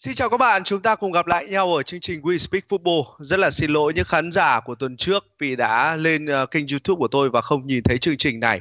Xin 0.00 0.14
chào 0.14 0.30
các 0.30 0.36
bạn, 0.36 0.64
chúng 0.64 0.82
ta 0.82 0.94
cùng 0.94 1.12
gặp 1.12 1.26
lại 1.26 1.46
nhau 1.46 1.74
ở 1.74 1.82
chương 1.82 2.00
trình 2.00 2.20
We 2.20 2.36
Speak 2.36 2.64
Football. 2.68 3.04
Rất 3.18 3.40
là 3.40 3.50
xin 3.50 3.70
lỗi 3.70 3.92
những 3.94 4.04
khán 4.04 4.32
giả 4.32 4.60
của 4.60 4.74
tuần 4.74 4.96
trước 4.96 5.24
vì 5.38 5.56
đã 5.56 5.96
lên 5.96 6.24
uh, 6.24 6.50
kênh 6.50 6.66
YouTube 6.68 6.98
của 6.98 7.08
tôi 7.08 7.30
và 7.30 7.40
không 7.40 7.66
nhìn 7.66 7.82
thấy 7.82 7.98
chương 7.98 8.16
trình 8.16 8.40
này. 8.40 8.60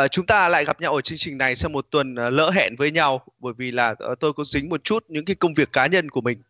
Uh, 0.00 0.10
chúng 0.10 0.26
ta 0.26 0.48
lại 0.48 0.64
gặp 0.64 0.80
nhau 0.80 0.94
ở 0.94 1.00
chương 1.00 1.18
trình 1.18 1.38
này 1.38 1.54
sau 1.54 1.68
một 1.68 1.86
tuần 1.90 2.14
uh, 2.14 2.32
lỡ 2.32 2.50
hẹn 2.50 2.76
với 2.76 2.90
nhau 2.90 3.22
bởi 3.38 3.52
vì 3.56 3.70
là 3.70 3.90
uh, 3.90 4.20
tôi 4.20 4.32
có 4.32 4.44
dính 4.44 4.68
một 4.68 4.84
chút 4.84 5.04
những 5.08 5.24
cái 5.24 5.36
công 5.36 5.54
việc 5.54 5.72
cá 5.72 5.86
nhân 5.86 6.10
của 6.10 6.20
mình. 6.20 6.42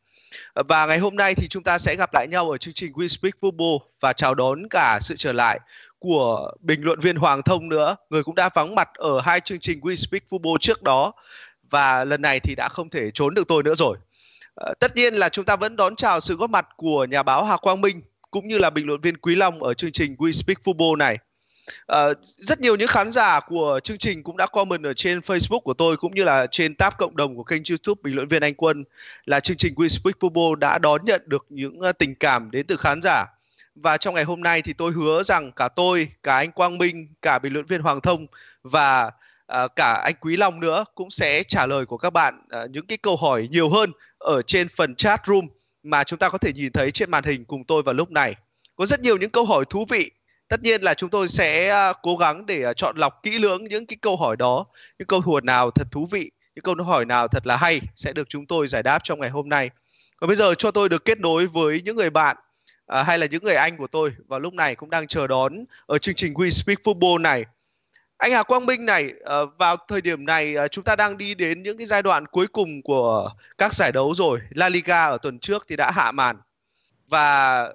Uh, 0.60 0.66
và 0.68 0.86
ngày 0.86 0.98
hôm 0.98 1.16
nay 1.16 1.34
thì 1.34 1.48
chúng 1.48 1.62
ta 1.62 1.78
sẽ 1.78 1.96
gặp 1.96 2.14
lại 2.14 2.28
nhau 2.28 2.50
ở 2.50 2.58
chương 2.58 2.74
trình 2.74 2.92
We 2.92 3.06
Speak 3.06 3.34
Football 3.40 3.78
và 4.00 4.12
chào 4.12 4.34
đón 4.34 4.68
cả 4.70 4.98
sự 5.00 5.14
trở 5.18 5.32
lại 5.32 5.60
của 5.98 6.52
bình 6.60 6.84
luận 6.84 7.00
viên 7.00 7.16
Hoàng 7.16 7.42
Thông 7.42 7.68
nữa, 7.68 7.96
người 8.10 8.22
cũng 8.22 8.34
đã 8.34 8.50
vắng 8.54 8.74
mặt 8.74 8.88
ở 8.94 9.20
hai 9.20 9.40
chương 9.40 9.60
trình 9.60 9.80
We 9.80 9.94
Speak 9.94 10.22
Football 10.30 10.56
trước 10.60 10.82
đó 10.82 11.12
và 11.70 12.04
lần 12.04 12.22
này 12.22 12.40
thì 12.40 12.54
đã 12.54 12.68
không 12.68 12.90
thể 12.90 13.10
trốn 13.10 13.34
được 13.34 13.48
tôi 13.48 13.62
nữa 13.62 13.74
rồi. 13.74 13.98
À, 14.56 14.72
tất 14.80 14.96
nhiên 14.96 15.14
là 15.14 15.28
chúng 15.28 15.44
ta 15.44 15.56
vẫn 15.56 15.76
đón 15.76 15.96
chào 15.96 16.20
sự 16.20 16.36
góp 16.36 16.50
mặt 16.50 16.66
của 16.76 17.04
nhà 17.04 17.22
báo 17.22 17.44
Hà 17.44 17.56
Quang 17.56 17.80
Minh 17.80 18.02
cũng 18.30 18.48
như 18.48 18.58
là 18.58 18.70
bình 18.70 18.86
luận 18.86 19.00
viên 19.00 19.16
Quý 19.16 19.34
Long 19.34 19.62
ở 19.62 19.74
chương 19.74 19.92
trình 19.92 20.16
We 20.18 20.32
Speak 20.32 20.58
Football 20.64 20.96
này. 20.96 21.18
À, 21.86 22.04
rất 22.22 22.60
nhiều 22.60 22.76
những 22.76 22.88
khán 22.88 23.12
giả 23.12 23.40
của 23.40 23.80
chương 23.84 23.98
trình 23.98 24.22
cũng 24.22 24.36
đã 24.36 24.46
comment 24.46 24.84
ở 24.84 24.94
trên 24.94 25.18
Facebook 25.18 25.60
của 25.60 25.74
tôi 25.74 25.96
cũng 25.96 26.14
như 26.14 26.24
là 26.24 26.46
trên 26.46 26.74
tab 26.74 26.92
cộng 26.98 27.16
đồng 27.16 27.36
của 27.36 27.44
kênh 27.44 27.62
YouTube 27.70 28.00
bình 28.02 28.16
luận 28.16 28.28
viên 28.28 28.42
Anh 28.42 28.54
Quân 28.54 28.84
là 29.24 29.40
chương 29.40 29.56
trình 29.56 29.74
We 29.74 29.88
Speak 29.88 30.14
Football 30.20 30.54
đã 30.54 30.78
đón 30.78 31.04
nhận 31.04 31.22
được 31.26 31.46
những 31.48 31.80
ờ, 31.80 31.92
tình 31.92 32.14
cảm 32.14 32.50
đến 32.50 32.66
từ 32.66 32.76
khán 32.76 33.00
giả. 33.02 33.26
Và 33.74 33.96
trong 33.96 34.14
ngày 34.14 34.24
hôm 34.24 34.40
nay 34.40 34.62
thì 34.62 34.72
tôi 34.72 34.92
hứa 34.92 35.22
rằng 35.22 35.52
cả 35.52 35.68
tôi, 35.68 36.08
cả 36.22 36.36
anh 36.36 36.52
Quang 36.52 36.78
Minh, 36.78 37.08
cả 37.22 37.38
bình 37.38 37.52
luận 37.52 37.66
viên 37.66 37.80
Hoàng 37.80 38.00
Thông 38.00 38.26
và 38.62 39.10
à, 39.54 39.68
cả 39.76 39.92
anh 39.92 40.14
Quý 40.20 40.36
Long 40.36 40.60
nữa 40.60 40.84
cũng 40.94 41.10
sẽ 41.10 41.42
trả 41.42 41.66
lời 41.66 41.86
của 41.86 41.96
các 41.96 42.10
bạn 42.10 42.40
à, 42.50 42.66
những 42.70 42.86
cái 42.86 42.98
câu 42.98 43.16
hỏi 43.16 43.48
nhiều 43.50 43.68
hơn 43.68 43.92
ở 44.18 44.42
trên 44.42 44.68
phần 44.68 44.94
chat 44.94 45.20
room 45.26 45.48
mà 45.82 46.04
chúng 46.04 46.18
ta 46.18 46.28
có 46.28 46.38
thể 46.38 46.52
nhìn 46.52 46.72
thấy 46.72 46.90
trên 46.90 47.10
màn 47.10 47.24
hình 47.24 47.44
cùng 47.44 47.64
tôi 47.64 47.82
vào 47.82 47.94
lúc 47.94 48.10
này. 48.10 48.34
Có 48.76 48.86
rất 48.86 49.00
nhiều 49.00 49.16
những 49.16 49.30
câu 49.30 49.44
hỏi 49.44 49.64
thú 49.70 49.84
vị. 49.88 50.10
Tất 50.48 50.62
nhiên 50.62 50.82
là 50.82 50.94
chúng 50.94 51.10
tôi 51.10 51.28
sẽ 51.28 51.70
à, 51.70 51.92
cố 52.02 52.16
gắng 52.16 52.46
để 52.46 52.62
à, 52.62 52.72
chọn 52.72 52.96
lọc 52.96 53.22
kỹ 53.22 53.38
lưỡng 53.38 53.64
những 53.64 53.86
cái 53.86 53.96
câu 54.00 54.16
hỏi 54.16 54.36
đó, 54.36 54.66
những 54.98 55.06
câu 55.06 55.20
hỏi 55.20 55.40
nào 55.44 55.70
thật 55.70 55.86
thú 55.90 56.06
vị, 56.10 56.30
những 56.54 56.62
câu 56.62 56.74
hỏi 56.84 57.04
nào 57.04 57.28
thật 57.28 57.46
là 57.46 57.56
hay 57.56 57.80
sẽ 57.96 58.12
được 58.12 58.28
chúng 58.28 58.46
tôi 58.46 58.68
giải 58.68 58.82
đáp 58.82 58.98
trong 59.04 59.20
ngày 59.20 59.30
hôm 59.30 59.48
nay. 59.48 59.70
Còn 60.16 60.28
bây 60.28 60.36
giờ 60.36 60.54
cho 60.54 60.70
tôi 60.70 60.88
được 60.88 61.04
kết 61.04 61.20
nối 61.20 61.46
với 61.46 61.82
những 61.84 61.96
người 61.96 62.10
bạn 62.10 62.36
à, 62.86 63.02
hay 63.02 63.18
là 63.18 63.26
những 63.26 63.44
người 63.44 63.54
anh 63.54 63.76
của 63.76 63.86
tôi 63.86 64.12
vào 64.28 64.40
lúc 64.40 64.54
này 64.54 64.74
cũng 64.74 64.90
đang 64.90 65.06
chờ 65.06 65.26
đón 65.26 65.64
ở 65.86 65.98
chương 65.98 66.14
trình 66.14 66.34
We 66.34 66.50
Speak 66.50 66.78
Football 66.84 67.20
này 67.20 67.44
anh 68.24 68.32
Hà 68.32 68.42
Quang 68.42 68.66
Minh 68.66 68.86
này 68.86 69.12
ờ, 69.24 69.46
vào 69.46 69.76
thời 69.88 70.00
điểm 70.00 70.26
này 70.26 70.54
ờ, 70.54 70.68
chúng 70.68 70.84
ta 70.84 70.96
đang 70.96 71.18
đi 71.18 71.34
đến 71.34 71.62
những 71.62 71.78
cái 71.78 71.86
giai 71.86 72.02
đoạn 72.02 72.26
cuối 72.26 72.46
cùng 72.46 72.82
của 72.82 73.30
các 73.58 73.72
giải 73.72 73.92
đấu 73.92 74.14
rồi. 74.14 74.40
La 74.50 74.68
Liga 74.68 75.04
ở 75.04 75.18
tuần 75.18 75.38
trước 75.38 75.64
thì 75.68 75.76
đã 75.76 75.90
hạ 75.90 76.12
màn. 76.12 76.36
Và 77.08 77.68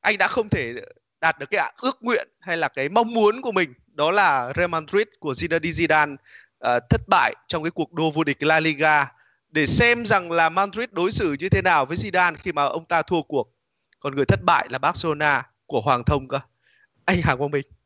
anh 0.00 0.18
đã 0.18 0.28
không 0.28 0.48
thể 0.48 0.74
đạt 1.20 1.38
được 1.38 1.50
cái 1.50 1.72
ước 1.80 2.02
nguyện 2.02 2.28
hay 2.40 2.56
là 2.56 2.68
cái 2.68 2.88
mong 2.88 3.14
muốn 3.14 3.42
của 3.42 3.52
mình 3.52 3.74
đó 3.86 4.10
là 4.10 4.52
Real 4.56 4.68
Madrid 4.68 5.06
của 5.18 5.32
Zinedine 5.32 5.70
Zidane 5.70 6.14
uh, 6.14 6.82
thất 6.90 7.00
bại 7.08 7.34
trong 7.48 7.62
cái 7.64 7.70
cuộc 7.70 7.92
đua 7.92 8.10
vô 8.10 8.24
địch 8.24 8.42
La 8.42 8.60
Liga. 8.60 9.06
Để 9.50 9.66
xem 9.66 10.06
rằng 10.06 10.32
là 10.32 10.48
Madrid 10.48 10.88
đối 10.92 11.10
xử 11.10 11.36
như 11.40 11.48
thế 11.48 11.62
nào 11.62 11.86
với 11.86 11.96
Zidane 11.96 12.34
khi 12.38 12.52
mà 12.52 12.64
ông 12.64 12.84
ta 12.84 13.02
thua 13.02 13.22
cuộc. 13.22 13.48
Còn 13.98 14.14
người 14.14 14.24
thất 14.24 14.40
bại 14.42 14.66
là 14.70 14.78
Barcelona 14.78 15.42
của 15.66 15.80
Hoàng 15.80 16.04
Thông 16.04 16.28
cơ. 16.28 16.40
Anh 17.04 17.20
Hà 17.22 17.36
Quang 17.36 17.50
Minh 17.50 17.79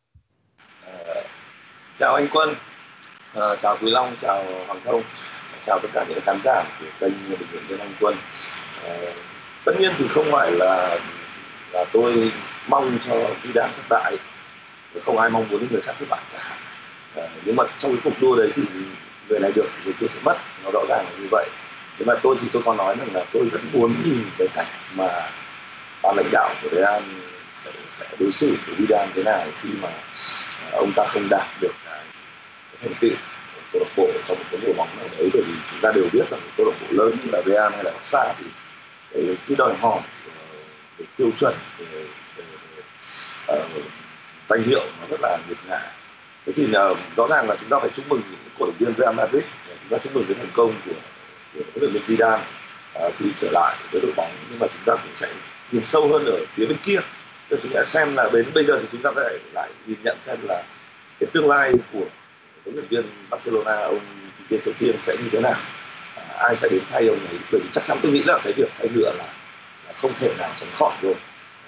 chào 1.98 2.14
anh 2.14 2.28
Quân, 2.32 2.54
à, 3.34 3.42
chào 3.62 3.76
Quý 3.80 3.90
Long, 3.90 4.16
chào 4.20 4.44
Hoàng 4.66 4.80
Thông, 4.84 5.02
chào 5.66 5.78
tất 5.82 5.88
cả 5.92 6.04
những 6.08 6.20
khán 6.20 6.38
giả 6.44 6.62
của 6.80 6.86
kênh 7.00 7.12
bình 7.30 7.48
luận 7.52 7.66
viên 7.68 7.78
Anh 7.78 7.94
Quân. 8.00 8.16
À, 8.84 8.94
tất 9.64 9.72
nhiên 9.78 9.92
thì 9.98 10.08
không 10.08 10.26
phải 10.32 10.50
là 10.50 10.98
là 11.72 11.84
tôi 11.92 12.32
mong 12.68 12.98
cho 13.06 13.14
Zidane 13.14 13.68
thất 13.76 13.88
bại, 13.88 14.18
không 15.04 15.18
ai 15.18 15.30
mong 15.30 15.48
muốn 15.50 15.66
người 15.70 15.80
khác 15.80 15.92
thất 15.98 16.06
bại 16.08 16.20
cả. 16.32 16.56
À, 17.16 17.28
nhưng 17.44 17.56
mà 17.56 17.64
trong 17.78 17.92
cái 17.92 18.00
cuộc 18.04 18.20
đua 18.20 18.36
đấy 18.36 18.52
thì 18.56 18.62
người 19.28 19.40
này 19.40 19.52
được 19.54 19.66
thì 19.76 19.84
người 19.84 19.94
kia 20.00 20.06
sẽ 20.06 20.20
mất, 20.24 20.36
nó 20.64 20.70
rõ 20.72 20.80
ràng 20.88 21.04
là 21.04 21.18
như 21.18 21.28
vậy. 21.30 21.48
Nhưng 21.98 22.06
mà 22.06 22.14
tôi 22.22 22.36
thì 22.40 22.48
tôi 22.52 22.62
có 22.64 22.74
nói 22.74 22.96
rằng 22.98 23.14
là 23.14 23.24
tôi 23.32 23.48
vẫn 23.52 23.62
muốn 23.72 23.94
nhìn 24.04 24.24
cái 24.38 24.48
cách 24.54 24.66
mà 24.94 25.30
ban 26.02 26.16
lãnh 26.16 26.30
đạo 26.32 26.54
của 26.62 26.68
Real 26.72 27.02
sẽ, 27.64 27.70
sẽ 27.92 28.06
đối 28.18 28.32
xử 28.32 28.56
với 28.66 28.74
Vidal 28.74 29.08
thế 29.14 29.22
nào 29.22 29.46
khi 29.62 29.68
mà 29.82 29.88
ông 30.72 30.92
ta 30.96 31.04
không 31.08 31.28
đạt 31.30 31.46
được 31.60 31.72
thành 32.84 32.94
tựu 33.00 33.16
câu 33.72 33.82
lạc 33.82 33.90
bộ 33.96 34.08
trong 34.28 34.38
một 34.38 34.44
cái 34.50 34.60
mùa 34.66 34.72
bóng 34.72 34.88
nào 34.96 35.08
đấy 35.18 35.30
bởi 35.32 35.42
vì 35.46 35.52
chúng 35.70 35.80
ta 35.82 35.92
đều 35.94 36.04
biết 36.12 36.24
là 36.30 36.36
một 36.36 36.48
câu 36.56 36.66
lạc 36.66 36.76
bộ 36.80 36.86
lớn 36.90 37.16
như 37.24 37.30
là 37.32 37.42
Real 37.46 37.72
hay 37.72 37.84
là 37.84 37.90
Barca 37.90 38.34
thì 38.38 38.44
cái, 39.12 39.36
cái 39.48 39.56
đòi 39.58 39.74
hỏi 39.80 40.00
ờ, 40.26 40.56
cái 40.98 41.06
tiêu 41.16 41.30
chuẩn 41.38 41.54
cái, 41.78 41.86
cái, 42.36 42.46
cái, 43.46 43.58
uh, 43.58 43.82
danh 44.48 44.62
hiệu 44.62 44.84
nó 45.00 45.06
rất 45.10 45.20
là 45.22 45.38
nghiệt 45.48 45.58
ngã 45.68 45.80
thế 46.46 46.52
thì 46.56 46.64
uh, 46.64 46.98
rõ 47.16 47.26
ràng 47.30 47.48
là 47.48 47.56
chúng 47.60 47.68
ta 47.68 47.78
phải 47.80 47.90
chúc 47.94 48.08
mừng 48.08 48.22
những 48.30 48.40
cổ 48.58 48.66
động 48.66 48.74
viên 48.78 48.94
Real 48.98 49.14
Madrid 49.14 49.44
chúng 49.66 49.98
ta 49.98 49.98
chúc 50.04 50.14
mừng 50.14 50.24
cái 50.28 50.36
thành 50.38 50.50
công 50.54 50.74
của 50.86 50.92
của 51.54 51.60
huấn 51.74 51.92
luyện 51.92 52.02
viên 52.06 52.18
Zidane 52.18 52.40
uh, 53.06 53.14
khi 53.18 53.26
trở 53.36 53.48
lại 53.52 53.76
với 53.92 54.00
đội 54.00 54.12
bóng. 54.16 54.30
Nhưng 54.50 54.58
mà 54.58 54.66
chúng 54.66 54.84
ta 54.86 55.02
cũng 55.02 55.12
sẽ 55.16 55.28
nhìn 55.72 55.84
sâu 55.84 56.08
hơn 56.08 56.24
ở 56.24 56.38
phía 56.54 56.66
bên 56.66 56.78
kia. 56.82 56.98
Thế 57.50 57.56
chúng 57.62 57.72
ta 57.74 57.84
xem 57.84 58.16
là 58.16 58.30
đến 58.32 58.46
bây 58.54 58.64
giờ 58.64 58.78
thì 58.82 58.88
chúng 58.92 59.02
ta 59.02 59.10
lại 59.16 59.38
lại 59.52 59.70
nhìn 59.86 59.98
nhận 60.04 60.16
xem 60.20 60.38
là 60.42 60.62
cái 61.20 61.30
tương 61.32 61.48
lai 61.48 61.72
của 61.92 62.06
huấn 62.64 62.76
luyện 62.76 62.86
viên 62.88 63.04
Barcelona 63.30 63.76
ông 63.76 64.00
Kike 64.48 64.72
thiên 64.78 64.96
sẽ 65.00 65.16
như 65.22 65.28
thế 65.32 65.40
nào? 65.40 65.56
À, 66.16 66.22
ai 66.38 66.56
sẽ 66.56 66.68
đến 66.70 66.82
thay 66.90 67.08
ông 67.08 67.26
ấy 67.26 67.38
bởi 67.52 67.60
vì 67.60 67.68
chắc 67.72 67.84
chắn 67.84 67.98
tôi 68.02 68.12
nghĩ 68.12 68.22
là 68.26 68.38
cái 68.44 68.52
việc 68.52 68.68
thay 68.78 68.88
nữa 68.88 69.12
là, 69.18 69.24
là 69.86 69.92
không 69.96 70.12
thể 70.20 70.34
nào 70.38 70.50
tránh 70.56 70.68
khỏi 70.74 70.96
rồi. 71.02 71.14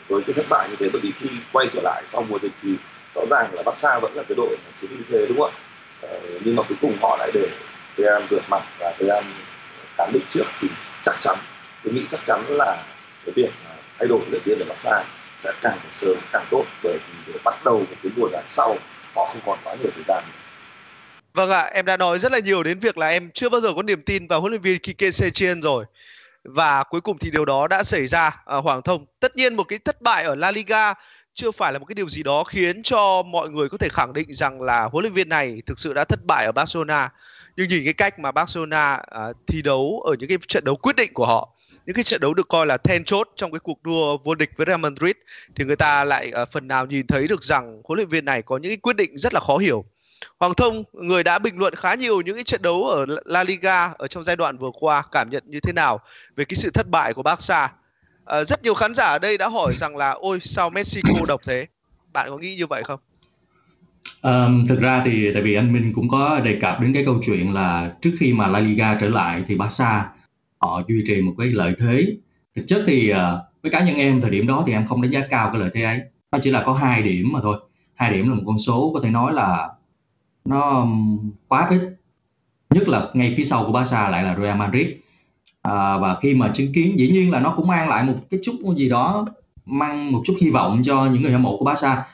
Với 0.09 0.23
cái 0.23 0.35
thất 0.35 0.47
bại 0.49 0.69
như 0.71 0.77
thế 0.79 0.89
bởi 0.93 1.01
vì 1.03 1.13
khi 1.13 1.29
quay 1.53 1.67
trở 1.73 1.81
lại 1.83 2.03
sau 2.07 2.27
mùa 2.29 2.39
dịch 2.43 2.53
thì 2.63 2.75
rõ 3.15 3.23
ràng 3.31 3.55
là 3.55 3.63
Barca 3.63 3.99
vẫn 3.99 4.15
là 4.15 4.23
cái 4.29 4.35
đội 4.37 4.57
mà 4.65 4.71
chiếm 4.75 4.91
ưu 4.91 5.01
thế 5.11 5.27
đúng 5.29 5.39
không 5.39 5.51
ạ? 5.51 5.59
À, 6.03 6.19
nhưng 6.45 6.57
mà 6.57 6.63
cuối 6.63 6.77
cùng 6.81 6.97
họ 7.03 7.17
lại 7.19 7.31
để 7.35 7.49
Real 7.97 8.23
vượt 8.31 8.43
mặt 8.49 8.63
và 8.79 8.95
Real 9.01 9.25
cán 9.97 10.11
đích 10.13 10.23
trước 10.29 10.45
thì 10.61 10.69
chắc 11.03 11.15
chắn 11.21 11.39
tôi 11.85 11.95
nghĩ 11.95 12.05
chắc 12.09 12.21
chắn 12.25 12.45
là 12.49 12.85
cái 13.25 13.33
việc 13.37 13.51
thay 13.99 14.09
đổi 14.09 14.19
huấn 14.19 14.31
luyện 14.31 14.43
viên 14.45 14.59
ở 14.59 14.65
Barca 14.69 15.05
sẽ 15.39 15.53
càng 15.61 15.79
sớm 15.91 16.17
càng 16.33 16.47
tốt. 16.51 16.65
Bởi 16.83 16.99
vì 17.09 17.33
để 17.33 17.39
bắt 17.45 17.65
đầu 17.65 17.79
một 17.79 17.97
cái 18.03 18.13
mùa 18.17 18.29
giải 18.33 18.43
sau 18.49 18.77
họ 19.15 19.27
không 19.33 19.41
còn 19.47 19.59
quá 19.65 19.75
nhiều 19.75 19.91
thời 19.95 20.05
gian 20.09 20.25
Vâng 21.37 21.51
ạ, 21.51 21.71
em 21.73 21.85
đã 21.85 21.97
nói 21.97 22.19
rất 22.19 22.33
là 22.33 22.39
nhiều 22.39 22.63
đến 22.63 22.79
việc 22.79 22.99
là 22.99 23.09
em 23.09 23.31
chưa 23.35 23.49
bao 23.49 23.61
giờ 23.61 23.69
có 23.77 23.83
niềm 23.83 24.03
tin 24.03 24.27
vào 24.27 24.41
huấn 24.41 24.53
luyện 24.53 24.63
viên 24.63 24.79
Kike 24.79 25.11
Setien 25.11 25.63
rồi. 25.63 25.85
Và 26.45 26.83
cuối 26.83 27.01
cùng 27.01 27.19
thì 27.19 27.31
điều 27.31 27.45
đó 27.45 27.69
đã 27.69 27.83
xảy 27.83 28.07
ra 28.07 28.43
à, 28.47 28.57
Hoàng 28.57 28.83
Thông. 28.83 29.07
Tất 29.21 29.37
nhiên 29.37 29.55
một 29.55 29.65
cái 29.65 29.79
thất 29.79 30.03
bại 30.03 30.25
ở 30.25 30.35
La 30.35 30.51
Liga 30.51 30.95
chưa 31.35 31.51
phải 31.51 31.73
là 31.73 31.79
một 31.79 31.85
cái 31.85 31.95
điều 31.95 32.09
gì 32.09 32.23
đó 32.23 32.45
khiến 32.45 32.83
cho 32.83 33.23
mọi 33.23 33.51
người 33.51 33.69
có 33.69 33.79
thể 33.79 33.89
khẳng 33.89 34.13
định 34.13 34.33
rằng 34.33 34.63
là 34.63 34.85
huấn 34.85 35.03
luyện 35.03 35.13
viên 35.13 35.29
này 35.29 35.63
thực 35.67 35.79
sự 35.79 35.93
đã 35.93 36.05
thất 36.05 36.25
bại 36.25 36.47
ở 36.47 36.53
Barcelona. 36.53 37.13
Nhưng 37.57 37.69
nhìn 37.69 37.85
cái 37.85 37.95
cách 37.95 38.19
mà 38.19 38.33
Barcelona 38.33 38.95
à, 38.95 39.23
thi 39.47 39.63
đấu 39.63 40.03
ở 40.07 40.15
những 40.19 40.29
cái 40.29 40.39
trận 40.49 40.65
đấu 40.65 40.77
quyết 40.77 40.97
định 40.97 41.15
của 41.15 41.27
họ 41.27 41.53
những 41.87 41.95
cái 41.95 42.05
trận 42.05 42.21
đấu 42.21 42.35
được 42.35 42.49
coi 42.49 42.67
là 42.67 42.77
then 42.77 43.05
chốt 43.05 43.29
trong 43.37 43.53
cái 43.53 43.61
cuộc 43.61 43.83
đua 43.83 44.19
vô 44.25 44.35
địch 44.35 44.51
với 44.57 44.67
Real 44.67 44.81
Madrid 44.81 45.17
thì 45.55 45.65
người 45.65 45.77
ta 45.77 46.05
lại 46.05 46.31
à, 46.31 46.45
phần 46.45 46.69
nào 46.69 46.87
nhìn 46.87 47.07
thấy 47.07 47.29
được 47.29 47.43
rằng 47.43 47.81
huấn 47.85 47.97
luyện 47.97 48.09
viên 48.09 48.25
này 48.25 48.43
có 48.43 48.59
những 48.59 48.71
cái 48.71 48.77
quyết 48.77 48.97
định 48.97 49.19
rất 49.19 49.35
là 49.35 49.41
khó 49.41 49.57
hiểu. 49.57 49.85
Hoàng 50.39 50.55
Thông, 50.57 50.83
người 50.93 51.23
đã 51.23 51.39
bình 51.39 51.59
luận 51.59 51.75
khá 51.75 51.95
nhiều 51.95 52.21
những 52.21 52.35
cái 52.35 52.45
trận 52.45 52.63
đấu 52.63 52.85
ở 52.85 53.07
La 53.25 53.45
Liga 53.45 53.93
ở 53.99 54.07
trong 54.07 54.25
giai 54.25 54.37
đoạn 54.37 54.59
vừa 54.59 54.71
qua, 54.81 55.03
cảm 55.13 55.31
nhận 55.31 55.43
như 55.47 55.61
thế 55.61 55.73
nào 55.73 56.01
về 56.37 56.45
cái 56.45 56.55
sự 56.55 56.71
thất 56.71 56.89
bại 56.91 57.15
của 57.15 57.23
Barca? 57.23 57.73
À, 58.25 58.45
rất 58.45 58.63
nhiều 58.63 58.75
khán 58.75 58.95
giả 58.95 59.05
ở 59.05 59.19
đây 59.19 59.39
đã 59.39 59.49
hỏi 59.49 59.75
rằng 59.77 59.97
là 59.97 60.11
ôi 60.11 60.41
sao 60.41 60.71
Messi 60.71 61.01
cô 61.09 61.27
độc 61.27 61.41
thế? 61.45 61.67
Bạn 62.13 62.31
có 62.31 62.39
nghĩ 62.39 62.57
như 62.57 62.67
vậy 62.67 62.83
không? 62.85 63.01
Um, 64.23 64.67
thực 64.67 64.81
ra 64.81 65.03
thì 65.05 65.33
tại 65.33 65.43
vì 65.43 65.55
anh 65.55 65.73
Minh 65.73 65.93
cũng 65.95 66.09
có 66.09 66.41
đề 66.41 66.59
cập 66.61 66.81
đến 66.81 66.95
cái 66.95 67.05
câu 67.05 67.21
chuyện 67.27 67.55
là 67.55 67.93
trước 68.03 68.11
khi 68.21 68.33
mà 68.33 68.47
La 68.47 68.61
Liga 68.61 68.99
trở 69.01 69.09
lại 69.09 69.43
thì 69.47 69.55
Barca 69.55 70.09
họ 70.59 70.83
duy 70.89 71.03
trì 71.07 71.21
một 71.21 71.35
cái 71.39 71.49
lợi 71.49 71.75
thế 71.79 72.07
thực 72.57 72.63
chất 72.67 72.85
thì 72.87 73.13
uh, 73.13 73.17
với 73.63 73.73
cá 73.73 73.85
nhân 73.85 73.97
em 73.97 74.21
thời 74.21 74.31
điểm 74.31 74.47
đó 74.47 74.63
thì 74.67 74.73
em 74.73 74.87
không 74.87 75.03
đánh 75.03 75.11
giá 75.11 75.21
cao 75.31 75.51
cái 75.53 75.61
lợi 75.61 75.71
thế 75.75 75.83
ấy 75.83 76.01
nó 76.33 76.39
chỉ 76.43 76.51
là 76.51 76.63
có 76.67 76.73
hai 76.73 77.03
điểm 77.03 77.33
mà 77.33 77.41
thôi 77.43 77.57
hai 77.95 78.13
điểm 78.13 78.29
là 78.29 78.35
một 78.35 78.43
con 78.47 78.59
số 78.59 78.91
có 78.95 79.01
thể 79.01 79.11
nói 79.11 79.33
là 79.33 79.69
nó 80.47 80.81
um, 80.81 81.31
quá 81.49 81.67
thích 81.71 81.81
nhất 82.71 82.89
là 82.89 83.09
ngay 83.15 83.35
phía 83.37 83.45
sau 83.45 83.65
của 83.65 83.73
Barca 83.73 84.11
lại 84.11 84.23
là 84.23 84.37
Real 84.37 84.59
Madrid. 84.59 84.87
À, 85.63 85.99
và 85.99 86.17
khi 86.21 86.35
mà 86.35 86.51
chứng 86.55 86.73
kiến 86.73 86.99
dĩ 86.99 87.09
nhiên 87.09 87.31
là 87.31 87.41
nó 87.41 87.55
cũng 87.57 87.67
mang 87.67 87.89
lại 87.89 88.05
một 88.05 88.15
cái 88.31 88.41
chút 88.43 88.53
gì 88.77 88.89
đó 88.89 89.27
mang 89.65 90.13
một 90.13 90.23
chút 90.25 90.37
hy 90.41 90.51
vọng 90.51 90.83
cho 90.85 91.07
những 91.07 91.23
người 91.23 91.33
hâm 91.33 91.43
mộ 91.43 91.57
của 91.57 91.65
Barca. 91.65 92.05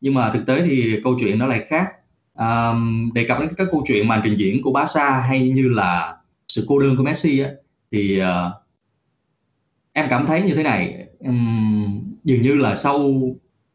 Nhưng 0.00 0.14
mà 0.14 0.30
thực 0.30 0.46
tế 0.46 0.62
thì 0.64 1.00
câu 1.04 1.16
chuyện 1.20 1.38
nó 1.38 1.46
lại 1.46 1.64
khác. 1.68 1.86
À, 2.34 2.68
um, 2.68 3.12
đề 3.12 3.24
cập 3.28 3.40
đến 3.40 3.48
các 3.56 3.68
câu 3.70 3.84
chuyện 3.86 4.08
màn 4.08 4.20
trình 4.24 4.36
diễn 4.38 4.62
của 4.62 4.72
Barca 4.72 5.20
hay 5.20 5.48
như 5.48 5.68
là 5.68 6.16
sự 6.48 6.64
cô 6.68 6.78
đơn 6.78 6.96
của 6.96 7.02
Messi 7.02 7.38
á, 7.40 7.50
thì 7.90 8.20
uh, 8.20 8.52
em 9.92 10.06
cảm 10.10 10.26
thấy 10.26 10.42
như 10.42 10.54
thế 10.54 10.62
này. 10.62 11.06
Um, 11.18 12.02
dường 12.24 12.42
như 12.42 12.54
là 12.54 12.74
sau 12.74 13.12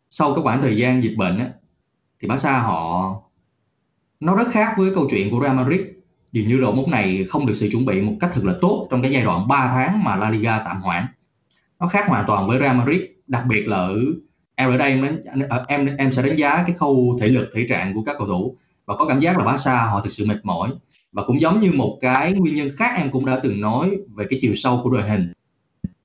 sau 0.09 0.33
cái 0.33 0.43
khoảng 0.43 0.61
thời 0.61 0.77
gian 0.77 1.03
dịch 1.03 1.15
bệnh 1.17 1.39
á, 1.39 1.49
thì 2.21 2.27
Barca 2.27 2.59
họ 2.59 3.13
nó 4.19 4.35
rất 4.35 4.47
khác 4.51 4.73
với 4.77 4.91
câu 4.95 5.07
chuyện 5.09 5.31
của 5.31 5.39
Real 5.43 5.55
Madrid. 5.55 5.81
Dường 6.31 6.47
như 6.47 6.57
đội 6.57 6.71
bóng 6.71 6.91
này 6.91 7.25
không 7.29 7.45
được 7.45 7.53
sự 7.53 7.69
chuẩn 7.71 7.85
bị 7.85 8.01
một 8.01 8.13
cách 8.19 8.29
thật 8.33 8.41
là 8.45 8.53
tốt 8.61 8.87
trong 8.91 9.01
cái 9.01 9.11
giai 9.11 9.23
đoạn 9.23 9.47
3 9.47 9.69
tháng 9.73 10.03
mà 10.03 10.15
La 10.15 10.29
Liga 10.29 10.59
tạm 10.59 10.81
hoãn. 10.81 11.05
Nó 11.79 11.87
khác 11.87 12.05
hoàn 12.07 12.25
toàn 12.27 12.47
với 12.47 12.59
Real 12.59 12.77
Madrid 12.77 13.01
đặc 13.27 13.43
biệt 13.49 13.67
là 13.67 13.77
ở 13.77 13.99
em 14.55 14.69
ở 14.69 14.77
đây 14.77 14.89
em 14.89 15.01
đánh, 15.01 15.21
em 15.67 15.95
em 15.97 16.11
sẽ 16.11 16.21
đánh 16.21 16.35
giá 16.35 16.63
cái 16.67 16.75
khâu 16.75 17.17
thể 17.21 17.27
lực 17.27 17.49
thể 17.53 17.65
trạng 17.69 17.93
của 17.93 18.03
các 18.03 18.15
cầu 18.17 18.27
thủ 18.27 18.55
và 18.85 18.95
có 18.95 19.07
cảm 19.07 19.19
giác 19.19 19.37
là 19.37 19.45
Barca 19.45 19.83
họ 19.85 20.01
thực 20.01 20.11
sự 20.11 20.25
mệt 20.25 20.39
mỏi. 20.43 20.69
Và 21.11 21.23
cũng 21.23 21.41
giống 21.41 21.61
như 21.61 21.71
một 21.71 21.97
cái 22.01 22.33
nguyên 22.33 22.55
nhân 22.55 22.69
khác 22.75 22.93
em 22.97 23.11
cũng 23.11 23.25
đã 23.25 23.39
từng 23.43 23.61
nói 23.61 23.97
về 24.15 24.25
cái 24.29 24.39
chiều 24.41 24.55
sâu 24.55 24.79
của 24.83 24.89
đội 24.89 25.09
hình. 25.09 25.33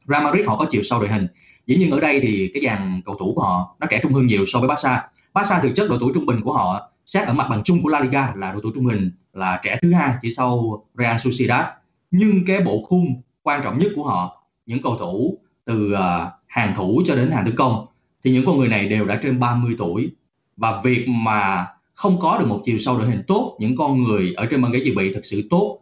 Real 0.06 0.24
Madrid 0.24 0.46
họ 0.46 0.56
có 0.56 0.66
chiều 0.70 0.82
sâu 0.82 1.00
đội 1.00 1.08
hình. 1.08 1.26
Dĩ 1.66 1.76
nhiên 1.76 1.90
ở 1.90 2.00
đây 2.00 2.20
thì 2.20 2.50
cái 2.54 2.62
dàn 2.64 3.00
cầu 3.04 3.16
thủ 3.18 3.32
của 3.36 3.42
họ 3.42 3.76
nó 3.80 3.86
trẻ 3.90 4.00
trung 4.02 4.12
hơn 4.12 4.26
nhiều 4.26 4.44
so 4.46 4.58
với 4.58 4.68
Barca. 4.68 5.02
Barca 5.34 5.60
thực 5.60 5.72
chất 5.74 5.90
độ 5.90 5.96
tuổi 6.00 6.10
trung 6.14 6.26
bình 6.26 6.40
của 6.40 6.52
họ 6.52 6.91
xét 7.12 7.26
ở 7.26 7.32
mặt 7.32 7.46
bằng 7.50 7.62
chung 7.64 7.82
của 7.82 7.88
La 7.88 8.00
Liga 8.00 8.32
là 8.36 8.52
đội 8.52 8.62
tuổi 8.62 8.72
trung 8.74 8.84
bình 8.84 9.10
là 9.32 9.60
trẻ 9.62 9.78
thứ 9.82 9.92
hai 9.92 10.14
chỉ 10.22 10.30
sau 10.30 10.84
Real 10.94 11.16
Sociedad. 11.18 11.64
Nhưng 12.10 12.44
cái 12.46 12.60
bộ 12.60 12.82
khung 12.82 13.22
quan 13.42 13.62
trọng 13.62 13.78
nhất 13.78 13.92
của 13.96 14.04
họ, 14.04 14.44
những 14.66 14.82
cầu 14.82 14.96
thủ 14.98 15.38
từ 15.64 15.92
à, 15.92 16.30
hàng 16.46 16.74
thủ 16.76 17.02
cho 17.06 17.16
đến 17.16 17.30
hàng 17.30 17.44
tấn 17.44 17.56
công, 17.56 17.86
thì 18.24 18.30
những 18.30 18.46
con 18.46 18.58
người 18.58 18.68
này 18.68 18.88
đều 18.88 19.06
đã 19.06 19.20
trên 19.22 19.40
30 19.40 19.74
tuổi. 19.78 20.10
Và 20.56 20.80
việc 20.84 21.08
mà 21.08 21.66
không 21.94 22.20
có 22.20 22.38
được 22.38 22.46
một 22.48 22.62
chiều 22.64 22.78
sâu 22.78 22.98
đội 22.98 23.06
hình 23.06 23.22
tốt, 23.26 23.56
những 23.60 23.76
con 23.76 24.02
người 24.02 24.32
ở 24.36 24.46
trên 24.46 24.62
băng 24.62 24.72
ghế 24.72 24.78
dự 24.78 24.94
bị 24.96 25.12
thật 25.12 25.24
sự 25.24 25.46
tốt, 25.50 25.78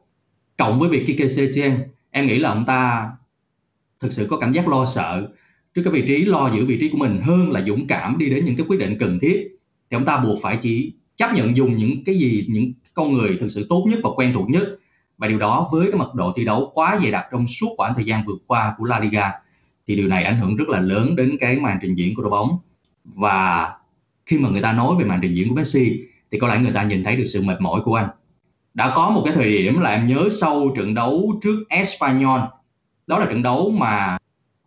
cộng 0.58 0.78
với 0.78 0.88
việc 0.88 1.04
Kike 1.06 1.28
Setien, 1.28 1.82
em 2.10 2.26
nghĩ 2.26 2.38
là 2.38 2.48
ông 2.48 2.64
ta 2.66 3.10
thực 4.00 4.12
sự 4.12 4.26
có 4.30 4.36
cảm 4.36 4.52
giác 4.52 4.68
lo 4.68 4.86
sợ. 4.86 5.28
Trước 5.74 5.82
cái 5.84 5.92
vị 5.92 6.04
trí 6.06 6.24
lo 6.24 6.50
giữ 6.54 6.66
vị 6.66 6.78
trí 6.80 6.88
của 6.88 6.98
mình 6.98 7.20
hơn 7.22 7.50
là 7.50 7.62
dũng 7.66 7.86
cảm 7.86 8.18
đi 8.18 8.30
đến 8.30 8.44
những 8.44 8.56
cái 8.56 8.66
quyết 8.68 8.80
định 8.80 8.96
cần 8.98 9.18
thiết, 9.18 9.48
thì 9.90 9.94
ông 9.94 10.04
ta 10.04 10.18
buộc 10.18 10.38
phải 10.42 10.56
chỉ 10.56 10.92
chấp 11.20 11.34
nhận 11.34 11.56
dùng 11.56 11.76
những 11.76 12.04
cái 12.04 12.14
gì, 12.14 12.46
những 12.48 12.72
con 12.94 13.12
người 13.12 13.36
thực 13.40 13.48
sự 13.48 13.66
tốt 13.68 13.84
nhất 13.88 13.98
và 14.02 14.10
quen 14.16 14.32
thuộc 14.34 14.50
nhất. 14.50 14.64
Và 15.18 15.28
điều 15.28 15.38
đó 15.38 15.68
với 15.72 15.86
cái 15.90 15.98
mật 15.98 16.14
độ 16.14 16.32
thi 16.36 16.44
đấu 16.44 16.70
quá 16.74 16.98
dày 17.02 17.10
đặc 17.10 17.24
trong 17.32 17.46
suốt 17.46 17.74
khoảng 17.76 17.94
thời 17.94 18.04
gian 18.04 18.24
vừa 18.26 18.34
qua 18.46 18.74
của 18.78 18.84
La 18.84 19.00
Liga, 19.00 19.32
thì 19.86 19.96
điều 19.96 20.08
này 20.08 20.24
ảnh 20.24 20.40
hưởng 20.40 20.56
rất 20.56 20.68
là 20.68 20.80
lớn 20.80 21.16
đến 21.16 21.36
cái 21.40 21.56
màn 21.56 21.78
trình 21.80 21.94
diễn 21.94 22.14
của 22.14 22.22
đội 22.22 22.30
bóng. 22.30 22.58
Và 23.04 23.72
khi 24.26 24.38
mà 24.38 24.48
người 24.48 24.62
ta 24.62 24.72
nói 24.72 24.94
về 24.98 25.04
màn 25.04 25.18
trình 25.22 25.34
diễn 25.34 25.48
của 25.48 25.54
Messi, 25.54 26.00
thì 26.30 26.38
có 26.38 26.48
lẽ 26.48 26.58
người 26.58 26.72
ta 26.72 26.82
nhìn 26.82 27.04
thấy 27.04 27.16
được 27.16 27.24
sự 27.24 27.42
mệt 27.42 27.60
mỏi 27.60 27.80
của 27.84 27.94
anh. 27.94 28.08
Đã 28.74 28.92
có 28.94 29.10
một 29.10 29.22
cái 29.24 29.34
thời 29.34 29.50
điểm 29.50 29.80
là 29.80 29.90
em 29.90 30.06
nhớ 30.06 30.28
sau 30.40 30.72
trận 30.76 30.94
đấu 30.94 31.38
trước 31.42 31.56
Espanyol. 31.68 32.40
Đó 33.06 33.18
là 33.18 33.26
trận 33.26 33.42
đấu 33.42 33.70
mà 33.70 34.18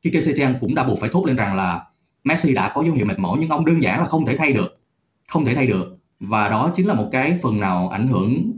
Kike 0.02 0.22
Setien 0.22 0.58
cũng 0.60 0.76
đã 0.76 0.84
buộc 0.84 1.00
phải 1.00 1.10
thốt 1.10 1.26
lên 1.26 1.36
rằng 1.36 1.56
là 1.56 1.86
Messi 2.24 2.54
đã 2.54 2.72
có 2.76 2.84
dấu 2.84 2.94
hiệu 2.94 3.06
mệt 3.06 3.20
mỏi, 3.20 3.38
nhưng 3.40 3.50
ông 3.50 3.66
đơn 3.66 3.84
giản 3.84 4.00
là 4.00 4.06
không 4.06 4.26
thể 4.26 4.38
thay 4.38 4.54
được, 4.54 4.80
không 5.28 5.46
thể 5.46 5.56
thay 5.56 5.68
được 5.68 5.98
và 6.19 6.50
đó 6.50 6.71
chính 6.75 6.88
là 6.88 6.94
một 6.94 7.10
cái 7.12 7.39
phần 7.42 7.60
nào 7.60 7.89
ảnh 7.89 8.07
hưởng 8.07 8.57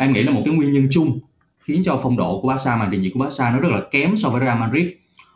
em 0.00 0.12
nghĩ 0.12 0.22
là 0.22 0.32
một 0.32 0.42
cái 0.44 0.54
nguyên 0.54 0.72
nhân 0.72 0.88
chung 0.90 1.20
khiến 1.58 1.82
cho 1.84 2.00
phong 2.02 2.16
độ 2.16 2.40
của 2.40 2.48
Barca 2.48 2.76
màn 2.76 2.88
trình 2.92 3.02
diễn 3.02 3.12
của 3.12 3.24
Barca 3.24 3.50
nó 3.50 3.60
rất 3.60 3.68
là 3.72 3.80
kém 3.90 4.16
so 4.16 4.28
với 4.28 4.40
Real 4.40 4.58
Madrid. 4.58 4.86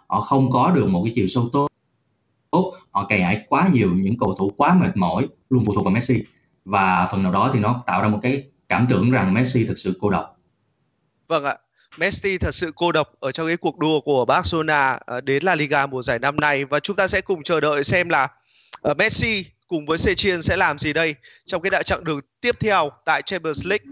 Họ 0.06 0.20
không 0.20 0.50
có 0.50 0.70
được 0.70 0.86
một 0.88 1.02
cái 1.04 1.12
chiều 1.16 1.26
sâu 1.26 1.48
tốt. 1.52 1.68
Tốt 2.50 2.74
họ 2.90 3.06
cày 3.06 3.20
ải 3.20 3.44
quá 3.48 3.68
nhiều 3.72 3.90
những 3.94 4.18
cầu 4.18 4.34
thủ 4.38 4.52
quá 4.56 4.74
mệt 4.74 4.96
mỏi, 4.96 5.28
luôn 5.50 5.64
phụ 5.64 5.74
thuộc 5.74 5.84
vào 5.84 5.94
Messi. 5.94 6.22
Và 6.64 7.08
phần 7.10 7.22
nào 7.22 7.32
đó 7.32 7.50
thì 7.52 7.58
nó 7.58 7.82
tạo 7.86 8.02
ra 8.02 8.08
một 8.08 8.18
cái 8.22 8.44
cảm 8.68 8.86
tưởng 8.90 9.10
rằng 9.10 9.34
Messi 9.34 9.64
thực 9.66 9.78
sự 9.78 9.98
cô 10.00 10.10
độc. 10.10 10.36
Vâng 11.26 11.44
ạ. 11.44 11.56
Messi 11.98 12.38
thật 12.38 12.54
sự 12.54 12.72
cô 12.76 12.92
độc 12.92 13.12
ở 13.20 13.32
trong 13.32 13.46
cái 13.46 13.56
cuộc 13.56 13.78
đua 13.78 14.00
của 14.00 14.24
Barcelona 14.24 14.98
ờ, 15.06 15.20
đến 15.20 15.42
La 15.42 15.54
Liga 15.54 15.86
mùa 15.86 16.02
giải 16.02 16.18
năm 16.18 16.36
nay. 16.36 16.64
Và 16.64 16.80
chúng 16.80 16.96
ta 16.96 17.08
sẽ 17.08 17.20
cùng 17.20 17.42
chờ 17.42 17.60
đợi 17.60 17.84
xem 17.84 18.08
là 18.08 18.28
ờ, 18.80 18.94
Messi 18.94 19.44
cùng 19.70 19.86
với 19.86 19.98
Sechin 19.98 20.42
sẽ 20.42 20.56
làm 20.56 20.78
gì 20.78 20.92
đây 20.92 21.14
trong 21.46 21.62
cái 21.62 21.70
đại 21.70 21.82
chặng 21.82 22.04
đường 22.04 22.20
tiếp 22.40 22.60
theo 22.60 22.90
tại 23.04 23.22
Champions 23.22 23.66
League. 23.66 23.84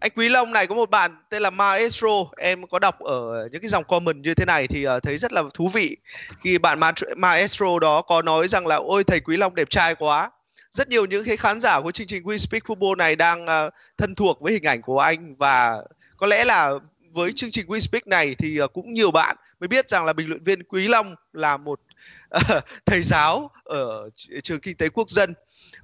Anh 0.00 0.10
Quý 0.16 0.28
Long 0.28 0.52
này 0.52 0.66
có 0.66 0.74
một 0.74 0.90
bạn 0.90 1.16
tên 1.30 1.42
là 1.42 1.50
Maestro, 1.50 2.24
em 2.36 2.66
có 2.66 2.78
đọc 2.78 3.00
ở 3.00 3.48
những 3.52 3.60
cái 3.60 3.68
dòng 3.68 3.84
comment 3.84 4.24
như 4.24 4.34
thế 4.34 4.44
này 4.44 4.68
thì 4.68 4.86
uh, 4.88 5.02
thấy 5.02 5.18
rất 5.18 5.32
là 5.32 5.42
thú 5.54 5.68
vị. 5.68 5.96
Khi 6.44 6.58
bạn 6.58 6.80
Ma 6.80 6.92
Maestro 7.16 7.78
đó 7.78 8.02
có 8.02 8.22
nói 8.22 8.48
rằng 8.48 8.66
là 8.66 8.76
ôi 8.76 9.04
thầy 9.04 9.20
Quý 9.20 9.36
Long 9.36 9.54
đẹp 9.54 9.70
trai 9.70 9.94
quá. 9.94 10.30
Rất 10.70 10.88
nhiều 10.88 11.04
những 11.04 11.24
cái 11.24 11.36
khán 11.36 11.60
giả 11.60 11.80
của 11.80 11.90
chương 11.90 12.06
trình 12.06 12.22
We 12.24 12.36
Speak 12.36 12.62
Football 12.64 12.96
này 12.96 13.16
đang 13.16 13.44
uh, 13.44 13.72
thân 13.98 14.14
thuộc 14.14 14.40
với 14.40 14.52
hình 14.52 14.66
ảnh 14.66 14.82
của 14.82 14.98
anh 14.98 15.34
và 15.36 15.82
có 16.16 16.26
lẽ 16.26 16.44
là 16.44 16.72
với 17.12 17.32
chương 17.32 17.50
trình 17.50 17.66
We 17.66 17.78
Speak 17.78 18.06
này 18.06 18.34
thì 18.38 18.62
uh, 18.62 18.72
cũng 18.72 18.92
nhiều 18.92 19.10
bạn 19.10 19.36
mới 19.60 19.68
biết 19.68 19.88
rằng 19.88 20.04
là 20.04 20.12
bình 20.12 20.28
luận 20.28 20.42
viên 20.44 20.62
Quý 20.62 20.88
Long 20.88 21.14
là 21.32 21.56
một 21.56 21.80
Ờ, 22.28 22.60
thầy 22.86 23.02
giáo 23.02 23.50
ở 23.64 24.08
trường 24.42 24.60
kinh 24.60 24.76
tế 24.76 24.88
quốc 24.88 25.10
dân. 25.10 25.34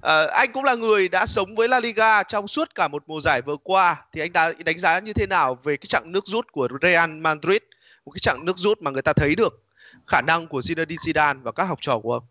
À, 0.01 0.25
anh 0.25 0.51
cũng 0.53 0.63
là 0.63 0.75
người 0.75 1.09
đã 1.09 1.25
sống 1.25 1.55
với 1.55 1.67
La 1.67 1.79
Liga 1.79 2.23
trong 2.23 2.47
suốt 2.47 2.75
cả 2.75 2.87
một 2.87 3.03
mùa 3.07 3.21
giải 3.21 3.41
vừa 3.41 3.57
qua. 3.63 4.05
Thì 4.13 4.21
anh 4.21 4.33
đã 4.33 4.53
đánh 4.65 4.79
giá 4.79 4.99
như 4.99 5.13
thế 5.13 5.27
nào 5.27 5.57
về 5.63 5.77
cái 5.77 5.85
chặng 5.87 6.11
nước 6.11 6.25
rút 6.25 6.51
của 6.51 6.67
Real 6.81 7.09
Madrid? 7.09 7.61
Một 8.05 8.11
cái 8.11 8.19
chặng 8.19 8.45
nước 8.45 8.57
rút 8.57 8.81
mà 8.81 8.91
người 8.91 9.01
ta 9.01 9.13
thấy 9.13 9.35
được 9.35 9.63
khả 10.07 10.21
năng 10.21 10.47
của 10.47 10.59
Zinedine 10.59 10.95
Zidane 10.95 11.41
và 11.43 11.51
các 11.51 11.63
học 11.63 11.77
trò 11.81 11.99
của 11.99 12.13
ông? 12.13 12.23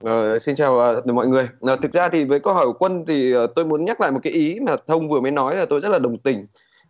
Ờ, 0.00 0.38
xin 0.38 0.56
chào 0.56 0.98
uh, 0.98 1.06
mọi 1.06 1.26
người. 1.26 1.48
Uh, 1.72 1.80
thực 1.82 1.92
ra 1.92 2.08
thì 2.12 2.24
với 2.24 2.40
câu 2.40 2.54
hỏi 2.54 2.66
của 2.66 2.72
Quân 2.72 3.04
thì 3.06 3.36
uh, 3.36 3.50
tôi 3.54 3.64
muốn 3.64 3.84
nhắc 3.84 4.00
lại 4.00 4.10
một 4.10 4.20
cái 4.22 4.32
ý 4.32 4.58
mà 4.60 4.76
Thông 4.86 5.08
vừa 5.08 5.20
mới 5.20 5.30
nói 5.30 5.56
là 5.56 5.66
tôi 5.66 5.80
rất 5.80 5.88
là 5.88 5.98
đồng 5.98 6.18
tình. 6.18 6.44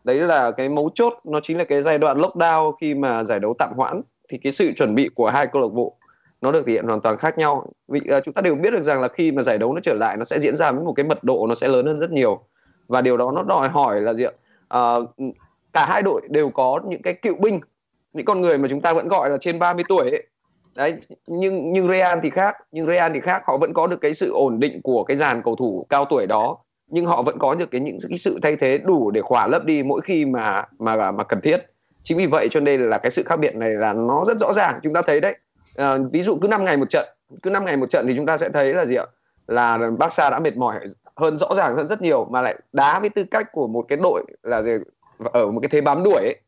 Đấy 0.04 0.16
là 0.16 0.50
cái 0.50 0.68
mấu 0.68 0.90
chốt 0.94 1.12
nó 1.24 1.40
chính 1.42 1.58
là 1.58 1.64
cái 1.64 1.82
giai 1.82 1.98
đoạn 1.98 2.18
lockdown 2.18 2.72
khi 2.80 2.94
mà 2.94 3.24
giải 3.24 3.40
đấu 3.40 3.54
tạm 3.58 3.72
hoãn 3.76 4.02
thì 4.28 4.38
cái 4.38 4.52
sự 4.52 4.72
chuẩn 4.76 4.94
bị 4.94 5.10
của 5.14 5.30
hai 5.30 5.46
câu 5.46 5.62
lạc 5.62 5.68
bộ 5.68 5.96
nó 6.40 6.52
được 6.52 6.66
thể 6.66 6.72
hiện 6.72 6.86
hoàn 6.86 7.00
toàn 7.00 7.16
khác 7.16 7.38
nhau. 7.38 7.72
Vì 7.88 8.00
uh, 8.16 8.24
chúng 8.24 8.34
ta 8.34 8.42
đều 8.42 8.54
biết 8.54 8.70
được 8.70 8.82
rằng 8.82 9.00
là 9.00 9.08
khi 9.08 9.32
mà 9.32 9.42
giải 9.42 9.58
đấu 9.58 9.74
nó 9.74 9.80
trở 9.80 9.94
lại 9.94 10.16
nó 10.16 10.24
sẽ 10.24 10.38
diễn 10.38 10.56
ra 10.56 10.72
với 10.72 10.84
một 10.84 10.92
cái 10.92 11.06
mật 11.06 11.24
độ 11.24 11.46
nó 11.46 11.54
sẽ 11.54 11.68
lớn 11.68 11.86
hơn 11.86 12.00
rất 12.00 12.10
nhiều. 12.10 12.44
Và 12.88 13.00
điều 13.00 13.16
đó 13.16 13.32
nó 13.34 13.42
đòi 13.42 13.68
hỏi 13.68 14.00
là 14.00 14.14
gì 14.14 14.24
ạ? 14.24 14.32
Uh, 14.78 15.10
cả 15.72 15.86
hai 15.86 16.02
đội 16.02 16.20
đều 16.30 16.50
có 16.50 16.80
những 16.88 17.02
cái 17.02 17.14
cựu 17.14 17.34
binh 17.34 17.60
những 18.12 18.24
con 18.24 18.40
người 18.40 18.58
mà 18.58 18.68
chúng 18.70 18.80
ta 18.80 18.92
vẫn 18.92 19.08
gọi 19.08 19.30
là 19.30 19.36
trên 19.40 19.58
30 19.58 19.84
tuổi 19.88 20.10
ấy. 20.10 20.22
đấy 20.76 20.96
nhưng 21.26 21.72
nhưng 21.72 21.88
Real 21.88 22.18
thì 22.22 22.30
khác 22.30 22.56
nhưng 22.72 22.86
Real 22.86 23.12
thì 23.14 23.20
khác. 23.20 23.42
Họ 23.46 23.58
vẫn 23.58 23.74
có 23.74 23.86
được 23.86 24.00
cái 24.00 24.14
sự 24.14 24.32
ổn 24.32 24.60
định 24.60 24.82
của 24.82 25.04
cái 25.04 25.16
dàn 25.16 25.42
cầu 25.42 25.56
thủ 25.56 25.86
cao 25.88 26.04
tuổi 26.04 26.26
đó 26.26 26.58
nhưng 26.86 27.06
họ 27.06 27.22
vẫn 27.22 27.38
có 27.38 27.54
được 27.54 27.70
cái 27.70 27.80
những 27.80 27.98
cái 28.08 28.18
sự 28.18 28.38
thay 28.42 28.56
thế 28.56 28.78
đủ 28.78 29.10
để 29.10 29.20
khỏa 29.20 29.46
lấp 29.46 29.64
đi 29.64 29.82
mỗi 29.82 30.00
khi 30.00 30.24
mà 30.24 30.64
mà 30.78 31.10
mà 31.10 31.24
cần 31.24 31.40
thiết 31.40 31.56
chính 32.06 32.18
vì 32.18 32.26
vậy 32.26 32.48
cho 32.50 32.60
nên 32.60 32.90
là 32.90 32.98
cái 32.98 33.10
sự 33.10 33.22
khác 33.26 33.36
biệt 33.36 33.56
này 33.56 33.70
là 33.70 33.92
nó 33.92 34.24
rất 34.24 34.38
rõ 34.38 34.52
ràng 34.52 34.80
chúng 34.82 34.94
ta 34.94 35.02
thấy 35.02 35.20
đấy. 35.20 35.36
À, 35.74 35.96
ví 36.12 36.22
dụ 36.22 36.38
cứ 36.42 36.48
5 36.48 36.64
ngày 36.64 36.76
một 36.76 36.90
trận 36.90 37.08
cứ 37.42 37.50
5 37.50 37.64
ngày 37.64 37.76
một 37.76 37.90
trận 37.90 38.06
thì 38.06 38.16
chúng 38.16 38.26
ta 38.26 38.38
sẽ 38.38 38.48
thấy 38.48 38.74
là 38.74 38.84
gì 38.84 38.96
ạ? 38.96 39.06
Là 39.46 39.78
Barca 39.98 40.30
đã 40.30 40.38
mệt 40.38 40.56
mỏi 40.56 40.78
hơn 41.16 41.38
rõ 41.38 41.54
ràng 41.54 41.76
hơn 41.76 41.86
rất 41.86 42.02
nhiều 42.02 42.24
mà 42.30 42.40
lại 42.42 42.54
đá 42.72 43.00
với 43.00 43.10
tư 43.10 43.24
cách 43.30 43.52
của 43.52 43.66
một 43.66 43.84
cái 43.88 43.98
đội 44.02 44.24
là 44.42 44.62
gì 44.62 44.72
ở 45.32 45.50
một 45.50 45.60
cái 45.60 45.68
thế 45.68 45.80
bám 45.80 46.02
đuổi 46.02 46.20
ấy, 46.20 46.40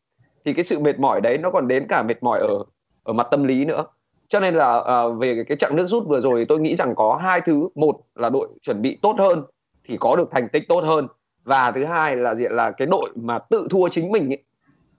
thì 0.45 0.53
cái 0.53 0.63
sự 0.63 0.79
mệt 0.79 0.99
mỏi 0.99 1.21
đấy 1.21 1.37
nó 1.37 1.51
còn 1.51 1.67
đến 1.67 1.85
cả 1.89 2.03
mệt 2.03 2.23
mỏi 2.23 2.39
ở 2.39 2.63
ở 3.03 3.13
mặt 3.13 3.27
tâm 3.31 3.43
lý 3.43 3.65
nữa. 3.65 3.85
Cho 4.27 4.39
nên 4.39 4.55
là 4.55 4.79
à, 4.79 5.07
về 5.19 5.43
cái 5.47 5.57
chặng 5.57 5.75
nước 5.75 5.85
rút 5.85 6.03
vừa 6.07 6.19
rồi 6.19 6.45
tôi 6.49 6.59
nghĩ 6.59 6.75
rằng 6.75 6.95
có 6.95 7.19
hai 7.21 7.41
thứ. 7.41 7.69
Một 7.75 7.95
là 8.15 8.29
đội 8.29 8.47
chuẩn 8.61 8.81
bị 8.81 8.97
tốt 9.01 9.15
hơn 9.17 9.43
thì 9.87 9.97
có 9.99 10.15
được 10.15 10.31
thành 10.31 10.49
tích 10.49 10.63
tốt 10.69 10.81
hơn. 10.81 11.07
Và 11.43 11.71
thứ 11.71 11.85
hai 11.85 12.15
là 12.15 12.35
diện 12.35 12.51
là 12.51 12.71
cái 12.71 12.85
đội 12.85 13.09
mà 13.15 13.39
tự 13.39 13.67
thua 13.69 13.89
chính 13.89 14.11
mình 14.11 14.33
ấy, 14.33 14.43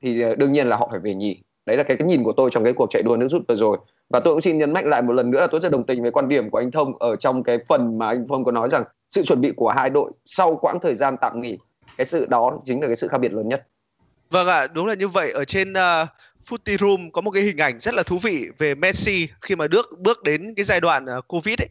thì 0.03 0.21
ờ, 0.21 0.35
đương 0.35 0.53
nhiên 0.53 0.67
là 0.67 0.77
họ 0.77 0.89
phải 0.91 1.01
về 1.01 1.15
nhì 1.15 1.43
đấy 1.67 1.77
là 1.77 1.83
cái, 1.83 1.97
cái 1.97 2.09
nhìn 2.09 2.23
của 2.23 2.33
tôi 2.33 2.51
trong 2.53 2.65
cái 2.65 2.73
cuộc 2.73 2.91
chạy 2.91 3.03
đua 3.03 3.17
nước 3.17 3.29
rút 3.29 3.43
vừa 3.49 3.55
rồi. 3.55 3.79
Và 4.09 4.21
tôi 4.21 4.35
cũng 4.35 4.41
xin 4.41 4.59
nhấn 4.59 4.73
mạnh 4.73 4.87
lại 4.87 5.03
một 5.03 5.13
lần 5.13 5.31
nữa 5.31 5.41
là 5.41 5.47
tôi 5.47 5.61
rất 5.61 5.73
đồng 5.73 5.87
tình 5.87 6.03
với 6.03 6.11
quan 6.11 6.29
điểm 6.29 6.51
của 6.51 6.59
anh 6.59 6.71
thông 6.71 6.99
ở 6.99 7.17
trong 7.17 7.43
cái 7.43 7.59
phần 7.69 7.99
mà 7.99 8.09
anh 8.09 8.29
thông 8.29 8.45
có 8.45 8.53
nói 8.53 8.69
rằng 8.69 8.85
sự 9.11 9.23
chuẩn 9.23 9.41
bị 9.41 9.53
của 9.57 9.71
hai 9.71 9.91
đội 9.91 10.13
sau 10.25 10.57
quãng 10.57 10.79
thời 10.83 10.95
gian 10.95 11.17
tạm 11.21 11.41
nghỉ 11.41 11.59
cái 11.97 12.05
sự 12.05 12.27
đó 12.27 12.59
chính 12.65 12.81
là 12.81 12.87
cái 12.87 12.97
sự 12.97 13.09
khác 13.09 13.19
biệt 13.19 13.33
lớn 13.33 13.49
nhất. 13.49 13.67
Vâng 14.31 14.47
ạ, 14.47 14.59
à, 14.59 14.67
đúng 14.67 14.87
là 14.87 14.95
như 14.95 15.09
vậy. 15.09 15.31
Ở 15.31 15.45
trên 15.45 15.73
uh, 15.73 16.09
Footy 16.49 16.77
Room 16.79 17.11
có 17.11 17.21
một 17.21 17.31
cái 17.31 17.43
hình 17.43 17.57
ảnh 17.57 17.81
rất 17.81 17.95
là 17.95 18.03
thú 18.03 18.19
vị 18.19 18.47
về 18.59 18.75
Messi 18.75 19.29
khi 19.41 19.57
mà 19.57 19.67
bước 19.69 19.99
bước 19.99 20.23
đến 20.23 20.55
cái 20.57 20.65
giai 20.65 20.81
đoạn 20.81 21.05
uh, 21.19 21.29
Covid 21.29 21.57
ấy. 21.59 21.69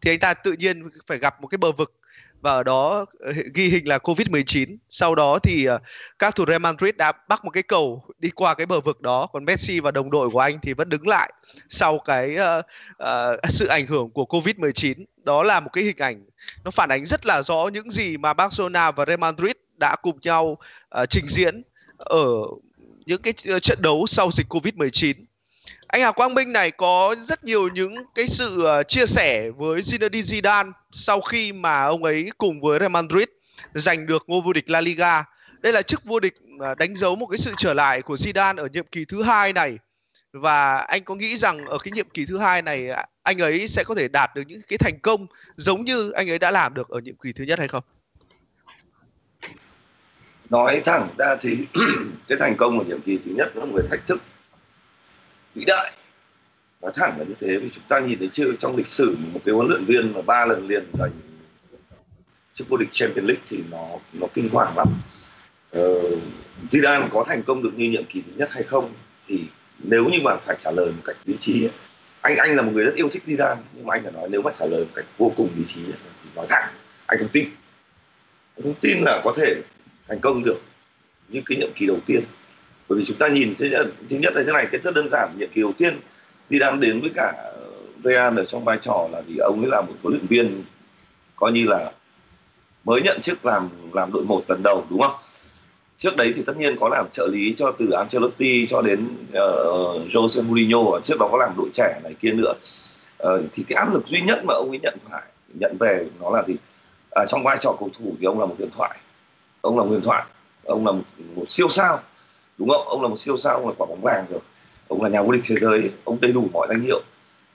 Thì 0.00 0.10
anh 0.10 0.18
ta 0.18 0.34
tự 0.34 0.52
nhiên 0.52 0.88
phải 1.06 1.18
gặp 1.18 1.42
một 1.42 1.48
cái 1.48 1.58
bờ 1.58 1.72
vực 1.72 1.99
và 2.40 2.52
ở 2.52 2.62
đó 2.62 3.06
ờ, 3.20 3.32
ghi 3.54 3.68
hình 3.68 3.88
là 3.88 3.98
Covid-19. 3.98 4.76
Sau 4.88 5.14
đó 5.14 5.38
thì 5.38 5.64
ờ, 5.64 5.78
các 6.18 6.36
thủ 6.36 6.44
Real 6.48 6.60
Madrid 6.60 6.94
đã 6.96 7.12
bắt 7.28 7.44
một 7.44 7.50
cái 7.50 7.62
cầu 7.62 8.04
đi 8.18 8.30
qua 8.30 8.54
cái 8.54 8.66
bờ 8.66 8.80
vực 8.80 9.00
đó, 9.00 9.26
còn 9.32 9.44
Messi 9.44 9.80
và 9.80 9.90
đồng 9.90 10.10
đội 10.10 10.30
của 10.30 10.38
anh 10.38 10.58
thì 10.62 10.72
vẫn 10.72 10.88
đứng 10.88 11.08
lại 11.08 11.32
sau 11.68 11.98
cái 11.98 12.36
uh, 12.36 12.64
uh, 13.02 13.40
sự 13.48 13.66
ảnh 13.66 13.86
hưởng 13.86 14.10
của 14.10 14.24
Covid-19. 14.24 14.94
Đó 15.24 15.42
là 15.42 15.60
một 15.60 15.70
cái 15.72 15.84
hình 15.84 15.98
ảnh 15.98 16.24
nó 16.64 16.70
phản 16.70 16.92
ánh 16.92 17.06
rất 17.06 17.26
là 17.26 17.42
rõ 17.42 17.68
những 17.72 17.90
gì 17.90 18.16
mà 18.16 18.34
Barcelona 18.34 18.90
và 18.90 19.04
Real 19.04 19.18
Madrid 19.18 19.52
đã 19.76 19.96
cùng 20.02 20.18
nhau 20.22 20.58
uh, 21.00 21.10
trình 21.10 21.28
diễn 21.28 21.62
ở 21.96 22.28
những 23.06 23.22
cái 23.22 23.32
trận 23.62 23.78
đấu 23.82 24.06
sau 24.06 24.30
dịch 24.30 24.46
Covid-19 24.48 25.14
anh 25.90 26.02
Hà 26.02 26.12
Quang 26.12 26.34
Minh 26.34 26.52
này 26.52 26.70
có 26.70 27.16
rất 27.18 27.44
nhiều 27.44 27.68
những 27.68 27.94
cái 28.14 28.26
sự 28.26 28.64
ờ, 28.64 28.82
chia 28.82 29.06
sẻ 29.06 29.50
với 29.50 29.80
Zinedine 29.80 30.40
Zidane 30.40 30.72
sau 30.92 31.20
khi 31.20 31.52
mà 31.52 31.82
ông 31.82 32.04
ấy 32.04 32.30
cùng 32.38 32.60
với 32.60 32.78
Real 32.78 32.90
Madrid 32.90 33.28
giành 33.74 34.06
được 34.06 34.24
ngôi 34.26 34.40
vô 34.44 34.52
địch 34.52 34.70
La 34.70 34.80
Liga. 34.80 35.24
Đây 35.60 35.72
là 35.72 35.82
chức 35.82 36.04
vô 36.04 36.20
địch 36.20 36.34
ờ, 36.60 36.74
đánh 36.74 36.96
dấu 36.96 37.16
một 37.16 37.26
cái 37.26 37.38
sự 37.38 37.54
trở 37.58 37.74
lại 37.74 38.02
của 38.02 38.14
Zidane 38.14 38.56
ở 38.56 38.68
nhiệm 38.72 38.86
kỳ 38.86 39.04
thứ 39.04 39.22
hai 39.22 39.52
này. 39.52 39.78
Và 40.32 40.76
anh 40.76 41.04
có 41.04 41.14
nghĩ 41.14 41.36
rằng 41.36 41.64
ở 41.66 41.78
cái 41.78 41.92
nhiệm 41.92 42.08
kỳ 42.14 42.26
thứ 42.26 42.38
hai 42.38 42.62
này 42.62 42.90
à, 42.90 43.04
anh 43.22 43.38
ấy 43.38 43.68
sẽ 43.68 43.84
có 43.84 43.94
thể 43.94 44.08
đạt 44.08 44.30
được 44.34 44.42
những 44.46 44.60
cái 44.68 44.78
thành 44.78 44.98
công 45.02 45.26
giống 45.56 45.84
như 45.84 46.10
anh 46.10 46.30
ấy 46.30 46.38
đã 46.38 46.50
làm 46.50 46.74
được 46.74 46.88
ở 46.88 47.00
nhiệm 47.00 47.16
kỳ 47.16 47.32
thứ 47.32 47.44
nhất 47.44 47.58
hay 47.58 47.68
không? 47.68 47.84
nói 50.50 50.82
thẳng 50.84 51.08
ra 51.18 51.36
thì 51.40 51.66
cái 52.28 52.38
thành 52.40 52.56
công 52.56 52.78
của 52.78 52.84
nhiệm 52.84 53.00
kỳ 53.00 53.18
thứ 53.24 53.30
nhất 53.34 53.52
nó 53.54 53.60
là 53.60 53.66
một 53.66 53.78
cái 53.78 53.86
thách 53.90 54.06
thức 54.06 54.22
vĩ 55.54 55.64
đại. 55.64 55.92
Nói 56.82 56.92
thẳng 56.94 57.18
là 57.18 57.24
như 57.24 57.34
thế 57.40 57.56
vì 57.56 57.70
chúng 57.72 57.84
ta 57.88 58.00
nhìn 58.00 58.18
thấy 58.18 58.28
chưa 58.32 58.52
trong 58.58 58.76
lịch 58.76 58.90
sử 58.90 59.16
một 59.32 59.40
cái 59.44 59.54
huấn 59.54 59.68
luyện 59.68 59.84
viên 59.84 60.12
mà 60.12 60.22
ba 60.22 60.46
lần 60.46 60.68
liền 60.68 60.84
giành 60.98 61.10
chức 62.54 62.68
vô 62.68 62.76
địch 62.76 62.88
Champions 62.92 63.28
League 63.28 63.42
thì 63.48 63.58
nó 63.70 63.88
nó 64.12 64.26
kinh 64.34 64.48
hoàng 64.48 64.76
lắm. 64.76 64.88
Ờ, 65.70 66.00
Zidane 66.70 67.08
có 67.10 67.24
thành 67.26 67.42
công 67.42 67.62
được 67.62 67.70
như 67.76 67.90
nhiệm 67.90 68.04
kỳ 68.04 68.22
thứ 68.22 68.32
nhất 68.36 68.50
hay 68.52 68.62
không 68.62 68.92
thì 69.28 69.44
nếu 69.78 70.04
như 70.04 70.18
mà 70.22 70.36
phải 70.36 70.56
trả 70.60 70.70
lời 70.70 70.86
một 70.86 71.02
cách 71.04 71.16
lý 71.24 71.36
trí 71.36 71.64
ấy, 71.64 71.70
anh 72.20 72.36
anh 72.36 72.56
là 72.56 72.62
một 72.62 72.72
người 72.74 72.84
rất 72.84 72.94
yêu 72.94 73.08
thích 73.12 73.22
Zidane 73.26 73.56
nhưng 73.74 73.86
mà 73.86 73.94
anh 73.94 74.02
phải 74.02 74.12
nói 74.12 74.28
nếu 74.30 74.42
mà 74.42 74.50
trả 74.54 74.66
lời 74.66 74.84
một 74.84 74.90
cách 74.94 75.04
vô 75.18 75.32
cùng 75.36 75.50
lý 75.56 75.64
trí 75.64 75.84
ấy, 75.84 75.98
thì 76.22 76.30
nói 76.34 76.46
thẳng 76.48 76.72
anh 77.06 77.18
không 77.18 77.28
tin. 77.28 77.48
Anh 78.56 78.62
không 78.62 78.74
tin 78.80 78.98
là 79.00 79.20
có 79.24 79.34
thể 79.36 79.54
thành 80.08 80.20
công 80.20 80.44
được 80.44 80.60
như 81.28 81.40
cái 81.46 81.58
nhiệm 81.58 81.72
kỳ 81.74 81.86
đầu 81.86 81.98
tiên 82.06 82.24
bởi 82.90 82.98
vì 82.98 83.04
chúng 83.04 83.16
ta 83.16 83.28
nhìn 83.28 83.54
thứ 83.58 83.66
nhất, 83.66 83.86
thứ 84.10 84.16
nhất 84.16 84.36
là 84.36 84.42
thế 84.46 84.52
này 84.52 84.66
cái 84.72 84.80
rất 84.84 84.94
đơn 84.94 85.08
giản 85.10 85.36
nhiệm 85.38 85.48
kỳ 85.54 85.60
đầu 85.60 85.72
tiên 85.78 86.00
đang 86.50 86.80
đến 86.80 87.00
với 87.00 87.10
cả 87.14 87.52
Real 88.04 88.38
ở 88.38 88.44
trong 88.44 88.64
vai 88.64 88.78
trò 88.82 89.08
là 89.12 89.20
vì 89.26 89.36
ông 89.36 89.60
ấy 89.60 89.70
là 89.70 89.80
một 89.80 89.94
huấn 90.02 90.14
luyện 90.14 90.26
viên 90.26 90.64
coi 91.36 91.52
như 91.52 91.64
là 91.66 91.92
mới 92.84 93.02
nhận 93.02 93.20
chức 93.20 93.46
làm 93.46 93.68
làm 93.92 94.12
đội 94.12 94.24
một 94.24 94.42
lần 94.48 94.62
đầu 94.62 94.84
đúng 94.90 95.00
không? 95.00 95.14
Trước 95.98 96.16
đấy 96.16 96.32
thì 96.36 96.42
tất 96.46 96.56
nhiên 96.56 96.76
có 96.80 96.88
làm 96.88 97.06
trợ 97.12 97.26
lý 97.26 97.54
cho 97.56 97.72
từ 97.78 97.90
Ancelotti 97.90 98.66
cho 98.66 98.82
đến 98.82 99.06
uh, 99.28 100.12
Jose 100.12 100.42
Mourinho 100.44 101.00
trước 101.04 101.18
đó 101.18 101.28
có 101.32 101.38
làm 101.38 101.54
đội 101.56 101.68
trẻ 101.74 102.00
này 102.04 102.14
kia 102.20 102.32
nữa. 102.32 102.52
Uh, 103.22 103.40
thì 103.52 103.64
cái 103.68 103.76
áp 103.76 103.94
lực 103.94 104.06
duy 104.06 104.20
nhất 104.20 104.44
mà 104.44 104.54
ông 104.54 104.70
ấy 104.70 104.78
nhận 104.82 104.98
phải 105.10 105.22
nhận 105.60 105.76
về 105.80 106.06
nó 106.20 106.30
là 106.30 106.42
gì? 106.46 106.56
À, 107.10 107.24
trong 107.28 107.42
vai 107.44 107.56
trò 107.60 107.76
cầu 107.78 107.90
thủ 107.98 108.16
thì 108.20 108.26
ông 108.26 108.40
là 108.40 108.46
một 108.46 108.54
huyền 108.58 108.70
thoại. 108.76 108.98
Ông 109.60 109.78
là 109.78 109.84
một 109.84 109.90
huyền 109.90 110.02
thoại. 110.02 110.24
Ông 110.64 110.86
là 110.86 110.92
một, 110.92 111.02
một 111.34 111.44
siêu 111.48 111.68
sao 111.68 112.00
đúng 112.60 112.68
không? 112.68 112.88
Ông 112.88 113.02
là 113.02 113.08
một 113.08 113.18
siêu 113.18 113.36
sao 113.36 113.54
ông 113.54 113.68
là 113.68 113.74
quả 113.78 113.86
bóng 113.86 114.02
vàng 114.02 114.24
rồi. 114.30 114.40
Ông 114.88 115.02
là 115.02 115.08
nhà 115.08 115.22
vô 115.22 115.32
địch 115.32 115.42
thế 115.44 115.56
giới 115.56 115.90
ông 116.04 116.18
đầy 116.20 116.32
đủ 116.32 116.48
mọi 116.52 116.66
danh 116.70 116.80
hiệu. 116.80 117.02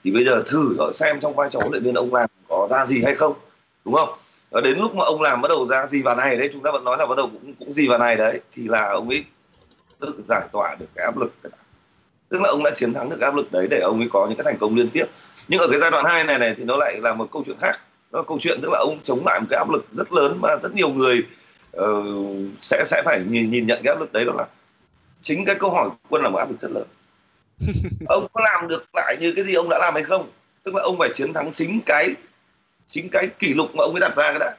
Thì 0.04 0.10
bây 0.10 0.24
giờ 0.24 0.42
thử 0.46 0.76
ở 0.78 0.92
xem 0.92 1.20
trong 1.20 1.34
vai 1.34 1.48
trò 1.52 1.58
huấn 1.58 1.72
luyện 1.72 1.82
viên 1.82 1.94
ông 1.94 2.14
làm 2.14 2.30
có 2.48 2.68
ra 2.70 2.86
gì 2.86 3.02
hay 3.04 3.14
không 3.14 3.34
đúng 3.84 3.94
không? 3.94 4.08
Và 4.50 4.60
đến 4.60 4.78
lúc 4.78 4.94
mà 4.94 5.04
ông 5.04 5.22
làm 5.22 5.40
bắt 5.42 5.48
đầu 5.48 5.68
ra 5.68 5.86
gì 5.86 6.02
vào 6.02 6.16
này 6.16 6.36
đấy 6.36 6.50
chúng 6.52 6.62
ta 6.62 6.70
vẫn 6.70 6.84
nói 6.84 6.96
là 6.98 7.06
bắt 7.06 7.14
đầu 7.16 7.26
cũng 7.32 7.54
cũng 7.58 7.72
gì 7.72 7.88
vào 7.88 7.98
này 7.98 8.16
đấy 8.16 8.40
thì 8.52 8.68
là 8.68 8.88
ông 8.88 9.08
ấy 9.08 9.24
tự 10.00 10.22
giải 10.28 10.42
tỏa 10.52 10.76
được 10.80 10.86
cái 10.94 11.04
áp 11.04 11.18
lực 11.18 11.32
tức 12.28 12.42
là 12.42 12.48
ông 12.48 12.62
đã 12.62 12.70
chiến 12.70 12.94
thắng 12.94 13.10
được 13.10 13.20
áp 13.20 13.34
lực 13.34 13.52
đấy 13.52 13.66
để 13.70 13.80
ông 13.80 14.00
ấy 14.00 14.08
có 14.12 14.26
những 14.26 14.36
cái 14.38 14.44
thành 14.44 14.58
công 14.58 14.76
liên 14.76 14.90
tiếp. 14.90 15.04
Nhưng 15.48 15.60
ở 15.60 15.68
cái 15.70 15.80
giai 15.80 15.90
đoạn 15.90 16.04
hai 16.04 16.24
này 16.24 16.38
này 16.38 16.54
thì 16.58 16.64
nó 16.64 16.76
lại 16.76 17.00
là 17.00 17.14
một 17.14 17.28
câu 17.32 17.42
chuyện 17.46 17.56
khác. 17.60 17.80
Nó 18.12 18.18
là 18.18 18.24
câu 18.28 18.38
chuyện 18.40 18.58
tức 18.62 18.68
là 18.72 18.78
ông 18.78 18.98
chống 19.04 19.22
lại 19.26 19.40
một 19.40 19.46
cái 19.50 19.58
áp 19.58 19.70
lực 19.70 19.84
rất 19.96 20.12
lớn 20.12 20.38
mà 20.40 20.48
rất 20.62 20.74
nhiều 20.74 20.88
người 20.88 21.22
uh, 21.76 21.86
sẽ 22.60 22.84
sẽ 22.86 23.02
phải 23.04 23.20
nhìn 23.28 23.50
nhìn 23.50 23.66
nhận 23.66 23.80
cái 23.84 23.94
áp 23.94 24.00
lực 24.00 24.12
đấy 24.12 24.24
đó 24.24 24.32
là 24.32 24.46
chính 25.26 25.44
cái 25.44 25.56
câu 25.60 25.70
hỏi 25.70 25.90
quân 26.08 26.22
là 26.22 26.30
một 26.30 26.38
áp 26.38 26.50
lực 26.50 26.60
rất 26.60 26.70
lớn. 26.70 26.86
Ông 28.08 28.26
có 28.32 28.40
làm 28.44 28.68
được 28.68 28.84
lại 28.94 29.16
như 29.20 29.32
cái 29.36 29.44
gì 29.44 29.54
ông 29.54 29.68
đã 29.68 29.78
làm 29.78 29.94
hay 29.94 30.02
không? 30.02 30.30
Tức 30.62 30.74
là 30.74 30.82
ông 30.82 30.96
phải 30.98 31.10
chiến 31.14 31.32
thắng 31.32 31.52
chính 31.54 31.80
cái 31.86 32.08
chính 32.88 33.08
cái 33.12 33.28
kỷ 33.38 33.54
lục 33.54 33.74
mà 33.74 33.84
ông 33.84 33.94
ấy 33.94 34.00
đặt 34.00 34.16
ra 34.16 34.30
cái 34.30 34.38
đã. 34.38 34.56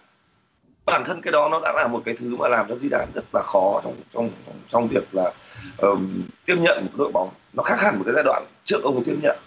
Bản 0.85 1.03
thân 1.05 1.21
cái 1.21 1.31
đó 1.31 1.49
nó 1.51 1.59
đã 1.63 1.73
là 1.75 1.87
một 1.87 2.01
cái 2.05 2.15
thứ 2.19 2.35
mà 2.35 2.47
làm 2.47 2.65
cho 2.69 2.75
Zidane 2.75 3.05
rất 3.15 3.25
là 3.33 3.41
khó 3.45 3.81
trong 3.83 3.95
trong 4.13 4.31
trong 4.69 4.87
việc 4.87 5.03
là 5.11 5.33
um, 5.77 6.23
tiếp 6.45 6.55
nhận 6.59 6.85
một 6.85 6.91
đội 6.97 7.11
bóng. 7.11 7.29
Nó 7.53 7.63
khác 7.63 7.81
hẳn 7.81 7.97
một 7.97 8.03
cái 8.05 8.13
giai 8.15 8.23
đoạn 8.23 8.45
trước 8.63 8.83
ông 8.83 9.03
tiếp 9.03 9.15
nhận. 9.21 9.37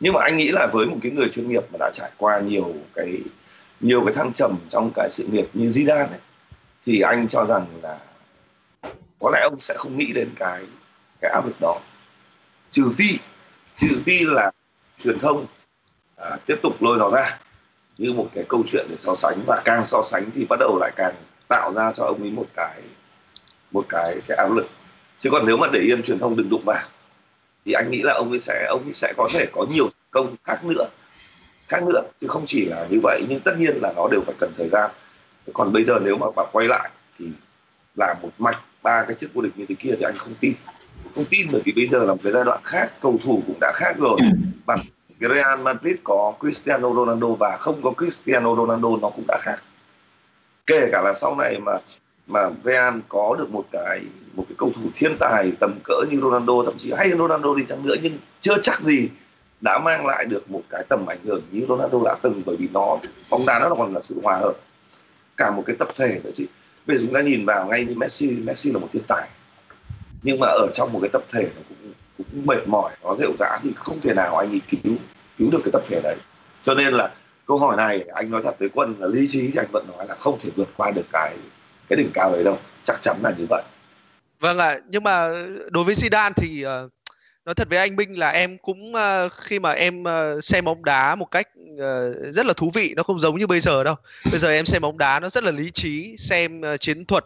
Nhưng 0.00 0.12
mà 0.12 0.20
anh 0.22 0.36
nghĩ 0.36 0.48
là 0.48 0.66
với 0.72 0.86
một 0.86 0.96
cái 1.02 1.12
người 1.12 1.28
chuyên 1.28 1.48
nghiệp 1.48 1.64
mà 1.72 1.76
đã 1.80 1.90
trải 1.94 2.10
qua 2.16 2.40
nhiều 2.40 2.74
cái 2.94 3.18
nhiều 3.80 4.04
cái 4.04 4.14
thăng 4.14 4.32
trầm 4.32 4.56
trong 4.68 4.90
cái 4.94 5.08
sự 5.10 5.26
nghiệp 5.32 5.46
như 5.52 5.68
Zidane 5.68 6.08
ấy, 6.08 6.20
thì 6.86 7.00
anh 7.00 7.28
cho 7.28 7.44
rằng 7.44 7.66
là 7.82 7.98
có 9.20 9.30
lẽ 9.30 9.40
ông 9.40 9.60
sẽ 9.60 9.74
không 9.78 9.96
nghĩ 9.96 10.12
đến 10.12 10.30
cái 10.38 10.64
cái 11.20 11.30
áp 11.30 11.46
lực 11.46 11.56
đó. 11.60 11.80
Trừ 12.70 12.92
phi 12.98 13.18
trừ 13.76 14.00
phi 14.04 14.24
là 14.24 14.50
truyền 15.04 15.18
thông 15.18 15.46
à, 16.16 16.36
tiếp 16.46 16.56
tục 16.62 16.82
lôi 16.82 16.98
nó 16.98 17.10
ra 17.10 17.38
như 17.98 18.12
một 18.12 18.28
cái 18.34 18.44
câu 18.48 18.62
chuyện 18.72 18.86
để 18.90 18.96
so 18.98 19.14
sánh. 19.14 19.38
Và 19.46 19.62
càng 19.64 19.86
so 19.86 20.02
sánh 20.02 20.30
thì 20.34 20.44
bắt 20.44 20.56
đầu 20.60 20.78
lại 20.80 20.92
càng 20.96 21.14
tạo 21.48 21.72
ra 21.74 21.92
cho 21.92 22.04
ông 22.04 22.22
ấy 22.22 22.30
một 22.30 22.46
cái 22.54 22.82
một 23.70 23.86
cái 23.88 24.20
cái 24.28 24.36
áp 24.36 24.52
lực. 24.52 24.66
Chứ 25.18 25.30
còn 25.30 25.46
nếu 25.46 25.56
mà 25.56 25.66
để 25.72 25.80
yên 25.80 26.02
truyền 26.02 26.18
thông 26.18 26.36
đừng 26.36 26.50
đụng 26.50 26.62
vào 26.64 26.84
thì 27.64 27.72
anh 27.72 27.90
nghĩ 27.90 28.02
là 28.02 28.14
ông 28.14 28.30
ấy 28.30 28.40
sẽ 28.40 28.66
ông 28.68 28.82
ấy 28.82 28.92
sẽ 28.92 29.12
có 29.16 29.28
thể 29.32 29.46
có 29.52 29.66
nhiều 29.70 29.90
công 30.10 30.36
khác 30.44 30.64
nữa. 30.64 30.88
Khác 31.68 31.82
nữa 31.82 32.02
chứ 32.20 32.26
không 32.28 32.44
chỉ 32.46 32.64
là 32.64 32.86
như 32.90 33.00
vậy. 33.02 33.22
Nhưng 33.28 33.40
tất 33.40 33.52
nhiên 33.58 33.76
là 33.82 33.92
nó 33.96 34.08
đều 34.10 34.20
phải 34.26 34.34
cần 34.40 34.52
thời 34.56 34.68
gian. 34.68 34.90
Còn 35.54 35.72
bây 35.72 35.84
giờ 35.84 35.98
nếu 36.02 36.16
mà 36.16 36.26
bạn 36.36 36.46
quay 36.52 36.68
lại 36.68 36.90
thì 37.18 37.26
làm 37.96 38.16
một 38.22 38.30
mạch 38.38 38.60
ba 38.86 39.04
cái 39.08 39.14
chức 39.14 39.34
vô 39.34 39.42
địch 39.42 39.52
như 39.56 39.64
thế 39.68 39.74
kia 39.78 39.94
thì 39.98 40.02
anh 40.02 40.16
không 40.18 40.34
tin. 40.40 40.54
Không 41.14 41.24
tin 41.30 41.46
bởi 41.52 41.62
vì 41.64 41.72
bây 41.72 41.86
giờ 41.86 41.98
là 42.04 42.14
một 42.14 42.20
cái 42.24 42.32
giai 42.32 42.44
đoạn 42.44 42.60
khác 42.64 42.92
cầu 43.00 43.18
thủ 43.24 43.42
cũng 43.46 43.58
đã 43.60 43.72
khác 43.74 43.96
rồi. 43.98 44.18
Bản 44.66 44.78
cái 45.20 45.30
Real 45.34 45.60
Madrid 45.60 45.96
có 46.04 46.34
Cristiano 46.40 46.94
Ronaldo 46.94 47.28
và 47.28 47.56
không 47.56 47.82
có 47.82 47.92
Cristiano 47.98 48.56
Ronaldo 48.56 48.88
nó 49.02 49.10
cũng 49.10 49.24
đã 49.28 49.38
khác. 49.40 49.56
Kể 50.66 50.88
cả 50.92 51.02
là 51.02 51.14
sau 51.14 51.36
này 51.36 51.58
mà 51.58 51.72
mà 52.26 52.40
Real 52.64 52.98
có 53.08 53.36
được 53.38 53.50
một 53.50 53.64
cái 53.72 54.00
một 54.34 54.44
cái 54.48 54.56
cầu 54.58 54.72
thủ 54.74 54.82
thiên 54.94 55.16
tài 55.18 55.52
tầm 55.60 55.78
cỡ 55.84 56.04
như 56.10 56.20
Ronaldo 56.20 56.54
thậm 56.64 56.78
chí 56.78 56.92
hay 56.96 57.08
hơn 57.08 57.18
Ronaldo 57.18 57.54
đi 57.54 57.64
chăng 57.68 57.86
nữa 57.86 57.94
nhưng 58.02 58.18
chưa 58.40 58.56
chắc 58.62 58.80
gì 58.80 59.08
đã 59.60 59.78
mang 59.78 60.06
lại 60.06 60.24
được 60.24 60.50
một 60.50 60.62
cái 60.70 60.84
tầm 60.88 61.06
ảnh 61.06 61.20
hưởng 61.24 61.42
như 61.50 61.66
Ronaldo 61.68 61.98
đã 62.04 62.16
từng 62.22 62.42
bởi 62.46 62.56
vì 62.56 62.68
nó 62.72 62.98
bóng 63.30 63.46
đá 63.46 63.58
nó 63.58 63.74
còn 63.74 63.94
là 63.94 64.00
sự 64.00 64.20
hòa 64.22 64.36
hợp. 64.36 64.54
Cả 65.36 65.50
một 65.50 65.62
cái 65.66 65.76
tập 65.78 65.88
thể 65.96 66.20
nữa 66.24 66.30
chứ 66.34 66.44
bây 66.86 66.96
giờ 66.96 67.02
chúng 67.04 67.14
ta 67.14 67.20
nhìn 67.20 67.44
vào 67.44 67.66
ngay 67.66 67.84
như 67.84 67.94
Messi 67.94 68.30
Messi 68.30 68.72
là 68.72 68.78
một 68.78 68.88
thiên 68.92 69.02
tài. 69.08 69.28
Nhưng 70.22 70.40
mà 70.40 70.46
ở 70.46 70.68
trong 70.74 70.92
một 70.92 70.98
cái 71.02 71.10
tập 71.12 71.22
thể 71.32 71.42
nó 71.56 71.62
cũng 71.68 71.92
cũng 72.18 72.46
mệt 72.46 72.68
mỏi 72.68 72.92
nó 73.02 73.16
rệu 73.18 73.32
rã 73.38 73.58
thì 73.62 73.72
không 73.76 74.00
thể 74.00 74.14
nào 74.14 74.36
anh 74.36 74.50
ấy 74.50 74.60
cứu 74.70 74.94
cứu 75.38 75.50
được 75.50 75.60
cái 75.64 75.70
tập 75.72 75.82
thể 75.88 76.00
đấy. 76.02 76.16
Cho 76.64 76.74
nên 76.74 76.94
là 76.94 77.14
câu 77.46 77.58
hỏi 77.58 77.76
này 77.76 78.04
anh 78.14 78.30
nói 78.30 78.42
thật 78.44 78.58
với 78.58 78.68
quân 78.68 78.94
là 78.98 79.06
lý 79.06 79.26
trí 79.28 79.40
thì 79.40 79.52
anh 79.56 79.66
vẫn 79.72 79.86
nói 79.96 80.06
là 80.08 80.14
không 80.14 80.38
thể 80.40 80.50
vượt 80.56 80.68
qua 80.76 80.90
được 80.90 81.06
cái 81.12 81.36
cái 81.88 81.96
đỉnh 81.96 82.10
cao 82.14 82.32
đấy 82.32 82.44
đâu. 82.44 82.58
Chắc 82.84 83.02
chắn 83.02 83.16
là 83.22 83.34
như 83.38 83.46
vậy. 83.50 83.62
Vâng 84.40 84.58
ạ 84.58 84.68
à, 84.68 84.78
nhưng 84.88 85.04
mà 85.04 85.32
đối 85.70 85.84
với 85.84 85.94
Zidane 85.94 86.32
thì 86.36 86.64
uh, 86.66 86.92
nói 87.46 87.54
thật 87.54 87.68
với 87.70 87.78
anh 87.78 87.96
Minh 87.96 88.18
là 88.18 88.30
em 88.30 88.58
cũng 88.58 88.92
uh, 88.94 89.32
khi 89.32 89.58
mà 89.58 89.70
em 89.70 90.02
uh, 90.02 90.44
xem 90.44 90.64
bóng 90.64 90.84
đá 90.84 91.14
một 91.14 91.30
cách 91.30 91.48
uh, 91.72 92.34
rất 92.34 92.46
là 92.46 92.52
thú 92.52 92.70
vị 92.74 92.94
nó 92.96 93.02
không 93.02 93.18
giống 93.18 93.38
như 93.38 93.46
bây 93.46 93.60
giờ 93.60 93.84
đâu. 93.84 93.94
Bây 94.30 94.38
giờ 94.38 94.50
em 94.50 94.66
xem 94.66 94.82
bóng 94.82 94.98
đá 94.98 95.20
nó 95.20 95.28
rất 95.28 95.44
là 95.44 95.50
lý 95.50 95.70
trí 95.70 96.16
xem 96.18 96.60
uh, 96.60 96.80
chiến 96.80 97.04
thuật 97.04 97.24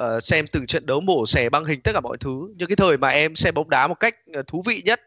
uh, 0.00 0.22
xem 0.22 0.46
từng 0.46 0.66
trận 0.66 0.86
đấu 0.86 1.00
mổ 1.00 1.26
xẻ 1.26 1.50
băng 1.50 1.64
hình 1.64 1.80
tất 1.80 1.90
cả 1.94 2.00
mọi 2.00 2.16
thứ. 2.18 2.48
Nhưng 2.56 2.68
cái 2.68 2.76
thời 2.76 2.98
mà 2.98 3.08
em 3.08 3.36
xem 3.36 3.54
bóng 3.54 3.70
đá 3.70 3.88
một 3.88 4.00
cách 4.00 4.16
uh, 4.38 4.46
thú 4.46 4.62
vị 4.66 4.82
nhất 4.84 5.00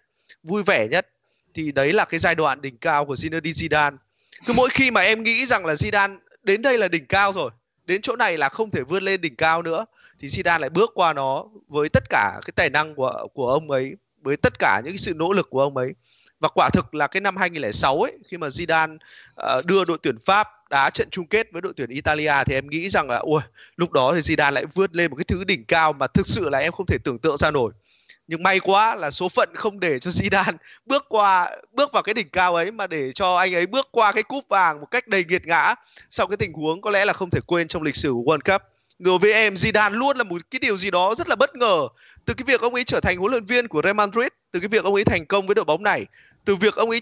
vui 0.43 0.63
vẻ 0.63 0.87
nhất 0.87 1.07
thì 1.53 1.71
đấy 1.71 1.93
là 1.93 2.05
cái 2.05 2.19
giai 2.19 2.35
đoạn 2.35 2.61
đỉnh 2.61 2.77
cao 2.77 3.05
của 3.05 3.13
Zinedine 3.13 3.41
Zidane. 3.41 3.97
Cứ 4.45 4.53
mỗi 4.53 4.69
khi 4.69 4.91
mà 4.91 5.01
em 5.01 5.23
nghĩ 5.23 5.45
rằng 5.45 5.65
là 5.65 5.73
Zidane 5.73 6.17
đến 6.43 6.61
đây 6.61 6.77
là 6.77 6.87
đỉnh 6.87 7.05
cao 7.05 7.33
rồi 7.33 7.51
đến 7.85 8.01
chỗ 8.01 8.15
này 8.15 8.37
là 8.37 8.49
không 8.49 8.71
thể 8.71 8.81
vươn 8.81 9.03
lên 9.03 9.21
đỉnh 9.21 9.35
cao 9.35 9.61
nữa 9.61 9.85
thì 10.19 10.27
Zidane 10.27 10.59
lại 10.59 10.69
bước 10.69 10.91
qua 10.93 11.13
nó 11.13 11.45
với 11.67 11.89
tất 11.89 12.03
cả 12.09 12.39
cái 12.45 12.51
tài 12.55 12.69
năng 12.69 12.95
của 12.95 13.27
của 13.33 13.47
ông 13.47 13.71
ấy 13.71 13.95
với 14.25 14.37
tất 14.37 14.59
cả 14.59 14.81
những 14.83 14.93
cái 14.93 14.97
sự 14.97 15.13
nỗ 15.15 15.33
lực 15.33 15.49
của 15.49 15.61
ông 15.61 15.77
ấy. 15.77 15.93
Và 16.39 16.49
quả 16.49 16.69
thực 16.69 16.95
là 16.95 17.07
cái 17.07 17.21
năm 17.21 17.37
2006 17.37 18.01
ấy 18.01 18.17
khi 18.27 18.37
mà 18.37 18.47
Zidane 18.47 18.97
uh, 19.59 19.65
đưa 19.65 19.85
đội 19.85 19.97
tuyển 20.03 20.15
Pháp 20.25 20.47
đá 20.69 20.89
trận 20.89 21.07
chung 21.11 21.27
kết 21.27 21.47
với 21.51 21.61
đội 21.61 21.73
tuyển 21.75 21.89
Italia 21.89 22.33
thì 22.45 22.53
em 22.53 22.69
nghĩ 22.69 22.89
rằng 22.89 23.09
là 23.09 23.17
ui 23.17 23.41
lúc 23.75 23.91
đó 23.91 24.13
thì 24.15 24.19
Zidane 24.19 24.51
lại 24.51 24.65
vươn 24.73 24.89
lên 24.93 25.11
một 25.11 25.15
cái 25.17 25.23
thứ 25.23 25.43
đỉnh 25.43 25.65
cao 25.65 25.93
mà 25.93 26.07
thực 26.07 26.27
sự 26.27 26.49
là 26.49 26.59
em 26.59 26.71
không 26.71 26.85
thể 26.85 26.97
tưởng 27.03 27.17
tượng 27.17 27.37
ra 27.37 27.51
nổi. 27.51 27.71
Nhưng 28.27 28.43
may 28.43 28.59
quá 28.59 28.95
là 28.95 29.11
số 29.11 29.29
phận 29.29 29.49
không 29.55 29.79
để 29.79 29.99
cho 29.99 30.11
Zidane 30.21 30.57
bước 30.85 31.05
qua 31.09 31.57
bước 31.71 31.93
vào 31.93 32.03
cái 32.03 32.13
đỉnh 32.13 32.29
cao 32.29 32.55
ấy 32.55 32.71
mà 32.71 32.87
để 32.87 33.11
cho 33.11 33.35
anh 33.35 33.55
ấy 33.55 33.65
bước 33.65 33.87
qua 33.91 34.11
cái 34.11 34.23
cúp 34.23 34.43
vàng 34.49 34.79
một 34.79 34.87
cách 34.91 35.07
đầy 35.07 35.25
nghiệt 35.29 35.47
ngã 35.47 35.75
sau 36.09 36.27
cái 36.27 36.37
tình 36.37 36.53
huống 36.53 36.81
có 36.81 36.89
lẽ 36.89 37.05
là 37.05 37.13
không 37.13 37.29
thể 37.29 37.39
quên 37.47 37.67
trong 37.67 37.83
lịch 37.83 37.95
sử 37.95 38.11
của 38.11 38.21
World 38.35 38.53
Cup 38.53 38.74
đối 38.99 39.19
với 39.19 39.33
em, 39.33 39.53
Zidane 39.53 39.91
luôn 39.91 40.17
là 40.17 40.23
một 40.23 40.41
cái 40.51 40.59
điều 40.59 40.77
gì 40.77 40.91
đó 40.91 41.15
rất 41.15 41.29
là 41.29 41.35
bất 41.35 41.55
ngờ. 41.55 41.87
Từ 42.25 42.33
cái 42.33 42.43
việc 42.45 42.61
ông 42.61 42.73
ấy 42.73 42.83
trở 42.83 42.99
thành 42.99 43.17
huấn 43.17 43.31
luyện 43.31 43.45
viên 43.45 43.67
của 43.67 43.81
Real 43.81 43.95
Madrid, 43.95 44.27
từ 44.51 44.59
cái 44.59 44.67
việc 44.69 44.83
ông 44.83 44.93
ấy 44.93 45.03
thành 45.03 45.25
công 45.25 45.47
với 45.47 45.55
đội 45.55 45.65
bóng 45.65 45.83
này, 45.83 46.05
từ 46.45 46.55
việc 46.55 46.75
ông 46.75 46.89
ấy 46.89 47.01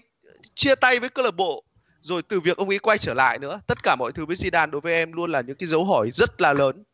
chia 0.54 0.74
tay 0.74 0.98
với 0.98 1.08
câu 1.08 1.24
lạc 1.24 1.34
bộ, 1.34 1.64
rồi 2.00 2.22
từ 2.22 2.40
việc 2.40 2.56
ông 2.56 2.68
ấy 2.68 2.78
quay 2.78 2.98
trở 2.98 3.14
lại 3.14 3.38
nữa, 3.38 3.60
tất 3.66 3.82
cả 3.82 3.96
mọi 3.96 4.12
thứ 4.12 4.26
với 4.26 4.36
Zidane 4.36 4.70
đối 4.70 4.80
với 4.80 4.94
em 4.94 5.12
luôn 5.12 5.32
là 5.32 5.40
những 5.40 5.56
cái 5.56 5.66
dấu 5.66 5.84
hỏi 5.84 6.10
rất 6.10 6.40
là 6.40 6.52
lớn. 6.52 6.84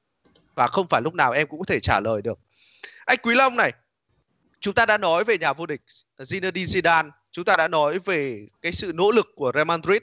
Và 0.54 0.66
không 0.66 0.88
phải 0.88 1.02
lúc 1.02 1.14
nào 1.14 1.32
em 1.32 1.46
cũng 1.46 1.60
có 1.60 1.64
thể 1.64 1.80
trả 1.80 2.00
lời 2.00 2.22
được. 2.22 2.38
Anh 3.04 3.18
Quý 3.22 3.34
Long 3.34 3.56
này, 3.56 3.72
chúng 4.60 4.74
ta 4.74 4.86
đã 4.86 4.98
nói 4.98 5.24
về 5.24 5.38
nhà 5.38 5.52
vô 5.52 5.66
địch 5.66 5.80
Zinedine 6.18 6.80
Zidane, 6.80 7.10
chúng 7.30 7.44
ta 7.44 7.56
đã 7.56 7.68
nói 7.68 7.98
về 7.98 8.46
cái 8.62 8.72
sự 8.72 8.92
nỗ 8.94 9.10
lực 9.10 9.26
của 9.34 9.52
Real 9.54 9.66
Madrid. 9.66 10.02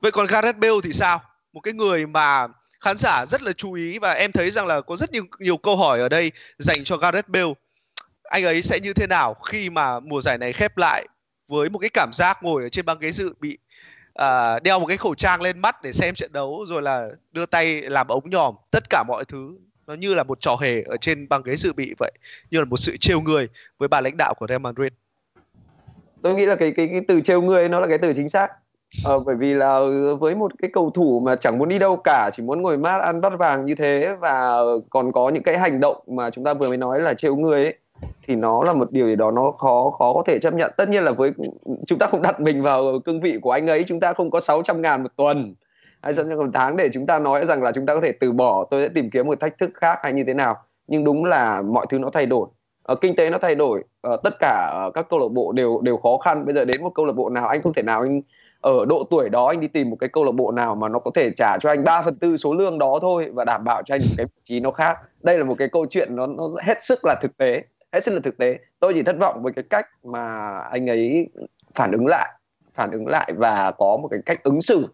Vậy 0.00 0.12
còn 0.12 0.26
Gareth 0.26 0.58
Bale 0.58 0.74
thì 0.82 0.92
sao? 0.92 1.22
Một 1.52 1.60
cái 1.60 1.74
người 1.74 2.06
mà 2.06 2.48
khán 2.82 2.96
giả 2.96 3.26
rất 3.26 3.42
là 3.42 3.52
chú 3.52 3.72
ý 3.72 3.98
và 3.98 4.12
em 4.12 4.32
thấy 4.32 4.50
rằng 4.50 4.66
là 4.66 4.80
có 4.80 4.96
rất 4.96 5.12
nhiều 5.12 5.24
nhiều 5.38 5.56
câu 5.56 5.76
hỏi 5.76 6.00
ở 6.00 6.08
đây 6.08 6.32
dành 6.58 6.84
cho 6.84 6.96
Gareth 6.96 7.28
Bale. 7.28 7.52
Anh 8.22 8.44
ấy 8.44 8.62
sẽ 8.62 8.80
như 8.80 8.92
thế 8.92 9.06
nào 9.06 9.34
khi 9.34 9.70
mà 9.70 10.00
mùa 10.00 10.20
giải 10.20 10.38
này 10.38 10.52
khép 10.52 10.76
lại 10.76 11.06
với 11.48 11.70
một 11.70 11.78
cái 11.78 11.90
cảm 11.94 12.10
giác 12.12 12.38
ngồi 12.42 12.62
ở 12.62 12.68
trên 12.68 12.86
băng 12.86 12.98
ghế 12.98 13.10
dự 13.10 13.34
bị 13.40 13.58
uh, 14.22 14.62
đeo 14.62 14.80
một 14.80 14.86
cái 14.86 14.96
khẩu 14.96 15.14
trang 15.14 15.42
lên 15.42 15.58
mắt 15.58 15.82
để 15.82 15.92
xem 15.92 16.14
trận 16.14 16.32
đấu 16.32 16.64
rồi 16.68 16.82
là 16.82 17.08
đưa 17.32 17.46
tay 17.46 17.82
làm 17.82 18.08
ống 18.08 18.30
nhòm 18.30 18.54
tất 18.70 18.90
cả 18.90 19.04
mọi 19.08 19.24
thứ 19.24 19.58
nó 19.86 19.94
như 19.94 20.14
là 20.14 20.22
một 20.22 20.40
trò 20.40 20.56
hề 20.60 20.82
ở 20.82 20.96
trên 20.96 21.28
băng 21.28 21.42
ghế 21.42 21.56
dự 21.56 21.72
bị 21.72 21.94
vậy 21.98 22.12
như 22.50 22.58
là 22.58 22.64
một 22.64 22.76
sự 22.76 22.96
trêu 23.00 23.20
người 23.20 23.48
với 23.78 23.88
bà 23.88 24.00
lãnh 24.00 24.16
đạo 24.16 24.34
của 24.38 24.46
Real 24.48 24.60
Madrid 24.60 24.92
tôi 26.22 26.34
nghĩ 26.34 26.46
là 26.46 26.56
cái 26.56 26.72
cái 26.76 26.88
cái 26.92 27.00
từ 27.08 27.20
trêu 27.20 27.42
người 27.42 27.68
nó 27.68 27.80
là 27.80 27.86
cái 27.86 27.98
từ 27.98 28.12
chính 28.12 28.28
xác 28.28 28.48
ờ, 29.04 29.18
bởi 29.18 29.36
vì 29.36 29.54
là 29.54 29.80
với 30.20 30.34
một 30.34 30.52
cái 30.62 30.70
cầu 30.72 30.90
thủ 30.90 31.20
mà 31.24 31.36
chẳng 31.36 31.58
muốn 31.58 31.68
đi 31.68 31.78
đâu 31.78 31.96
cả 31.96 32.30
chỉ 32.32 32.42
muốn 32.42 32.62
ngồi 32.62 32.78
mát 32.78 32.98
ăn 32.98 33.20
bát 33.20 33.32
vàng 33.38 33.66
như 33.66 33.74
thế 33.74 34.16
và 34.20 34.60
còn 34.90 35.12
có 35.12 35.28
những 35.28 35.42
cái 35.42 35.58
hành 35.58 35.80
động 35.80 35.96
mà 36.06 36.30
chúng 36.30 36.44
ta 36.44 36.54
vừa 36.54 36.68
mới 36.68 36.76
nói 36.76 37.00
là 37.00 37.14
trêu 37.14 37.36
người 37.36 37.64
ấy 37.64 37.74
thì 38.22 38.34
nó 38.34 38.64
là 38.64 38.72
một 38.72 38.92
điều 38.92 39.06
gì 39.06 39.16
đó 39.16 39.30
nó 39.30 39.50
khó 39.50 39.90
khó 39.98 40.12
có 40.12 40.22
thể 40.26 40.38
chấp 40.38 40.54
nhận. 40.54 40.72
Tất 40.76 40.88
nhiên 40.88 41.04
là 41.04 41.12
với 41.12 41.32
chúng 41.86 41.98
ta 41.98 42.06
không 42.06 42.22
đặt 42.22 42.40
mình 42.40 42.62
vào 42.62 43.00
cương 43.04 43.20
vị 43.20 43.38
của 43.42 43.50
anh 43.50 43.66
ấy 43.66 43.84
chúng 43.88 44.00
ta 44.00 44.12
không 44.12 44.30
có 44.30 44.40
600 44.40 44.82
ngàn 44.82 45.02
một 45.02 45.12
tuần 45.16 45.54
hay 46.02 46.12
dẫn 46.12 46.36
một 46.36 46.50
tháng 46.54 46.76
để 46.76 46.88
chúng 46.92 47.06
ta 47.06 47.18
nói 47.18 47.46
rằng 47.46 47.62
là 47.62 47.72
chúng 47.72 47.86
ta 47.86 47.94
có 47.94 48.00
thể 48.00 48.12
từ 48.12 48.32
bỏ 48.32 48.64
tôi 48.70 48.82
sẽ 48.82 48.88
tìm 48.88 49.10
kiếm 49.10 49.26
một 49.26 49.40
thách 49.40 49.58
thức 49.58 49.70
khác 49.74 49.98
hay 50.02 50.12
như 50.12 50.24
thế 50.26 50.34
nào. 50.34 50.56
Nhưng 50.86 51.04
đúng 51.04 51.24
là 51.24 51.62
mọi 51.62 51.86
thứ 51.90 51.98
nó 51.98 52.10
thay 52.10 52.26
đổi. 52.26 52.48
Ở 52.82 52.94
kinh 52.94 53.16
tế 53.16 53.30
nó 53.30 53.38
thay 53.38 53.54
đổi. 53.54 53.84
Ở 54.00 54.16
tất 54.24 54.34
cả 54.40 54.74
các 54.94 55.06
câu 55.10 55.18
lạc 55.18 55.28
bộ 55.32 55.52
đều 55.52 55.80
đều 55.82 55.96
khó 55.96 56.16
khăn. 56.16 56.44
Bây 56.44 56.54
giờ 56.54 56.64
đến 56.64 56.82
một 56.82 56.90
câu 56.94 57.06
lạc 57.06 57.12
bộ 57.12 57.28
nào 57.28 57.48
anh 57.48 57.62
không 57.62 57.72
thể 57.72 57.82
nào 57.82 58.00
anh 58.00 58.20
ở 58.62 58.84
độ 58.84 59.04
tuổi 59.10 59.28
đó 59.28 59.46
anh 59.46 59.60
đi 59.60 59.68
tìm 59.68 59.90
một 59.90 59.96
cái 60.00 60.08
câu 60.08 60.24
lạc 60.24 60.32
bộ 60.32 60.52
nào 60.52 60.74
mà 60.74 60.88
nó 60.88 60.98
có 60.98 61.10
thể 61.14 61.30
trả 61.36 61.58
cho 61.58 61.70
anh 61.70 61.84
3 61.84 62.02
phần 62.02 62.16
tư 62.16 62.36
số 62.36 62.54
lương 62.54 62.78
đó 62.78 62.98
thôi 63.02 63.30
và 63.34 63.44
đảm 63.44 63.64
bảo 63.64 63.82
cho 63.86 63.94
anh 63.94 64.00
một 64.00 64.14
cái 64.16 64.26
vị 64.26 64.42
trí 64.44 64.60
nó 64.60 64.70
khác. 64.70 64.98
Đây 65.22 65.38
là 65.38 65.44
một 65.44 65.54
cái 65.58 65.68
câu 65.68 65.86
chuyện 65.90 66.16
nó 66.16 66.26
nó 66.26 66.48
hết 66.62 66.82
sức 66.82 66.98
là 67.04 67.14
thực 67.22 67.36
tế, 67.36 67.62
hết 67.92 68.04
sức 68.04 68.14
là 68.14 68.20
thực 68.24 68.38
tế. 68.38 68.58
Tôi 68.80 68.94
chỉ 68.94 69.02
thất 69.02 69.16
vọng 69.18 69.42
với 69.42 69.52
cái 69.52 69.64
cách 69.70 69.86
mà 70.04 70.58
anh 70.58 70.90
ấy 70.90 71.28
phản 71.74 71.92
ứng 71.92 72.06
lại, 72.06 72.32
phản 72.74 72.90
ứng 72.90 73.06
lại 73.06 73.32
và 73.36 73.72
có 73.78 73.98
một 74.02 74.08
cái 74.10 74.20
cách 74.26 74.44
ứng 74.44 74.62
xử 74.62 74.88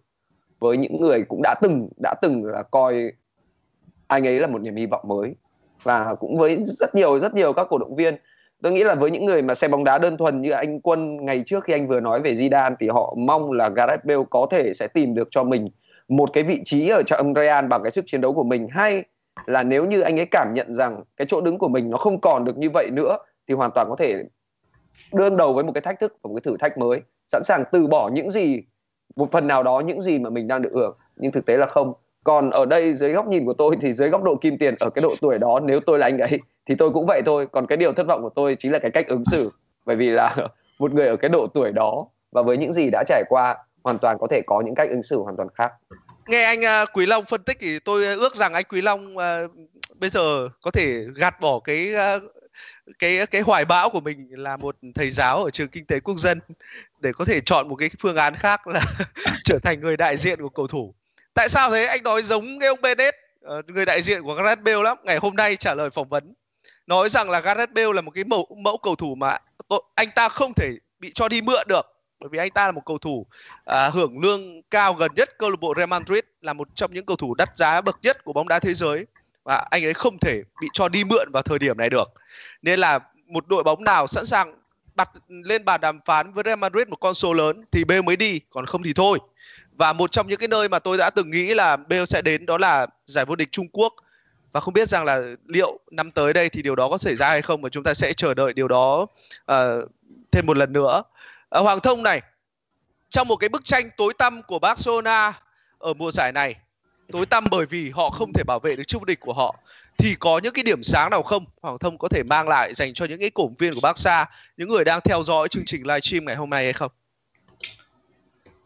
với 0.59 0.77
những 0.77 1.01
người 1.01 1.25
cũng 1.29 1.41
đã 1.43 1.55
từng 1.63 1.89
đã 2.03 2.15
từng 2.23 2.45
là 2.45 2.63
coi 2.63 3.13
anh 4.07 4.27
ấy 4.27 4.41
là 4.41 4.47
một 4.47 4.59
niềm 4.59 4.77
hy 4.77 4.87
vọng 4.87 5.03
mới 5.05 5.35
và 5.83 6.15
cũng 6.15 6.37
với 6.37 6.59
rất 6.65 6.95
nhiều 6.95 7.21
rất 7.21 7.35
nhiều 7.35 7.53
các 7.53 7.67
cổ 7.71 7.79
động 7.79 7.97
viên 7.97 8.17
tôi 8.63 8.73
nghĩ 8.73 8.85
là 8.85 8.95
với 8.95 9.11
những 9.11 9.25
người 9.25 9.43
mà 9.43 9.55
xem 9.55 9.71
bóng 9.71 9.85
đá 9.85 9.99
đơn 9.99 10.17
thuần 10.17 10.43
như 10.43 10.51
anh 10.51 10.81
Quân 10.81 11.25
ngày 11.25 11.43
trước 11.47 11.65
khi 11.65 11.73
anh 11.73 11.89
vừa 11.89 12.01
nói 12.01 12.21
về 12.21 12.33
Zidane 12.33 12.75
thì 12.81 12.89
họ 12.89 13.15
mong 13.19 13.53
là 13.53 13.69
Gareth 13.69 14.05
Bale 14.05 14.23
có 14.31 14.47
thể 14.51 14.75
sẽ 14.75 14.89
tìm 14.89 15.15
được 15.15 15.29
cho 15.31 15.45
mình 15.45 15.69
một 16.09 16.33
cái 16.33 16.45
vị 16.45 16.61
trí 16.65 16.89
ở 16.89 17.03
trong 17.07 17.35
Real 17.35 17.67
bằng 17.67 17.83
cái 17.83 17.91
sức 17.91 18.05
chiến 18.07 18.21
đấu 18.21 18.35
của 18.35 18.45
mình. 18.45 18.69
Hay 18.71 19.05
là 19.47 19.63
nếu 19.63 19.87
như 19.87 20.01
anh 20.01 20.21
ấy 20.21 20.27
cảm 20.27 20.55
nhận 20.55 20.75
rằng 20.75 21.03
cái 21.17 21.27
chỗ 21.29 21.41
đứng 21.41 21.59
của 21.59 21.69
mình 21.69 21.91
nó 21.91 21.97
không 21.97 22.21
còn 22.21 22.45
được 22.45 22.59
như 22.59 22.71
vậy 22.71 22.91
nữa 22.93 23.17
thì 23.49 23.55
hoàn 23.55 23.71
toàn 23.75 23.87
có 23.91 23.97
thể 23.97 24.23
đương 25.13 25.37
đầu 25.37 25.53
với 25.53 25.65
một 25.65 25.73
cái 25.75 25.81
thách 25.81 26.01
thức 26.01 26.17
và 26.23 26.29
một 26.29 26.35
cái 26.35 26.41
thử 26.45 26.57
thách 26.57 26.79
mới, 26.79 27.01
sẵn 27.29 27.43
sàng 27.45 27.65
từ 27.73 27.87
bỏ 27.87 28.11
những 28.13 28.31
gì, 28.31 28.63
một 29.17 29.31
phần 29.31 29.47
nào 29.47 29.63
đó 29.63 29.81
những 29.81 30.01
gì 30.01 30.19
mà 30.19 30.31
mình 30.31 30.49
đang 30.49 30.63
được 30.63 30.71
hưởng. 30.75 30.97
Nhưng 31.17 31.33
thực 31.33 31.47
tế 31.47 31.57
là 31.57 31.67
không. 31.67 31.93
Còn 32.25 32.51
ở 32.51 32.67
đây, 32.67 32.95
dưới 32.95 33.13
góc 33.13 33.27
nhìn 33.27 33.47
của 33.47 33.53
tôi 33.53 33.77
thì 33.81 33.93
dưới 33.93 34.09
góc 34.09 34.23
độ 34.23 34.35
kim 34.35 34.59
tiền, 34.59 34.75
ở 34.81 34.91
cái 34.91 35.03
độ 35.03 35.15
tuổi 35.21 35.39
đó, 35.39 35.61
nếu 35.61 35.81
tôi 35.87 35.99
là 35.99 36.07
anh 36.07 36.19
ấy 36.19 36.41
thì 36.69 36.75
tôi 36.75 36.91
cũng 36.91 37.07
vậy 37.07 37.23
thôi 37.27 37.47
còn 37.53 37.67
cái 37.67 37.77
điều 37.77 37.93
thất 37.93 38.07
vọng 38.07 38.23
của 38.23 38.31
tôi 38.35 38.57
chính 38.59 38.73
là 38.73 38.79
cái 38.79 38.91
cách 38.91 39.09
ứng 39.09 39.25
xử 39.31 39.51
bởi 39.85 39.97
vì 39.97 40.11
là 40.11 40.37
một 40.79 40.93
người 40.93 41.07
ở 41.07 41.17
cái 41.17 41.29
độ 41.29 41.47
tuổi 41.55 41.73
đó 41.73 42.07
và 42.33 42.43
với 42.43 42.57
những 42.57 42.73
gì 42.73 42.89
đã 42.93 43.05
trải 43.07 43.23
qua 43.29 43.57
hoàn 43.85 43.99
toàn 43.99 44.17
có 44.21 44.27
thể 44.31 44.43
có 44.47 44.63
những 44.67 44.75
cách 44.75 44.91
ứng 44.91 45.03
xử 45.03 45.19
hoàn 45.19 45.37
toàn 45.37 45.49
khác 45.55 45.73
nghe 46.29 46.45
anh 46.45 46.63
ờ, 46.63 46.87
Quý 46.93 47.07
Long 47.07 47.25
phân 47.25 47.43
tích 47.43 47.57
thì 47.61 47.79
tôi 47.79 48.05
ước 48.05 48.35
rằng 48.35 48.53
anh 48.53 48.65
Quý 48.69 48.81
Long 48.81 49.17
uh, 49.17 49.23
bây 50.01 50.11
giờ 50.11 50.49
có 50.63 50.71
thể 50.71 51.05
gạt 51.17 51.41
bỏ 51.41 51.61
cái 51.61 51.93
uh, 52.17 52.23
cái 52.99 53.27
cái 53.27 53.41
hoài 53.41 53.65
bão 53.65 53.91
của 53.91 54.01
mình 54.01 54.29
là 54.31 54.57
một 54.57 54.77
thầy 54.95 55.11
giáo 55.11 55.45
ở 55.45 55.51
trường 55.51 55.69
kinh 55.69 55.87
tế 55.87 56.01
quốc 56.01 56.19
dân 56.19 56.41
để 57.01 57.13
có 57.13 57.25
thể 57.25 57.41
chọn 57.41 57.69
một 57.69 57.77
cái 57.77 57.91
phương 58.01 58.17
án 58.17 58.35
khác 58.37 58.67
là 58.67 58.81
trở 59.45 59.59
thành 59.63 59.81
người 59.81 59.97
đại 59.97 60.17
diện 60.17 60.41
của 60.41 60.49
cầu 60.49 60.67
thủ. 60.67 60.95
Tại 61.35 61.49
sao 61.49 61.71
thế? 61.71 61.87
Anh 61.87 62.03
nói 62.03 62.23
giống 62.23 62.45
cái 62.61 62.69
ông 62.69 62.81
Bennett, 62.83 63.17
người 63.67 63.85
đại 63.85 64.03
diện 64.03 64.23
của 64.23 64.35
Gareth 64.35 64.63
Bale 64.63 64.83
lắm. 64.83 64.99
Ngày 65.05 65.19
hôm 65.19 65.37
nay 65.37 65.57
trả 65.57 65.75
lời 65.75 65.91
phỏng 65.91 66.09
vấn 66.09 66.35
nói 66.89 67.09
rằng 67.09 67.31
là 67.31 67.41
Gareth 67.41 67.73
Bale 67.73 67.93
là 67.93 68.01
một 68.01 68.11
cái 68.11 68.25
mẫu 68.25 68.57
mẫu 68.63 68.79
cầu 68.79 68.95
thủ 68.95 69.15
mà 69.15 69.39
anh 69.95 70.09
ta 70.15 70.29
không 70.29 70.53
thể 70.57 70.73
bị 70.99 71.13
cho 71.15 71.29
đi 71.29 71.43
mượn 71.43 71.69
được 71.69 71.87
bởi 72.21 72.29
vì 72.29 72.39
anh 72.39 72.51
ta 72.51 72.67
là 72.67 72.73
một 72.73 72.83
cầu 72.87 72.99
thủ 72.99 73.27
à, 73.65 73.89
hưởng 73.89 74.19
lương 74.19 74.63
cao 74.63 74.95
gần 74.95 75.11
nhất 75.17 75.39
câu 75.39 75.51
lạc 75.51 75.61
bộ 75.61 75.75
Real 75.77 75.89
Madrid 75.89 76.21
là 76.41 76.53
một 76.53 76.69
trong 76.75 76.95
những 76.95 77.07
cầu 77.07 77.17
thủ 77.17 77.35
đắt 77.35 77.57
giá 77.57 77.81
bậc 77.81 77.99
nhất 78.03 78.25
của 78.25 78.33
bóng 78.33 78.49
đá 78.49 78.59
thế 78.59 78.75
giới. 78.75 79.07
Và 79.45 79.67
anh 79.71 79.85
ấy 79.85 79.95
không 79.95 80.19
thể 80.19 80.43
bị 80.61 80.69
cho 80.73 80.89
đi 80.89 81.05
mượn 81.05 81.33
vào 81.33 81.43
thời 81.43 81.59
điểm 81.59 81.79
này 81.79 81.91
được. 81.91 82.09
Nên 82.63 82.81
là 82.81 82.99
một 83.27 83.49
đội 83.49 83.63
bóng 83.63 83.85
nào 83.85 84.07
sẵn 84.07 84.27
sàng 84.27 84.55
đặt 84.95 85.11
lên 85.29 85.65
bàn 85.65 85.81
đàm 85.81 86.01
phán 86.01 86.33
với 86.33 86.45
Real 86.47 86.59
Madrid 86.59 86.89
một 86.89 86.97
con 87.01 87.15
số 87.15 87.33
lớn 87.33 87.65
thì 87.73 87.85
Bale 87.85 88.03
mới 88.03 88.17
đi 88.17 88.41
còn 88.51 88.67
không 88.67 88.83
thì 88.83 88.93
thôi. 88.93 89.19
Và 89.73 89.93
một 89.93 90.13
trong 90.13 90.29
những 90.29 90.39
cái 90.39 90.49
nơi 90.49 90.69
mà 90.69 90.79
tôi 90.79 90.99
đã 90.99 91.11
từng 91.11 91.31
nghĩ 91.31 91.55
là 91.55 91.77
Bale 91.77 92.07
sẽ 92.07 92.23
đến 92.23 92.47
đó 92.47 92.59
là 92.59 92.87
giải 93.05 93.25
vô 93.25 93.37
địch 93.37 93.53
Trung 93.53 93.69
Quốc 93.73 93.95
và 94.53 94.61
không 94.61 94.75
biết 94.75 94.89
rằng 94.89 95.05
là 95.05 95.23
liệu 95.47 95.81
năm 95.91 96.11
tới 96.11 96.33
đây 96.33 96.49
thì 96.49 96.63
điều 96.63 96.77
đó 96.77 96.89
có 96.91 96.99
xảy 96.99 97.17
ra 97.17 97.29
hay 97.29 97.43
không 97.43 97.63
và 97.63 97.69
chúng 97.69 97.85
ta 97.85 97.95
sẽ 97.95 98.13
chờ 98.13 98.35
đợi 98.35 98.53
điều 98.53 98.69
đó 98.69 99.07
uh, 99.53 99.57
thêm 100.33 100.47
một 100.47 100.57
lần 100.57 100.73
nữa. 100.73 101.03
Uh, 101.59 101.65
Hoàng 101.65 101.81
Thông 101.81 102.03
này 102.03 102.23
trong 103.11 103.29
một 103.29 103.37
cái 103.37 103.49
bức 103.49 103.65
tranh 103.65 103.91
tối 103.97 104.13
tăm 104.19 104.43
của 104.43 104.59
Barcelona 104.59 105.33
ở 105.79 105.95
mùa 105.95 106.11
giải 106.11 106.33
này 106.33 106.55
tối 107.13 107.27
tăm 107.27 107.45
bởi 107.51 107.67
vì 107.67 107.91
họ 107.91 108.11
không 108.11 108.33
thể 108.33 108.45
bảo 108.45 108.61
vệ 108.61 108.77
được 108.77 108.85
chức 108.87 109.01
vô 109.01 109.05
địch 109.05 109.21
của 109.21 109.33
họ 109.33 109.57
thì 109.99 110.15
có 110.15 110.41
những 110.43 110.53
cái 110.53 110.65
điểm 110.65 110.83
sáng 110.83 111.11
nào 111.11 111.23
không? 111.23 111.45
Hoàng 111.63 111.79
Thông 111.79 111.99
có 111.99 112.09
thể 112.09 112.23
mang 112.23 112.49
lại 112.49 112.75
dành 112.75 112.95
cho 112.95 113.05
những 113.05 113.21
cái 113.21 113.31
cổ 113.31 113.51
viên 113.59 113.75
của 113.75 113.81
Barca 113.81 114.27
những 114.57 114.69
người 114.69 114.85
đang 114.85 115.01
theo 115.05 115.23
dõi 115.23 115.49
chương 115.49 115.65
trình 115.67 115.83
livestream 115.87 116.25
ngày 116.25 116.37
hôm 116.37 116.51
nay 116.51 116.65
hay 116.65 116.73
không? 116.73 116.93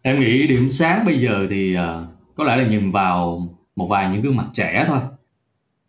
Em 0.02 0.20
nghĩ 0.20 0.46
điểm 0.46 0.68
sáng 0.68 1.04
bây 1.06 1.20
giờ 1.20 1.46
thì 1.50 1.76
uh, 1.76 2.08
có 2.36 2.44
lẽ 2.44 2.56
là 2.56 2.64
nhìn 2.64 2.92
vào 2.92 3.48
một 3.76 3.86
vài 3.86 4.08
những 4.08 4.22
gương 4.22 4.36
mặt 4.36 4.46
trẻ 4.54 4.84
thôi 4.86 4.98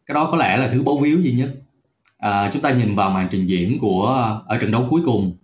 cái 0.06 0.16
đó 0.16 0.28
có 0.32 0.38
lẽ 0.38 0.58
là 0.58 0.70
thứ 0.72 0.84
bấu 0.84 0.98
víu 0.98 1.20
duy 1.20 1.32
nhất. 1.32 1.50
À, 2.18 2.50
chúng 2.54 2.62
ta 2.62 2.72
nhìn 2.72 2.96
vào 2.96 3.10
màn 3.10 3.28
trình 3.32 3.50
diễn 3.50 3.80
của 3.80 4.06
ở 4.48 4.58
trận 4.58 4.72
đấu 4.72 4.88
cuối 4.90 5.02
cùng 5.06 5.38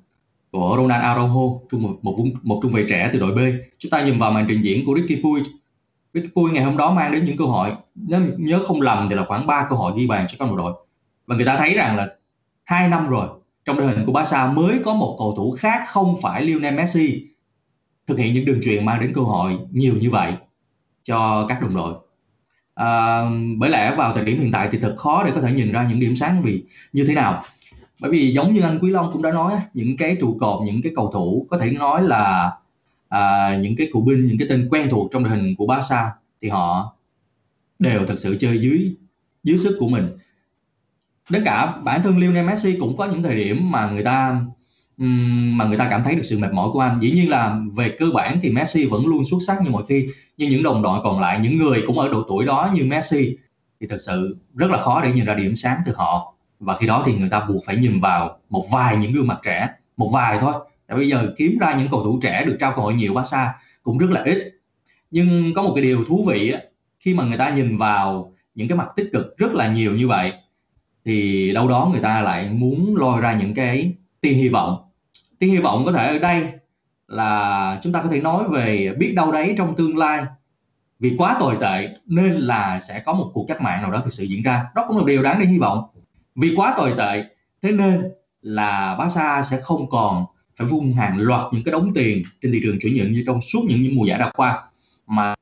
của 0.51 0.75
Ronald 0.77 1.03
Araujo 1.03 1.59
trung 1.71 1.83
một, 1.83 1.99
một 2.01 2.17
một 2.43 2.59
trung 2.63 2.71
vệ 2.71 2.85
trẻ 2.89 3.09
từ 3.13 3.19
đội 3.19 3.31
B. 3.31 3.39
Chúng 3.77 3.89
ta 3.89 4.05
nhìn 4.05 4.19
vào 4.19 4.31
màn 4.31 4.45
trình 4.49 4.61
diễn 4.61 4.85
của 4.85 4.95
Ricky 4.95 5.21
Puig. 5.23 5.43
Ricky 6.13 6.29
Puig 6.35 6.53
ngày 6.53 6.63
hôm 6.63 6.77
đó 6.77 6.91
mang 6.91 7.11
đến 7.11 7.25
những 7.25 7.37
cơ 7.37 7.45
hội 7.45 7.71
nếu 7.95 8.21
nhớ 8.37 8.63
không 8.65 8.81
lầm 8.81 9.09
thì 9.09 9.15
là 9.15 9.25
khoảng 9.27 9.47
3 9.47 9.67
cơ 9.69 9.75
hội 9.75 9.93
ghi 9.97 10.07
bàn 10.07 10.25
cho 10.29 10.35
các 10.39 10.55
đội 10.57 10.73
và 11.27 11.35
người 11.35 11.45
ta 11.45 11.57
thấy 11.57 11.73
rằng 11.73 11.95
là 11.95 12.07
hai 12.63 12.87
năm 12.87 13.09
rồi 13.09 13.27
trong 13.65 13.77
đội 13.77 13.87
hình 13.87 14.05
của 14.05 14.11
Barca 14.11 14.51
mới 14.51 14.79
có 14.85 14.93
một 14.93 15.15
cầu 15.19 15.33
thủ 15.37 15.55
khác 15.59 15.83
không 15.87 16.21
phải 16.21 16.43
Lionel 16.43 16.75
Messi 16.75 17.25
thực 18.07 18.17
hiện 18.17 18.33
những 18.33 18.45
đường 18.45 18.59
truyền 18.63 18.85
mang 18.85 18.99
đến 19.01 19.11
cơ 19.15 19.21
hội 19.21 19.57
nhiều 19.71 19.95
như 19.95 20.09
vậy 20.09 20.33
cho 21.03 21.45
các 21.49 21.61
đồng 21.61 21.75
đội 21.75 21.93
à, 22.79 23.21
bởi 23.57 23.69
lẽ 23.69 23.95
vào 23.95 24.13
thời 24.13 24.25
điểm 24.25 24.39
hiện 24.39 24.51
tại 24.51 24.69
thì 24.71 24.77
thật 24.81 24.95
khó 24.97 25.23
để 25.23 25.31
có 25.35 25.41
thể 25.41 25.51
nhìn 25.51 25.71
ra 25.71 25.87
những 25.89 25.99
điểm 25.99 26.15
sáng 26.15 26.41
vì 26.41 26.63
như 26.93 27.05
thế 27.05 27.13
nào. 27.13 27.43
Bởi 27.99 28.11
vì 28.11 28.33
giống 28.33 28.53
như 28.53 28.61
anh 28.61 28.79
Quý 28.81 28.91
Long 28.91 29.09
cũng 29.13 29.21
đã 29.21 29.31
nói 29.31 29.53
những 29.73 29.97
cái 29.97 30.17
trụ 30.19 30.37
cột 30.39 30.65
những 30.65 30.81
cái 30.81 30.91
cầu 30.95 31.11
thủ 31.13 31.45
có 31.49 31.57
thể 31.57 31.71
nói 31.71 32.03
là 32.03 32.51
à, 33.09 33.55
những 33.61 33.75
cái 33.75 33.89
cựu 33.93 34.01
binh 34.01 34.27
những 34.27 34.37
cái 34.37 34.47
tên 34.49 34.67
quen 34.71 34.87
thuộc 34.91 35.11
trong 35.11 35.23
đội 35.23 35.31
hình 35.31 35.55
của 35.57 35.67
Barca 35.67 36.11
thì 36.41 36.49
họ 36.49 36.95
đều 37.79 38.05
thật 38.05 38.19
sự 38.19 38.37
chơi 38.39 38.59
dưới 38.59 38.95
dưới 39.43 39.57
sức 39.57 39.77
của 39.79 39.87
mình. 39.87 40.07
Đến 41.29 41.43
cả 41.45 41.75
bản 41.83 42.03
thân 42.03 42.17
Lionel 42.17 42.45
Messi 42.45 42.77
cũng 42.79 42.97
có 42.97 43.05
những 43.05 43.23
thời 43.23 43.35
điểm 43.35 43.71
mà 43.71 43.89
người 43.89 44.03
ta 44.03 44.41
mà 45.57 45.65
người 45.65 45.77
ta 45.77 45.87
cảm 45.89 46.03
thấy 46.03 46.15
được 46.15 46.23
sự 46.23 46.39
mệt 46.39 46.53
mỏi 46.53 46.69
của 46.73 46.79
anh. 46.79 46.99
Dĩ 46.99 47.11
nhiên 47.11 47.29
là 47.29 47.59
về 47.75 47.95
cơ 47.99 48.05
bản 48.13 48.39
thì 48.41 48.49
Messi 48.49 48.85
vẫn 48.85 49.07
luôn 49.07 49.25
xuất 49.25 49.37
sắc 49.47 49.61
như 49.61 49.69
mọi 49.69 49.83
khi, 49.89 50.07
nhưng 50.37 50.49
những 50.49 50.63
đồng 50.63 50.81
đội 50.81 50.99
còn 51.03 51.19
lại, 51.19 51.39
những 51.39 51.57
người 51.57 51.83
cũng 51.87 51.99
ở 51.99 52.09
độ 52.09 52.25
tuổi 52.27 52.45
đó 52.45 52.71
như 52.73 52.83
Messi 52.83 53.37
thì 53.81 53.87
thật 53.87 53.97
sự 53.99 54.37
rất 54.55 54.71
là 54.71 54.81
khó 54.81 55.01
để 55.03 55.11
nhìn 55.11 55.25
ra 55.25 55.33
điểm 55.33 55.55
sáng 55.55 55.77
từ 55.85 55.93
họ. 55.95 56.33
Và 56.59 56.77
khi 56.77 56.87
đó 56.87 57.03
thì 57.05 57.13
người 57.13 57.29
ta 57.29 57.39
buộc 57.39 57.63
phải 57.65 57.75
nhìn 57.75 57.99
vào 57.99 58.39
một 58.49 58.65
vài 58.71 58.97
những 58.97 59.11
gương 59.11 59.27
mặt 59.27 59.39
trẻ, 59.43 59.69
một 59.97 60.09
vài 60.13 60.37
thôi. 60.39 60.53
Tại 60.87 60.97
bây 60.97 61.09
giờ 61.09 61.33
kiếm 61.37 61.57
ra 61.59 61.75
những 61.77 61.87
cầu 61.91 62.03
thủ 62.03 62.19
trẻ 62.21 62.43
được 62.45 62.57
trao 62.59 62.73
cơ 62.75 62.81
hội 62.81 62.93
nhiều 62.93 63.13
quá 63.13 63.23
xa 63.23 63.53
cũng 63.83 63.97
rất 63.97 64.09
là 64.09 64.23
ít. 64.23 64.59
Nhưng 65.11 65.53
có 65.53 65.63
một 65.63 65.71
cái 65.75 65.83
điều 65.83 66.03
thú 66.07 66.25
vị 66.27 66.51
á, 66.51 66.59
khi 66.99 67.13
mà 67.13 67.23
người 67.23 67.37
ta 67.37 67.49
nhìn 67.49 67.77
vào 67.77 68.33
những 68.55 68.67
cái 68.67 68.77
mặt 68.77 68.87
tích 68.95 69.09
cực 69.13 69.37
rất 69.37 69.53
là 69.53 69.73
nhiều 69.73 69.95
như 69.95 70.07
vậy, 70.07 70.33
thì 71.05 71.51
đâu 71.53 71.67
đó 71.67 71.89
người 71.91 72.01
ta 72.01 72.21
lại 72.21 72.49
muốn 72.49 72.95
lôi 72.95 73.21
ra 73.21 73.33
những 73.33 73.53
cái 73.53 73.93
tia 74.21 74.31
hy 74.31 74.49
vọng 74.49 74.88
tôi 75.39 75.49
hy 75.49 75.57
vọng 75.57 75.85
có 75.85 75.91
thể 75.91 76.07
ở 76.07 76.19
đây 76.19 76.47
là 77.07 77.79
chúng 77.83 77.93
ta 77.93 78.01
có 78.01 78.09
thể 78.09 78.21
nói 78.21 78.43
về 78.49 78.93
biết 78.97 79.13
đâu 79.15 79.31
đấy 79.31 79.53
trong 79.57 79.75
tương 79.75 79.97
lai. 79.97 80.23
Vì 80.99 81.15
quá 81.17 81.37
tồi 81.39 81.57
tệ 81.61 81.89
nên 82.05 82.31
là 82.33 82.79
sẽ 82.79 82.99
có 82.99 83.13
một 83.13 83.31
cuộc 83.33 83.45
cách 83.47 83.61
mạng 83.61 83.81
nào 83.81 83.91
đó 83.91 84.01
thực 84.03 84.13
sự 84.13 84.23
diễn 84.23 84.43
ra. 84.43 84.65
Đó 84.75 84.85
cũng 84.87 84.97
là 84.97 85.03
điều 85.07 85.23
đáng 85.23 85.39
để 85.39 85.45
hy 85.45 85.57
vọng. 85.57 85.83
Vì 86.35 86.53
quá 86.55 86.73
tồi 86.77 86.93
tệ 86.97 87.23
thế 87.61 87.71
nên 87.71 88.11
là 88.41 88.95
Barca 88.95 89.43
sẽ 89.43 89.57
không 89.61 89.89
còn 89.89 90.25
phải 90.55 90.67
vung 90.67 90.93
hàng 90.93 91.17
loạt 91.19 91.53
những 91.53 91.63
cái 91.63 91.71
đống 91.71 91.93
tiền 91.93 92.23
trên 92.41 92.51
thị 92.51 92.59
trường 92.63 92.77
chuyển 92.81 92.97
nhượng 92.97 93.11
như 93.11 93.23
trong 93.27 93.41
suốt 93.41 93.59
những, 93.67 93.83
những 93.83 93.95
mùa 93.95 94.05
giải 94.05 94.19
đã 94.19 94.31
qua. 94.35 94.63
Mà 95.07 95.35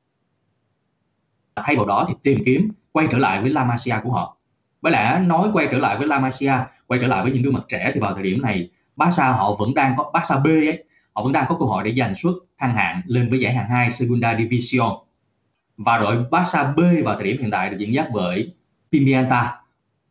thay 1.56 1.76
vào 1.76 1.86
đó 1.86 2.04
thì 2.08 2.14
tìm 2.22 2.38
kiếm 2.44 2.70
quay 2.92 3.06
trở 3.10 3.18
lại 3.18 3.40
với 3.40 3.50
La 3.50 3.64
Masia 3.64 3.94
của 4.02 4.12
họ. 4.12 4.36
Bởi 4.82 4.92
lẽ 4.92 5.20
nói 5.26 5.48
quay 5.52 5.68
trở 5.70 5.78
lại 5.78 5.98
với 5.98 6.06
La 6.06 6.18
Masia 6.18 6.52
quay 6.86 7.00
trở 7.00 7.06
lại 7.06 7.22
với 7.22 7.32
những 7.32 7.42
gương 7.42 7.54
mặt 7.54 7.64
trẻ 7.68 7.90
thì 7.94 8.00
vào 8.00 8.14
thời 8.14 8.22
điểm 8.22 8.42
này 8.42 8.70
Barca 8.98 9.32
họ 9.32 9.54
vẫn 9.54 9.74
đang 9.74 9.94
có 9.96 10.10
Barca 10.14 10.36
B 10.44 10.46
ấy 10.46 10.84
họ 11.12 11.22
vẫn 11.22 11.32
đang 11.32 11.46
có 11.48 11.56
cơ 11.58 11.64
hội 11.64 11.84
để 11.84 11.94
giành 11.94 12.14
suất 12.14 12.34
thăng 12.58 12.74
hạng 12.74 13.02
lên 13.06 13.28
với 13.28 13.40
giải 13.40 13.54
hạng 13.54 13.68
2 13.70 13.90
Segunda 13.90 14.36
Division 14.38 14.90
và 15.76 15.98
đội 15.98 16.24
Barca 16.30 16.72
B 16.72 16.80
vào 17.04 17.14
thời 17.14 17.24
điểm 17.24 17.36
hiện 17.40 17.50
tại 17.50 17.70
được 17.70 17.76
dẫn 17.78 17.94
dắt 17.94 18.08
bởi 18.12 18.52
Pimienta 18.92 19.58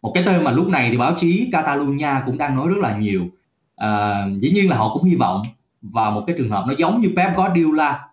một 0.01 0.11
cái 0.13 0.23
tên 0.25 0.43
mà 0.43 0.51
lúc 0.51 0.67
này 0.67 0.91
thì 0.91 0.97
báo 0.97 1.15
chí 1.17 1.49
Catalonia 1.51 2.09
cũng 2.25 2.37
đang 2.37 2.55
nói 2.55 2.67
rất 2.69 2.77
là 2.77 2.97
nhiều. 2.97 3.27
À, 3.75 4.23
dĩ 4.39 4.51
nhiên 4.51 4.69
là 4.69 4.77
họ 4.77 4.93
cũng 4.93 5.03
hy 5.03 5.15
vọng 5.15 5.43
vào 5.81 6.11
một 6.11 6.23
cái 6.27 6.35
trường 6.37 6.49
hợp 6.49 6.63
nó 6.67 6.73
giống 6.77 7.01
như 7.01 7.09
Pep 7.15 7.35
Guardiola. 7.35 8.07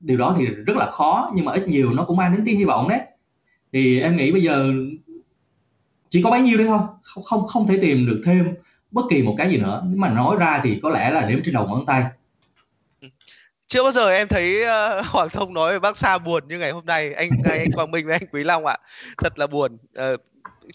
Điều 0.00 0.18
đó 0.18 0.34
thì 0.38 0.46
rất 0.46 0.76
là 0.76 0.90
khó 0.90 1.30
nhưng 1.34 1.44
mà 1.44 1.52
ít 1.52 1.68
nhiều 1.68 1.90
nó 1.90 2.04
cũng 2.04 2.16
mang 2.16 2.32
đến 2.32 2.42
tiếng 2.44 2.58
hy 2.58 2.64
vọng 2.64 2.88
đấy. 2.88 3.00
Thì 3.72 4.00
em 4.00 4.16
nghĩ 4.16 4.32
bây 4.32 4.42
giờ 4.42 4.72
chỉ 6.08 6.22
có 6.22 6.30
bấy 6.30 6.40
nhiêu 6.40 6.58
đấy 6.58 6.66
thôi 6.66 6.78
không 7.02 7.24
không 7.24 7.46
không 7.46 7.66
thể 7.66 7.78
tìm 7.80 8.06
được 8.06 8.22
thêm 8.24 8.54
bất 8.90 9.02
kỳ 9.10 9.22
một 9.22 9.34
cái 9.38 9.50
gì 9.50 9.56
nữa. 9.56 9.82
Nếu 9.86 9.96
mà 9.96 10.08
nói 10.08 10.36
ra 10.36 10.60
thì 10.64 10.80
có 10.82 10.90
lẽ 10.90 11.10
là 11.10 11.20
đếm 11.20 11.42
trên 11.44 11.54
đầu 11.54 11.66
ngón 11.66 11.86
tay. 11.86 12.04
Ừ. 13.00 13.08
Chưa 13.66 13.82
bao 13.82 13.92
giờ 13.92 14.10
em 14.10 14.28
thấy 14.28 14.62
uh, 14.62 15.06
Hoàng 15.12 15.28
Thông 15.28 15.54
nói 15.54 15.72
về 15.72 15.78
bác 15.78 15.96
Sa 15.96 16.18
buồn 16.18 16.48
như 16.48 16.58
ngày 16.58 16.70
hôm 16.70 16.86
nay. 16.86 17.12
Anh 17.12 17.28
ngày 17.44 17.58
anh 17.58 17.72
Quang 17.72 17.90
Minh 17.90 18.06
với 18.06 18.14
anh 18.14 18.28
Quý 18.32 18.44
Long 18.44 18.66
ạ. 18.66 18.76
Thật 19.18 19.38
là 19.38 19.46
buồn. 19.46 19.78
Uh, 19.98 20.20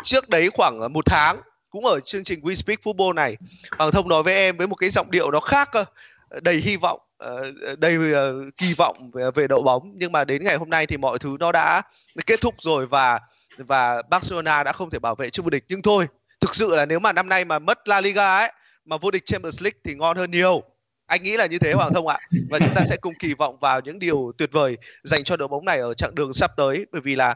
trước 0.03 0.29
đấy 0.29 0.49
khoảng 0.49 0.93
một 0.93 1.05
tháng 1.05 1.41
cũng 1.69 1.85
ở 1.85 1.99
chương 1.99 2.23
trình 2.23 2.41
We 2.41 2.53
Speak 2.53 2.79
Football 2.79 3.13
này 3.13 3.37
Hoàng 3.77 3.91
Thông 3.91 4.09
nói 4.09 4.23
với 4.23 4.33
em 4.33 4.57
với 4.57 4.67
một 4.67 4.75
cái 4.75 4.89
giọng 4.89 5.11
điệu 5.11 5.31
nó 5.31 5.39
khác 5.39 5.69
cơ. 5.71 5.85
Đầy 6.41 6.55
hy 6.55 6.77
vọng 6.77 6.99
ờ, 7.17 7.51
đầy 7.77 7.97
kỳ 8.57 8.73
vọng 8.73 9.11
về, 9.13 9.31
về 9.35 9.47
đội 9.47 9.61
bóng. 9.61 9.91
Nhưng 9.95 10.11
mà 10.11 10.25
đến 10.25 10.43
ngày 10.43 10.55
hôm 10.55 10.69
nay 10.69 10.85
thì 10.85 10.97
mọi 10.97 11.19
thứ 11.19 11.37
nó 11.39 11.51
đã 11.51 11.81
kết 12.25 12.41
thúc 12.41 12.55
rồi 12.59 12.87
và 12.87 13.19
và 13.57 14.01
Barcelona 14.09 14.63
đã 14.63 14.71
không 14.71 14.89
thể 14.89 14.99
bảo 14.99 15.15
vệ 15.15 15.29
chức 15.29 15.45
vô 15.45 15.49
địch. 15.49 15.65
Nhưng 15.67 15.81
thôi 15.81 16.07
thực 16.43 16.55
sự 16.55 16.75
là 16.75 16.85
nếu 16.85 16.99
mà 16.99 17.13
năm 17.13 17.29
nay 17.29 17.45
mà 17.45 17.59
mất 17.59 17.87
La 17.87 18.01
Liga 18.01 18.37
ấy 18.37 18.51
mà 18.85 18.97
vô 18.97 19.11
địch 19.11 19.25
Champions 19.25 19.61
League 19.61 19.79
thì 19.83 19.95
ngon 19.95 20.17
hơn 20.17 20.31
nhiều. 20.31 20.63
Anh 21.05 21.23
nghĩ 21.23 21.37
là 21.37 21.45
như 21.45 21.59
thế 21.59 21.73
Hoàng 21.73 21.93
Thông 21.93 22.07
ạ. 22.07 22.19
Và 22.49 22.59
chúng 22.59 22.73
ta 22.75 22.81
sẽ 22.85 22.95
cùng 22.97 23.13
kỳ 23.19 23.33
vọng 23.33 23.57
vào 23.59 23.79
những 23.79 23.99
điều 23.99 24.31
tuyệt 24.37 24.51
vời 24.51 24.77
dành 25.03 25.23
cho 25.23 25.37
đội 25.37 25.47
bóng 25.47 25.65
này 25.65 25.79
ở 25.79 25.93
chặng 25.93 26.15
đường 26.15 26.33
sắp 26.33 26.51
tới. 26.57 26.85
Bởi 26.91 27.01
vì 27.01 27.15
là 27.15 27.35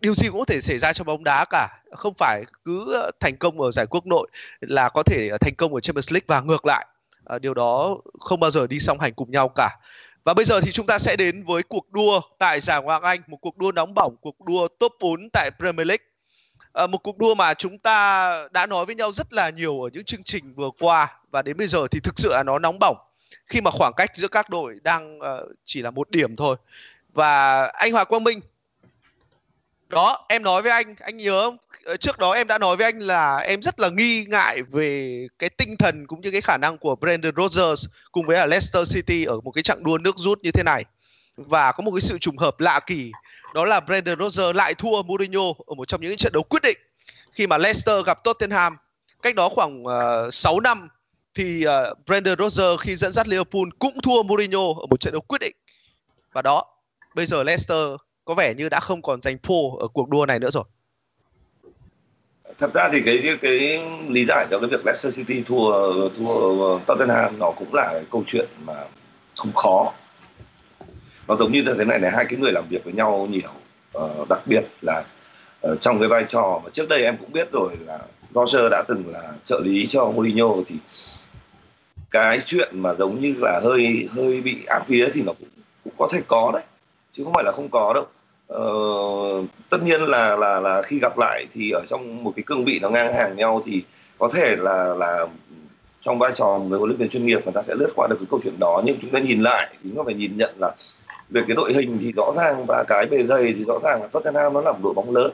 điều 0.00 0.14
gì 0.14 0.28
cũng 0.28 0.38
có 0.38 0.44
thể 0.44 0.60
xảy 0.60 0.78
ra 0.78 0.92
trong 0.92 1.06
bóng 1.06 1.24
đá 1.24 1.44
cả. 1.50 1.68
Không 1.92 2.14
phải 2.14 2.42
cứ 2.64 3.10
thành 3.20 3.36
công 3.36 3.60
ở 3.60 3.70
giải 3.70 3.86
quốc 3.86 4.06
nội 4.06 4.28
là 4.60 4.88
có 4.88 5.02
thể 5.02 5.30
thành 5.40 5.54
công 5.54 5.74
ở 5.74 5.80
Champions 5.80 6.12
League 6.12 6.24
và 6.26 6.40
ngược 6.40 6.66
lại. 6.66 6.86
À, 7.24 7.38
điều 7.38 7.54
đó 7.54 7.98
không 8.20 8.40
bao 8.40 8.50
giờ 8.50 8.66
đi 8.66 8.78
song 8.78 9.00
hành 9.00 9.14
cùng 9.14 9.30
nhau 9.30 9.48
cả. 9.48 9.78
Và 10.24 10.34
bây 10.34 10.44
giờ 10.44 10.60
thì 10.60 10.72
chúng 10.72 10.86
ta 10.86 10.98
sẽ 10.98 11.16
đến 11.16 11.44
với 11.44 11.62
cuộc 11.62 11.92
đua 11.92 12.20
tại 12.38 12.60
giải 12.60 12.82
Ngoại 12.82 12.94
hạng 12.94 13.02
Anh, 13.02 13.20
một 13.26 13.38
cuộc 13.40 13.56
đua 13.56 13.72
nóng 13.72 13.94
bỏng, 13.94 14.16
cuộc 14.20 14.40
đua 14.40 14.68
top 14.78 14.92
4 15.00 15.30
tại 15.32 15.50
Premier 15.58 15.88
League. 15.88 16.04
À, 16.74 16.86
một 16.86 16.98
cuộc 16.98 17.18
đua 17.18 17.34
mà 17.34 17.54
chúng 17.54 17.78
ta 17.78 18.48
đã 18.50 18.66
nói 18.66 18.86
với 18.86 18.94
nhau 18.94 19.12
rất 19.12 19.32
là 19.32 19.50
nhiều 19.50 19.82
ở 19.82 19.90
những 19.92 20.04
chương 20.04 20.22
trình 20.22 20.54
vừa 20.54 20.70
qua 20.80 21.16
và 21.30 21.42
đến 21.42 21.56
bây 21.56 21.66
giờ 21.66 21.86
thì 21.90 22.00
thực 22.00 22.18
sự 22.18 22.28
là 22.32 22.42
nó 22.42 22.58
nóng 22.58 22.78
bỏng. 22.80 22.96
Khi 23.46 23.60
mà 23.60 23.70
khoảng 23.70 23.92
cách 23.96 24.10
giữa 24.14 24.28
các 24.28 24.50
đội 24.50 24.74
đang 24.82 25.18
uh, 25.18 25.22
chỉ 25.64 25.82
là 25.82 25.90
một 25.90 26.10
điểm 26.10 26.36
thôi. 26.36 26.56
Và 27.14 27.64
anh 27.66 27.92
Hòa 27.92 28.04
Quang 28.04 28.24
Minh. 28.24 28.40
Đó 29.88 30.26
em 30.28 30.42
nói 30.42 30.62
với 30.62 30.72
anh 30.72 30.94
anh 31.00 31.16
nhớ 31.16 31.42
không? 31.44 31.56
Ờ, 31.84 31.96
trước 31.96 32.18
đó 32.18 32.32
em 32.32 32.46
đã 32.46 32.58
nói 32.58 32.76
với 32.76 32.84
anh 32.84 32.98
là 32.98 33.36
em 33.36 33.62
rất 33.62 33.80
là 33.80 33.88
nghi 33.88 34.24
ngại 34.24 34.62
về 34.62 35.26
cái 35.38 35.50
tinh 35.50 35.76
thần 35.78 36.06
cũng 36.06 36.20
như 36.20 36.30
cái 36.30 36.40
khả 36.40 36.56
năng 36.56 36.78
của 36.78 36.96
Brendan 36.96 37.32
Rodgers 37.36 37.86
cùng 38.12 38.26
với 38.26 38.36
là 38.36 38.46
Leicester 38.46 38.94
City 38.94 39.24
ở 39.24 39.40
một 39.40 39.50
cái 39.50 39.62
chặng 39.62 39.82
đua 39.82 39.98
nước 39.98 40.16
rút 40.16 40.38
như 40.42 40.50
thế 40.50 40.62
này. 40.62 40.84
Và 41.36 41.72
có 41.72 41.82
một 41.82 41.90
cái 41.90 42.00
sự 42.00 42.18
trùng 42.18 42.38
hợp 42.38 42.60
lạ 42.60 42.80
kỳ 42.86 43.12
đó 43.54 43.64
là 43.64 43.80
Brendan 43.80 44.18
Rodgers 44.18 44.56
lại 44.56 44.74
thua 44.74 45.02
Mourinho 45.02 45.42
ở 45.66 45.74
một 45.74 45.88
trong 45.88 46.00
những 46.00 46.16
trận 46.16 46.32
đấu 46.32 46.42
quyết 46.42 46.62
định 46.62 46.78
khi 47.32 47.46
mà 47.46 47.58
Leicester 47.58 48.04
gặp 48.06 48.24
Tottenham. 48.24 48.76
Cách 49.22 49.34
đó 49.34 49.48
khoảng 49.48 49.84
ờ, 49.84 50.24
uh, 50.26 50.34
6 50.34 50.60
năm 50.60 50.88
thì 51.34 51.64
uh, 51.66 51.98
Brendan 52.06 52.38
Rodgers 52.38 52.80
khi 52.80 52.96
dẫn 52.96 53.12
dắt 53.12 53.28
Liverpool 53.28 53.62
cũng 53.78 54.00
thua 54.02 54.22
Mourinho 54.22 54.60
ở 54.60 54.86
một 54.90 55.00
trận 55.00 55.12
đấu 55.12 55.20
quyết 55.20 55.38
định. 55.40 55.56
Và 56.32 56.42
đó 56.42 56.64
bây 57.14 57.26
giờ 57.26 57.42
Leicester 57.42 57.78
có 58.24 58.34
vẻ 58.34 58.54
như 58.54 58.68
đã 58.68 58.80
không 58.80 59.02
còn 59.02 59.22
giành 59.22 59.38
pole 59.38 59.76
ở 59.80 59.88
cuộc 59.88 60.08
đua 60.08 60.26
này 60.26 60.38
nữa 60.38 60.50
rồi. 60.50 60.64
Thật 62.58 62.74
ra 62.74 62.88
thì 62.92 63.02
cái 63.06 63.20
cái, 63.22 63.36
cái 63.42 63.82
lý 64.08 64.24
giải 64.28 64.46
cho 64.50 64.58
cái 64.60 64.68
việc 64.70 64.84
Leicester 64.86 65.16
City 65.16 65.42
thua 65.46 65.72
thua 66.08 66.64
ờ, 66.66 66.80
Tottenham 66.86 67.38
nó 67.38 67.50
cũng 67.50 67.74
là 67.74 68.00
câu 68.10 68.24
chuyện 68.26 68.48
mà 68.64 68.74
không 69.36 69.52
khó 69.52 69.92
nó 71.28 71.36
giống 71.36 71.52
như 71.52 71.62
thế 71.78 71.84
này 71.84 71.98
này 71.98 72.10
hai 72.10 72.24
cái 72.24 72.38
người 72.38 72.52
làm 72.52 72.68
việc 72.68 72.84
với 72.84 72.92
nhau 72.92 73.28
nhiều 73.30 73.50
uh, 73.98 74.28
đặc 74.28 74.40
biệt 74.46 74.64
là 74.82 75.04
uh, 75.66 75.80
trong 75.80 75.98
cái 75.98 76.08
vai 76.08 76.24
trò 76.28 76.60
mà 76.64 76.70
trước 76.72 76.88
đây 76.88 77.02
em 77.02 77.16
cũng 77.16 77.32
biết 77.32 77.52
rồi 77.52 77.72
là 77.86 77.98
Roger 78.34 78.70
đã 78.70 78.82
từng 78.88 79.04
là 79.12 79.32
trợ 79.44 79.60
lý 79.64 79.86
cho 79.86 80.10
Mourinho 80.10 80.48
thì 80.66 80.74
cái 82.10 82.40
chuyện 82.44 82.68
mà 82.72 82.94
giống 82.98 83.20
như 83.20 83.34
là 83.38 83.60
hơi 83.62 84.08
hơi 84.10 84.40
bị 84.40 84.64
áp 84.66 84.88
vía 84.88 85.08
thì 85.14 85.22
nó 85.22 85.32
cũng, 85.32 85.48
cũng 85.84 85.92
có 85.98 86.08
thể 86.12 86.20
có 86.28 86.50
đấy 86.54 86.62
chứ 87.12 87.24
không 87.24 87.32
phải 87.32 87.44
là 87.44 87.52
không 87.52 87.68
có 87.68 87.92
đâu. 87.94 88.06
Ờ, 88.46 88.72
tất 89.70 89.82
nhiên 89.82 90.02
là 90.02 90.36
là 90.36 90.60
là 90.60 90.82
khi 90.82 90.98
gặp 90.98 91.18
lại 91.18 91.46
thì 91.54 91.70
ở 91.70 91.84
trong 91.88 92.24
một 92.24 92.32
cái 92.36 92.42
cương 92.46 92.64
vị 92.64 92.78
nó 92.82 92.88
ngang 92.88 93.12
hàng 93.12 93.36
nhau 93.36 93.62
thì 93.66 93.82
có 94.18 94.30
thể 94.34 94.56
là 94.56 94.94
là 94.94 95.26
trong 96.00 96.18
vai 96.18 96.32
trò 96.34 96.58
người 96.58 96.78
huấn 96.78 96.90
luyện 96.90 97.00
viên 97.00 97.08
chuyên 97.08 97.26
nghiệp 97.26 97.40
người 97.44 97.52
ta 97.54 97.62
sẽ 97.62 97.74
lướt 97.74 97.92
qua 97.96 98.06
được 98.10 98.16
cái 98.20 98.26
câu 98.30 98.40
chuyện 98.44 98.58
đó 98.60 98.82
nhưng 98.84 98.96
chúng 99.02 99.10
ta 99.10 99.18
nhìn 99.18 99.42
lại 99.42 99.68
thì 99.72 99.78
chúng 99.82 99.96
ta 99.96 100.02
phải 100.04 100.14
nhìn 100.14 100.36
nhận 100.36 100.54
là 100.58 100.70
về 101.30 101.42
cái 101.46 101.56
đội 101.56 101.72
hình 101.72 101.98
thì 102.00 102.12
rõ 102.16 102.32
ràng 102.36 102.66
và 102.66 102.84
cái 102.88 103.06
bề 103.06 103.22
dày 103.22 103.52
thì 103.52 103.64
rõ 103.64 103.78
ràng 103.82 104.02
là 104.02 104.08
Tottenham 104.08 104.52
nó 104.52 104.60
là 104.60 104.72
một 104.72 104.78
đội 104.82 104.94
bóng 104.94 105.14
lớn. 105.14 105.32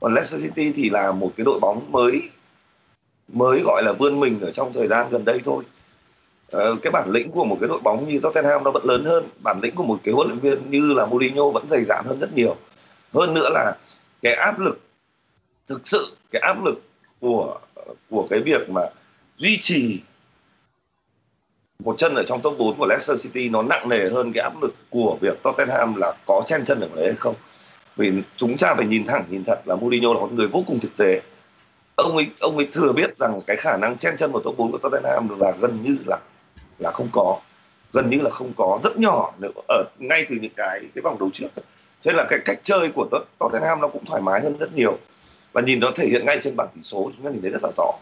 Còn 0.00 0.14
Leicester 0.14 0.42
City 0.42 0.72
thì 0.76 0.90
là 0.90 1.12
một 1.12 1.32
cái 1.36 1.44
đội 1.44 1.60
bóng 1.60 1.92
mới 1.92 2.30
mới 3.28 3.60
gọi 3.64 3.82
là 3.82 3.92
vươn 3.92 4.20
mình 4.20 4.40
ở 4.40 4.50
trong 4.50 4.72
thời 4.72 4.88
gian 4.88 5.10
gần 5.10 5.24
đây 5.24 5.40
thôi. 5.44 5.64
Ờ, 6.50 6.76
cái 6.82 6.90
bản 6.90 7.10
lĩnh 7.10 7.30
của 7.30 7.44
một 7.44 7.56
cái 7.60 7.68
đội 7.68 7.80
bóng 7.80 8.08
như 8.08 8.20
Tottenham 8.22 8.64
nó 8.64 8.70
vẫn 8.70 8.84
lớn 8.84 9.04
hơn. 9.04 9.24
Bản 9.44 9.60
lĩnh 9.62 9.74
của 9.74 9.84
một 9.84 9.98
cái 10.04 10.14
huấn 10.14 10.28
luyện 10.28 10.38
viên 10.38 10.70
như 10.70 10.92
là 10.92 11.06
Mourinho 11.06 11.50
vẫn 11.50 11.68
dày 11.68 11.84
dạn 11.84 12.04
hơn 12.04 12.20
rất 12.20 12.34
nhiều. 12.34 12.56
Hơn 13.14 13.34
nữa 13.34 13.48
là 13.50 13.72
cái 14.22 14.34
áp 14.34 14.58
lực 14.58 14.80
thực 15.66 15.88
sự 15.88 16.16
cái 16.30 16.42
áp 16.42 16.64
lực 16.64 16.82
của 17.20 17.58
của 18.10 18.26
cái 18.30 18.40
việc 18.40 18.70
mà 18.70 18.82
duy 19.36 19.58
trì 19.62 20.00
một 21.78 21.98
chân 21.98 22.14
ở 22.14 22.22
trong 22.22 22.42
top 22.42 22.58
4 22.58 22.76
của 22.78 22.86
Leicester 22.86 23.24
City 23.24 23.48
nó 23.48 23.62
nặng 23.62 23.88
nề 23.88 24.08
hơn 24.08 24.32
cái 24.32 24.42
áp 24.42 24.62
lực 24.62 24.74
của 24.90 25.18
việc 25.20 25.42
Tottenham 25.42 25.94
là 25.94 26.12
có 26.26 26.42
chen 26.46 26.64
chân 26.64 26.80
ở 26.80 26.88
đấy 26.94 27.04
hay 27.04 27.14
không? 27.14 27.34
Vì 27.96 28.12
chúng 28.36 28.58
ta 28.58 28.74
phải 28.74 28.86
nhìn 28.86 29.06
thẳng, 29.06 29.24
nhìn 29.30 29.44
thật 29.44 29.60
là 29.64 29.76
Mourinho 29.76 30.12
là 30.14 30.20
một 30.20 30.32
người 30.32 30.46
vô 30.46 30.64
cùng 30.66 30.80
thực 30.80 30.96
tế. 30.96 31.20
Ông 31.96 32.16
ấy 32.16 32.26
ông 32.40 32.56
ấy 32.56 32.68
thừa 32.72 32.92
biết 32.92 33.18
rằng 33.18 33.40
cái 33.46 33.56
khả 33.56 33.76
năng 33.76 33.98
chen 33.98 34.16
chân 34.18 34.32
vào 34.32 34.42
top 34.42 34.56
4 34.56 34.72
của 34.72 34.78
Tottenham 34.78 35.40
là 35.40 35.52
gần 35.60 35.82
như 35.82 35.96
là 36.06 36.18
là 36.78 36.90
không 36.90 37.08
có. 37.12 37.40
Gần 37.92 38.10
như 38.10 38.20
là 38.20 38.30
không 38.30 38.52
có. 38.56 38.78
Rất 38.82 38.98
nhỏ 38.98 39.32
nữa 39.38 39.48
ở 39.68 39.84
ngay 39.98 40.26
từ 40.28 40.36
những 40.36 40.52
cái 40.56 40.80
cái 40.94 41.02
vòng 41.02 41.18
đấu 41.18 41.30
trước. 41.32 41.48
Thế 42.04 42.12
là 42.12 42.26
cái 42.28 42.38
cách 42.44 42.60
chơi 42.62 42.90
của 42.94 43.08
Tottenham 43.38 43.80
nó 43.80 43.88
cũng 43.88 44.04
thoải 44.04 44.22
mái 44.22 44.40
hơn 44.40 44.56
rất 44.58 44.74
nhiều. 44.74 44.98
Và 45.52 45.62
nhìn 45.62 45.80
nó 45.80 45.90
thể 45.96 46.08
hiện 46.08 46.26
ngay 46.26 46.38
trên 46.42 46.56
bảng 46.56 46.68
tỷ 46.74 46.82
số, 46.82 47.10
chúng 47.16 47.24
ta 47.24 47.30
nhìn 47.30 47.42
thấy 47.42 47.50
rất 47.50 47.62
là 47.62 47.70
rõ 47.76 47.92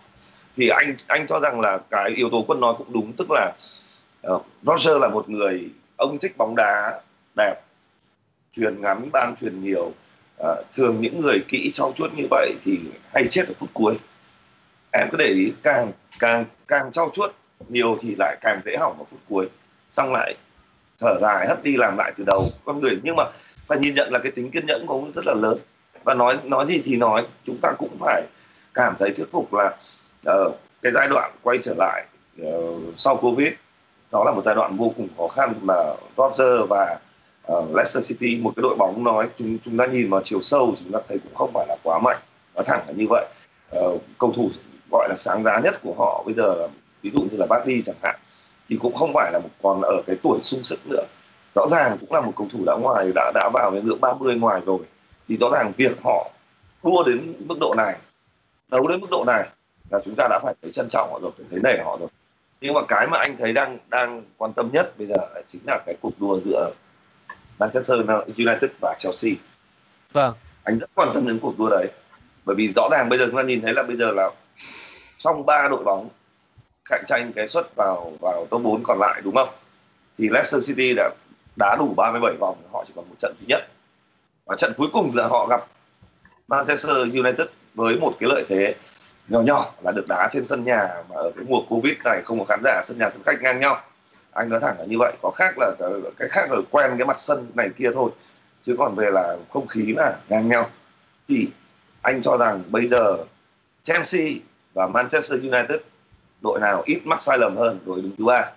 thì 0.56 0.68
anh 0.68 0.96
anh 1.06 1.26
cho 1.26 1.40
rằng 1.40 1.60
là 1.60 1.78
cái 1.90 2.10
yếu 2.10 2.30
tố 2.30 2.44
quân 2.48 2.60
nói 2.60 2.74
cũng 2.78 2.92
đúng 2.92 3.12
tức 3.12 3.26
là 3.30 3.52
uh, 4.34 4.46
Roger 4.62 4.96
là 5.00 5.08
một 5.08 5.28
người 5.28 5.70
ông 5.96 6.18
thích 6.18 6.36
bóng 6.36 6.54
đá 6.56 7.00
đẹp 7.36 7.54
truyền 8.56 8.80
ngắn 8.80 9.08
ban 9.12 9.34
truyền 9.40 9.64
nhiều 9.64 9.92
uh, 10.42 10.48
thường 10.74 11.00
những 11.00 11.20
người 11.20 11.38
kỹ 11.48 11.70
sau 11.74 11.92
chuốt 11.96 12.12
như 12.14 12.26
vậy 12.30 12.54
thì 12.64 12.78
hay 13.12 13.26
chết 13.30 13.48
ở 13.48 13.54
phút 13.58 13.70
cuối. 13.72 13.94
Em 14.92 15.08
cứ 15.10 15.16
để 15.16 15.26
ý 15.26 15.52
càng 15.62 15.92
càng 16.18 16.44
càng 16.68 16.92
trau 16.92 17.10
chuốt 17.12 17.34
nhiều 17.68 17.98
thì 18.00 18.14
lại 18.18 18.36
càng 18.40 18.60
dễ 18.64 18.76
hỏng 18.76 18.98
ở 18.98 19.04
phút 19.10 19.20
cuối. 19.28 19.48
Xong 19.90 20.12
lại 20.12 20.34
thở 20.98 21.18
dài 21.20 21.46
hất 21.48 21.62
đi 21.62 21.76
làm 21.76 21.96
lại 21.96 22.12
từ 22.16 22.24
đầu 22.26 22.44
con 22.64 22.80
người. 22.80 22.98
Nhưng 23.02 23.16
mà 23.16 23.24
phải 23.66 23.78
nhìn 23.78 23.94
nhận 23.94 24.12
là 24.12 24.18
cái 24.18 24.32
tính 24.32 24.50
kiên 24.50 24.66
nhẫn 24.66 24.86
của 24.86 24.94
ông 24.94 25.12
rất 25.12 25.26
là 25.26 25.34
lớn. 25.34 25.58
Và 26.04 26.14
nói 26.14 26.38
nói 26.44 26.66
gì 26.68 26.82
thì 26.84 26.96
nói 26.96 27.26
chúng 27.46 27.58
ta 27.62 27.72
cũng 27.78 27.96
phải 28.00 28.22
cảm 28.74 28.94
thấy 28.98 29.10
thuyết 29.16 29.26
phục 29.32 29.54
là 29.54 29.76
uh, 30.28 30.54
cái 30.82 30.92
giai 30.92 31.08
đoạn 31.08 31.32
quay 31.42 31.58
trở 31.62 31.74
lại 31.78 32.04
uh, 32.42 32.82
sau 32.96 33.16
covid 33.16 33.48
đó 34.12 34.24
là 34.24 34.32
một 34.32 34.42
giai 34.44 34.54
đoạn 34.54 34.76
vô 34.76 34.92
cùng 34.96 35.08
khó 35.16 35.28
khăn 35.28 35.54
mà 35.62 35.74
Roger 36.16 36.68
và 36.68 36.98
uh, 37.52 37.74
Leicester 37.74 38.08
City 38.08 38.40
một 38.42 38.52
cái 38.56 38.62
đội 38.62 38.76
bóng 38.76 39.04
nói 39.04 39.28
chúng 39.36 39.58
chúng 39.64 39.76
ta 39.76 39.86
nhìn 39.86 40.10
vào 40.10 40.20
chiều 40.24 40.40
sâu 40.40 40.74
chúng 40.78 40.92
ta 40.92 40.98
thấy 41.08 41.18
cũng 41.18 41.34
không 41.34 41.50
phải 41.54 41.66
là 41.68 41.76
quá 41.82 41.98
mạnh 41.98 42.18
nói 42.54 42.64
thẳng 42.64 42.80
là 42.86 42.92
như 42.92 43.06
vậy. 43.08 43.26
Uh, 43.78 44.02
cầu 44.18 44.32
thủ 44.32 44.50
gọi 44.90 45.08
là 45.08 45.14
sáng 45.16 45.44
giá 45.44 45.60
nhất 45.64 45.74
của 45.82 45.94
họ 45.98 46.22
bây 46.26 46.34
giờ 46.34 46.54
là 46.54 46.68
ví 47.02 47.10
dụ 47.14 47.20
như 47.20 47.36
là 47.36 47.46
bác 47.46 47.66
đi 47.66 47.82
chẳng 47.82 47.96
hạn 48.02 48.16
thì 48.68 48.78
cũng 48.82 48.94
không 48.94 49.12
phải 49.14 49.32
là 49.32 49.38
một 49.38 49.48
còn 49.62 49.80
ở 49.80 50.02
cái 50.06 50.16
tuổi 50.22 50.38
sung 50.42 50.64
sức 50.64 50.86
nữa. 50.86 51.04
Rõ 51.54 51.66
ràng 51.70 51.96
cũng 52.00 52.12
là 52.12 52.20
một 52.20 52.32
cầu 52.36 52.46
thủ 52.52 52.58
đã 52.66 52.74
ngoài 52.74 53.12
đã 53.14 53.32
đã 53.34 53.50
vào 53.54 53.70
cái 53.70 53.82
ngưỡng 53.82 54.00
30 54.00 54.34
ngoài 54.34 54.60
rồi 54.66 54.78
thì 55.28 55.36
rõ 55.36 55.48
ràng 55.52 55.72
việc 55.76 55.98
họ 56.04 56.30
đua 56.82 57.04
đến 57.06 57.34
mức 57.38 57.58
độ 57.60 57.74
này 57.76 57.96
đấu 58.68 58.86
đến 58.88 59.00
mức 59.00 59.10
độ 59.10 59.24
này 59.26 59.48
là 59.90 60.00
chúng 60.04 60.14
ta 60.16 60.26
đã 60.30 60.40
phải 60.42 60.54
thấy 60.62 60.72
trân 60.72 60.88
trọng 60.90 61.12
họ 61.12 61.18
rồi 61.22 61.30
phải 61.36 61.46
thấy 61.50 61.60
nể 61.64 61.82
họ 61.84 61.96
rồi. 62.00 62.08
Nhưng 62.60 62.74
mà 62.74 62.80
cái 62.88 63.06
mà 63.06 63.18
anh 63.18 63.36
thấy 63.36 63.52
đang 63.52 63.78
đang 63.88 64.22
quan 64.36 64.52
tâm 64.52 64.70
nhất 64.72 64.98
bây 64.98 65.06
giờ 65.06 65.16
chính 65.48 65.60
là 65.66 65.80
cái 65.86 65.94
cuộc 66.00 66.20
đua 66.20 66.40
giữa 66.44 66.70
Manchester 67.58 68.00
United 68.36 68.70
và 68.80 68.94
Chelsea. 68.98 69.32
Vâng. 70.12 70.34
Anh 70.64 70.78
rất 70.78 70.90
quan 70.94 71.08
tâm 71.14 71.26
đến 71.26 71.38
cuộc 71.42 71.58
đua 71.58 71.68
đấy 71.70 71.86
bởi 72.44 72.56
vì 72.56 72.72
rõ 72.76 72.88
ràng 72.90 73.08
bây 73.08 73.18
giờ 73.18 73.26
chúng 73.26 73.36
ta 73.36 73.42
nhìn 73.42 73.60
thấy 73.60 73.74
là 73.74 73.82
bây 73.82 73.96
giờ 73.96 74.10
là 74.10 74.30
trong 75.18 75.46
ba 75.46 75.68
đội 75.70 75.84
bóng 75.84 76.08
cạnh 76.90 77.04
tranh 77.06 77.32
cái 77.36 77.48
suất 77.48 77.76
vào 77.76 78.12
vào 78.20 78.46
top 78.50 78.62
4 78.62 78.82
còn 78.82 78.98
lại 78.98 79.20
đúng 79.24 79.36
không? 79.36 79.48
Thì 80.18 80.28
Leicester 80.28 80.68
City 80.68 80.94
đã 80.96 81.10
đá 81.58 81.76
đủ 81.78 81.94
37 81.96 82.36
vòng 82.40 82.56
họ 82.72 82.84
chỉ 82.86 82.92
còn 82.96 83.08
một 83.08 83.14
trận 83.18 83.34
thứ 83.40 83.46
nhất. 83.48 83.68
Và 84.46 84.56
trận 84.56 84.72
cuối 84.76 84.88
cùng 84.92 85.14
là 85.14 85.26
họ 85.26 85.46
gặp 85.46 85.66
Manchester 86.48 86.96
United 86.96 87.46
với 87.74 87.98
một 88.00 88.12
cái 88.20 88.30
lợi 88.30 88.44
thế 88.48 88.74
nhỏ 89.28 89.40
nhỏ 89.40 89.72
là 89.82 89.92
được 89.92 90.08
đá 90.08 90.28
trên 90.32 90.46
sân 90.46 90.64
nhà 90.64 90.88
mà 91.08 91.16
ở 91.16 91.32
cái 91.36 91.44
mùa 91.48 91.60
Covid 91.68 91.94
này 92.04 92.22
không 92.24 92.38
có 92.38 92.44
khán 92.44 92.60
giả, 92.64 92.82
sân 92.84 92.98
nhà 92.98 93.10
sân 93.10 93.22
khách 93.24 93.42
ngang 93.42 93.60
nhau. 93.60 93.76
Anh 94.32 94.48
nói 94.48 94.60
thẳng 94.60 94.76
là 94.78 94.84
như 94.84 94.96
vậy, 94.98 95.12
có 95.22 95.30
khác 95.30 95.54
là 95.58 95.72
cái 96.18 96.28
khác 96.28 96.50
là 96.50 96.58
quen 96.70 96.90
cái 96.98 97.06
mặt 97.06 97.18
sân 97.18 97.46
này 97.54 97.68
kia 97.76 97.90
thôi, 97.94 98.10
chứ 98.62 98.76
còn 98.78 98.94
về 98.94 99.10
là 99.10 99.36
không 99.52 99.66
khí 99.66 99.94
là 99.96 100.18
ngang 100.28 100.48
nhau. 100.48 100.70
Thì 101.28 101.48
anh 102.02 102.22
cho 102.22 102.36
rằng 102.36 102.62
bây 102.68 102.88
giờ 102.88 103.16
Chelsea 103.84 104.26
và 104.74 104.86
Manchester 104.86 105.40
United 105.40 105.80
đội 106.40 106.60
nào 106.60 106.82
ít 106.86 107.00
mắc 107.04 107.22
sai 107.22 107.38
lầm 107.38 107.56
hơn 107.56 107.80
đội 107.86 108.02
đứng 108.02 108.16
thứ 108.18 108.24
ba? 108.24 108.50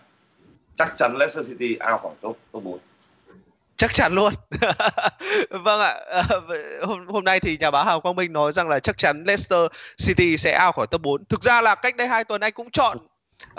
Chắc 0.75 0.97
chắn 0.97 1.17
Leicester 1.17 1.49
City 1.49 1.77
out 1.91 2.01
khỏi 2.01 2.11
top 2.21 2.37
top 2.51 2.63
4 2.63 2.79
chắc 3.77 3.93
chắn 3.93 4.13
luôn. 4.13 4.33
Vâng 5.49 5.79
ạ 5.79 5.99
ờ, 6.07 6.23
hôm 6.81 7.07
hôm 7.07 7.23
nay 7.23 7.39
thì 7.39 7.57
nhà 7.59 7.71
báo 7.71 7.83
Hào 7.83 8.01
Quang 8.01 8.15
Minh 8.15 8.33
nói 8.33 8.51
rằng 8.51 8.69
là 8.69 8.79
chắc 8.79 8.97
chắn 8.97 9.23
Leicester 9.23 9.59
City 10.07 10.37
sẽ 10.37 10.65
out 10.65 10.75
khỏi 10.75 10.87
top 10.87 11.01
4 11.01 11.25
thực 11.25 11.43
ra 11.43 11.61
là 11.61 11.75
cách 11.75 11.95
đây 11.95 12.07
hai 12.07 12.23
tuần 12.23 12.41
anh 12.41 12.53
cũng 12.53 12.71
chọn 12.71 12.97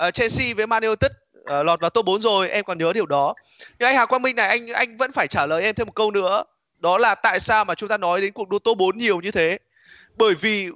uh, 0.07 0.13
Chelsea 0.13 0.53
với 0.53 0.67
Man 0.67 0.83
United 0.83 1.11
uh, 1.39 1.65
lọt 1.65 1.81
vào 1.81 1.89
top 1.89 2.05
4 2.05 2.21
rồi 2.21 2.49
em 2.49 2.65
còn 2.65 2.77
nhớ 2.77 2.93
điều 2.93 3.05
đó. 3.05 3.33
Nhưng 3.79 3.87
anh 3.87 3.95
Hào 3.95 4.07
Quang 4.07 4.21
Minh 4.21 4.35
này 4.35 4.47
anh 4.47 4.67
anh 4.67 4.97
vẫn 4.97 5.11
phải 5.11 5.27
trả 5.27 5.45
lời 5.45 5.63
em 5.63 5.75
thêm 5.75 5.87
một 5.87 5.95
câu 5.95 6.11
nữa. 6.11 6.43
Đó 6.77 6.97
là 6.97 7.15
tại 7.15 7.39
sao 7.39 7.65
mà 7.65 7.75
chúng 7.75 7.89
ta 7.89 7.97
nói 7.97 8.21
đến 8.21 8.33
cuộc 8.33 8.49
đua 8.49 8.59
top 8.59 8.77
4 8.77 8.97
nhiều 8.97 9.21
như 9.21 9.31
thế? 9.31 9.57
Bởi 10.17 10.35
vì 10.35 10.69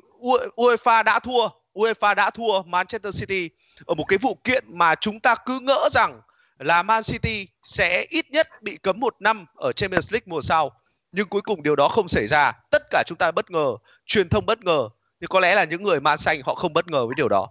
UEFA 0.56 1.03
đã 1.03 1.19
thua 1.19 1.49
UEFA 1.73 2.15
đã 2.15 2.29
thua 2.29 2.62
Manchester 2.62 3.19
City 3.19 3.49
ở 3.86 3.95
một 3.95 4.06
cái 4.08 4.17
vụ 4.17 4.38
kiện 4.43 4.63
mà 4.67 4.95
chúng 4.95 5.19
ta 5.19 5.36
cứ 5.45 5.60
ngỡ 5.60 5.89
rằng 5.91 6.21
là 6.60 6.84
Man 6.84 7.04
City 7.04 7.48
sẽ 7.63 8.06
ít 8.10 8.32
nhất 8.32 8.48
bị 8.62 8.78
cấm 8.78 9.00
một 9.00 9.16
năm 9.20 9.46
ở 9.56 9.72
Champions 9.72 10.13
League 10.13 10.26
mùa 10.26 10.42
sau. 10.42 10.72
Nhưng 11.12 11.28
cuối 11.28 11.42
cùng 11.42 11.63
điều 11.63 11.76
đó 11.76 11.88
không 11.88 12.08
xảy 12.08 12.28
ra. 12.28 12.52
Tất 12.72 12.82
cả 12.89 13.04
chúng 13.06 13.18
ta 13.18 13.32
bất 13.32 13.52
ngờ, 13.52 13.76
truyền 14.06 14.30
thông 14.30 14.46
bất 14.46 14.63
ngờ. 14.63 14.89
Nhưng 15.20 15.28
có 15.28 15.39
lẽ 15.39 15.56
là 15.56 15.63
những 15.63 15.84
người 15.84 16.02
man 16.02 16.18
xanh 16.18 16.42
họ 16.46 16.56
không 16.56 16.74
bất 16.74 16.88
ngờ 16.88 17.06
với 17.06 17.16
điều 17.18 17.30
đó. 17.30 17.50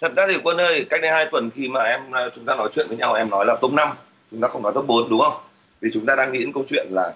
Thật 0.00 0.12
ra 0.16 0.26
thì 0.26 0.38
quân 0.42 0.56
ơi, 0.56 0.86
cách 0.90 1.00
đây 1.02 1.10
hai 1.10 1.26
tuần 1.30 1.50
khi 1.50 1.68
mà 1.68 1.82
em, 1.82 2.00
chúng 2.34 2.44
ta 2.44 2.56
nói 2.56 2.68
chuyện 2.72 2.88
với 2.88 2.96
nhau, 2.96 3.14
em 3.14 3.30
nói 3.30 3.46
là 3.46 3.56
top 3.60 3.72
5 3.72 3.96
chúng 4.30 4.40
ta 4.40 4.48
không 4.48 4.62
nói 4.62 4.72
top 4.74 4.86
4 4.86 5.10
đúng 5.10 5.20
không? 5.20 5.42
Vì 5.80 5.90
chúng 5.92 6.06
ta 6.06 6.14
đang 6.16 6.32
nghĩ 6.32 6.38
đến 6.38 6.52
câu 6.52 6.64
chuyện 6.68 6.86
là 6.90 7.14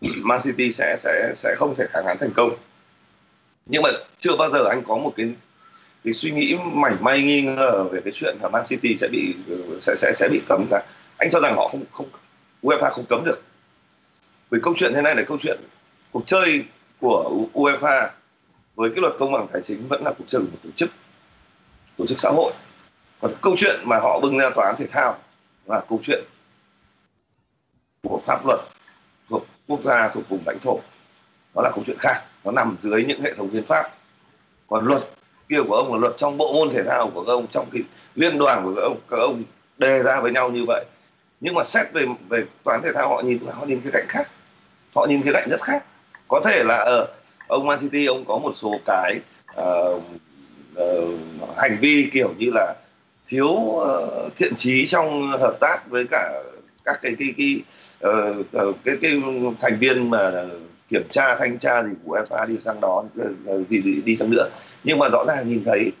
Man 0.00 0.40
City 0.42 0.72
sẽ 0.72 0.96
sẽ 1.00 1.32
sẽ 1.36 1.54
không 1.58 1.74
thể 1.78 1.86
kháng 1.92 2.06
án 2.06 2.16
thành 2.20 2.32
công. 2.36 2.56
Nhưng 3.66 3.82
mà 3.82 3.90
chưa 4.18 4.36
bao 4.36 4.50
giờ 4.50 4.64
anh 4.68 4.82
có 4.88 4.96
một 4.96 5.12
cái 5.16 5.26
thì 6.06 6.12
suy 6.12 6.30
nghĩ 6.30 6.56
mảnh 6.72 6.96
may 7.00 7.22
nghi 7.22 7.42
ngờ 7.42 7.84
về 7.92 8.00
cái 8.04 8.12
chuyện 8.16 8.36
là 8.42 8.48
Man 8.48 8.64
City 8.66 8.96
sẽ 8.96 9.08
bị, 9.08 9.34
sẽ 9.80 9.94
sẽ 9.96 10.12
sẽ 10.14 10.28
bị 10.28 10.42
cấm 10.48 10.66
cả. 10.70 10.82
Anh 11.18 11.30
cho 11.32 11.40
rằng 11.40 11.54
họ 11.56 11.68
không 11.68 11.84
không, 11.92 12.08
UEFA 12.62 12.90
không 12.90 13.04
cấm 13.08 13.24
được. 13.24 13.42
Vì 14.50 14.58
câu 14.62 14.74
chuyện 14.76 14.92
thế 14.94 15.02
này 15.02 15.14
là 15.14 15.22
câu 15.22 15.38
chuyện 15.40 15.60
cuộc 16.12 16.22
chơi 16.26 16.64
của 17.00 17.46
UEFA 17.52 18.08
với 18.74 18.90
cái 18.90 19.00
luật 19.00 19.12
công 19.18 19.32
bằng 19.32 19.46
tài 19.52 19.62
chính 19.62 19.88
vẫn 19.88 20.02
là 20.04 20.12
cuộc 20.18 20.24
chơi 20.28 20.42
của 20.42 20.48
một 20.52 20.58
tổ 20.64 20.70
chức 20.76 20.90
tổ 21.96 22.06
chức 22.06 22.18
xã 22.18 22.30
hội. 22.30 22.52
Còn 23.20 23.34
câu 23.42 23.54
chuyện 23.58 23.80
mà 23.84 23.98
họ 24.02 24.20
bưng 24.20 24.38
ra 24.38 24.50
tòa 24.54 24.66
án 24.66 24.74
thể 24.78 24.86
thao 24.86 25.18
là 25.66 25.80
câu 25.88 26.00
chuyện 26.02 26.24
của 28.02 28.20
pháp 28.26 28.46
luật 28.46 28.60
thuộc 29.28 29.46
quốc 29.66 29.82
gia, 29.82 30.08
thuộc 30.08 30.28
vùng 30.28 30.42
lãnh 30.46 30.58
thổ. 30.62 30.80
Đó 31.54 31.62
là 31.62 31.70
câu 31.74 31.84
chuyện 31.86 31.98
khác, 32.00 32.22
nó 32.44 32.52
nằm 32.52 32.76
dưới 32.80 33.04
những 33.04 33.22
hệ 33.22 33.34
thống 33.34 33.50
hiến 33.50 33.66
pháp. 33.66 33.90
Còn 34.66 34.86
luật 34.86 35.15
kia 35.48 35.62
của 35.68 35.74
ông 35.74 35.92
là 35.92 35.98
luật 35.98 36.12
trong 36.18 36.38
bộ 36.38 36.52
môn 36.52 36.70
thể 36.70 36.82
thao 36.82 37.10
của 37.14 37.24
các 37.24 37.32
ông 37.32 37.46
trong 37.52 37.66
cái 37.72 37.82
liên 38.14 38.38
đoàn 38.38 38.64
của 38.64 38.74
các 38.74 38.82
ông 38.82 38.98
các 39.10 39.16
ông 39.16 39.42
đề 39.78 40.02
ra 40.02 40.20
với 40.20 40.32
nhau 40.32 40.50
như 40.50 40.64
vậy. 40.66 40.84
Nhưng 41.40 41.54
mà 41.54 41.64
xét 41.64 41.92
về 41.92 42.06
về 42.28 42.44
toán 42.64 42.80
thể 42.84 42.92
thao 42.94 43.08
họ 43.08 43.22
nhìn 43.22 43.38
họ 43.46 43.64
nhìn 43.66 43.80
cái 43.80 43.92
cạnh 43.92 44.06
khác. 44.08 44.28
Họ 44.94 45.06
nhìn 45.08 45.22
cái 45.22 45.32
cạnh 45.32 45.48
rất 45.50 45.62
khác. 45.62 45.84
Có 46.28 46.40
thể 46.44 46.64
là 46.64 46.76
ở 46.76 47.02
uh, 47.02 47.08
ông 47.48 47.66
Man 47.66 47.78
City 47.80 48.06
ông 48.06 48.24
có 48.24 48.38
một 48.38 48.52
số 48.54 48.74
cái 48.84 49.20
uh, 49.60 50.02
uh, 50.82 51.56
hành 51.56 51.78
vi 51.80 52.10
kiểu 52.12 52.34
như 52.38 52.50
là 52.54 52.74
thiếu 53.26 53.48
uh, 53.48 54.36
thiện 54.36 54.54
trí 54.56 54.86
trong 54.86 55.32
hợp 55.40 55.56
tác 55.60 55.90
với 55.90 56.06
cả 56.10 56.42
các 56.84 56.98
cái 57.02 57.16
cái 57.18 57.34
cái, 57.36 57.60
uh, 58.10 58.76
cái, 58.84 58.96
cái 59.02 59.22
thành 59.60 59.78
viên 59.78 60.10
mà 60.10 60.44
kiểm 60.88 61.08
tra 61.10 61.36
thanh 61.38 61.58
tra 61.58 61.82
gì 61.82 61.90
của 62.04 62.18
UEFA 62.18 62.46
đi 62.46 62.58
sang 62.64 62.80
đó 62.80 63.04
ờ, 63.46 63.64
gì 63.70 63.82
đi, 63.82 64.02
đi 64.04 64.16
sang 64.16 64.30
nữa. 64.30 64.48
Nhưng 64.84 64.98
mà 64.98 65.08
rõ 65.12 65.24
ràng 65.26 65.48
nhìn 65.48 65.64
thấy 65.64 65.92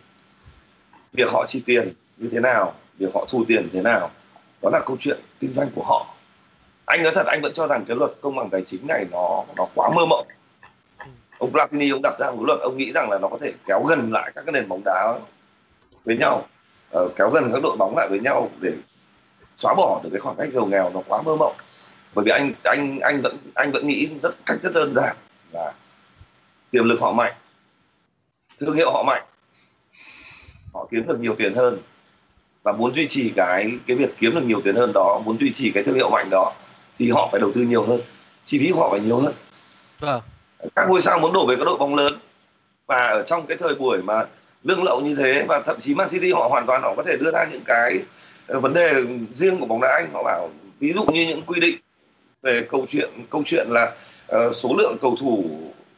việc 1.12 1.30
họ 1.30 1.44
chi 1.48 1.62
tiền 1.66 1.92
như 2.16 2.28
thế 2.32 2.40
nào 2.40 2.74
việc 2.98 3.14
họ 3.14 3.26
thu 3.28 3.44
tiền 3.48 3.62
như 3.62 3.70
thế 3.72 3.82
nào 3.82 4.10
đó 4.62 4.70
là 4.72 4.80
câu 4.86 4.96
chuyện 5.00 5.20
kinh 5.40 5.54
doanh 5.54 5.70
của 5.74 5.82
họ. 5.82 6.14
Anh 6.84 7.02
nói 7.02 7.12
thật 7.14 7.26
anh 7.26 7.40
vẫn 7.42 7.52
cho 7.54 7.66
rằng 7.66 7.84
cái 7.88 7.96
luật 7.96 8.10
công 8.20 8.36
bằng 8.36 8.50
tài 8.50 8.62
chính 8.66 8.86
này 8.86 9.06
nó 9.10 9.44
nó 9.56 9.66
quá 9.74 9.90
mơ 9.96 10.06
mộng. 10.06 10.26
Ông 11.38 11.52
Platini 11.52 11.90
ông 11.90 12.02
đặt 12.02 12.14
ra 12.18 12.30
một 12.30 12.42
luật 12.46 12.60
ông 12.60 12.76
nghĩ 12.76 12.92
rằng 12.92 13.10
là 13.10 13.18
nó 13.18 13.28
có 13.28 13.38
thể 13.40 13.52
kéo 13.66 13.82
gần 13.82 14.12
lại 14.12 14.32
các 14.34 14.42
cái 14.46 14.52
nền 14.52 14.68
bóng 14.68 14.82
đá 14.84 15.18
với 16.04 16.16
nhau 16.16 16.46
ờ, 16.90 17.08
kéo 17.16 17.30
gần 17.30 17.50
các 17.52 17.62
đội 17.62 17.76
bóng 17.78 17.96
lại 17.96 18.08
với 18.10 18.20
nhau 18.20 18.50
để 18.60 18.72
xóa 19.56 19.74
bỏ 19.74 20.00
được 20.04 20.10
cái 20.12 20.20
khoảng 20.20 20.36
cách 20.36 20.48
giàu 20.54 20.66
nghèo 20.66 20.90
nó 20.94 21.00
quá 21.08 21.22
mơ 21.22 21.36
mộng 21.36 21.56
bởi 22.16 22.24
vì 22.24 22.30
anh 22.30 22.52
anh 22.64 23.00
anh 23.00 23.22
vẫn 23.22 23.36
anh 23.54 23.72
vẫn 23.72 23.86
nghĩ 23.86 24.08
rất 24.22 24.34
cách 24.46 24.58
rất 24.62 24.72
đơn 24.74 24.94
giản 24.94 25.16
là 25.52 25.72
tiềm 26.70 26.84
lực 26.84 27.00
họ 27.00 27.12
mạnh 27.12 27.32
thương 28.60 28.76
hiệu 28.76 28.90
họ 28.92 29.02
mạnh 29.02 29.22
họ 30.74 30.86
kiếm 30.90 31.06
được 31.06 31.20
nhiều 31.20 31.34
tiền 31.38 31.54
hơn 31.54 31.78
và 32.62 32.72
muốn 32.72 32.94
duy 32.94 33.06
trì 33.08 33.32
cái 33.36 33.72
cái 33.86 33.96
việc 33.96 34.10
kiếm 34.18 34.34
được 34.34 34.44
nhiều 34.44 34.60
tiền 34.64 34.76
hơn 34.76 34.92
đó 34.94 35.22
muốn 35.24 35.38
duy 35.40 35.52
trì 35.52 35.70
cái 35.70 35.82
thương 35.82 35.94
hiệu 35.94 36.10
mạnh 36.10 36.30
đó 36.30 36.52
thì 36.98 37.10
họ 37.10 37.28
phải 37.32 37.40
đầu 37.40 37.52
tư 37.54 37.60
nhiều 37.60 37.82
hơn 37.82 38.00
chi 38.44 38.58
phí 38.58 38.72
của 38.72 38.80
họ 38.80 38.90
phải 38.90 39.00
nhiều 39.00 39.20
hơn 39.20 39.34
vâng. 40.00 40.22
các 40.74 40.88
ngôi 40.88 41.00
sao 41.00 41.18
muốn 41.18 41.32
đổ 41.32 41.46
về 41.46 41.56
các 41.56 41.64
đội 41.64 41.78
bóng 41.78 41.94
lớn 41.94 42.12
và 42.86 43.06
ở 43.06 43.22
trong 43.22 43.46
cái 43.46 43.56
thời 43.56 43.74
buổi 43.74 44.02
mà 44.02 44.24
lương 44.62 44.84
lậu 44.84 45.00
như 45.00 45.14
thế 45.14 45.44
và 45.48 45.60
thậm 45.60 45.80
chí 45.80 45.94
Man 45.94 46.08
City 46.08 46.32
họ 46.32 46.48
hoàn 46.48 46.66
toàn 46.66 46.82
họ 46.82 46.94
có 46.96 47.02
thể 47.06 47.16
đưa 47.20 47.30
ra 47.30 47.44
những 47.52 47.64
cái 47.66 48.00
vấn 48.48 48.74
đề 48.74 49.04
riêng 49.34 49.60
của 49.60 49.66
bóng 49.66 49.80
đá 49.80 49.88
Anh 49.88 50.10
họ 50.12 50.22
bảo 50.22 50.50
ví 50.78 50.92
dụ 50.92 51.04
như 51.04 51.26
những 51.26 51.42
quy 51.42 51.60
định 51.60 51.76
về 52.46 52.66
câu 52.70 52.86
chuyện 52.88 53.10
câu 53.30 53.42
chuyện 53.44 53.66
là 53.70 53.92
uh, 54.36 54.56
số 54.56 54.74
lượng 54.78 54.96
cầu 55.00 55.16
thủ 55.20 55.44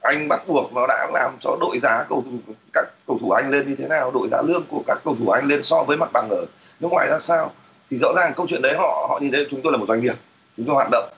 anh 0.01 0.29
bắt 0.29 0.49
buộc 0.49 0.73
nó 0.73 0.87
đã 0.87 1.09
làm 1.13 1.37
cho 1.41 1.57
đội 1.61 1.79
giá 1.83 2.05
cầu 2.09 2.25
thủ 2.25 2.55
các 2.73 2.85
cầu 3.07 3.19
thủ 3.21 3.31
anh 3.31 3.51
lên 3.51 3.69
như 3.69 3.75
thế 3.79 3.89
nào 3.89 4.11
đội 4.11 4.29
giá 4.31 4.43
lương 4.43 4.65
của 4.69 4.83
các 4.87 4.99
cầu 5.05 5.17
thủ 5.19 5.29
anh 5.29 5.47
lên 5.47 5.63
so 5.63 5.85
với 5.85 5.97
mặt 5.97 6.11
bằng 6.13 6.29
ở 6.31 6.47
nước 6.81 6.89
ngoài 6.91 7.07
ra 7.11 7.19
sao. 7.19 7.53
Thì 7.91 7.99
rõ 7.99 8.13
ràng 8.17 8.33
câu 8.37 8.47
chuyện 8.49 8.63
đấy 8.63 8.75
họ 8.79 9.07
họ 9.09 9.19
nhìn 9.23 9.33
thấy 9.33 9.47
chúng 9.51 9.63
tôi 9.63 9.73
là 9.73 9.79
một 9.79 9.85
doanh 9.89 10.01
nghiệp 10.01 10.15
chúng 10.57 10.67
tôi 10.67 10.75
hoạt 10.75 10.89
động. 10.93 11.09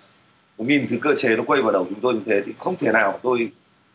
Một 0.58 0.64
nghìn 0.68 0.86
thứ 0.88 0.96
cơ 1.02 1.14
chế 1.16 1.28
nó 1.28 1.44
quay 1.46 1.62
vào 1.62 1.72
đầu 1.72 1.86
chúng 1.88 2.00
tôi 2.00 2.14
như 2.14 2.20
thế 2.26 2.42
thì 2.46 2.52
không 2.58 2.76
thể 2.76 2.92
nào 2.92 3.18
tôi 3.22 3.52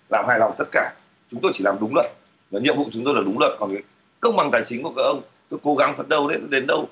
làm 0.09 0.25
hài 0.27 0.39
lòng 0.39 0.55
tất 0.57 0.65
cả. 0.71 0.93
Chúng 1.31 1.39
tôi 1.41 1.51
chỉ 1.55 1.63
làm 1.63 1.77
đúng 1.79 1.95
luật 1.95 2.11
và 2.51 2.59
nhiệm 2.59 2.77
vụ 2.77 2.85
chúng 2.93 3.05
tôi 3.05 3.15
là 3.15 3.21
đúng 3.21 3.39
luật. 3.39 3.51
Còn 3.59 3.73
cái 3.73 3.83
công 4.19 4.35
bằng 4.35 4.51
tài 4.51 4.61
chính 4.65 4.83
của 4.83 4.93
các 4.97 5.03
ông 5.03 5.21
tôi 5.49 5.59
cố 5.63 5.75
gắng 5.75 5.97
phấn 5.97 6.09
đấu 6.09 6.27
đến 6.27 6.49
đến 6.49 6.67
đâu 6.67 6.89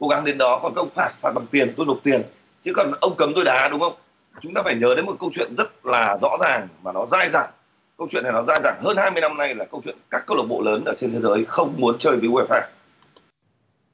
cố 0.00 0.08
gắng 0.08 0.24
đến 0.24 0.38
đó. 0.38 0.60
Còn 0.62 0.74
các 0.74 0.80
ông 0.80 0.90
phạt 0.94 1.10
phạt 1.20 1.32
bằng 1.34 1.46
tiền 1.46 1.74
tôi 1.76 1.86
nộp 1.86 1.98
tiền 2.04 2.22
chứ 2.62 2.72
còn 2.76 2.92
ông 3.00 3.16
cấm 3.18 3.32
tôi 3.34 3.44
đá, 3.44 3.68
đúng 3.68 3.80
không? 3.80 3.94
Chúng 4.40 4.54
ta 4.54 4.62
phải 4.62 4.74
nhớ 4.74 4.94
đến 4.96 5.06
một 5.06 5.16
câu 5.20 5.30
chuyện 5.34 5.54
rất 5.58 5.86
là 5.86 6.18
rõ 6.22 6.36
ràng 6.40 6.68
mà 6.82 6.92
nó 6.92 7.06
dai 7.06 7.28
dẳng. 7.28 7.50
Câu 7.98 8.08
chuyện 8.10 8.22
này 8.22 8.32
nó 8.32 8.44
dai 8.44 8.60
dẳng 8.62 8.80
hơn 8.82 8.96
20 8.96 9.20
năm 9.20 9.36
nay 9.36 9.54
là 9.54 9.64
câu 9.64 9.80
chuyện 9.84 9.96
các 10.10 10.24
câu 10.26 10.36
lạc 10.36 10.44
bộ 10.48 10.62
lớn 10.62 10.84
ở 10.84 10.94
trên 10.98 11.12
thế 11.12 11.20
giới 11.20 11.44
không 11.44 11.74
muốn 11.76 11.98
chơi 11.98 12.16
với 12.16 12.28
UEFA. 12.28 12.62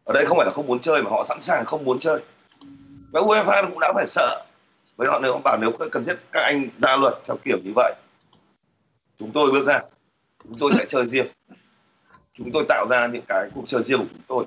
Ở 0.05 0.13
đây 0.13 0.27
không 0.27 0.37
phải 0.37 0.47
là 0.47 0.53
không 0.53 0.67
muốn 0.67 0.81
chơi 0.81 1.03
mà 1.03 1.11
họ 1.11 1.25
sẵn 1.29 1.41
sàng 1.41 1.65
không 1.67 1.85
muốn 1.85 2.01
chơi. 2.01 2.21
Và 3.13 3.21
UEFA 3.21 3.69
cũng 3.71 3.81
đã 3.81 3.93
phải 3.95 4.07
sợ. 4.07 4.45
Với 4.97 5.09
họ 5.09 5.21
nếu 5.23 5.33
họ 5.33 5.41
bảo 5.45 5.59
nếu 5.61 5.71
cần 5.93 6.05
thiết 6.05 6.17
các 6.33 6.41
anh 6.41 6.69
ra 6.83 6.97
luật 6.97 7.15
theo 7.27 7.37
kiểu 7.45 7.59
như 7.65 7.73
vậy, 7.77 7.95
chúng 9.19 9.33
tôi 9.33 9.51
bước 9.51 9.67
ra, 9.67 9.81
chúng 10.45 10.55
tôi 10.61 10.73
sẽ 10.79 10.85
chơi 10.89 11.09
riêng. 11.09 11.27
Chúng 12.35 12.53
tôi 12.53 12.65
tạo 12.69 12.87
ra 12.91 13.07
những 13.07 13.25
cái 13.29 13.51
cuộc 13.55 13.65
chơi 13.67 13.83
riêng 13.83 13.99
của 13.99 14.07
chúng 14.11 14.23
tôi 14.29 14.45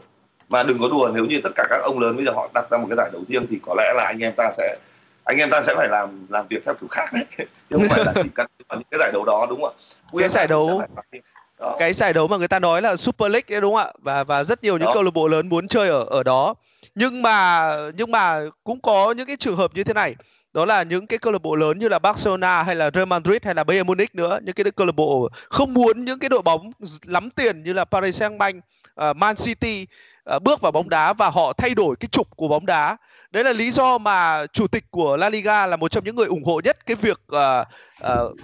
mà 0.51 0.63
đừng 0.63 0.79
có 0.79 0.87
đùa 0.87 1.11
nếu 1.13 1.25
như 1.25 1.41
tất 1.43 1.49
cả 1.55 1.67
các 1.69 1.81
ông 1.83 1.99
lớn 1.99 2.15
bây 2.15 2.25
giờ 2.25 2.31
họ 2.31 2.49
đặt 2.53 2.65
ra 2.71 2.77
một 2.77 2.87
cái 2.89 2.97
giải 2.97 3.09
đấu 3.13 3.21
riêng 3.27 3.45
thì 3.49 3.59
có 3.65 3.75
lẽ 3.77 3.93
là 3.95 4.03
anh 4.03 4.19
em 4.19 4.33
ta 4.37 4.51
sẽ 4.57 4.77
anh 5.23 5.37
em 5.37 5.49
ta 5.49 5.61
sẽ 5.61 5.73
phải 5.75 5.87
làm 5.87 6.27
làm 6.29 6.47
việc 6.47 6.65
theo 6.65 6.75
kiểu 6.81 6.87
khác 6.87 7.13
đấy. 7.13 7.25
Chứ 7.69 7.75
không 7.75 7.89
phải 7.89 8.05
là 8.05 8.13
chỉ 8.23 8.29
cần 8.33 8.47
những 8.59 8.83
cái 8.91 8.99
giải 8.99 9.11
đấu 9.13 9.25
đó 9.25 9.45
đúng 9.49 9.61
không 9.61 9.75
ạ? 9.77 9.83
Cái 10.19 10.29
giải 10.29 10.47
đấu 10.47 10.81
cái 11.79 11.93
giải 11.93 12.13
đấu 12.13 12.27
mà 12.27 12.37
người 12.37 12.47
ta 12.47 12.59
nói 12.59 12.81
là 12.81 12.95
Super 12.95 13.31
League 13.31 13.45
đấy 13.49 13.61
đúng 13.61 13.75
không 13.75 13.85
ạ? 13.85 13.91
Và 13.97 14.23
và 14.23 14.43
rất 14.43 14.63
nhiều 14.63 14.77
những 14.77 14.89
câu 14.93 15.03
lạc 15.03 15.13
bộ 15.13 15.27
lớn 15.27 15.49
muốn 15.49 15.67
chơi 15.67 15.89
ở 15.89 16.03
ở 16.03 16.23
đó. 16.23 16.53
Nhưng 16.95 17.21
mà 17.21 17.69
nhưng 17.97 18.11
mà 18.11 18.41
cũng 18.63 18.79
có 18.81 19.11
những 19.11 19.27
cái 19.27 19.37
trường 19.39 19.55
hợp 19.57 19.71
như 19.73 19.83
thế 19.83 19.93
này. 19.93 20.15
Đó 20.53 20.65
là 20.65 20.83
những 20.83 21.07
cái 21.07 21.19
câu 21.19 21.33
lạc 21.33 21.41
bộ 21.41 21.55
lớn 21.55 21.79
như 21.79 21.89
là 21.89 21.99
Barcelona 21.99 22.63
hay 22.63 22.75
là 22.75 22.91
Real 22.93 23.05
Madrid 23.05 23.43
hay 23.43 23.55
là 23.55 23.63
Bayern 23.63 23.87
Munich 23.87 24.15
nữa. 24.15 24.39
Những 24.43 24.55
cái 24.55 24.71
câu 24.71 24.87
lạc 24.87 24.95
bộ 24.95 25.29
không 25.49 25.73
muốn 25.73 26.05
những 26.05 26.19
cái 26.19 26.29
đội 26.29 26.41
bóng 26.41 26.71
lắm 27.05 27.29
tiền 27.29 27.63
như 27.63 27.73
là 27.73 27.85
Paris 27.85 28.21
Saint-Germain, 28.21 28.59
uh, 29.09 29.17
Man 29.17 29.35
City 29.35 29.87
uh, 30.35 30.43
bước 30.43 30.61
vào 30.61 30.71
bóng 30.71 30.89
đá 30.89 31.13
và 31.13 31.29
họ 31.29 31.53
thay 31.53 31.75
đổi 31.75 31.95
cái 31.95 32.07
trục 32.11 32.27
của 32.35 32.47
bóng 32.47 32.65
đá. 32.65 32.97
Đấy 33.31 33.43
là 33.43 33.53
lý 33.53 33.71
do 33.71 33.97
mà 33.97 34.45
chủ 34.53 34.67
tịch 34.67 34.83
của 34.91 35.17
La 35.17 35.29
Liga 35.29 35.67
là 35.67 35.75
một 35.75 35.91
trong 35.91 36.03
những 36.03 36.15
người 36.15 36.27
ủng 36.27 36.43
hộ 36.43 36.61
nhất 36.63 36.85
cái 36.85 36.95
việc 36.95 37.21
uh, 37.35 37.67
uh, 38.03 38.37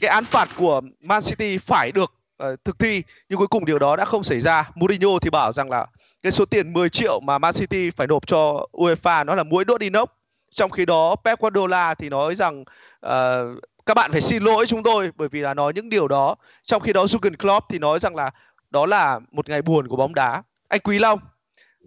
cái 0.00 0.10
án 0.10 0.24
phạt 0.24 0.48
của 0.56 0.80
Man 1.00 1.22
City 1.22 1.58
phải 1.58 1.92
được 1.92 2.14
uh, 2.42 2.64
thực 2.64 2.78
thi. 2.78 3.02
Nhưng 3.28 3.38
cuối 3.38 3.48
cùng 3.48 3.64
điều 3.64 3.78
đó 3.78 3.96
đã 3.96 4.04
không 4.04 4.24
xảy 4.24 4.40
ra. 4.40 4.70
Mourinho 4.74 5.18
thì 5.22 5.30
bảo 5.30 5.52
rằng 5.52 5.70
là 5.70 5.86
cái 6.22 6.32
số 6.32 6.44
tiền 6.44 6.72
10 6.72 6.88
triệu 6.88 7.20
mà 7.20 7.38
Man 7.38 7.54
City 7.54 7.90
phải 7.90 8.06
nộp 8.06 8.26
cho 8.26 8.66
UEFA 8.72 9.24
nó 9.24 9.34
là 9.34 9.42
muối 9.42 9.64
đốt 9.64 9.80
inox 9.80 10.08
trong 10.54 10.70
khi 10.70 10.84
đó 10.84 11.16
Pep 11.24 11.40
Guardiola 11.40 11.94
thì 11.94 12.08
nói 12.08 12.34
rằng 12.34 12.64
uh, 13.06 13.62
các 13.86 13.94
bạn 13.94 14.12
phải 14.12 14.20
xin 14.20 14.42
lỗi 14.42 14.66
chúng 14.66 14.82
tôi 14.82 15.10
bởi 15.16 15.28
vì 15.28 15.40
là 15.40 15.54
nói 15.54 15.72
những 15.74 15.88
điều 15.88 16.08
đó. 16.08 16.36
Trong 16.64 16.82
khi 16.82 16.92
đó 16.92 17.04
Jurgen 17.04 17.36
Klopp 17.36 17.66
thì 17.68 17.78
nói 17.78 17.98
rằng 17.98 18.16
là 18.16 18.30
đó 18.70 18.86
là 18.86 19.20
một 19.30 19.48
ngày 19.48 19.62
buồn 19.62 19.88
của 19.88 19.96
bóng 19.96 20.14
đá. 20.14 20.42
Anh 20.68 20.80
Quý 20.80 20.98
Long 20.98 21.18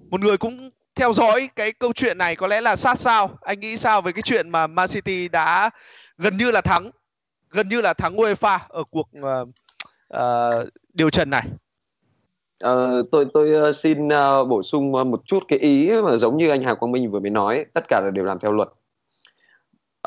một 0.10 0.22
người 0.22 0.38
cũng 0.38 0.70
theo 0.96 1.14
dõi 1.14 1.50
cái 1.56 1.72
câu 1.72 1.94
chuyện 1.94 2.18
này 2.18 2.36
có 2.36 2.48
lẽ 2.48 2.62
là 2.62 2.76
sát 2.76 3.00
sao. 3.00 3.38
Anh 3.42 3.60
nghĩ 3.60 3.78
sao 3.78 4.02
về 4.02 4.12
cái 4.12 4.22
chuyện 4.22 4.50
mà 4.50 4.68
Man 4.68 4.88
City 4.88 5.28
đã 5.28 5.70
gần 6.18 6.38
như 6.38 6.52
là 6.52 6.62
thắng 6.62 6.92
gần 7.50 7.70
như 7.70 7.82
là 7.82 7.94
thắng 7.94 8.16
UEFA 8.16 8.60
ở 8.68 8.84
cuộc 8.84 9.10
uh, 9.20 9.50
uh, 10.18 10.68
điều 10.94 11.10
trần 11.10 11.30
này? 11.30 11.44
Uh, 12.68 13.08
tôi 13.12 13.26
tôi 13.34 13.74
xin 13.74 14.08
uh, 14.08 14.48
bổ 14.48 14.64
sung 14.64 14.92
một 14.92 15.22
chút 15.26 15.44
cái 15.48 15.60
ý 15.60 15.92
mà 16.02 16.18
giống 16.18 16.36
như 16.36 16.50
anh 16.50 16.64
Hà 16.64 16.74
Quang 16.74 16.92
Minh 16.92 17.12
vừa 17.12 17.20
mới 17.20 17.30
nói 17.30 17.66
tất 17.74 17.84
cả 17.88 18.02
là 18.04 18.12
đều 18.12 18.26
làm 18.26 18.40
theo 18.40 18.52
luật. 18.52 18.68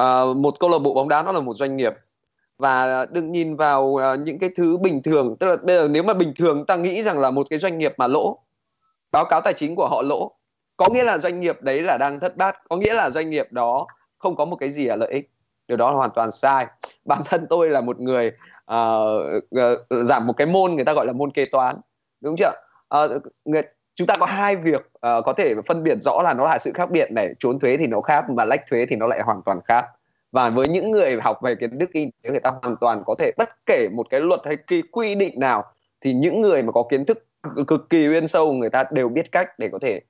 Uh, 0.00 0.36
một 0.36 0.60
câu 0.60 0.70
lạc 0.70 0.78
bộ 0.78 0.94
bóng 0.94 1.08
đá 1.08 1.22
nó 1.22 1.32
là 1.32 1.40
một 1.40 1.54
doanh 1.56 1.76
nghiệp 1.76 1.92
và 2.58 3.06
đừng 3.10 3.32
nhìn 3.32 3.56
vào 3.56 3.96
ờ, 3.96 4.16
những 4.16 4.38
cái 4.38 4.50
thứ 4.56 4.76
bình 4.76 5.02
thường. 5.02 5.36
Tức 5.40 5.46
là 5.46 5.56
bây 5.64 5.76
giờ 5.76 5.88
nếu 5.88 6.02
mà 6.02 6.14
bình 6.14 6.32
thường 6.36 6.66
ta 6.66 6.76
nghĩ 6.76 7.02
rằng 7.02 7.18
là 7.18 7.30
một 7.30 7.46
cái 7.50 7.58
doanh 7.58 7.78
nghiệp 7.78 7.94
mà 7.96 8.06
lỗ 8.06 8.38
báo 9.12 9.24
cáo 9.24 9.40
tài 9.40 9.54
chính 9.54 9.76
của 9.76 9.88
họ 9.88 10.02
lỗ 10.02 10.32
có 10.76 10.88
nghĩa 10.92 11.04
là 11.04 11.18
doanh 11.18 11.40
nghiệp 11.40 11.62
đấy 11.62 11.82
là 11.82 11.96
đang 11.98 12.20
thất 12.20 12.36
bát 12.36 12.56
có 12.68 12.76
nghĩa 12.76 12.94
là 12.94 13.10
doanh 13.10 13.30
nghiệp 13.30 13.52
đó 13.52 13.86
không 14.18 14.36
có 14.36 14.44
một 14.44 14.56
cái 14.56 14.70
gì 14.70 14.86
là 14.86 14.96
lợi 14.96 15.10
ích. 15.12 15.30
Điều 15.68 15.76
đó 15.76 15.90
là 15.90 15.96
hoàn 15.96 16.10
toàn 16.14 16.32
sai. 16.32 16.66
Bản 17.04 17.22
thân 17.24 17.46
tôi 17.50 17.70
là 17.70 17.80
một 17.80 18.00
người 18.00 18.32
uh, 18.72 19.42
uh, 19.54 20.06
giảm 20.06 20.26
một 20.26 20.32
cái 20.36 20.46
môn 20.46 20.74
người 20.74 20.84
ta 20.84 20.92
gọi 20.92 21.06
là 21.06 21.12
môn 21.12 21.30
kế 21.30 21.44
toán 21.44 21.76
đúng 22.20 22.36
chưa? 22.38 22.52
Uh, 23.04 23.22
người, 23.44 23.62
chúng 23.94 24.06
ta 24.06 24.14
có 24.20 24.26
hai 24.26 24.56
việc 24.56 24.80
uh, 24.86 25.24
có 25.24 25.32
thể 25.36 25.54
phân 25.66 25.82
biệt 25.82 25.98
rõ 26.02 26.22
là 26.22 26.34
nó 26.34 26.44
là 26.44 26.58
sự 26.58 26.72
khác 26.74 26.90
biệt 26.90 27.12
này 27.12 27.34
trốn 27.38 27.58
thuế 27.58 27.76
thì 27.76 27.86
nó 27.86 28.00
khác 28.00 28.30
mà 28.30 28.44
lách 28.44 28.64
thuế 28.70 28.86
thì 28.86 28.96
nó 28.96 29.06
lại 29.06 29.20
hoàn 29.22 29.42
toàn 29.44 29.60
khác 29.64 29.86
và 30.36 30.50
với 30.50 30.68
những 30.68 30.90
người 30.90 31.16
học 31.20 31.38
về 31.42 31.54
kiến 31.54 31.78
thức 31.78 31.90
kinh 31.92 32.10
tế 32.22 32.30
người 32.30 32.40
ta 32.40 32.50
hoàn 32.62 32.76
toàn 32.80 33.02
có 33.06 33.14
thể 33.18 33.32
bất 33.36 33.66
kể 33.66 33.88
một 33.92 34.06
cái 34.10 34.20
luật 34.20 34.40
hay 34.44 34.56
cái 34.56 34.82
quy 34.92 35.14
định 35.14 35.40
nào 35.40 35.64
thì 36.00 36.12
những 36.12 36.40
người 36.40 36.62
mà 36.62 36.72
có 36.72 36.84
kiến 36.90 37.04
thức 37.04 37.26
cực, 37.42 37.66
cực 37.66 37.90
kỳ 37.90 38.08
uyên 38.08 38.28
sâu 38.28 38.52
người 38.52 38.70
ta 38.70 38.84
đều 38.90 39.08
biết 39.08 39.32
cách 39.32 39.58
để 39.58 39.68
có 39.72 39.78
thể 39.82 40.00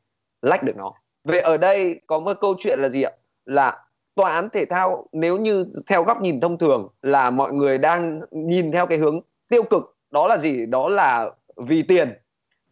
lách 0.42 0.62
được 0.62 0.76
nó. 0.76 0.92
Về 1.24 1.40
ở 1.40 1.56
đây 1.56 2.00
có 2.06 2.18
một 2.18 2.36
câu 2.40 2.54
chuyện 2.58 2.80
là 2.80 2.88
gì 2.88 3.02
ạ? 3.02 3.10
Là 3.44 3.84
tòa 4.14 4.32
án 4.32 4.48
thể 4.50 4.64
thao 4.64 5.06
nếu 5.12 5.38
như 5.38 5.66
theo 5.86 6.02
góc 6.02 6.20
nhìn 6.20 6.40
thông 6.40 6.58
thường 6.58 6.88
là 7.02 7.30
mọi 7.30 7.52
người 7.52 7.78
đang 7.78 8.20
nhìn 8.30 8.72
theo 8.72 8.86
cái 8.86 8.98
hướng 8.98 9.20
tiêu 9.48 9.62
cực 9.62 9.96
đó 10.10 10.28
là 10.28 10.38
gì? 10.38 10.66
Đó 10.66 10.88
là 10.88 11.30
vì 11.56 11.82
tiền. 11.82 12.08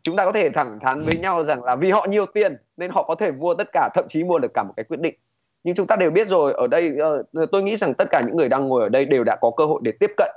Chúng 0.02 0.16
ta 0.16 0.24
có 0.24 0.32
thể 0.32 0.50
thẳng 0.50 0.78
thắn 0.80 1.02
với 1.02 1.18
nhau 1.18 1.44
rằng 1.44 1.64
là 1.64 1.76
vì 1.76 1.90
họ 1.90 2.06
nhiều 2.10 2.26
tiền 2.26 2.54
nên 2.76 2.90
họ 2.90 3.02
có 3.02 3.14
thể 3.14 3.30
mua 3.32 3.54
tất 3.54 3.68
cả 3.72 3.88
thậm 3.94 4.04
chí 4.08 4.24
mua 4.24 4.38
được 4.38 4.54
cả 4.54 4.62
một 4.62 4.72
cái 4.76 4.84
quyết 4.84 5.00
định 5.00 5.14
nhưng 5.64 5.74
chúng 5.74 5.86
ta 5.86 5.96
đều 5.96 6.10
biết 6.10 6.28
rồi 6.28 6.52
ở 6.52 6.66
đây 6.66 6.92
uh, 7.42 7.50
tôi 7.52 7.62
nghĩ 7.62 7.76
rằng 7.76 7.94
tất 7.94 8.10
cả 8.10 8.22
những 8.26 8.36
người 8.36 8.48
đang 8.48 8.68
ngồi 8.68 8.82
ở 8.82 8.88
đây 8.88 9.04
đều 9.04 9.24
đã 9.24 9.36
có 9.40 9.50
cơ 9.50 9.64
hội 9.64 9.80
để 9.84 9.92
tiếp 10.00 10.10
cận 10.16 10.30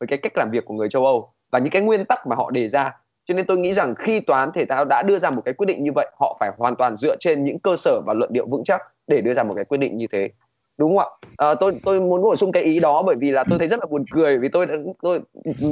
với 0.00 0.06
cái 0.06 0.18
cách 0.18 0.36
làm 0.36 0.50
việc 0.50 0.64
của 0.64 0.74
người 0.74 0.88
châu 0.88 1.06
Âu 1.06 1.32
và 1.52 1.58
những 1.58 1.70
cái 1.70 1.82
nguyên 1.82 2.04
tắc 2.04 2.26
mà 2.26 2.36
họ 2.36 2.50
đề 2.50 2.68
ra. 2.68 2.96
Cho 3.24 3.34
nên 3.34 3.46
tôi 3.46 3.58
nghĩ 3.58 3.74
rằng 3.74 3.94
khi 3.94 4.20
tòa 4.20 4.40
án 4.40 4.50
thể 4.54 4.64
thao 4.64 4.84
đã 4.84 5.02
đưa 5.02 5.18
ra 5.18 5.30
một 5.30 5.42
cái 5.44 5.54
quyết 5.54 5.66
định 5.66 5.84
như 5.84 5.90
vậy 5.94 6.06
họ 6.20 6.36
phải 6.40 6.50
hoàn 6.58 6.76
toàn 6.76 6.96
dựa 6.96 7.16
trên 7.20 7.44
những 7.44 7.58
cơ 7.58 7.76
sở 7.76 8.00
và 8.06 8.14
luận 8.14 8.32
điệu 8.32 8.46
vững 8.50 8.64
chắc 8.64 8.82
để 9.06 9.20
đưa 9.20 9.32
ra 9.32 9.42
một 9.42 9.54
cái 9.54 9.64
quyết 9.64 9.78
định 9.78 9.98
như 9.98 10.06
thế. 10.12 10.30
Đúng 10.78 10.96
không 10.96 11.18
ạ? 11.20 11.28
À, 11.36 11.54
tôi 11.54 11.80
tôi 11.84 12.00
muốn 12.00 12.22
bổ 12.22 12.36
sung 12.36 12.52
cái 12.52 12.62
ý 12.62 12.80
đó 12.80 13.02
bởi 13.02 13.16
vì 13.20 13.30
là 13.30 13.44
tôi 13.50 13.58
thấy 13.58 13.68
rất 13.68 13.80
là 13.80 13.86
buồn 13.86 14.04
cười 14.12 14.38
vì 14.38 14.48
tôi 14.48 14.66
tôi 15.02 15.20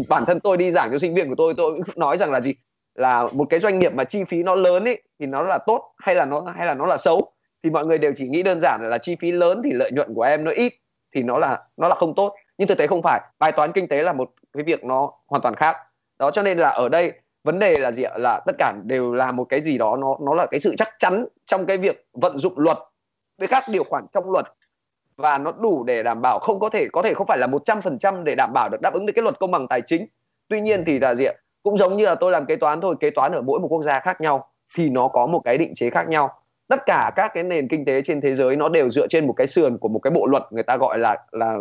bản 0.09 0.25
thân 0.27 0.41
tôi 0.41 0.57
đi 0.57 0.71
giảng 0.71 0.91
cho 0.91 0.99
sinh 0.99 1.15
viên 1.15 1.29
của 1.29 1.35
tôi 1.35 1.55
tôi 1.57 1.81
nói 1.97 2.17
rằng 2.19 2.31
là 2.31 2.41
gì? 2.41 2.55
Là 2.95 3.29
một 3.33 3.47
cái 3.51 3.61
doanh 3.61 3.79
nghiệp 3.79 3.95
mà 3.95 4.05
chi 4.05 4.25
phí 4.25 4.43
nó 4.43 4.55
lớn 4.55 4.85
ấy 4.85 5.03
thì 5.21 5.27
nó 5.27 5.43
là 5.43 5.59
tốt 5.67 5.93
hay 5.99 6.15
là 6.15 6.25
nó 6.25 6.41
hay 6.57 6.67
là 6.67 6.75
nó 6.75 6.87
là 6.87 6.99
xấu? 6.99 7.34
Thì 7.65 7.71
mọi 7.71 7.87
người 7.87 7.99
đều 7.99 8.13
chỉ 8.17 8.29
nghĩ 8.29 8.43
đơn 8.43 8.61
giản 8.61 8.91
là 8.91 8.99
chi 8.99 9.17
phí 9.21 9.33
lớn 9.33 9.61
thì 9.65 9.71
lợi 9.73 9.91
nhuận 9.93 10.15
của 10.15 10.23
em 10.23 10.45
nó 10.45 10.51
ít, 10.51 10.73
thì 11.15 11.23
nó 11.23 11.39
là 11.39 11.63
nó 11.77 11.89
là 11.89 11.95
không 11.95 12.15
tốt. 12.15 12.35
Nhưng 12.59 12.69
thực 12.69 12.79
tế 12.79 12.87
không 12.87 13.03
phải, 13.03 13.21
bài 13.39 13.53
toán 13.53 13.73
kinh 13.73 13.89
tế 13.89 14.03
là 14.03 14.13
một 14.13 14.31
cái 14.53 14.63
việc 14.63 14.85
nó 14.85 15.13
hoàn 15.27 15.43
toàn 15.43 15.55
khác. 15.55 15.77
Đó, 16.19 16.31
cho 16.31 16.43
nên 16.43 16.59
là 16.59 16.69
ở 16.69 16.89
đây, 16.89 17.13
vấn 17.45 17.59
đề 17.59 17.79
là 17.79 17.93
gì 17.93 18.03
ạ? 18.03 18.13
Là 18.17 18.41
tất 18.47 18.53
cả 18.59 18.73
đều 18.85 19.15
là 19.15 19.33
một 19.33 19.45
cái 19.45 19.61
gì 19.61 19.79
đó, 19.79 19.97
nó 19.97 20.17
nó 20.21 20.35
là 20.35 20.47
cái 20.47 20.61
sự 20.61 20.75
chắc 20.79 20.89
chắn 20.99 21.27
trong 21.47 21.67
cái 21.67 21.77
việc 21.79 22.07
vận 22.13 22.39
dụng 22.39 22.53
luật 22.57 22.79
với 23.39 23.49
các 23.49 23.65
điều 23.69 23.85
khoản 23.85 24.07
trong 24.13 24.31
luật. 24.31 24.47
Và 25.17 25.39
nó 25.39 25.53
đủ 25.53 25.85
để 25.85 26.03
đảm 26.03 26.23
bảo 26.23 26.39
không 26.39 26.61
có 26.61 26.69
thể 26.69 26.87
có 26.93 27.03
thể 27.03 27.15
không 27.15 27.27
phải 27.27 27.39
là 27.39 27.47
một 27.47 27.65
trăm 27.65 27.83
phần 27.83 27.99
trăm 27.99 28.25
để 28.25 28.35
đảm 28.35 28.51
bảo 28.55 28.69
được 28.69 28.81
đáp 28.81 28.95
ứng 28.95 29.07
được 29.07 29.13
cái 29.17 29.23
luật 29.23 29.39
công 29.41 29.51
bằng 29.51 29.69
tài 29.69 29.83
chính. 29.87 30.07
Tuy 30.49 30.61
nhiên 30.61 30.85
thì 30.85 30.99
là 30.99 31.15
gì 31.15 31.25
ạ? 31.25 31.35
Cũng 31.63 31.77
giống 31.77 31.97
như 31.97 32.07
là 32.07 32.15
tôi 32.15 32.33
làm 32.33 32.47
kế 32.47 32.57
toán 32.57 32.81
thôi, 32.81 32.95
kế 33.01 33.11
toán 33.11 33.33
ở 33.33 33.43
mỗi 33.43 33.61
một 33.61 33.69
quốc 33.71 33.83
gia 33.83 34.01
khác 34.01 34.21
nhau, 34.21 34.51
thì 34.75 34.91
nó 34.91 35.09
có 35.09 35.27
một 35.27 35.41
cái 35.45 35.59
định 35.59 35.73
chế 35.75 35.91
khác 35.91 36.09
nhau 36.09 36.44
tất 36.77 36.87
cả 36.87 37.13
các 37.17 37.31
cái 37.35 37.43
nền 37.43 37.69
kinh 37.69 37.85
tế 37.85 38.03
trên 38.03 38.21
thế 38.21 38.35
giới 38.35 38.57
nó 38.57 38.69
đều 38.69 38.91
dựa 38.91 39.07
trên 39.07 39.27
một 39.27 39.33
cái 39.33 39.47
sườn 39.47 39.79
của 39.79 39.89
một 39.89 39.99
cái 39.99 40.11
bộ 40.11 40.27
luật 40.27 40.43
người 40.51 40.63
ta 40.63 40.77
gọi 40.77 40.99
là 40.99 41.17
là 41.33 41.57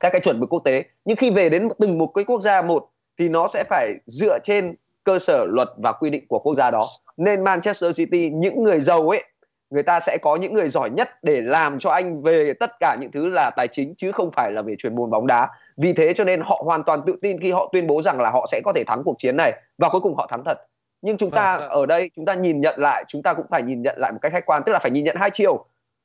các 0.00 0.10
cái 0.12 0.20
chuẩn 0.20 0.40
mực 0.40 0.52
quốc 0.52 0.62
tế. 0.64 0.84
Nhưng 1.04 1.16
khi 1.16 1.30
về 1.30 1.48
đến 1.48 1.68
từng 1.78 1.98
một 1.98 2.06
cái 2.06 2.24
quốc 2.24 2.40
gia 2.40 2.62
một 2.62 2.88
thì 3.18 3.28
nó 3.28 3.48
sẽ 3.48 3.64
phải 3.64 3.94
dựa 4.06 4.38
trên 4.44 4.74
cơ 5.04 5.18
sở 5.18 5.46
luật 5.48 5.68
và 5.76 5.92
quy 5.92 6.10
định 6.10 6.26
của 6.28 6.38
quốc 6.38 6.54
gia 6.54 6.70
đó. 6.70 6.88
Nên 7.16 7.44
Manchester 7.44 7.96
City, 7.96 8.30
những 8.30 8.62
người 8.62 8.80
giàu 8.80 9.08
ấy, 9.08 9.24
người 9.70 9.82
ta 9.82 10.00
sẽ 10.00 10.18
có 10.22 10.36
những 10.36 10.54
người 10.54 10.68
giỏi 10.68 10.90
nhất 10.90 11.08
để 11.22 11.40
làm 11.40 11.78
cho 11.78 11.90
anh 11.90 12.22
về 12.22 12.52
tất 12.60 12.70
cả 12.80 12.96
những 13.00 13.10
thứ 13.12 13.28
là 13.28 13.50
tài 13.56 13.68
chính, 13.68 13.94
chứ 13.94 14.12
không 14.12 14.30
phải 14.30 14.52
là 14.52 14.62
về 14.62 14.74
chuyên 14.78 14.96
môn 14.96 15.10
bóng 15.10 15.26
đá. 15.26 15.48
Vì 15.76 15.92
thế 15.92 16.12
cho 16.14 16.24
nên 16.24 16.40
họ 16.40 16.62
hoàn 16.64 16.82
toàn 16.82 17.00
tự 17.06 17.16
tin 17.22 17.40
khi 17.40 17.52
họ 17.52 17.70
tuyên 17.72 17.86
bố 17.86 18.02
rằng 18.02 18.20
là 18.20 18.30
họ 18.30 18.46
sẽ 18.52 18.60
có 18.64 18.72
thể 18.72 18.84
thắng 18.86 19.02
cuộc 19.04 19.14
chiến 19.18 19.36
này. 19.36 19.52
Và 19.78 19.88
cuối 19.88 20.00
cùng 20.00 20.14
họ 20.16 20.26
thắng 20.30 20.42
thật 20.44 20.58
nhưng 21.02 21.16
chúng 21.16 21.30
ta 21.30 21.58
vâng, 21.58 21.68
vâng. 21.68 21.78
ở 21.78 21.86
đây 21.86 22.10
chúng 22.16 22.24
ta 22.24 22.34
nhìn 22.34 22.60
nhận 22.60 22.74
lại 22.78 23.04
chúng 23.08 23.22
ta 23.22 23.34
cũng 23.34 23.46
phải 23.50 23.62
nhìn 23.62 23.82
nhận 23.82 23.98
lại 23.98 24.12
một 24.12 24.18
cách 24.22 24.32
khách 24.32 24.46
quan 24.46 24.62
tức 24.66 24.72
là 24.72 24.78
phải 24.78 24.90
nhìn 24.90 25.04
nhận 25.04 25.16
hai 25.16 25.30
chiều. 25.30 25.64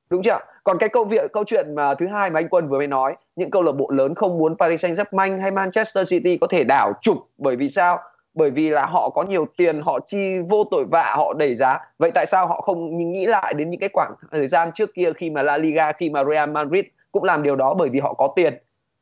Đúng 0.09 0.23
chưa 0.23 0.39
còn 0.67 0.77
cái 0.77 0.89
câu 0.89 1.05
việc 1.05 1.31
câu 1.33 1.43
chuyện 1.43 1.75
mà 1.75 1.95
thứ 1.95 2.07
hai 2.07 2.29
mà 2.29 2.39
anh 2.39 2.49
quân 2.49 2.69
vừa 2.69 2.77
mới 2.77 2.87
nói 2.87 3.15
những 3.35 3.51
câu 3.51 3.61
lạc 3.61 3.71
bộ 3.71 3.89
lớn 3.89 4.15
không 4.15 4.37
muốn 4.37 4.57
Paris 4.57 4.81
Saint 4.81 4.97
Germain 4.97 5.39
hay 5.39 5.51
Manchester 5.51 6.09
City 6.09 6.37
có 6.37 6.47
thể 6.47 6.63
đảo 6.63 6.93
trục 7.01 7.17
bởi 7.37 7.55
vì 7.55 7.69
sao? 7.69 7.99
Bởi 8.33 8.49
vì 8.49 8.69
là 8.69 8.85
họ 8.85 9.09
có 9.09 9.23
nhiều 9.23 9.47
tiền 9.57 9.81
họ 9.85 9.99
chi 10.05 10.39
vô 10.49 10.63
tội 10.71 10.85
vạ 10.91 11.13
họ 11.17 11.33
đẩy 11.33 11.55
giá. 11.55 11.79
Vậy 11.99 12.11
tại 12.11 12.25
sao 12.25 12.47
họ 12.47 12.61
không 12.61 13.11
nghĩ 13.11 13.25
lại 13.25 13.53
đến 13.57 13.69
những 13.69 13.79
cái 13.79 13.89
khoảng 13.93 14.13
thời 14.31 14.47
gian 14.47 14.71
trước 14.73 14.93
kia 14.93 15.13
khi 15.13 15.29
mà 15.29 15.43
La 15.43 15.57
Liga 15.57 15.91
khi 15.91 16.09
mà 16.09 16.23
Real 16.23 16.49
Madrid 16.49 16.85
cũng 17.11 17.23
làm 17.23 17.43
điều 17.43 17.55
đó 17.55 17.73
bởi 17.73 17.89
vì 17.89 17.99
họ 17.99 18.13
có 18.13 18.33
tiền? 18.35 18.57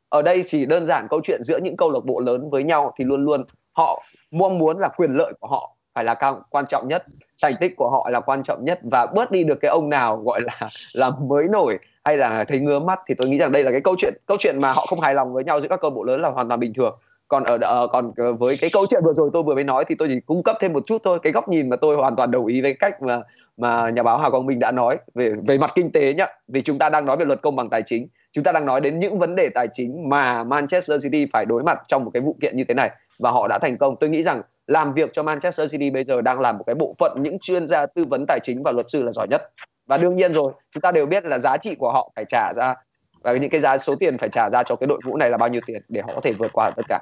Ở 0.08 0.22
đây 0.22 0.42
chỉ 0.46 0.66
đơn 0.66 0.86
giản 0.86 1.06
câu 1.10 1.20
chuyện 1.24 1.42
giữa 1.44 1.58
những 1.58 1.76
câu 1.76 1.90
lạc 1.90 2.04
bộ 2.04 2.20
lớn 2.20 2.50
với 2.50 2.64
nhau 2.64 2.92
thì 2.98 3.04
luôn 3.04 3.24
luôn 3.24 3.44
họ 3.72 4.02
mong 4.30 4.58
muốn 4.58 4.78
là 4.78 4.88
quyền 4.88 5.14
lợi 5.14 5.32
của 5.40 5.48
họ 5.48 5.75
phải 5.96 6.04
là 6.04 6.14
cao, 6.14 6.44
quan 6.50 6.64
trọng 6.66 6.88
nhất. 6.88 7.04
Thành 7.42 7.54
tích 7.60 7.76
của 7.76 7.90
họ 7.90 8.10
là 8.10 8.20
quan 8.20 8.42
trọng 8.42 8.64
nhất 8.64 8.80
và 8.82 9.06
bớt 9.06 9.30
đi 9.30 9.44
được 9.44 9.58
cái 9.60 9.68
ông 9.68 9.90
nào 9.90 10.16
gọi 10.16 10.40
là 10.40 10.68
là 10.92 11.10
mới 11.10 11.44
nổi 11.48 11.78
hay 12.04 12.16
là 12.16 12.44
thấy 12.44 12.58
ngứa 12.58 12.78
mắt 12.78 13.00
thì 13.06 13.14
tôi 13.14 13.28
nghĩ 13.28 13.38
rằng 13.38 13.52
đây 13.52 13.64
là 13.64 13.70
cái 13.70 13.80
câu 13.80 13.94
chuyện 13.98 14.14
câu 14.26 14.36
chuyện 14.40 14.60
mà 14.60 14.72
họ 14.72 14.86
không 14.86 15.00
hài 15.00 15.14
lòng 15.14 15.32
với 15.32 15.44
nhau 15.44 15.60
giữa 15.60 15.68
các 15.68 15.80
câu 15.80 15.90
bộ 15.90 16.04
lớn 16.04 16.20
là 16.20 16.28
hoàn 16.28 16.48
toàn 16.48 16.60
bình 16.60 16.74
thường. 16.74 16.98
Còn 17.28 17.44
ở 17.44 17.54
uh, 17.54 17.90
còn 17.92 18.12
với 18.38 18.56
cái 18.56 18.70
câu 18.70 18.86
chuyện 18.90 19.02
vừa 19.04 19.12
rồi 19.12 19.30
tôi 19.32 19.42
vừa 19.42 19.54
mới 19.54 19.64
nói 19.64 19.84
thì 19.88 19.94
tôi 19.94 20.08
chỉ 20.08 20.20
cung 20.20 20.42
cấp 20.42 20.56
thêm 20.60 20.72
một 20.72 20.86
chút 20.86 21.02
thôi. 21.04 21.18
Cái 21.22 21.32
góc 21.32 21.48
nhìn 21.48 21.68
mà 21.68 21.76
tôi 21.76 21.96
hoàn 21.96 22.16
toàn 22.16 22.30
đồng 22.30 22.46
ý 22.46 22.60
với 22.60 22.76
cách 22.80 23.02
mà 23.02 23.22
mà 23.56 23.90
nhà 23.90 24.02
báo 24.02 24.18
Hà 24.18 24.30
Quang 24.30 24.46
Minh 24.46 24.58
đã 24.58 24.70
nói 24.70 24.98
về 25.14 25.32
về 25.46 25.58
mặt 25.58 25.72
kinh 25.74 25.92
tế 25.92 26.14
nhá. 26.14 26.26
Vì 26.48 26.62
chúng 26.62 26.78
ta 26.78 26.88
đang 26.88 27.06
nói 27.06 27.16
về 27.16 27.24
luật 27.24 27.42
công 27.42 27.56
bằng 27.56 27.70
tài 27.70 27.82
chính. 27.82 28.08
Chúng 28.32 28.44
ta 28.44 28.52
đang 28.52 28.66
nói 28.66 28.80
đến 28.80 28.98
những 28.98 29.18
vấn 29.18 29.36
đề 29.36 29.48
tài 29.54 29.68
chính 29.72 30.08
mà 30.08 30.44
Manchester 30.44 31.04
City 31.04 31.26
phải 31.32 31.44
đối 31.44 31.62
mặt 31.62 31.78
trong 31.88 32.04
một 32.04 32.10
cái 32.14 32.20
vụ 32.20 32.36
kiện 32.40 32.56
như 32.56 32.64
thế 32.64 32.74
này. 32.74 32.90
Và 33.18 33.30
họ 33.30 33.48
đã 33.48 33.58
thành 33.58 33.76
công. 33.76 33.96
Tôi 33.96 34.10
nghĩ 34.10 34.22
rằng 34.22 34.42
làm 34.66 34.94
việc 34.94 35.10
cho 35.12 35.22
Manchester 35.22 35.72
City 35.72 35.90
bây 35.90 36.04
giờ 36.04 36.20
đang 36.20 36.40
làm 36.40 36.58
một 36.58 36.64
cái 36.66 36.74
bộ 36.74 36.94
phận 36.98 37.22
những 37.22 37.38
chuyên 37.38 37.66
gia 37.66 37.86
tư 37.86 38.04
vấn 38.04 38.24
tài 38.28 38.40
chính 38.42 38.62
và 38.62 38.72
luật 38.72 38.86
sư 38.90 39.02
là 39.02 39.12
giỏi 39.12 39.26
nhất 39.30 39.42
và 39.86 39.96
đương 39.96 40.16
nhiên 40.16 40.32
rồi 40.32 40.52
chúng 40.72 40.80
ta 40.80 40.92
đều 40.92 41.06
biết 41.06 41.24
là 41.24 41.38
giá 41.38 41.56
trị 41.56 41.74
của 41.78 41.92
họ 41.92 42.12
phải 42.16 42.24
trả 42.28 42.52
ra 42.56 42.74
và 43.22 43.32
những 43.32 43.50
cái 43.50 43.60
giá 43.60 43.78
số 43.78 43.94
tiền 43.96 44.18
phải 44.18 44.28
trả 44.28 44.50
ra 44.50 44.62
cho 44.62 44.76
cái 44.76 44.86
đội 44.86 45.00
ngũ 45.04 45.16
này 45.16 45.30
là 45.30 45.36
bao 45.36 45.48
nhiêu 45.48 45.60
tiền 45.66 45.82
để 45.88 46.00
họ 46.00 46.14
có 46.14 46.20
thể 46.20 46.32
vượt 46.32 46.50
qua 46.52 46.70
tất 46.76 46.82
cả 46.88 47.00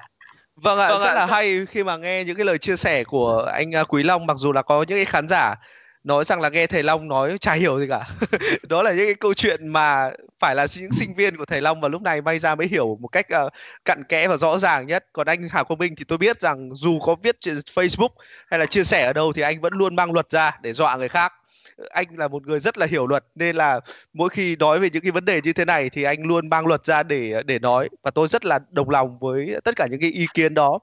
Vâng 0.57 0.79
ạ, 0.79 0.89
vâng 0.89 1.01
rất 1.01 1.09
ạ. 1.09 1.15
là 1.15 1.27
hay 1.27 1.67
khi 1.67 1.85
mà 1.85 1.97
nghe 1.97 2.25
những 2.25 2.37
cái 2.37 2.45
lời 2.47 2.59
chia 2.59 2.77
sẻ 2.77 3.05
của 3.05 3.39
anh 3.53 3.75
à, 3.75 3.85
Quý 3.85 4.03
Long 4.03 4.27
mặc 4.27 4.37
dù 4.37 4.53
là 4.53 4.63
có 4.63 4.85
những 4.89 4.99
cái 4.99 5.05
khán 5.05 5.29
giả 5.29 5.55
nói 6.05 6.25
rằng 6.25 6.41
là 6.41 6.49
nghe 6.49 6.67
thầy 6.67 6.83
Long 6.83 7.09
nói 7.09 7.39
chả 7.41 7.53
hiểu 7.53 7.81
gì 7.81 7.87
cả. 7.89 8.09
Đó 8.69 8.83
là 8.83 8.93
những 8.93 9.07
cái 9.07 9.15
câu 9.15 9.35
chuyện 9.35 9.69
mà 9.69 10.11
phải 10.39 10.55
là 10.55 10.67
những 10.81 10.93
sinh 10.93 11.15
viên 11.15 11.37
của 11.37 11.45
thầy 11.45 11.61
Long 11.61 11.81
và 11.81 11.89
lúc 11.89 12.03
này 12.03 12.23
may 12.23 12.39
ra 12.39 12.55
mới 12.55 12.67
hiểu 12.67 12.99
một 13.01 13.09
cách 13.09 13.27
uh, 13.47 13.53
cặn 13.85 14.05
kẽ 14.05 14.29
và 14.29 14.37
rõ 14.37 14.59
ràng 14.59 14.87
nhất. 14.87 15.07
Còn 15.13 15.27
anh 15.27 15.49
Hà 15.51 15.63
Quang 15.63 15.79
Minh 15.79 15.95
thì 15.97 16.05
tôi 16.09 16.19
biết 16.19 16.41
rằng 16.41 16.75
dù 16.75 16.99
có 17.01 17.17
viết 17.23 17.41
trên 17.41 17.57
Facebook 17.57 18.09
hay 18.51 18.61
là 18.61 18.67
chia 18.67 18.85
sẻ 18.85 19.07
ở 19.07 19.13
đâu 19.13 19.33
thì 19.33 19.43
anh 19.43 19.61
vẫn 19.61 19.73
luôn 19.73 19.97
mang 19.97 20.13
luật 20.13 20.31
ra 20.31 20.59
để 20.63 20.73
dọa 20.73 20.97
người 20.97 21.09
khác 21.09 21.33
anh 21.91 22.07
là 22.17 22.29
một 22.29 22.47
người 22.47 22.61
rất 22.61 22.79
là 22.79 22.87
hiểu 22.87 23.07
luật 23.07 23.25
nên 23.35 23.57
là 23.57 23.81
mỗi 24.13 24.29
khi 24.29 24.57
nói 24.57 24.79
về 24.79 24.91
những 24.91 25.03
cái 25.03 25.13
vấn 25.13 25.25
đề 25.25 25.41
như 25.43 25.53
thế 25.53 25.65
này 25.65 25.91
thì 25.91 26.03
anh 26.03 26.23
luôn 26.23 26.49
mang 26.49 26.67
luật 26.67 26.85
ra 26.85 27.03
để 27.03 27.43
để 27.47 27.59
nói 27.59 27.89
và 28.03 28.11
tôi 28.11 28.29
rất 28.29 28.45
là 28.45 28.59
đồng 28.71 28.91
lòng 28.91 29.19
với 29.19 29.57
tất 29.65 29.77
cả 29.77 29.87
những 29.91 30.01
cái 30.01 30.11
ý 30.11 30.27
kiến 30.35 30.55
đó 30.55 30.79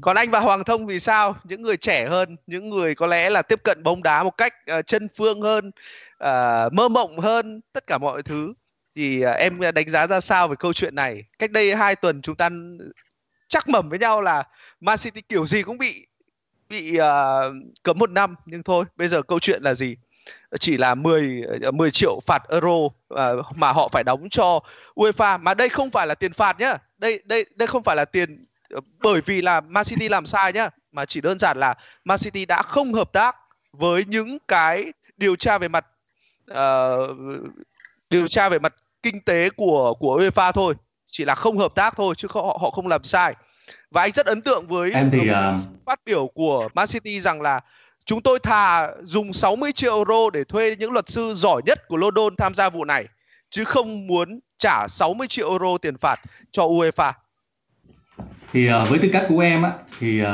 còn 0.00 0.16
anh 0.16 0.30
và 0.30 0.40
Hoàng 0.40 0.64
Thông 0.64 0.86
vì 0.86 0.98
sao? 0.98 1.36
Những 1.44 1.62
người 1.62 1.76
trẻ 1.76 2.06
hơn 2.06 2.36
những 2.46 2.70
người 2.70 2.94
có 2.94 3.06
lẽ 3.06 3.30
là 3.30 3.42
tiếp 3.42 3.60
cận 3.62 3.82
bóng 3.82 4.02
đá 4.02 4.22
một 4.22 4.38
cách 4.38 4.54
uh, 4.78 4.86
chân 4.86 5.08
phương 5.16 5.40
hơn 5.40 5.68
uh, 6.24 6.72
mơ 6.72 6.88
mộng 6.88 7.18
hơn 7.18 7.60
tất 7.72 7.86
cả 7.86 7.98
mọi 7.98 8.22
thứ. 8.22 8.52
Thì 8.96 9.24
uh, 9.26 9.36
em 9.36 9.60
đánh 9.74 9.88
giá 9.88 10.06
ra 10.06 10.20
sao 10.20 10.48
về 10.48 10.56
câu 10.58 10.72
chuyện 10.72 10.94
này? 10.94 11.24
Cách 11.38 11.50
đây 11.50 11.76
hai 11.76 11.96
tuần 11.96 12.22
chúng 12.22 12.36
ta 12.36 12.48
chắc 13.48 13.68
mẩm 13.68 13.88
với 13.88 13.98
nhau 13.98 14.22
là 14.22 14.44
Man 14.80 14.98
City 14.98 15.20
kiểu 15.20 15.46
gì 15.46 15.62
cũng 15.62 15.78
bị 15.78 16.06
bị 16.68 16.98
uh, 16.98 17.04
cấm 17.82 17.98
một 17.98 18.10
năm 18.10 18.34
nhưng 18.46 18.62
thôi 18.62 18.84
bây 18.96 19.08
giờ 19.08 19.22
câu 19.22 19.38
chuyện 19.38 19.62
là 19.62 19.74
gì? 19.74 19.96
Chỉ 20.60 20.76
là 20.76 20.94
10 20.94 21.42
10 21.72 21.90
triệu 21.90 22.20
phạt 22.26 22.42
euro 22.48 22.88
mà 23.54 23.72
họ 23.72 23.88
phải 23.88 24.04
đóng 24.04 24.28
cho 24.30 24.60
UEFA. 24.94 25.40
Mà 25.40 25.54
đây 25.54 25.68
không 25.68 25.90
phải 25.90 26.06
là 26.06 26.14
tiền 26.14 26.32
phạt 26.32 26.60
nhá. 26.60 26.78
Đây 26.98 27.22
đây 27.24 27.46
đây 27.54 27.66
không 27.66 27.82
phải 27.82 27.96
là 27.96 28.04
tiền 28.04 28.44
bởi 29.02 29.20
vì 29.20 29.42
là 29.42 29.60
Man 29.60 29.84
City 29.84 30.08
làm 30.08 30.26
sai 30.26 30.52
nhá, 30.52 30.70
mà 30.92 31.04
chỉ 31.04 31.20
đơn 31.20 31.38
giản 31.38 31.58
là 31.58 31.74
Man 32.04 32.18
City 32.18 32.46
đã 32.46 32.62
không 32.62 32.94
hợp 32.94 33.12
tác 33.12 33.36
với 33.72 34.04
những 34.04 34.38
cái 34.48 34.92
điều 35.16 35.36
tra 35.36 35.58
về 35.58 35.68
mặt 35.68 35.86
uh, 36.52 37.16
điều 38.10 38.28
tra 38.28 38.48
về 38.48 38.58
mặt 38.58 38.74
kinh 39.02 39.20
tế 39.20 39.50
của 39.50 39.94
của 39.94 40.20
UEFA 40.20 40.52
thôi 40.52 40.74
chỉ 41.06 41.24
là 41.24 41.34
không 41.34 41.58
hợp 41.58 41.74
tác 41.74 41.96
thôi 41.96 42.14
chứ 42.16 42.28
không, 42.28 42.46
họ 42.46 42.58
họ 42.60 42.70
không 42.70 42.86
làm 42.86 43.04
sai 43.04 43.34
và 43.90 44.02
anh 44.02 44.12
rất 44.12 44.26
ấn 44.26 44.42
tượng 44.42 44.66
với 44.66 44.90
em 44.92 45.10
thì 45.12 45.18
uh... 45.18 45.84
phát 45.86 46.00
biểu 46.06 46.26
của 46.34 46.68
Man 46.74 46.86
City 46.86 47.20
rằng 47.20 47.42
là 47.42 47.60
chúng 48.06 48.22
tôi 48.22 48.38
thà 48.38 48.90
dùng 49.02 49.32
60 49.32 49.72
triệu 49.72 49.96
euro 49.96 50.30
để 50.32 50.44
thuê 50.44 50.76
những 50.78 50.92
luật 50.92 51.08
sư 51.08 51.32
giỏi 51.34 51.62
nhất 51.66 51.88
của 51.88 51.96
London 51.96 52.36
tham 52.36 52.54
gia 52.54 52.70
vụ 52.70 52.84
này 52.84 53.04
chứ 53.50 53.64
không 53.64 54.06
muốn 54.06 54.40
trả 54.58 54.88
60 54.88 55.26
triệu 55.28 55.50
euro 55.50 55.78
tiền 55.82 55.96
phạt 55.96 56.20
cho 56.50 56.62
UEFA. 56.62 57.12
Thì 58.54 58.68
uh, 58.70 58.90
với 58.90 58.98
tư 58.98 59.08
cách 59.12 59.26
của 59.28 59.40
em 59.40 59.62
á 59.62 59.72
thì 60.00 60.22
uh, 60.22 60.28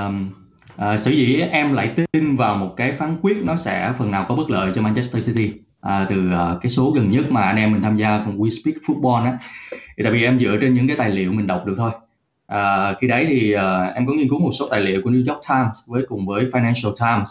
uh, 0.75 1.01
sở 1.01 1.11
dĩ 1.11 1.41
em 1.51 1.73
lại 1.73 1.95
tin 2.12 2.37
vào 2.37 2.57
một 2.57 2.75
cái 2.77 2.93
phán 2.93 3.16
quyết 3.23 3.37
nó 3.45 3.57
sẽ 3.57 3.93
phần 3.99 4.11
nào 4.11 4.25
có 4.29 4.35
bất 4.35 4.51
lợi 4.51 4.73
cho 4.75 4.83
Manchester 4.83 5.27
City 5.27 5.53
à, 5.81 6.07
từ 6.09 6.31
uh, 6.35 6.62
cái 6.62 6.71
số 6.71 6.91
gần 6.91 7.11
nhất 7.11 7.31
mà 7.31 7.43
anh 7.43 7.57
em 7.57 7.73
mình 7.73 7.83
tham 7.83 7.97
gia 7.97 8.23
cùng 8.25 8.39
We 8.39 8.49
Speak 8.49 8.77
Football 8.87 9.25
á. 9.25 9.39
Thì 9.71 10.05
tại 10.05 10.12
vì 10.12 10.25
em 10.25 10.41
dựa 10.41 10.57
trên 10.61 10.75
những 10.75 10.89
cái 10.89 10.97
tài 10.97 11.11
liệu 11.11 11.33
mình 11.33 11.47
đọc 11.47 11.62
được 11.66 11.75
thôi. 11.77 11.91
À, 12.47 12.95
khi 13.01 13.09
đấy 13.09 13.27
thì 13.29 13.55
uh, 13.57 13.95
em 13.95 14.07
có 14.07 14.12
nghiên 14.12 14.29
cứu 14.29 14.41
một 14.41 14.51
số 14.59 14.68
tài 14.71 14.81
liệu 14.81 15.03
của 15.05 15.11
New 15.11 15.33
York 15.33 15.41
Times 15.49 15.77
với 15.89 16.05
cùng 16.09 16.27
với 16.27 16.45
Financial 16.45 16.93
Times. 17.01 17.31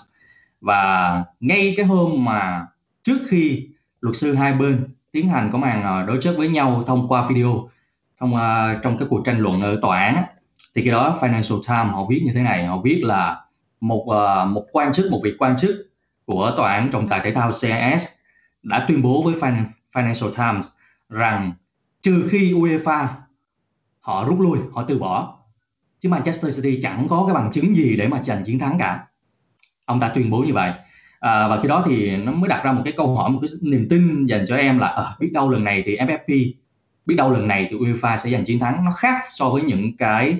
Và 0.62 1.24
ngay 1.40 1.74
cái 1.78 1.86
hôm 1.86 2.26
mà 2.26 2.66
trước 3.04 3.20
khi 3.30 3.68
luật 4.02 4.16
sư 4.16 4.34
hai 4.34 4.54
bên 4.54 4.88
tiến 5.12 5.30
hành 5.30 5.50
có 5.52 5.58
màn 5.58 6.06
đối 6.08 6.22
chất 6.22 6.38
với 6.38 6.48
nhau 6.48 6.84
thông 6.88 7.08
qua 7.08 7.28
video 7.28 7.70
thông 8.20 8.34
uh, 8.34 8.84
trong 8.84 8.98
cái 8.98 9.08
cuộc 9.12 9.26
tranh 9.26 9.40
luận 9.40 9.62
ở 9.62 9.80
tòa 9.82 10.00
án 10.00 10.24
thì 10.76 10.82
khi 10.82 10.92
đó 10.92 11.18
Financial 11.22 11.62
Times 11.68 11.94
họ 11.94 12.06
viết 12.10 12.22
như 12.26 12.32
thế 12.36 12.42
này 12.42 12.66
họ 12.66 12.82
viết 12.84 13.02
là 13.04 13.42
một 13.82 14.06
uh, 14.06 14.48
một 14.48 14.66
quan 14.72 14.94
chức 14.94 15.12
một 15.12 15.20
vị 15.24 15.34
quan 15.40 15.56
chức 15.58 15.76
của 16.26 16.52
tòa 16.58 16.74
án 16.74 16.90
trọng 16.92 17.08
tài 17.08 17.20
thể 17.24 17.34
thao 17.34 17.52
CIS 17.52 18.08
đã 18.64 18.86
tuyên 18.88 19.02
bố 19.02 19.24
với 19.24 19.34
Financial 19.94 20.32
Times 20.32 20.68
rằng 21.10 21.52
trừ 22.02 22.28
khi 22.32 22.54
UEFA 22.54 23.08
họ 24.00 24.26
rút 24.26 24.40
lui, 24.40 24.60
họ 24.74 24.84
từ 24.88 25.00
bỏ, 25.00 25.40
chứ 26.00 26.10
Manchester 26.10 26.56
City 26.56 26.82
chẳng 26.82 27.08
có 27.10 27.24
cái 27.28 27.34
bằng 27.34 27.52
chứng 27.52 27.76
gì 27.76 27.96
để 27.96 28.08
mà 28.08 28.24
giành 28.24 28.44
chiến 28.44 28.60
thắng 28.60 28.78
cả. 28.80 29.06
Ông 29.86 30.00
ta 30.00 30.12
tuyên 30.16 30.30
bố 30.30 30.38
như 30.40 30.54
vậy. 30.54 30.72
À, 31.20 31.48
và 31.48 31.62
khi 31.62 31.68
đó 31.68 31.84
thì 31.86 32.18
nó 32.18 32.32
mới 32.32 32.48
đặt 32.48 32.64
ra 32.64 32.72
một 32.72 32.82
cái 32.84 32.94
câu 32.98 33.16
hỏi, 33.16 33.30
một 33.30 33.40
cái 33.42 33.50
niềm 33.72 33.88
tin 33.90 34.26
dành 34.26 34.46
cho 34.48 34.56
em 34.56 34.80
là 34.80 34.88
à, 34.88 35.04
biết 35.20 35.30
đâu 35.34 35.50
lần 35.50 35.64
này 35.64 35.84
thì 35.86 35.98
FFP, 35.98 36.54
biết 37.06 37.16
đâu 37.16 37.32
lần 37.32 37.48
này 37.48 37.68
thì 37.70 37.78
UEFA 37.78 38.18
sẽ 38.18 38.30
giành 38.30 38.46
chiến 38.46 38.60
thắng. 38.60 38.86
Nó 38.86 38.92
khác 38.92 39.24
so 39.30 39.50
với 39.50 39.62
những 39.62 39.98
cái 39.98 40.40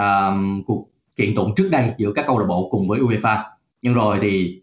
uh, 0.00 0.64
cuộc 0.66 0.88
kiện 1.16 1.34
tụng 1.34 1.54
trước 1.56 1.68
đây 1.72 1.94
giữa 1.98 2.12
các 2.12 2.26
câu 2.26 2.38
lạc 2.38 2.46
bộ 2.48 2.68
cùng 2.70 2.88
với 2.88 3.00
UEFA. 3.00 3.44
Nhưng 3.82 3.94
rồi 3.94 4.18
thì 4.20 4.62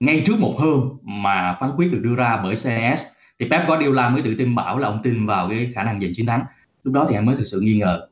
ngay 0.00 0.22
trước 0.26 0.38
một 0.38 0.54
hôm 0.58 0.98
mà 1.02 1.56
phán 1.60 1.70
quyết 1.76 1.92
được 1.92 2.00
đưa 2.02 2.14
ra 2.14 2.40
bởi 2.42 2.54
CES 2.54 3.02
thì 3.38 3.48
Pep 3.50 3.68
Guardiola 3.68 4.08
mới 4.08 4.22
tự 4.22 4.34
tin 4.38 4.54
bảo 4.54 4.78
là 4.78 4.88
ông 4.88 5.00
tin 5.02 5.26
vào 5.26 5.48
cái 5.48 5.72
khả 5.74 5.82
năng 5.82 6.00
giành 6.00 6.12
chiến 6.14 6.26
thắng. 6.26 6.44
Lúc 6.82 6.94
đó 6.94 7.06
thì 7.08 7.14
em 7.14 7.24
mới 7.24 7.36
thực 7.36 7.44
sự 7.44 7.60
nghi 7.60 7.78
ngờ. 7.78 8.08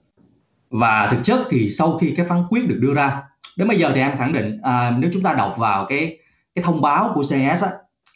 Và 0.70 1.08
thực 1.10 1.20
chất 1.24 1.46
thì 1.50 1.70
sau 1.70 1.98
khi 1.98 2.14
cái 2.16 2.26
phán 2.26 2.44
quyết 2.50 2.68
được 2.68 2.78
đưa 2.80 2.94
ra 2.94 3.22
đến 3.56 3.68
bây 3.68 3.78
giờ 3.78 3.92
thì 3.94 4.00
em 4.00 4.16
khẳng 4.16 4.32
định 4.32 4.58
à, 4.62 4.96
nếu 4.98 5.10
chúng 5.12 5.22
ta 5.22 5.34
đọc 5.34 5.54
vào 5.58 5.86
cái 5.88 6.18
cái 6.54 6.64
thông 6.64 6.80
báo 6.80 7.12
của 7.14 7.22
CES 7.30 7.62
á, 7.62 7.70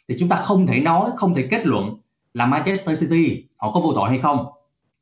thì 0.07 0.15
chúng 0.19 0.29
ta 0.29 0.35
không 0.35 0.67
thể 0.67 0.79
nói 0.79 1.09
không 1.15 1.35
thể 1.35 1.47
kết 1.51 1.65
luận 1.65 1.97
là 2.33 2.45
Manchester 2.45 3.01
City 3.01 3.45
họ 3.57 3.71
có 3.71 3.79
vô 3.79 3.93
tội 3.95 4.09
hay 4.09 4.19
không. 4.19 4.45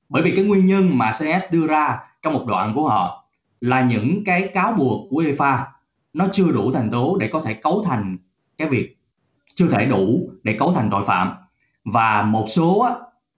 Bởi 0.10 0.24
vì 0.24 0.36
cái 0.36 0.46
nguyên 0.46 0.66
nhân 0.66 0.98
mà 0.98 1.12
CS 1.12 1.54
đưa 1.54 1.68
ra 1.68 2.00
trong 2.22 2.34
một 2.34 2.46
đoạn 2.48 2.74
của 2.74 2.90
họ 2.90 3.25
là 3.66 3.82
những 3.82 4.24
cái 4.24 4.50
cáo 4.54 4.74
buộc 4.74 5.08
của 5.10 5.24
UEFA. 5.24 5.64
Nó 6.14 6.28
chưa 6.34 6.52
đủ 6.52 6.72
thành 6.72 6.90
tố 6.92 7.18
để 7.20 7.28
có 7.28 7.42
thể 7.42 7.54
cấu 7.54 7.84
thành 7.84 8.18
cái 8.58 8.68
việc 8.68 8.98
chưa 9.56 9.68
thể 9.68 9.86
đủ 9.86 10.30
để 10.44 10.56
cấu 10.60 10.74
thành 10.74 10.90
tội 10.92 11.04
phạm. 11.06 11.34
Và 11.86 12.24
một 12.24 12.46
số 12.48 12.80
á, 12.80 12.94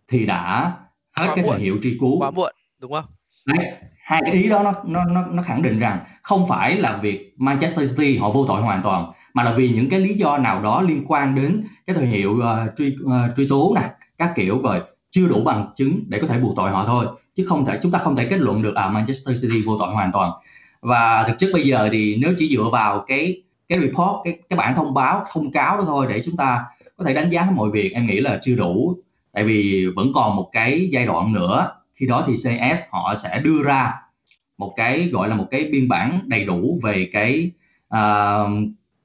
thì 0.08 0.26
đã 0.26 0.74
hết 1.12 1.28
quá 1.28 1.36
cái 1.36 1.44
muộn. 1.44 1.52
thời 1.52 1.62
hiệu 1.62 1.78
truy 1.84 1.98
cứu. 2.00 2.20
Quá 2.20 2.32
muộn 2.32 2.52
đúng 2.80 2.92
không? 2.94 3.06
Đấy, 3.46 3.66
hai 3.98 4.22
cái 4.26 4.34
ý 4.34 4.50
đó 4.50 4.64
nó 4.64 4.74
nó 4.86 5.06
nó 5.06 5.26
nó 5.26 5.44
khẳng 5.44 5.62
định 5.62 5.80
rằng 5.80 6.00
không 6.22 6.48
phải 6.48 6.76
là 6.76 6.98
việc 6.98 7.34
Manchester 7.38 7.98
City 7.98 8.18
họ 8.18 8.32
vô 8.32 8.46
tội 8.48 8.62
hoàn 8.62 8.84
toàn 8.84 9.12
mà 9.34 9.44
là 9.44 9.54
vì 9.54 9.70
những 9.70 9.90
cái 9.90 10.00
lý 10.00 10.14
do 10.14 10.38
nào 10.38 10.62
đó 10.62 10.82
liên 10.82 11.06
quan 11.08 11.36
đến 11.36 11.64
cái 11.88 11.96
thời 11.96 12.06
hiệu 12.06 12.32
uh, 12.32 12.76
truy 12.78 12.96
uh, 13.04 13.36
truy 13.36 13.48
tố 13.50 13.74
nè 13.76 13.90
các 14.18 14.34
kiểu 14.36 14.62
rồi 14.62 14.82
chưa 15.10 15.28
đủ 15.28 15.44
bằng 15.44 15.72
chứng 15.76 16.04
để 16.08 16.20
có 16.22 16.28
thể 16.28 16.40
buộc 16.40 16.56
tội 16.56 16.72
họ 16.72 16.86
thôi 16.86 17.06
chứ 17.38 17.46
không 17.48 17.66
thể 17.66 17.80
chúng 17.82 17.92
ta 17.92 18.00
không 18.00 18.16
thể 18.16 18.26
kết 18.26 18.40
luận 18.40 18.62
được 18.62 18.76
à 18.76 18.90
Manchester 18.90 19.42
City 19.42 19.62
vô 19.62 19.78
tội 19.80 19.94
hoàn 19.94 20.12
toàn. 20.12 20.32
Và 20.82 21.26
thực 21.28 21.38
chất 21.38 21.50
bây 21.54 21.64
giờ 21.64 21.90
thì 21.92 22.18
nếu 22.22 22.34
chỉ 22.38 22.56
dựa 22.56 22.70
vào 22.72 23.06
cái 23.08 23.42
cái 23.68 23.80
report 23.80 24.12
cái 24.24 24.38
cái 24.50 24.58
bản 24.58 24.76
thông 24.76 24.94
báo 24.94 25.24
thông 25.32 25.52
cáo 25.52 25.78
đó 25.78 25.84
thôi 25.86 26.08
để 26.10 26.22
chúng 26.26 26.38
ta 26.38 26.66
có 26.98 27.06
thể 27.06 27.14
đánh 27.14 27.30
giá 27.30 27.48
mọi 27.52 27.70
việc 27.72 27.94
em 27.94 28.06
nghĩ 28.06 28.20
là 28.20 28.40
chưa 28.42 28.56
đủ. 28.56 28.98
Tại 29.34 29.44
vì 29.44 29.88
vẫn 29.96 30.12
còn 30.16 30.36
một 30.36 30.50
cái 30.52 30.90
giai 30.92 31.06
đoạn 31.06 31.34
nữa 31.34 31.72
khi 31.96 32.08
đó 32.08 32.24
thì 32.28 32.36
CS 32.36 32.82
họ 32.92 33.16
sẽ 33.16 33.42
đưa 33.44 33.64
ra 33.64 33.94
một 34.58 34.74
cái 34.76 35.10
gọi 35.12 35.30
là 35.30 35.36
một 35.36 35.48
cái 35.52 35.70
biên 35.72 35.88
bản 35.88 36.20
đầy 36.26 36.46
đủ 36.46 36.80
về 36.84 37.10
cái 37.14 37.52
uh, 37.94 38.50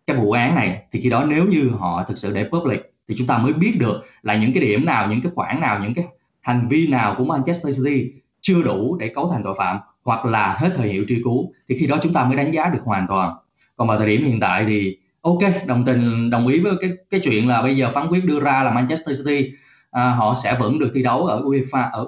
cái 0.06 0.16
vụ 0.16 0.32
án 0.32 0.54
này. 0.54 0.82
Thì 0.92 1.00
khi 1.00 1.10
đó 1.10 1.24
nếu 1.24 1.44
như 1.46 1.70
họ 1.78 2.04
thực 2.08 2.18
sự 2.18 2.32
để 2.34 2.44
public 2.44 2.80
thì 3.08 3.14
chúng 3.18 3.26
ta 3.26 3.38
mới 3.38 3.52
biết 3.52 3.72
được 3.78 4.02
là 4.22 4.36
những 4.36 4.52
cái 4.52 4.62
điểm 4.62 4.86
nào 4.86 5.10
những 5.10 5.22
cái 5.22 5.32
khoản 5.34 5.60
nào 5.60 5.80
những 5.82 5.94
cái 5.94 6.04
hành 6.40 6.68
vi 6.68 6.86
nào 6.86 7.14
của 7.18 7.24
Manchester 7.24 7.84
City 7.84 8.21
chưa 8.42 8.62
đủ 8.62 8.96
để 8.96 9.08
cấu 9.08 9.30
thành 9.30 9.42
tội 9.44 9.54
phạm 9.58 9.78
hoặc 10.04 10.24
là 10.24 10.56
hết 10.58 10.70
thời 10.76 10.88
hiệu 10.88 11.04
truy 11.08 11.20
cứu 11.24 11.52
thì 11.68 11.78
khi 11.78 11.86
đó 11.86 11.98
chúng 12.02 12.12
ta 12.12 12.24
mới 12.24 12.36
đánh 12.36 12.50
giá 12.50 12.70
được 12.72 12.80
hoàn 12.84 13.06
toàn. 13.08 13.34
Còn 13.76 13.88
vào 13.88 13.98
thời 13.98 14.06
điểm 14.06 14.24
hiện 14.24 14.40
tại 14.40 14.64
thì 14.66 14.96
ok 15.20 15.66
đồng 15.66 15.84
tình 15.84 16.30
đồng 16.30 16.46
ý 16.46 16.60
với 16.60 16.72
cái 16.80 16.90
cái 17.10 17.20
chuyện 17.24 17.48
là 17.48 17.62
bây 17.62 17.76
giờ 17.76 17.90
phán 17.94 18.08
quyết 18.08 18.24
đưa 18.24 18.40
ra 18.40 18.62
là 18.62 18.72
Manchester 18.72 19.18
City 19.18 19.50
à, 19.90 20.10
họ 20.10 20.34
sẽ 20.42 20.56
vẫn 20.58 20.78
được 20.78 20.90
thi 20.94 21.02
đấu 21.02 21.26
ở 21.26 21.42
UEFA 21.42 21.90
ở 21.92 22.06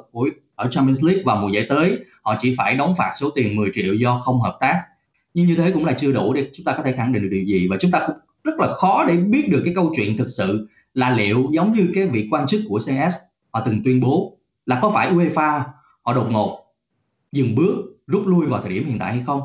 ở 0.55 0.69
Champions 0.71 1.05
League 1.05 1.23
vào 1.25 1.37
mùa 1.37 1.49
giải 1.49 1.67
tới. 1.69 1.99
Họ 2.23 2.37
chỉ 2.39 2.55
phải 2.59 2.75
đóng 2.75 2.95
phạt 2.99 3.13
số 3.21 3.31
tiền 3.31 3.57
10 3.57 3.71
triệu 3.75 3.95
do 3.95 4.19
không 4.19 4.41
hợp 4.41 4.57
tác. 4.61 4.83
Nhưng 5.35 5.47
như 5.47 5.57
thế 5.57 5.71
cũng 5.71 5.85
là 5.85 5.93
chưa 5.93 6.13
đủ 6.13 6.33
để 6.33 6.51
chúng 6.55 6.65
ta 6.65 6.73
có 6.77 6.83
thể 6.83 6.93
khẳng 6.93 7.13
định 7.13 7.23
được 7.23 7.29
điều 7.31 7.45
gì. 7.45 7.69
Và 7.71 7.77
chúng 7.81 7.91
ta 7.91 8.03
cũng 8.07 8.17
rất 8.45 8.55
là 8.59 8.67
khó 8.67 9.05
để 9.09 9.17
biết 9.17 9.49
được 9.51 9.63
cái 9.65 9.75
câu 9.77 9.93
chuyện 9.97 10.17
thực 10.17 10.29
sự 10.29 10.69
là 10.95 11.17
liệu 11.17 11.49
giống 11.53 11.73
như 11.73 11.89
cái 11.95 12.07
vị 12.07 12.29
quan 12.31 12.47
chức 12.47 12.61
của 12.69 12.79
CS 12.79 13.15
họ 13.51 13.63
từng 13.65 13.83
tuyên 13.85 14.01
bố 14.01 14.39
là 14.67 14.79
có 14.83 14.91
phải 14.91 15.13
UEFA 15.13 15.61
họ 16.05 16.15
đột 16.15 16.27
ngột 16.31 16.61
dừng 17.33 17.55
bước, 17.55 17.77
rút 18.07 18.27
lui 18.27 18.47
vào 18.47 18.63
thời 18.63 18.71
điểm 18.71 18.87
hiện 18.87 18.99
tại 18.99 19.13
hay 19.13 19.23
không? 19.27 19.41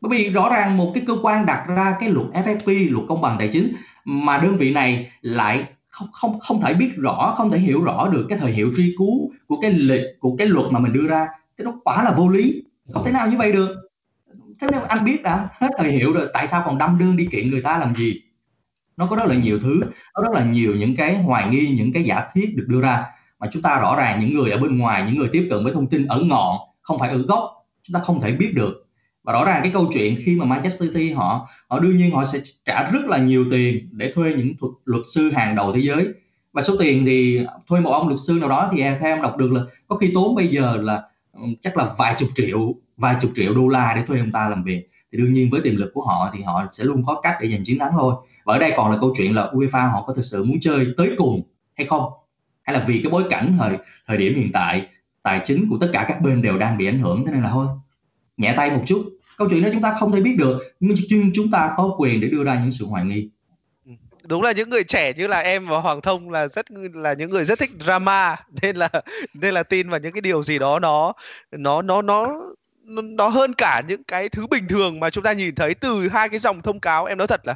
Bởi 0.00 0.18
vì 0.18 0.30
rõ 0.30 0.48
ràng 0.50 0.76
một 0.76 0.90
cái 0.94 1.04
cơ 1.06 1.16
quan 1.22 1.46
đặt 1.46 1.66
ra 1.68 1.96
cái 2.00 2.10
luật 2.10 2.26
FFP 2.26 2.92
luật 2.92 3.04
công 3.08 3.20
bằng 3.20 3.36
tài 3.38 3.48
chính 3.48 3.72
mà 4.04 4.38
đơn 4.38 4.56
vị 4.56 4.72
này 4.72 5.10
lại 5.20 5.64
không 5.88 6.08
không 6.12 6.40
không 6.40 6.60
thể 6.60 6.74
biết 6.74 6.90
rõ, 6.96 7.34
không 7.38 7.50
thể 7.50 7.58
hiểu 7.58 7.84
rõ 7.84 8.08
được 8.08 8.26
cái 8.28 8.38
thời 8.38 8.52
hiệu 8.52 8.72
truy 8.76 8.94
cứu 8.98 9.30
của 9.46 9.60
cái 9.60 9.72
lịch 9.72 10.04
của 10.20 10.36
cái 10.36 10.46
luật 10.46 10.72
mà 10.72 10.78
mình 10.78 10.92
đưa 10.92 11.08
ra, 11.08 11.26
cái 11.56 11.64
nó 11.64 11.72
quả 11.84 12.04
là 12.04 12.10
vô 12.10 12.28
lý. 12.28 12.62
Không 12.92 13.04
thể 13.04 13.12
nào 13.12 13.30
như 13.30 13.36
vậy 13.36 13.52
được. 13.52 13.68
Thế 14.60 14.68
nếu 14.72 14.80
anh 14.88 15.04
biết 15.04 15.22
đã, 15.22 15.48
hết 15.52 15.68
thời 15.78 15.92
hiệu 15.92 16.12
rồi, 16.12 16.26
tại 16.34 16.46
sao 16.46 16.62
còn 16.66 16.78
đâm 16.78 16.98
đơn 16.98 17.16
đi 17.16 17.28
kiện 17.32 17.50
người 17.50 17.62
ta 17.62 17.78
làm 17.78 17.94
gì? 17.94 18.22
Nó 18.96 19.06
có 19.06 19.16
rất 19.16 19.26
là 19.26 19.34
nhiều 19.34 19.58
thứ, 19.60 19.80
nó 20.14 20.22
rất 20.22 20.32
là 20.32 20.44
nhiều 20.44 20.74
những 20.76 20.96
cái 20.96 21.22
hoài 21.22 21.48
nghi, 21.48 21.68
những 21.68 21.92
cái 21.92 22.02
giả 22.02 22.28
thiết 22.32 22.54
được 22.56 22.64
đưa 22.68 22.80
ra 22.80 23.04
mà 23.40 23.46
chúng 23.52 23.62
ta 23.62 23.78
rõ 23.80 23.96
ràng 23.96 24.20
những 24.20 24.34
người 24.34 24.50
ở 24.50 24.58
bên 24.58 24.78
ngoài 24.78 25.04
những 25.06 25.16
người 25.18 25.28
tiếp 25.32 25.46
cận 25.50 25.64
với 25.64 25.72
thông 25.72 25.86
tin 25.86 26.06
ở 26.06 26.20
ngọn 26.20 26.58
không 26.80 26.98
phải 26.98 27.08
ở 27.08 27.18
gốc 27.18 27.66
chúng 27.82 27.94
ta 27.94 28.00
không 28.00 28.20
thể 28.20 28.32
biết 28.32 28.52
được. 28.54 28.86
Và 29.24 29.32
rõ 29.32 29.44
ràng 29.44 29.60
cái 29.62 29.72
câu 29.72 29.90
chuyện 29.92 30.18
khi 30.24 30.36
mà 30.36 30.44
Manchester 30.44 30.88
City 30.88 31.10
họ 31.10 31.48
họ 31.68 31.78
đương 31.78 31.96
nhiên 31.96 32.10
họ 32.10 32.24
sẽ 32.24 32.38
trả 32.64 32.90
rất 32.90 33.04
là 33.06 33.18
nhiều 33.18 33.44
tiền 33.50 33.88
để 33.92 34.12
thuê 34.12 34.34
những 34.34 34.56
thuật, 34.60 34.72
luật 34.84 35.02
sư 35.14 35.30
hàng 35.30 35.54
đầu 35.54 35.72
thế 35.72 35.80
giới. 35.80 36.08
Và 36.52 36.62
số 36.62 36.76
tiền 36.78 37.06
thì 37.06 37.40
thuê 37.68 37.80
một 37.80 37.90
ông 37.90 38.08
luật 38.08 38.20
sư 38.26 38.32
nào 38.40 38.48
đó 38.48 38.68
thì 38.72 38.82
theo 38.82 39.14
em 39.14 39.22
đọc 39.22 39.36
được 39.36 39.52
là 39.52 39.60
có 39.88 39.96
khi 39.96 40.10
tốn 40.14 40.34
bây 40.34 40.48
giờ 40.48 40.76
là 40.82 41.02
chắc 41.60 41.76
là 41.76 41.94
vài 41.98 42.14
chục 42.18 42.28
triệu 42.34 42.74
vài 42.96 43.16
chục 43.20 43.30
triệu 43.34 43.54
đô 43.54 43.68
la 43.68 43.92
để 43.96 44.02
thuê 44.06 44.18
ông 44.18 44.32
ta 44.32 44.48
làm 44.48 44.64
việc. 44.64 44.88
Thì 45.12 45.18
đương 45.18 45.32
nhiên 45.32 45.50
với 45.50 45.60
tiềm 45.60 45.76
lực 45.76 45.90
của 45.94 46.04
họ 46.04 46.30
thì 46.34 46.42
họ 46.42 46.64
sẽ 46.72 46.84
luôn 46.84 47.02
có 47.06 47.20
cách 47.20 47.34
để 47.40 47.48
giành 47.48 47.64
chiến 47.64 47.78
thắng 47.78 47.92
thôi. 47.98 48.14
Và 48.44 48.54
ở 48.54 48.58
đây 48.58 48.72
còn 48.76 48.90
là 48.90 48.98
câu 49.00 49.14
chuyện 49.16 49.34
là 49.34 49.50
UEFA 49.52 49.90
họ 49.90 50.02
có 50.02 50.14
thực 50.14 50.24
sự 50.24 50.44
muốn 50.44 50.60
chơi 50.60 50.86
tới 50.96 51.10
cùng 51.18 51.42
hay 51.74 51.86
không? 51.86 52.12
Hay 52.68 52.78
là 52.78 52.84
vì 52.86 53.00
cái 53.02 53.10
bối 53.10 53.24
cảnh 53.30 53.56
thời 53.58 53.76
thời 54.06 54.16
điểm 54.16 54.34
hiện 54.34 54.50
tại, 54.52 54.86
tài 55.22 55.40
chính 55.44 55.66
của 55.70 55.78
tất 55.80 55.90
cả 55.92 56.04
các 56.08 56.20
bên 56.20 56.42
đều 56.42 56.58
đang 56.58 56.78
bị 56.78 56.86
ảnh 56.86 56.98
hưởng, 56.98 57.24
thế 57.26 57.32
nên 57.32 57.42
là 57.42 57.50
thôi, 57.50 57.66
nhẹ 58.36 58.54
tay 58.56 58.70
một 58.70 58.82
chút. 58.86 59.10
Câu 59.36 59.48
chuyện 59.50 59.62
đó 59.62 59.68
chúng 59.72 59.82
ta 59.82 59.94
không 60.00 60.12
thể 60.12 60.20
biết 60.20 60.36
được, 60.38 60.76
nhưng 60.80 60.96
chúng 61.34 61.50
ta 61.50 61.74
có 61.76 61.94
quyền 61.98 62.20
để 62.20 62.28
đưa 62.28 62.44
ra 62.44 62.60
những 62.60 62.70
sự 62.70 62.86
hoài 62.86 63.04
nghi. 63.04 63.28
Ừ, 63.86 63.92
đúng 64.28 64.42
là 64.42 64.52
những 64.52 64.70
người 64.70 64.84
trẻ 64.84 65.12
như 65.12 65.26
là 65.26 65.40
em 65.40 65.66
và 65.66 65.78
Hoàng 65.78 66.00
Thông 66.00 66.30
là 66.30 66.48
rất, 66.48 66.66
là 66.94 67.12
những 67.12 67.30
người 67.30 67.44
rất 67.44 67.58
thích 67.58 67.70
drama, 67.80 68.36
nên 68.62 68.76
là 68.76 68.88
nên 69.34 69.54
là 69.54 69.62
tin 69.62 69.90
vào 69.90 70.00
những 70.00 70.12
cái 70.12 70.20
điều 70.20 70.42
gì 70.42 70.58
đó 70.58 70.78
nó 70.78 71.12
nó 71.50 71.82
nó 71.82 72.02
nó 72.02 72.28
nó 73.02 73.28
hơn 73.28 73.52
cả 73.54 73.82
những 73.88 74.04
cái 74.04 74.28
thứ 74.28 74.46
bình 74.46 74.68
thường 74.68 75.00
mà 75.00 75.10
chúng 75.10 75.24
ta 75.24 75.32
nhìn 75.32 75.54
thấy 75.54 75.74
từ 75.74 76.08
hai 76.08 76.28
cái 76.28 76.38
dòng 76.38 76.62
thông 76.62 76.80
cáo. 76.80 77.04
Em 77.04 77.18
nói 77.18 77.26
thật 77.26 77.40
là, 77.44 77.54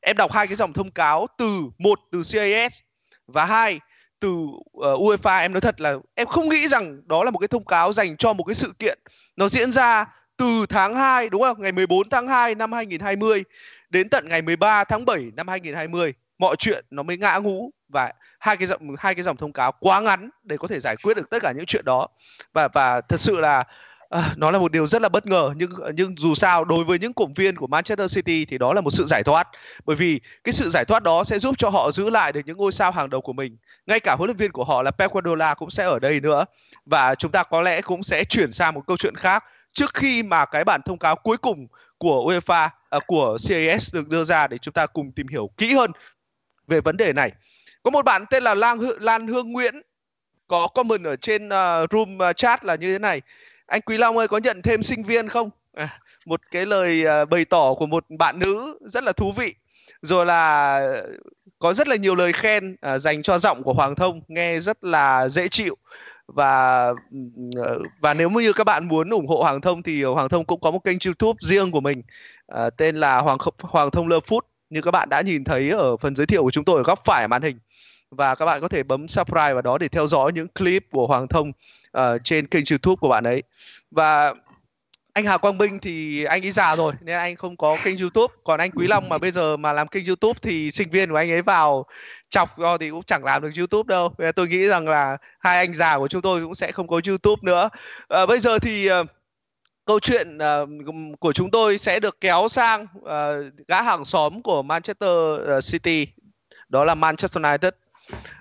em 0.00 0.16
đọc 0.16 0.32
hai 0.32 0.46
cái 0.46 0.56
dòng 0.56 0.72
thông 0.72 0.90
cáo 0.90 1.26
từ 1.38 1.60
một, 1.78 2.00
từ 2.12 2.22
CAS 2.32 2.78
và 3.26 3.44
hai 3.44 3.80
từ 4.22 4.28
uh, 4.28 5.00
UEFA 5.00 5.40
em 5.40 5.52
nói 5.52 5.60
thật 5.60 5.80
là 5.80 5.96
em 6.14 6.26
không 6.26 6.48
nghĩ 6.48 6.68
rằng 6.68 7.02
đó 7.06 7.24
là 7.24 7.30
một 7.30 7.38
cái 7.38 7.48
thông 7.48 7.64
cáo 7.64 7.92
dành 7.92 8.16
cho 8.16 8.32
một 8.32 8.44
cái 8.44 8.54
sự 8.54 8.72
kiện. 8.78 8.98
Nó 9.36 9.48
diễn 9.48 9.72
ra 9.72 10.06
từ 10.36 10.66
tháng 10.68 10.94
2 10.94 11.28
đúng 11.28 11.42
không? 11.42 11.62
Ngày 11.62 11.72
14 11.72 12.08
tháng 12.10 12.28
2 12.28 12.54
năm 12.54 12.72
2020 12.72 13.44
đến 13.90 14.08
tận 14.08 14.28
ngày 14.28 14.42
13 14.42 14.84
tháng 14.84 15.04
7 15.04 15.30
năm 15.36 15.48
2020 15.48 16.14
mọi 16.38 16.56
chuyện 16.56 16.84
nó 16.90 17.02
mới 17.02 17.16
ngã 17.16 17.36
ngũ 17.36 17.70
và 17.88 18.12
hai 18.38 18.56
cái 18.56 18.66
dòng 18.66 18.94
hai 18.98 19.14
cái 19.14 19.22
dòng 19.22 19.36
thông 19.36 19.52
cáo 19.52 19.72
quá 19.80 20.00
ngắn 20.00 20.30
để 20.42 20.56
có 20.56 20.68
thể 20.68 20.80
giải 20.80 20.96
quyết 20.96 21.16
được 21.16 21.30
tất 21.30 21.42
cả 21.42 21.52
những 21.52 21.66
chuyện 21.66 21.84
đó. 21.84 22.08
Và 22.52 22.68
và 22.68 23.00
thật 23.00 23.20
sự 23.20 23.40
là 23.40 23.64
À, 24.12 24.34
nó 24.36 24.50
là 24.50 24.58
một 24.58 24.72
điều 24.72 24.86
rất 24.86 25.02
là 25.02 25.08
bất 25.08 25.26
ngờ 25.26 25.52
nhưng 25.56 25.70
nhưng 25.96 26.14
dù 26.18 26.34
sao 26.34 26.64
đối 26.64 26.84
với 26.84 26.98
những 26.98 27.12
cổ 27.12 27.28
viên 27.36 27.56
của 27.56 27.66
Manchester 27.66 28.14
City 28.14 28.44
thì 28.44 28.58
đó 28.58 28.74
là 28.74 28.80
một 28.80 28.90
sự 28.90 29.04
giải 29.06 29.22
thoát. 29.22 29.48
Bởi 29.84 29.96
vì 29.96 30.20
cái 30.44 30.52
sự 30.52 30.70
giải 30.70 30.84
thoát 30.84 31.02
đó 31.02 31.24
sẽ 31.24 31.38
giúp 31.38 31.54
cho 31.58 31.68
họ 31.68 31.90
giữ 31.90 32.10
lại 32.10 32.32
được 32.32 32.40
những 32.44 32.56
ngôi 32.56 32.72
sao 32.72 32.90
hàng 32.90 33.10
đầu 33.10 33.20
của 33.20 33.32
mình. 33.32 33.56
Ngay 33.86 34.00
cả 34.00 34.14
huấn 34.18 34.28
luyện 34.28 34.36
viên 34.36 34.52
của 34.52 34.64
họ 34.64 34.82
là 34.82 34.90
Pep 34.90 35.12
Guardiola 35.12 35.54
cũng 35.54 35.70
sẽ 35.70 35.84
ở 35.84 35.98
đây 35.98 36.20
nữa. 36.20 36.44
Và 36.86 37.14
chúng 37.14 37.32
ta 37.32 37.42
có 37.42 37.60
lẽ 37.60 37.80
cũng 37.80 38.02
sẽ 38.02 38.24
chuyển 38.24 38.52
sang 38.52 38.74
một 38.74 38.82
câu 38.86 38.96
chuyện 38.96 39.14
khác. 39.16 39.44
Trước 39.74 39.94
khi 39.94 40.22
mà 40.22 40.44
cái 40.44 40.64
bản 40.64 40.80
thông 40.84 40.98
cáo 40.98 41.16
cuối 41.16 41.36
cùng 41.36 41.66
của 41.98 42.32
UEFA 42.32 42.68
à, 42.90 42.98
của 43.06 43.36
CAS 43.48 43.94
được 43.94 44.08
đưa 44.08 44.24
ra 44.24 44.46
để 44.46 44.58
chúng 44.58 44.74
ta 44.74 44.86
cùng 44.86 45.12
tìm 45.12 45.28
hiểu 45.28 45.50
kỹ 45.56 45.74
hơn 45.74 45.90
về 46.68 46.80
vấn 46.80 46.96
đề 46.96 47.12
này. 47.12 47.32
Có 47.82 47.90
một 47.90 48.04
bạn 48.04 48.24
tên 48.30 48.42
là 48.42 48.54
Lan 48.54 48.78
Hương, 48.78 49.02
Lan 49.02 49.26
Hương 49.26 49.52
Nguyễn. 49.52 49.74
Có 50.48 50.68
comment 50.74 51.04
ở 51.04 51.16
trên 51.16 51.48
uh, 51.48 51.90
room 51.90 52.22
à, 52.22 52.32
chat 52.32 52.64
là 52.64 52.74
như 52.74 52.92
thế 52.92 52.98
này 52.98 53.22
anh 53.72 53.80
Quý 53.80 53.96
Long 53.96 54.18
ơi 54.18 54.28
có 54.28 54.38
nhận 54.38 54.62
thêm 54.62 54.82
sinh 54.82 55.02
viên 55.02 55.28
không? 55.28 55.50
À, 55.74 55.88
một 56.26 56.40
cái 56.50 56.66
lời 56.66 57.04
uh, 57.22 57.28
bày 57.28 57.44
tỏ 57.44 57.74
của 57.74 57.86
một 57.86 58.04
bạn 58.18 58.38
nữ 58.38 58.78
rất 58.80 59.04
là 59.04 59.12
thú 59.12 59.32
vị. 59.32 59.54
Rồi 60.02 60.26
là 60.26 60.80
có 61.58 61.72
rất 61.72 61.88
là 61.88 61.96
nhiều 61.96 62.14
lời 62.14 62.32
khen 62.32 62.76
uh, 62.94 63.00
dành 63.00 63.22
cho 63.22 63.38
giọng 63.38 63.62
của 63.62 63.72
Hoàng 63.72 63.94
Thông 63.94 64.20
nghe 64.28 64.58
rất 64.58 64.84
là 64.84 65.28
dễ 65.28 65.48
chịu. 65.48 65.76
Và 66.26 66.88
ừ, 67.54 67.82
và 68.00 68.14
nếu 68.14 68.30
như 68.30 68.52
các 68.52 68.64
bạn 68.64 68.88
muốn 68.88 69.10
ủng 69.10 69.26
hộ 69.26 69.42
Hoàng 69.42 69.60
Thông 69.60 69.82
thì 69.82 70.02
Hoàng 70.02 70.28
Thông 70.28 70.44
cũng 70.44 70.60
có 70.60 70.70
một 70.70 70.84
kênh 70.84 70.98
YouTube 71.04 71.38
riêng 71.40 71.70
của 71.70 71.80
mình 71.80 72.02
uh, 72.54 72.76
tên 72.76 72.96
là 72.96 73.20
Hoàng 73.20 73.38
Hoàng 73.60 73.90
Thông 73.90 74.08
Love 74.08 74.26
Food. 74.26 74.40
Như 74.70 74.82
các 74.82 74.90
bạn 74.90 75.08
đã 75.08 75.20
nhìn 75.20 75.44
thấy 75.44 75.70
ở 75.70 75.96
phần 75.96 76.14
giới 76.14 76.26
thiệu 76.26 76.42
của 76.42 76.50
chúng 76.50 76.64
tôi 76.64 76.76
ở 76.76 76.82
góc 76.82 77.00
phải 77.04 77.28
màn 77.28 77.42
hình. 77.42 77.58
Và 78.10 78.34
các 78.34 78.46
bạn 78.46 78.60
có 78.60 78.68
thể 78.68 78.82
bấm 78.82 79.08
subscribe 79.08 79.52
vào 79.52 79.62
đó 79.62 79.78
để 79.78 79.88
theo 79.88 80.06
dõi 80.06 80.32
những 80.32 80.48
clip 80.48 80.84
của 80.90 81.06
Hoàng 81.06 81.28
Thông 81.28 81.52
uh, 81.98 82.24
trên 82.24 82.46
kênh 82.46 82.64
YouTube 82.70 82.96
của 83.00 83.08
bạn 83.08 83.24
ấy. 83.24 83.42
Và 83.90 84.34
anh 85.12 85.24
Hà 85.24 85.36
Quang 85.36 85.58
Minh 85.58 85.78
thì 85.78 86.24
anh 86.24 86.44
ấy 86.44 86.50
già 86.50 86.76
rồi 86.76 86.92
nên 87.00 87.16
anh 87.16 87.36
không 87.36 87.56
có 87.56 87.76
kênh 87.84 87.98
YouTube. 87.98 88.34
Còn 88.44 88.60
anh 88.60 88.70
Quý 88.70 88.86
Long 88.86 89.08
mà 89.08 89.18
bây 89.18 89.30
giờ 89.30 89.56
mà 89.56 89.72
làm 89.72 89.88
kênh 89.88 90.06
YouTube 90.06 90.38
thì 90.42 90.70
sinh 90.70 90.90
viên 90.90 91.10
của 91.10 91.16
anh 91.16 91.30
ấy 91.30 91.42
vào 91.42 91.86
chọc 92.28 92.58
do 92.58 92.78
thì 92.78 92.90
cũng 92.90 93.02
chẳng 93.02 93.24
làm 93.24 93.42
được 93.42 93.50
YouTube 93.58 93.88
đâu. 93.88 94.14
Nên 94.18 94.32
tôi 94.32 94.48
nghĩ 94.48 94.66
rằng 94.66 94.88
là 94.88 95.16
hai 95.40 95.58
anh 95.58 95.74
già 95.74 95.98
của 95.98 96.08
chúng 96.08 96.22
tôi 96.22 96.42
cũng 96.42 96.54
sẽ 96.54 96.72
không 96.72 96.88
có 96.88 97.00
YouTube 97.08 97.40
nữa. 97.42 97.68
À, 98.08 98.26
bây 98.26 98.38
giờ 98.38 98.58
thì 98.58 98.92
uh, 98.92 99.06
câu 99.84 100.00
chuyện 100.00 100.38
uh, 100.38 100.68
của 101.20 101.32
chúng 101.32 101.50
tôi 101.50 101.78
sẽ 101.78 102.00
được 102.00 102.20
kéo 102.20 102.48
sang 102.48 102.86
uh, 102.98 103.52
gã 103.68 103.82
hàng 103.82 104.04
xóm 104.04 104.42
của 104.42 104.62
Manchester 104.62 105.08
City. 105.72 106.06
Đó 106.68 106.84
là 106.84 106.94
Manchester 106.94 107.44
United. 107.44 107.72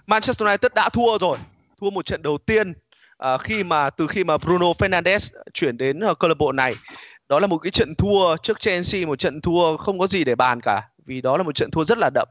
Manchester 0.08 0.48
United 0.48 0.72
đã 0.76 0.90
thua 0.90 1.18
rồi 1.18 1.38
thua 1.82 1.90
một 1.90 2.06
trận 2.06 2.22
đầu 2.22 2.38
tiên 2.38 2.74
uh, 3.34 3.42
khi 3.42 3.64
mà 3.64 3.90
từ 3.90 4.08
khi 4.08 4.24
mà 4.24 4.38
Bruno 4.38 4.66
Fernandes 4.66 5.30
chuyển 5.54 5.78
đến 5.78 6.00
uh, 6.12 6.20
câu 6.20 6.28
lạc 6.28 6.38
bộ 6.38 6.52
này 6.52 6.76
đó 7.30 7.40
là 7.40 7.48
một 7.48 7.58
cái 7.58 7.72
trận 7.72 7.96
thua 7.96 8.38
trước 8.38 8.60
Chelsea 8.60 9.06
một 9.06 9.20
trận 9.20 9.42
thua 9.42 9.78
không 9.78 10.00
có 10.00 10.08
gì 10.08 10.24
để 10.24 10.36
bàn 10.36 10.62
cả 10.62 10.82
vì 11.06 11.22
đó 11.22 11.38
là 11.38 11.44
một 11.44 11.56
trận 11.56 11.72
thua 11.72 11.84
rất 11.84 11.98
là 11.98 12.10
đậm. 12.14 12.28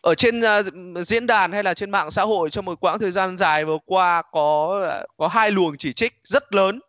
Ở 0.00 0.14
trên 0.14 0.38
uh, 0.38 1.06
diễn 1.06 1.26
đàn 1.26 1.52
hay 1.52 1.62
là 1.62 1.74
trên 1.74 1.90
mạng 1.90 2.10
xã 2.10 2.22
hội 2.22 2.50
trong 2.50 2.64
một 2.64 2.80
quãng 2.80 2.98
thời 2.98 3.10
gian 3.10 3.36
dài 3.36 3.64
vừa 3.64 3.78
qua 3.86 4.22
có 4.32 4.80
có 5.16 5.28
hai 5.28 5.50
luồng 5.50 5.76
chỉ 5.76 5.92
trích 5.92 6.14
rất 6.22 6.54
lớn. 6.54 6.80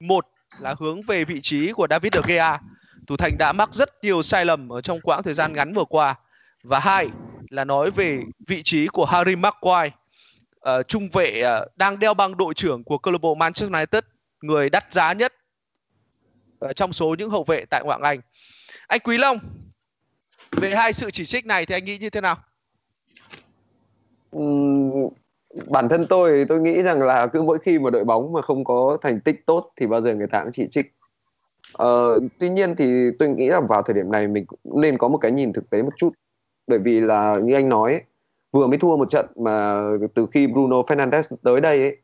Một 0.00 0.26
là 0.60 0.74
hướng 0.78 1.02
về 1.02 1.24
vị 1.24 1.40
trí 1.42 1.72
của 1.72 1.86
David 1.90 2.12
De 2.14 2.20
Gea 2.26 2.58
thủ 3.06 3.16
thành 3.16 3.38
đã 3.38 3.52
mắc 3.52 3.72
rất 3.72 3.90
nhiều 4.02 4.22
sai 4.22 4.44
lầm 4.44 4.68
ở 4.72 4.80
trong 4.80 5.00
quãng 5.00 5.22
thời 5.22 5.34
gian 5.34 5.52
ngắn 5.52 5.74
vừa 5.74 5.84
qua. 5.84 6.14
Và 6.62 6.78
hai 6.78 7.08
là 7.50 7.64
nói 7.64 7.90
về 7.90 8.20
vị 8.46 8.62
trí 8.62 8.86
của 8.86 9.04
Harry 9.04 9.36
Maguire 9.36 9.90
uh, 10.58 10.88
trung 10.88 11.08
vệ 11.12 11.42
uh, 11.42 11.76
đang 11.76 11.98
đeo 11.98 12.14
băng 12.14 12.36
đội 12.36 12.54
trưởng 12.54 12.84
của 12.84 12.98
câu 12.98 13.12
lạc 13.12 13.20
bộ 13.20 13.34
Manchester 13.34 13.72
United, 13.72 14.04
người 14.42 14.70
đắt 14.70 14.92
giá 14.92 15.12
nhất 15.12 15.34
uh, 16.64 16.76
trong 16.76 16.92
số 16.92 17.14
những 17.18 17.30
hậu 17.30 17.44
vệ 17.44 17.64
tại 17.64 17.82
ngoại 17.84 18.00
Anh. 18.02 18.20
Anh 18.86 19.00
Quý 19.04 19.18
Long, 19.18 19.38
về 20.52 20.74
hai 20.74 20.92
sự 20.92 21.10
chỉ 21.10 21.26
trích 21.26 21.46
này 21.46 21.66
thì 21.66 21.74
anh 21.74 21.84
nghĩ 21.84 21.98
như 21.98 22.10
thế 22.10 22.20
nào? 22.20 22.36
Uhm, 24.36 25.08
bản 25.66 25.88
thân 25.88 26.06
tôi 26.08 26.44
tôi 26.48 26.60
nghĩ 26.60 26.82
rằng 26.82 27.02
là 27.02 27.26
cứ 27.26 27.42
mỗi 27.42 27.58
khi 27.58 27.78
mà 27.78 27.90
đội 27.90 28.04
bóng 28.04 28.32
mà 28.32 28.42
không 28.42 28.64
có 28.64 28.98
thành 29.02 29.20
tích 29.20 29.46
tốt 29.46 29.72
thì 29.76 29.86
bao 29.86 30.00
giờ 30.00 30.14
người 30.14 30.26
ta 30.32 30.42
cũng 30.42 30.52
chỉ 30.52 30.66
trích. 30.70 30.86
Uh, 31.82 32.22
tuy 32.38 32.48
nhiên 32.48 32.76
thì 32.76 33.10
tôi 33.18 33.28
nghĩ 33.28 33.50
rằng 33.50 33.66
vào 33.66 33.82
thời 33.82 33.94
điểm 33.94 34.12
này 34.12 34.26
mình 34.26 34.46
cũng 34.46 34.80
nên 34.80 34.98
có 34.98 35.08
một 35.08 35.18
cái 35.18 35.32
nhìn 35.32 35.52
thực 35.52 35.70
tế 35.70 35.82
một 35.82 35.92
chút 35.96 36.10
bởi 36.66 36.78
vì 36.78 37.00
là 37.00 37.36
như 37.42 37.54
anh 37.54 37.68
nói 37.68 38.00
vừa 38.52 38.66
mới 38.66 38.78
thua 38.78 38.96
một 38.96 39.10
trận 39.10 39.26
mà 39.36 39.82
từ 40.14 40.26
khi 40.32 40.46
Bruno 40.46 40.76
Fernandes 40.76 41.36
tới 41.42 41.60
đây 41.60 41.78
ấy, 41.78 41.96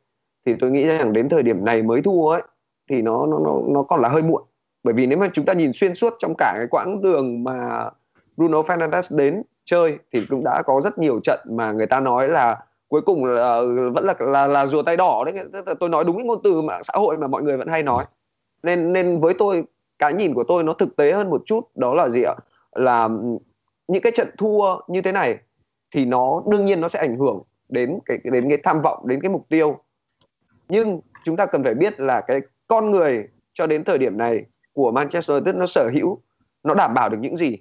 thì 0.46 0.54
tôi 0.60 0.70
nghĩ 0.70 0.86
rằng 0.86 1.12
đến 1.12 1.28
thời 1.28 1.42
điểm 1.42 1.64
này 1.64 1.82
mới 1.82 2.02
thua 2.02 2.28
ấy 2.28 2.42
thì 2.90 3.02
nó 3.02 3.26
nó 3.26 3.38
nó 3.38 3.60
nó 3.68 3.82
còn 3.82 4.00
là 4.00 4.08
hơi 4.08 4.22
muộn. 4.22 4.42
Bởi 4.82 4.94
vì 4.94 5.06
nếu 5.06 5.18
mà 5.18 5.28
chúng 5.32 5.44
ta 5.44 5.52
nhìn 5.52 5.72
xuyên 5.72 5.94
suốt 5.94 6.12
trong 6.18 6.34
cả 6.38 6.52
cái 6.56 6.66
quãng 6.70 7.02
đường 7.02 7.44
mà 7.44 7.90
Bruno 8.36 8.60
Fernandes 8.60 9.18
đến 9.18 9.42
chơi 9.64 9.98
thì 10.12 10.26
cũng 10.30 10.44
đã 10.44 10.62
có 10.66 10.80
rất 10.80 10.98
nhiều 10.98 11.20
trận 11.20 11.40
mà 11.50 11.72
người 11.72 11.86
ta 11.86 12.00
nói 12.00 12.28
là 12.28 12.64
cuối 12.88 13.00
cùng 13.00 13.24
là 13.24 13.60
vẫn 13.94 14.04
là 14.04 14.14
là 14.18 14.46
là 14.46 14.66
rùa 14.66 14.82
tay 14.82 14.96
đỏ 14.96 15.24
đấy. 15.26 15.44
Tôi 15.80 15.88
nói 15.88 16.04
đúng 16.04 16.16
cái 16.16 16.26
ngôn 16.26 16.38
từ 16.44 16.62
mạng 16.62 16.82
xã 16.84 16.92
hội 16.94 17.16
mà 17.16 17.26
mọi 17.26 17.42
người 17.42 17.56
vẫn 17.56 17.68
hay 17.68 17.82
nói. 17.82 18.04
Nên 18.62 18.92
nên 18.92 19.20
với 19.20 19.34
tôi 19.34 19.64
cái 19.98 20.14
nhìn 20.14 20.34
của 20.34 20.44
tôi 20.48 20.62
nó 20.62 20.72
thực 20.72 20.96
tế 20.96 21.12
hơn 21.12 21.30
một 21.30 21.42
chút 21.46 21.60
đó 21.74 21.94
là 21.94 22.08
gì 22.08 22.22
ạ? 22.22 22.34
Là 22.72 23.08
những 23.88 24.02
cái 24.02 24.12
trận 24.16 24.28
thua 24.38 24.76
như 24.88 25.02
thế 25.02 25.12
này 25.12 25.38
thì 25.94 26.04
nó 26.04 26.42
đương 26.50 26.64
nhiên 26.64 26.80
nó 26.80 26.88
sẽ 26.88 26.98
ảnh 26.98 27.18
hưởng 27.18 27.42
đến 27.68 27.98
cái 28.04 28.18
đến 28.24 28.48
cái 28.48 28.58
tham 28.62 28.80
vọng 28.80 29.08
đến 29.08 29.20
cái 29.20 29.30
mục 29.30 29.46
tiêu. 29.48 29.78
Nhưng 30.68 31.00
chúng 31.24 31.36
ta 31.36 31.46
cần 31.46 31.64
phải 31.64 31.74
biết 31.74 32.00
là 32.00 32.20
cái 32.20 32.40
con 32.66 32.90
người 32.90 33.28
cho 33.52 33.66
đến 33.66 33.84
thời 33.84 33.98
điểm 33.98 34.18
này 34.18 34.44
của 34.72 34.90
Manchester 34.90 35.30
United 35.30 35.54
nó 35.54 35.66
sở 35.66 35.90
hữu 35.94 36.20
nó 36.64 36.74
đảm 36.74 36.94
bảo 36.94 37.08
được 37.08 37.18
những 37.20 37.36
gì? 37.36 37.56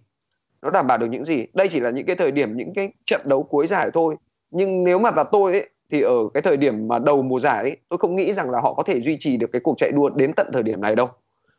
Nó 0.61 0.69
đảm 0.69 0.87
bảo 0.87 0.97
được 0.97 1.07
những 1.09 1.23
gì? 1.23 1.45
Đây 1.53 1.67
chỉ 1.69 1.79
là 1.79 1.89
những 1.89 2.05
cái 2.05 2.15
thời 2.15 2.31
điểm 2.31 2.57
những 2.57 2.73
cái 2.75 2.93
trận 3.05 3.21
đấu 3.25 3.43
cuối 3.43 3.67
giải 3.67 3.89
thôi. 3.93 4.15
Nhưng 4.51 4.83
nếu 4.83 4.99
mà 4.99 5.11
là 5.15 5.23
tôi 5.23 5.51
ấy, 5.51 5.69
thì 5.91 6.01
ở 6.01 6.29
cái 6.33 6.41
thời 6.41 6.57
điểm 6.57 6.87
mà 6.87 6.99
đầu 6.99 7.21
mùa 7.21 7.39
giải 7.39 7.63
ấy, 7.63 7.77
tôi 7.89 7.97
không 7.97 8.15
nghĩ 8.15 8.33
rằng 8.33 8.49
là 8.49 8.59
họ 8.59 8.73
có 8.73 8.83
thể 8.83 9.01
duy 9.01 9.17
trì 9.19 9.37
được 9.37 9.47
cái 9.51 9.61
cuộc 9.63 9.77
chạy 9.77 9.91
đua 9.91 10.09
đến 10.09 10.33
tận 10.33 10.47
thời 10.53 10.63
điểm 10.63 10.81
này 10.81 10.95
đâu. 10.95 11.07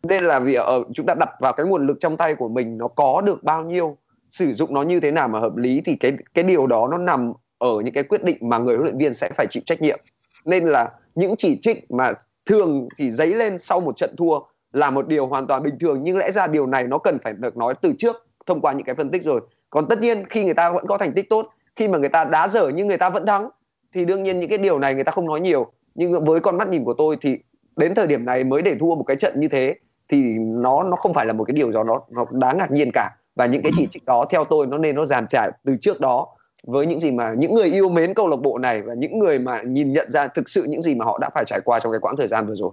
Nên 0.03 0.25
là 0.25 0.39
vì 0.39 0.55
ở 0.55 0.85
chúng 0.95 1.07
ta 1.07 1.15
đặt 1.15 1.31
vào 1.41 1.53
cái 1.53 1.67
nguồn 1.67 1.87
lực 1.87 1.97
trong 2.01 2.17
tay 2.17 2.35
của 2.35 2.49
mình 2.49 2.79
nó 2.79 2.89
có 2.89 3.23
được 3.25 3.45
bao 3.45 3.65
nhiêu 3.65 3.97
sử 4.35 4.55
dụng 4.55 4.75
nó 4.75 4.83
như 4.83 5.01
thế 5.01 5.11
nào 5.11 5.29
mà 5.29 5.41
hợp 5.41 5.57
lý 5.57 5.83
thì 5.85 5.97
cái 5.97 6.13
cái 6.35 6.45
điều 6.45 6.67
đó 6.67 6.89
nó 6.91 6.99
nằm 6.99 7.33
ở 7.59 7.81
những 7.85 7.95
cái 7.95 8.05
quyết 8.05 8.25
định 8.25 8.37
mà 8.41 8.59
người 8.59 8.75
huấn 8.77 8.85
luyện 8.85 8.99
viên 8.99 9.15
sẽ 9.15 9.31
phải 9.35 9.47
chịu 9.51 9.63
trách 9.67 9.83
nhiệm. 9.83 10.01
Nên 10.45 10.65
là 10.65 10.91
những 11.15 11.35
chỉ 11.39 11.59
trích 11.63 11.91
mà 11.91 12.13
thường 12.47 12.89
chỉ 12.97 13.11
dấy 13.11 13.35
lên 13.35 13.59
sau 13.59 13.81
một 13.81 13.97
trận 13.97 14.15
thua 14.17 14.41
là 14.73 14.91
một 14.91 15.09
điều 15.09 15.27
hoàn 15.27 15.47
toàn 15.47 15.63
bình 15.63 15.79
thường 15.79 16.01
nhưng 16.03 16.19
lẽ 16.19 16.31
ra 16.31 16.47
điều 16.47 16.67
này 16.67 16.87
nó 16.87 16.99
cần 16.99 17.19
phải 17.19 17.33
được 17.33 17.57
nói 17.57 17.75
từ 17.83 17.93
trước 17.99 18.27
thông 18.47 18.61
qua 18.61 18.73
những 18.73 18.85
cái 18.85 18.95
phân 18.95 19.11
tích 19.11 19.23
rồi. 19.23 19.41
Còn 19.71 19.89
tất 19.89 20.01
nhiên 20.01 20.25
khi 20.29 20.45
người 20.45 20.55
ta 20.55 20.71
vẫn 20.71 20.87
có 20.87 20.99
thành 20.99 21.13
tích 21.13 21.31
tốt 21.31 21.49
khi 21.77 21.89
mà 21.89 21.99
người 21.99 22.09
ta 22.09 22.25
đá 22.25 22.49
dở 22.49 22.69
nhưng 22.75 22.89
người 22.89 22.99
ta 22.99 23.11
vẫn 23.11 23.27
thắng 23.27 23.49
thì 23.95 24.05
đương 24.05 24.23
nhiên 24.23 24.41
những 24.41 24.51
cái 24.51 24.59
điều 24.59 24.79
này 24.79 24.95
người 24.95 25.05
ta 25.05 25.13
không 25.13 25.27
nói 25.27 25.41
nhiều. 25.41 25.73
Nhưng 25.95 26.25
với 26.25 26.41
con 26.41 26.59
mắt 26.59 26.69
nhìn 26.69 26.85
của 26.85 26.95
tôi 26.99 27.17
thì 27.21 27.39
đến 27.77 27.95
thời 27.95 28.07
điểm 28.07 28.25
này 28.25 28.45
mới 28.45 28.63
để 28.63 28.75
thua 28.81 28.95
một 28.95 29.05
cái 29.07 29.17
trận 29.17 29.41
như 29.41 29.49
thế 29.49 29.75
thì 30.09 30.23
nó 30.39 30.83
nó 30.83 30.97
không 30.97 31.15
phải 31.15 31.27
là 31.27 31.33
một 31.33 31.45
cái 31.45 31.55
điều 31.55 31.67
gì 31.67 31.75
đó 31.75 31.85
nó, 31.85 32.01
nó 32.11 32.27
đáng 32.31 32.59
ngạc 32.59 32.71
nhiên 32.71 32.91
cả 32.95 33.11
và 33.35 33.47
những 33.47 33.63
cái 33.63 33.73
chỉ 33.77 33.87
trích 33.91 34.05
đó 34.05 34.25
theo 34.31 34.45
tôi 34.51 34.67
nó 34.67 34.79
nên 34.79 34.97
nó 34.97 35.07
giàn 35.07 35.27
trải 35.29 35.51
từ 35.65 35.77
trước 35.81 36.01
đó 36.01 36.27
với 36.67 36.87
những 36.87 37.01
gì 37.01 37.11
mà 37.11 37.33
những 37.39 37.55
người 37.55 37.67
yêu 37.67 37.89
mến 37.89 38.15
câu 38.15 38.29
lạc 38.29 38.37
bộ 38.37 38.59
này 38.59 38.83
và 38.83 38.95
những 38.95 39.19
người 39.19 39.39
mà 39.39 39.63
nhìn 39.63 39.93
nhận 39.93 40.11
ra 40.11 40.29
thực 40.29 40.49
sự 40.49 40.67
những 40.69 40.83
gì 40.83 40.95
mà 40.95 41.05
họ 41.05 41.19
đã 41.19 41.31
phải 41.35 41.45
trải 41.47 41.61
qua 41.65 41.81
trong 41.81 41.93
cái 41.93 42.01
quãng 42.01 42.17
thời 42.17 42.29
gian 42.29 42.47
vừa 42.47 42.55
rồi. 42.55 42.71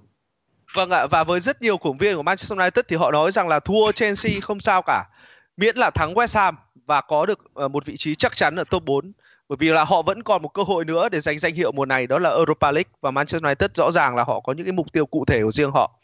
Vâng 0.76 0.90
ạ 0.90 1.08
và 1.08 1.24
với 1.24 1.40
rất 1.40 1.62
nhiều 1.62 1.78
cổ 1.78 1.90
động 1.90 1.98
viên 1.98 2.16
của 2.16 2.24
Manchester 2.24 2.60
United 2.60 2.86
thì 2.88 2.96
họ 2.96 3.12
nói 3.12 3.32
rằng 3.32 3.48
là 3.48 3.60
thua 3.60 3.92
Chelsea 3.92 4.32
không 4.42 4.60
sao 4.60 4.82
cả, 4.82 5.04
miễn 5.58 5.78
là 5.78 5.90
thắng 5.90 6.14
West 6.14 6.40
Ham 6.40 6.56
và 6.86 7.02
có 7.02 7.26
được 7.26 7.40
ờ, 7.54 7.68
một 7.68 7.86
vị 7.86 7.98
trí 7.98 8.16
chắc 8.16 8.36
chắn 8.36 8.56
ở 8.56 8.64
top 8.64 8.84
4 8.86 9.12
bởi 9.52 9.58
vì 9.60 9.70
là 9.70 9.84
họ 9.84 10.02
vẫn 10.02 10.24
còn 10.24 10.42
một 10.42 10.54
cơ 10.54 10.64
hội 10.64 10.86
nữa 10.86 11.10
để 11.10 11.20
giành 11.20 11.40
danh 11.40 11.56
hiệu 11.56 11.72
mùa 11.72 11.86
này 11.86 12.08
đó 12.08 12.20
là 12.20 12.30
Europa 12.30 12.72
League 12.72 12.92
và 13.02 13.12
Manchester 13.12 13.44
United 13.44 13.70
rõ 13.76 13.92
ràng 13.92 14.16
là 14.16 14.24
họ 14.24 14.40
có 14.40 14.54
những 14.54 14.66
cái 14.66 14.74
mục 14.74 14.88
tiêu 14.94 15.06
cụ 15.06 15.26
thể 15.26 15.44
của 15.44 15.52
riêng 15.52 15.72
họ. 15.72 16.00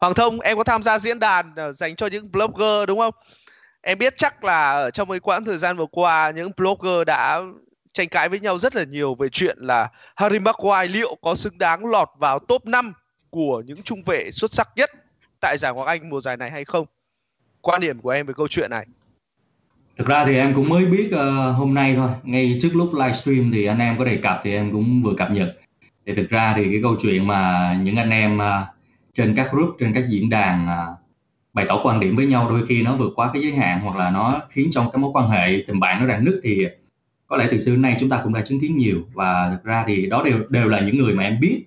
Hoàng 0.00 0.14
Thông, 0.14 0.40
em 0.40 0.56
có 0.56 0.64
tham 0.64 0.82
gia 0.82 0.98
diễn 0.98 1.18
đàn 1.18 1.54
ờ, 1.56 1.72
dành 1.72 1.96
cho 1.96 2.06
những 2.06 2.32
blogger 2.32 2.88
đúng 2.88 2.98
không? 2.98 3.14
Em 3.82 3.98
biết 3.98 4.14
chắc 4.18 4.44
là 4.44 4.70
ở 4.72 4.90
trong 4.90 5.10
cái 5.10 5.20
quãng 5.20 5.44
thời 5.44 5.58
gian 5.58 5.76
vừa 5.76 5.86
qua 5.86 6.32
những 6.36 6.50
blogger 6.56 7.06
đã 7.06 7.40
tranh 7.94 8.08
cãi 8.08 8.28
với 8.28 8.40
nhau 8.40 8.58
rất 8.58 8.76
là 8.76 8.84
nhiều 8.84 9.14
về 9.14 9.28
chuyện 9.28 9.58
là 9.60 9.88
Harry 10.16 10.38
Maguire 10.38 10.92
liệu 10.92 11.16
có 11.22 11.34
xứng 11.34 11.58
đáng 11.58 11.86
lọt 11.86 12.08
vào 12.18 12.38
top 12.38 12.66
5 12.66 12.92
của 13.30 13.62
những 13.66 13.82
trung 13.82 14.02
vệ 14.02 14.30
xuất 14.30 14.52
sắc 14.52 14.68
nhất 14.76 14.90
tại 15.40 15.56
giải 15.58 15.72
Ngoại 15.72 15.98
Anh 15.98 16.10
mùa 16.10 16.20
giải 16.20 16.36
này 16.36 16.50
hay 16.50 16.64
không? 16.64 16.86
Quan 17.60 17.80
điểm 17.80 18.00
của 18.00 18.10
em 18.10 18.26
về 18.26 18.34
câu 18.36 18.48
chuyện 18.48 18.70
này? 18.70 18.86
thực 20.00 20.06
ra 20.06 20.24
thì 20.24 20.36
em 20.36 20.54
cũng 20.54 20.68
mới 20.68 20.86
biết 20.86 21.10
uh, 21.14 21.56
hôm 21.56 21.74
nay 21.74 21.94
thôi 21.96 22.10
ngay 22.22 22.58
trước 22.62 22.70
lúc 22.72 22.94
livestream 22.94 23.50
thì 23.52 23.66
anh 23.66 23.78
em 23.78 23.98
có 23.98 24.04
đề 24.04 24.16
cập 24.16 24.40
thì 24.44 24.54
em 24.54 24.72
cũng 24.72 25.02
vừa 25.02 25.14
cập 25.14 25.30
nhật 25.30 25.56
thì 26.06 26.14
thực 26.14 26.30
ra 26.30 26.52
thì 26.56 26.64
cái 26.64 26.80
câu 26.82 26.96
chuyện 27.02 27.26
mà 27.26 27.74
những 27.82 27.96
anh 27.96 28.10
em 28.10 28.38
uh, 28.38 28.42
trên 29.14 29.34
các 29.36 29.52
group 29.52 29.76
trên 29.78 29.92
các 29.94 30.04
diễn 30.08 30.30
đàn 30.30 30.66
uh, 30.66 30.99
bày 31.52 31.64
tỏ 31.68 31.80
quan 31.82 32.00
điểm 32.00 32.16
với 32.16 32.26
nhau 32.26 32.48
đôi 32.48 32.66
khi 32.66 32.82
nó 32.82 32.96
vượt 32.96 33.12
quá 33.16 33.30
cái 33.32 33.42
giới 33.42 33.52
hạn 33.52 33.80
hoặc 33.80 33.96
là 33.96 34.10
nó 34.10 34.40
khiến 34.50 34.68
trong 34.72 34.90
cái 34.92 35.02
mối 35.02 35.10
quan 35.14 35.30
hệ 35.30 35.64
tình 35.66 35.80
bạn 35.80 36.00
nó 36.00 36.06
rạn 36.06 36.24
nứt 36.24 36.40
thì 36.42 36.66
có 37.26 37.36
lẽ 37.36 37.48
từ 37.50 37.58
xưa 37.58 37.72
đến 37.72 37.82
nay 37.82 37.96
chúng 38.00 38.08
ta 38.08 38.20
cũng 38.24 38.32
đã 38.32 38.40
chứng 38.40 38.60
kiến 38.60 38.76
nhiều. 38.76 39.02
Và 39.12 39.50
thực 39.50 39.64
ra 39.64 39.84
thì 39.86 40.06
đó 40.06 40.22
đều 40.24 40.38
đều 40.48 40.68
là 40.68 40.80
những 40.80 40.98
người 40.98 41.14
mà 41.14 41.22
em 41.22 41.40
biết. 41.40 41.64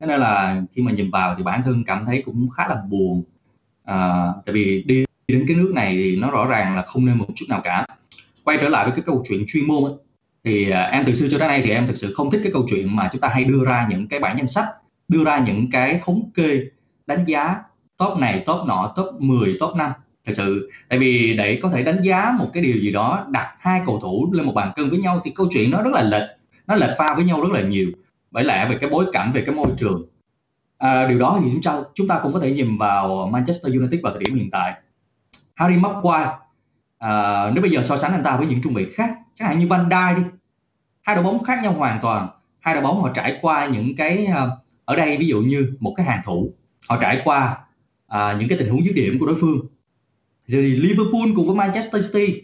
Thế 0.00 0.06
nên 0.06 0.20
là 0.20 0.62
khi 0.72 0.82
mà 0.82 0.92
nhìn 0.92 1.10
vào 1.10 1.34
thì 1.38 1.42
bản 1.42 1.62
thân 1.62 1.84
cảm 1.86 2.04
thấy 2.06 2.22
cũng 2.22 2.48
khá 2.48 2.68
là 2.68 2.76
buồn. 2.88 3.24
À, 3.84 4.26
tại 4.46 4.52
vì 4.52 4.82
đi 4.82 5.04
đến 5.28 5.44
cái 5.48 5.56
nước 5.56 5.72
này 5.74 5.96
thì 5.96 6.16
nó 6.16 6.30
rõ 6.30 6.46
ràng 6.46 6.76
là 6.76 6.82
không 6.82 7.06
nên 7.06 7.18
một 7.18 7.26
chút 7.34 7.46
nào 7.48 7.60
cả. 7.64 7.86
Quay 8.44 8.58
trở 8.60 8.68
lại 8.68 8.84
với 8.84 8.92
cái 8.96 9.02
câu 9.06 9.24
chuyện 9.28 9.44
chuyên 9.48 9.66
môn 9.66 9.84
ấy, 9.84 9.94
thì 10.44 10.70
à, 10.70 10.82
em 10.82 11.04
từ 11.06 11.12
xưa 11.12 11.28
cho 11.30 11.38
đến 11.38 11.48
nay 11.48 11.62
thì 11.64 11.70
em 11.70 11.86
thực 11.86 11.96
sự 11.96 12.14
không 12.14 12.30
thích 12.30 12.40
cái 12.42 12.52
câu 12.52 12.66
chuyện 12.70 12.96
mà 12.96 13.08
chúng 13.12 13.20
ta 13.20 13.28
hay 13.28 13.44
đưa 13.44 13.64
ra 13.64 13.86
những 13.90 14.08
cái 14.08 14.20
bảng 14.20 14.36
danh 14.36 14.46
sách 14.46 14.66
đưa 15.08 15.24
ra 15.24 15.38
những 15.38 15.70
cái 15.70 16.00
thống 16.04 16.30
kê 16.34 16.60
đánh 17.06 17.24
giá 17.24 17.56
top 17.98 18.18
này 18.18 18.42
top 18.46 18.66
nọ 18.66 18.92
top 18.96 19.06
10 19.18 19.56
top 19.60 19.76
5 19.76 19.90
thật 20.26 20.32
sự 20.36 20.70
tại 20.88 20.98
vì 20.98 21.36
để 21.36 21.58
có 21.62 21.68
thể 21.68 21.82
đánh 21.82 22.02
giá 22.02 22.34
một 22.38 22.50
cái 22.52 22.62
điều 22.62 22.76
gì 22.76 22.92
đó 22.92 23.26
đặt 23.30 23.54
hai 23.58 23.80
cầu 23.86 24.00
thủ 24.00 24.32
lên 24.32 24.46
một 24.46 24.52
bàn 24.52 24.72
cân 24.76 24.90
với 24.90 24.98
nhau 24.98 25.20
thì 25.24 25.30
câu 25.30 25.46
chuyện 25.50 25.70
nó 25.70 25.82
rất 25.82 25.90
là 25.94 26.02
lệch 26.02 26.30
nó 26.66 26.74
lệch 26.74 26.90
pha 26.98 27.14
với 27.14 27.24
nhau 27.24 27.40
rất 27.40 27.52
là 27.52 27.60
nhiều. 27.60 27.90
Bởi 28.30 28.44
lẽ 28.44 28.66
về 28.68 28.78
cái 28.80 28.90
bối 28.90 29.06
cảnh 29.12 29.32
về 29.32 29.42
cái 29.46 29.54
môi 29.54 29.68
trường. 29.76 30.06
À, 30.78 31.06
điều 31.06 31.18
đó 31.18 31.38
thì 31.40 31.50
chúng 31.52 31.62
ta 31.62 31.82
chúng 31.94 32.08
ta 32.08 32.20
cũng 32.22 32.32
có 32.32 32.40
thể 32.40 32.50
nhìn 32.50 32.78
vào 32.78 33.28
Manchester 33.32 33.74
United 33.74 34.00
vào 34.02 34.12
thời 34.12 34.22
điểm 34.24 34.36
hiện 34.36 34.50
tại. 34.50 34.74
Harry 35.54 35.76
Maguire 35.76 36.30
à, 36.98 37.50
nếu 37.50 37.62
bây 37.62 37.70
giờ 37.70 37.82
so 37.82 37.96
sánh 37.96 38.12
anh 38.12 38.24
ta 38.24 38.36
với 38.36 38.46
những 38.46 38.62
trung 38.62 38.74
vệ 38.74 38.86
khác 38.94 39.10
chẳng 39.34 39.48
hạn 39.48 39.58
như 39.58 39.66
Van 39.66 39.88
Dijk 39.88 40.16
đi 40.16 40.22
hai 41.02 41.16
đội 41.16 41.24
bóng 41.24 41.44
khác 41.44 41.62
nhau 41.62 41.72
hoàn 41.72 41.98
toàn. 42.02 42.28
Hai 42.60 42.74
đội 42.74 42.82
bóng 42.82 43.02
họ 43.02 43.10
trải 43.14 43.38
qua 43.42 43.66
những 43.66 43.96
cái 43.96 44.26
à, 44.26 44.46
ở 44.84 44.96
đây 44.96 45.16
ví 45.16 45.26
dụ 45.26 45.40
như 45.40 45.76
một 45.80 45.94
cái 45.96 46.06
hàng 46.06 46.20
thủ 46.24 46.52
họ 46.88 46.98
trải 47.00 47.20
qua 47.24 47.56
à, 48.06 48.36
những 48.38 48.48
cái 48.48 48.58
tình 48.58 48.68
huống 48.68 48.84
dứt 48.84 48.92
điểm 48.94 49.18
của 49.18 49.26
đối 49.26 49.34
phương. 49.34 49.66
Thì 50.48 50.56
Liverpool 50.56 51.32
cùng 51.36 51.46
với 51.46 51.56
Manchester 51.56 52.12
City. 52.12 52.42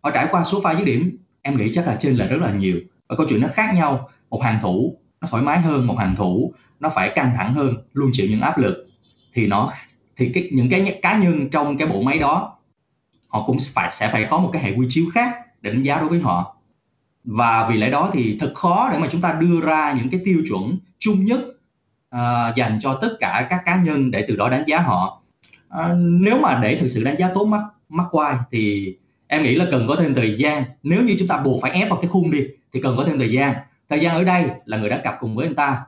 Họ 0.00 0.10
trải 0.10 0.28
qua 0.30 0.44
số 0.44 0.60
pha 0.60 0.74
dứt 0.74 0.84
điểm 0.84 1.18
em 1.42 1.56
nghĩ 1.56 1.70
chắc 1.72 1.86
là 1.86 1.96
trên 2.00 2.16
là 2.16 2.26
rất 2.26 2.38
là 2.40 2.52
nhiều. 2.52 2.76
Và 3.08 3.16
câu 3.16 3.26
chuyện 3.28 3.40
nó 3.40 3.48
khác 3.52 3.74
nhau. 3.74 4.08
Một 4.30 4.42
hàng 4.42 4.58
thủ 4.62 4.98
nó 5.20 5.28
thoải 5.28 5.42
mái 5.42 5.60
hơn. 5.60 5.86
Một 5.86 5.98
hàng 5.98 6.16
thủ 6.16 6.54
nó 6.80 6.88
phải 6.88 7.12
căng 7.14 7.32
thẳng 7.36 7.54
hơn 7.54 7.74
luôn 7.92 8.10
chịu 8.12 8.26
những 8.30 8.40
áp 8.40 8.58
lực. 8.58 8.86
Thì 9.32 9.46
nó 9.46 9.72
thì 10.16 10.30
cái 10.34 10.48
những 10.52 10.70
cái 10.70 10.98
cá 11.02 11.18
nhân 11.18 11.50
trong 11.50 11.76
cái 11.76 11.88
bộ 11.88 12.02
máy 12.02 12.18
đó 12.18 12.58
họ 13.28 13.44
cũng 13.46 13.56
phải 13.74 13.90
sẽ 13.92 14.08
phải 14.12 14.26
có 14.30 14.38
một 14.38 14.50
cái 14.52 14.62
hệ 14.62 14.74
quy 14.76 14.86
chiếu 14.88 15.06
khác 15.12 15.36
để 15.60 15.70
đánh 15.70 15.82
giá 15.82 16.00
đối 16.00 16.08
với 16.08 16.20
họ. 16.20 16.56
Và 17.24 17.68
vì 17.68 17.76
lẽ 17.76 17.90
đó 17.90 18.10
thì 18.12 18.36
thật 18.40 18.52
khó 18.54 18.88
để 18.92 18.98
mà 18.98 19.08
chúng 19.10 19.20
ta 19.20 19.32
đưa 19.32 19.60
ra 19.60 19.94
những 19.98 20.10
cái 20.10 20.20
tiêu 20.24 20.42
chuẩn 20.48 20.78
chung 20.98 21.24
nhất 21.24 21.40
uh, 22.16 22.56
dành 22.56 22.78
cho 22.80 22.98
tất 23.00 23.16
cả 23.20 23.46
các 23.50 23.62
cá 23.64 23.82
nhân 23.82 24.10
để 24.10 24.24
từ 24.28 24.36
đó 24.36 24.48
đánh 24.48 24.64
giá 24.66 24.80
họ. 24.80 25.22
Uh, 25.74 25.96
nếu 25.96 26.38
mà 26.38 26.60
để 26.62 26.76
thực 26.76 26.88
sự 26.88 27.04
đánh 27.04 27.16
giá 27.18 27.30
tốt 27.34 27.44
mắt 27.44 27.62
mắt 27.88 28.04
quay 28.10 28.36
thì 28.50 28.94
em 29.26 29.42
nghĩ 29.42 29.54
là 29.54 29.66
cần 29.70 29.86
có 29.88 29.96
thêm 29.96 30.14
thời 30.14 30.34
gian. 30.36 30.64
Nếu 30.82 31.02
như 31.02 31.16
chúng 31.18 31.28
ta 31.28 31.38
buộc 31.38 31.62
phải 31.62 31.70
ép 31.70 31.90
vào 31.90 31.98
cái 32.00 32.08
khung 32.08 32.30
đi 32.30 32.46
thì 32.72 32.80
cần 32.82 32.96
có 32.96 33.04
thêm 33.04 33.18
thời 33.18 33.32
gian. 33.32 33.54
Thời 33.88 34.00
gian 34.00 34.14
ở 34.14 34.24
đây 34.24 34.44
là 34.64 34.76
người 34.76 34.88
đã 34.88 35.00
cặp 35.04 35.16
cùng 35.20 35.36
với 35.36 35.46
anh 35.46 35.54
ta. 35.54 35.82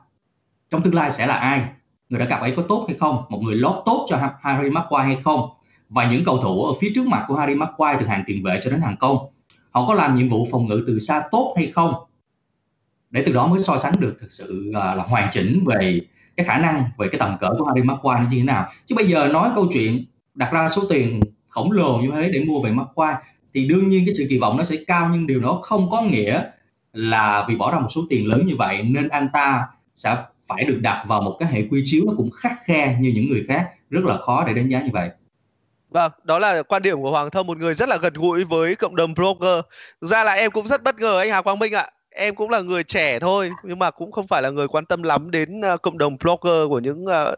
Trong 0.69 0.81
tương 0.81 0.95
lai 0.95 1.11
sẽ 1.11 1.27
là 1.27 1.35
ai? 1.35 1.65
Người 2.09 2.19
đã 2.19 2.25
cặp 2.25 2.41
ấy 2.41 2.51
có 2.51 2.63
tốt 2.69 2.85
hay 2.87 2.97
không? 2.97 3.23
Một 3.29 3.39
người 3.41 3.55
lót 3.55 3.75
tốt 3.85 4.05
cho 4.09 4.19
Harry 4.41 4.69
Maguire 4.69 5.03
hay 5.03 5.17
không? 5.23 5.49
Và 5.89 6.11
những 6.11 6.25
cầu 6.25 6.37
thủ 6.37 6.65
ở 6.65 6.73
phía 6.81 6.91
trước 6.95 7.07
mặt 7.07 7.25
của 7.27 7.35
Harry 7.35 7.55
Maguire 7.55 7.97
từ 7.99 8.05
hàng 8.05 8.23
tiền 8.27 8.43
vệ 8.43 8.59
cho 8.63 8.71
đến 8.71 8.81
hàng 8.81 8.97
công 8.97 9.17
họ 9.71 9.85
có 9.87 9.93
làm 9.93 10.15
nhiệm 10.15 10.29
vụ 10.29 10.47
phòng 10.51 10.67
ngự 10.67 10.83
từ 10.87 10.99
xa 10.99 11.23
tốt 11.31 11.53
hay 11.57 11.67
không? 11.67 11.93
Để 13.11 13.23
từ 13.25 13.33
đó 13.33 13.47
mới 13.47 13.59
so 13.59 13.77
sánh 13.77 13.99
được 13.99 14.17
thực 14.21 14.31
sự 14.31 14.69
là, 14.73 14.95
là 14.95 15.03
hoàn 15.03 15.29
chỉnh 15.31 15.63
về 15.67 16.01
cái 16.37 16.45
khả 16.45 16.57
năng 16.57 16.83
về 16.97 17.07
cái 17.07 17.19
tầm 17.19 17.37
cỡ 17.39 17.49
của 17.59 17.65
Harry 17.65 17.81
Maguire 17.81 18.21
như 18.21 18.37
thế 18.37 18.43
nào 18.43 18.71
chứ 18.85 18.95
bây 18.95 19.07
giờ 19.07 19.27
nói 19.27 19.49
câu 19.55 19.67
chuyện 19.73 20.05
đặt 20.33 20.51
ra 20.53 20.69
số 20.69 20.83
tiền 20.89 21.19
khổng 21.47 21.71
lồ 21.71 21.97
như 21.97 22.11
thế 22.13 22.29
để 22.29 22.39
mua 22.39 22.61
về 22.61 22.71
Maguire 22.71 23.19
thì 23.53 23.67
đương 23.67 23.89
nhiên 23.89 24.05
cái 24.05 24.15
sự 24.17 24.25
kỳ 24.29 24.37
vọng 24.37 24.57
nó 24.57 24.63
sẽ 24.63 24.75
cao 24.87 25.09
nhưng 25.11 25.27
điều 25.27 25.39
đó 25.39 25.59
không 25.63 25.89
có 25.89 26.01
nghĩa 26.01 26.43
là 26.93 27.45
vì 27.49 27.55
bỏ 27.55 27.71
ra 27.71 27.79
một 27.79 27.87
số 27.89 28.01
tiền 28.09 28.27
lớn 28.27 28.45
như 28.47 28.55
vậy 28.55 28.83
nên 28.83 29.07
anh 29.07 29.27
ta 29.33 29.67
sẽ 29.95 30.17
phải 30.47 30.63
được 30.63 30.79
đặt 30.81 31.05
vào 31.07 31.21
một 31.21 31.35
cái 31.39 31.51
hệ 31.51 31.63
quy 31.71 31.83
chiếu 31.85 32.03
nó 32.07 32.13
cũng 32.17 32.29
khắc 32.31 32.53
khe 32.65 32.97
như 32.99 33.11
những 33.15 33.29
người 33.29 33.43
khác 33.47 33.69
rất 33.89 34.03
là 34.03 34.17
khó 34.17 34.43
để 34.47 34.53
đánh 34.53 34.67
giá 34.67 34.81
như 34.81 34.89
vậy 34.93 35.09
Vâng, 35.89 36.11
đó 36.23 36.39
là 36.39 36.63
quan 36.63 36.81
điểm 36.81 37.01
của 37.01 37.11
Hoàng 37.11 37.29
Thông, 37.29 37.47
một 37.47 37.57
người 37.57 37.73
rất 37.73 37.89
là 37.89 37.97
gần 37.97 38.13
gũi 38.13 38.43
với 38.43 38.75
cộng 38.75 38.95
đồng 38.95 39.13
blogger. 39.13 39.59
ra 40.01 40.23
là 40.23 40.33
em 40.33 40.51
cũng 40.51 40.67
rất 40.67 40.83
bất 40.83 40.99
ngờ 40.99 41.19
anh 41.19 41.29
Hà 41.29 41.41
Quang 41.41 41.59
Minh 41.59 41.73
ạ. 41.73 41.89
Em 42.17 42.35
cũng 42.35 42.49
là 42.49 42.61
người 42.61 42.83
trẻ 42.83 43.19
thôi, 43.19 43.51
nhưng 43.63 43.79
mà 43.79 43.91
cũng 43.91 44.11
không 44.11 44.27
phải 44.27 44.41
là 44.41 44.49
người 44.49 44.67
quan 44.67 44.85
tâm 44.85 45.03
lắm 45.03 45.31
đến 45.31 45.61
uh, 45.73 45.81
cộng 45.81 45.97
đồng 45.97 46.17
blogger 46.17 46.69
của 46.69 46.79
những 46.79 47.05
uh, 47.05 47.33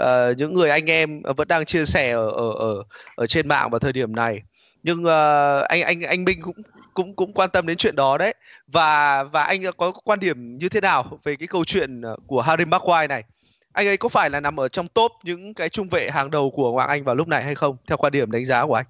uh, 0.00 0.36
những 0.36 0.54
người 0.54 0.70
anh 0.70 0.90
em 0.90 1.22
vẫn 1.36 1.48
đang 1.48 1.64
chia 1.64 1.84
sẻ 1.84 2.10
ở 2.10 2.30
ở 2.30 2.52
ở, 2.52 2.84
ở 3.14 3.26
trên 3.26 3.48
mạng 3.48 3.70
vào 3.70 3.78
thời 3.78 3.92
điểm 3.92 4.14
này. 4.14 4.42
Nhưng 4.82 5.04
uh, 5.04 5.64
anh 5.68 5.82
anh 5.82 6.00
anh 6.02 6.24
Minh 6.24 6.42
cũng 6.42 6.56
cũng 6.94 7.16
cũng 7.16 7.32
quan 7.32 7.50
tâm 7.50 7.66
đến 7.66 7.76
chuyện 7.76 7.96
đó 7.96 8.18
đấy. 8.18 8.34
Và 8.66 9.22
và 9.24 9.44
anh 9.44 9.60
có 9.76 9.92
quan 9.92 10.20
điểm 10.20 10.58
như 10.58 10.68
thế 10.68 10.80
nào 10.80 11.18
về 11.24 11.36
cái 11.36 11.48
câu 11.48 11.64
chuyện 11.64 12.02
của 12.26 12.40
Harry 12.40 12.64
Maguire 12.64 13.06
này? 13.06 13.24
anh 13.72 13.86
ấy 13.86 13.96
có 13.96 14.08
phải 14.08 14.30
là 14.30 14.40
nằm 14.40 14.60
ở 14.60 14.68
trong 14.68 14.88
top 14.88 15.12
những 15.22 15.54
cái 15.54 15.68
trung 15.68 15.88
vệ 15.88 16.10
hàng 16.10 16.30
đầu 16.30 16.50
của 16.50 16.72
Hoàng 16.72 16.88
Anh 16.88 17.04
vào 17.04 17.14
lúc 17.14 17.28
này 17.28 17.42
hay 17.42 17.54
không 17.54 17.76
theo 17.86 17.96
quan 17.96 18.12
điểm 18.12 18.30
đánh 18.30 18.44
giá 18.44 18.66
của 18.66 18.74
anh 18.74 18.86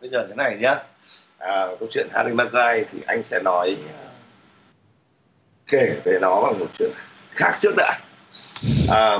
bây 0.00 0.10
giờ 0.10 0.26
thế 0.28 0.34
này 0.34 0.56
nhá 0.60 0.74
à, 1.38 1.66
câu 1.80 1.88
chuyện 1.92 2.08
Harry 2.12 2.32
Maguire 2.32 2.84
thì 2.92 2.98
anh 3.06 3.24
sẽ 3.24 3.40
nói 3.44 3.76
kể 5.66 5.96
về 6.04 6.18
nó 6.20 6.42
bằng 6.42 6.58
một 6.58 6.66
chuyện 6.78 6.90
khác 7.30 7.56
trước 7.60 7.74
đã. 7.76 7.98
À, 8.90 9.18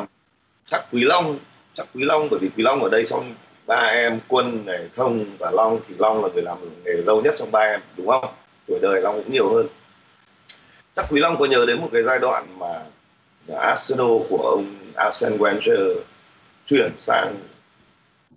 chắc 0.66 0.84
Quý 0.92 1.04
Long 1.04 1.38
chắc 1.74 1.86
Quý 1.94 2.04
Long 2.04 2.28
bởi 2.30 2.40
vì 2.40 2.50
Quý 2.56 2.62
Long 2.62 2.82
ở 2.82 2.90
đây 2.90 3.04
trong 3.06 3.34
ba 3.66 3.76
em 3.76 4.20
Quân 4.28 4.66
này 4.66 4.88
Thông 4.96 5.36
và 5.38 5.50
Long 5.50 5.80
thì 5.88 5.94
Long 5.98 6.24
là 6.24 6.28
người 6.34 6.42
làm 6.42 6.58
nghề 6.84 6.92
lâu 6.92 7.20
nhất 7.20 7.34
trong 7.38 7.50
ba 7.50 7.60
em 7.60 7.80
đúng 7.96 8.08
không? 8.08 8.34
Tuổi 8.66 8.78
đời 8.82 9.00
Long 9.00 9.22
cũng 9.22 9.32
nhiều 9.32 9.54
hơn. 9.54 9.66
Chắc 10.96 11.06
Quý 11.10 11.20
Long 11.20 11.38
có 11.38 11.46
nhớ 11.46 11.64
đến 11.68 11.80
một 11.80 11.88
cái 11.92 12.02
giai 12.02 12.18
đoạn 12.18 12.58
mà 12.58 12.82
Arsenal 13.54 14.16
của 14.28 14.38
ông 14.38 14.76
Arsene 14.94 15.36
Wenger 15.36 15.94
chuyển 16.66 16.92
sang 16.98 17.34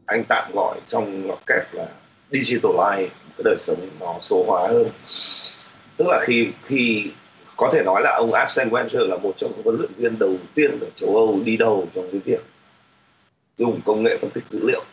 anh 0.06 0.24
tạm 0.30 0.52
gọi 0.54 0.80
trong 0.88 1.28
ngoặc 1.28 1.40
kép 1.46 1.74
là 1.74 1.88
digital 2.32 2.72
life 2.72 3.08
cái 3.40 3.44
đời 3.44 3.60
sống 3.60 3.90
nó 4.00 4.18
số 4.22 4.44
hóa 4.48 4.68
hơn. 4.68 4.90
Tức 5.98 6.08
là 6.08 6.20
khi 6.24 6.48
khi 6.66 7.12
có 7.58 7.70
thể 7.74 7.84
nói 7.84 8.02
là 8.04 8.16
ông 8.18 8.34
Arsene 8.34 8.72
Wenger 8.72 9.08
là 9.08 9.18
một 9.18 9.34
trong 9.38 9.52
những 9.52 9.64
huấn 9.64 9.78
luyện 9.78 9.92
viên 9.98 10.20
đầu 10.20 10.38
tiên 10.56 10.80
ở 10.82 10.88
châu 10.96 11.16
Âu 11.16 11.40
đi 11.44 11.58
đầu 11.58 11.88
trong 11.96 12.10
cái 12.12 12.22
việc 12.26 12.44
dùng 13.58 13.82
công 13.86 14.04
nghệ 14.04 14.18
phân 14.22 14.30
tích 14.30 14.44
dữ 14.50 14.60
liệu 14.64 14.84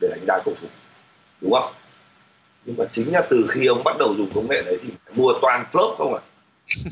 để 0.00 0.08
đánh 0.08 0.24
giá 0.28 0.38
cầu 0.44 0.54
thủ 0.60 0.68
đúng 1.40 1.52
không? 1.52 1.72
Nhưng 2.64 2.76
mà 2.76 2.84
chính 2.92 3.12
là 3.12 3.22
từ 3.30 3.46
khi 3.48 3.66
ông 3.66 3.84
bắt 3.84 3.96
đầu 3.98 4.14
dùng 4.18 4.30
công 4.34 4.48
nghệ 4.50 4.62
đấy 4.62 4.78
thì 4.82 4.88
mua 5.14 5.32
toàn 5.42 5.64
flop 5.72 5.94
không 5.96 6.14
à 6.14 6.20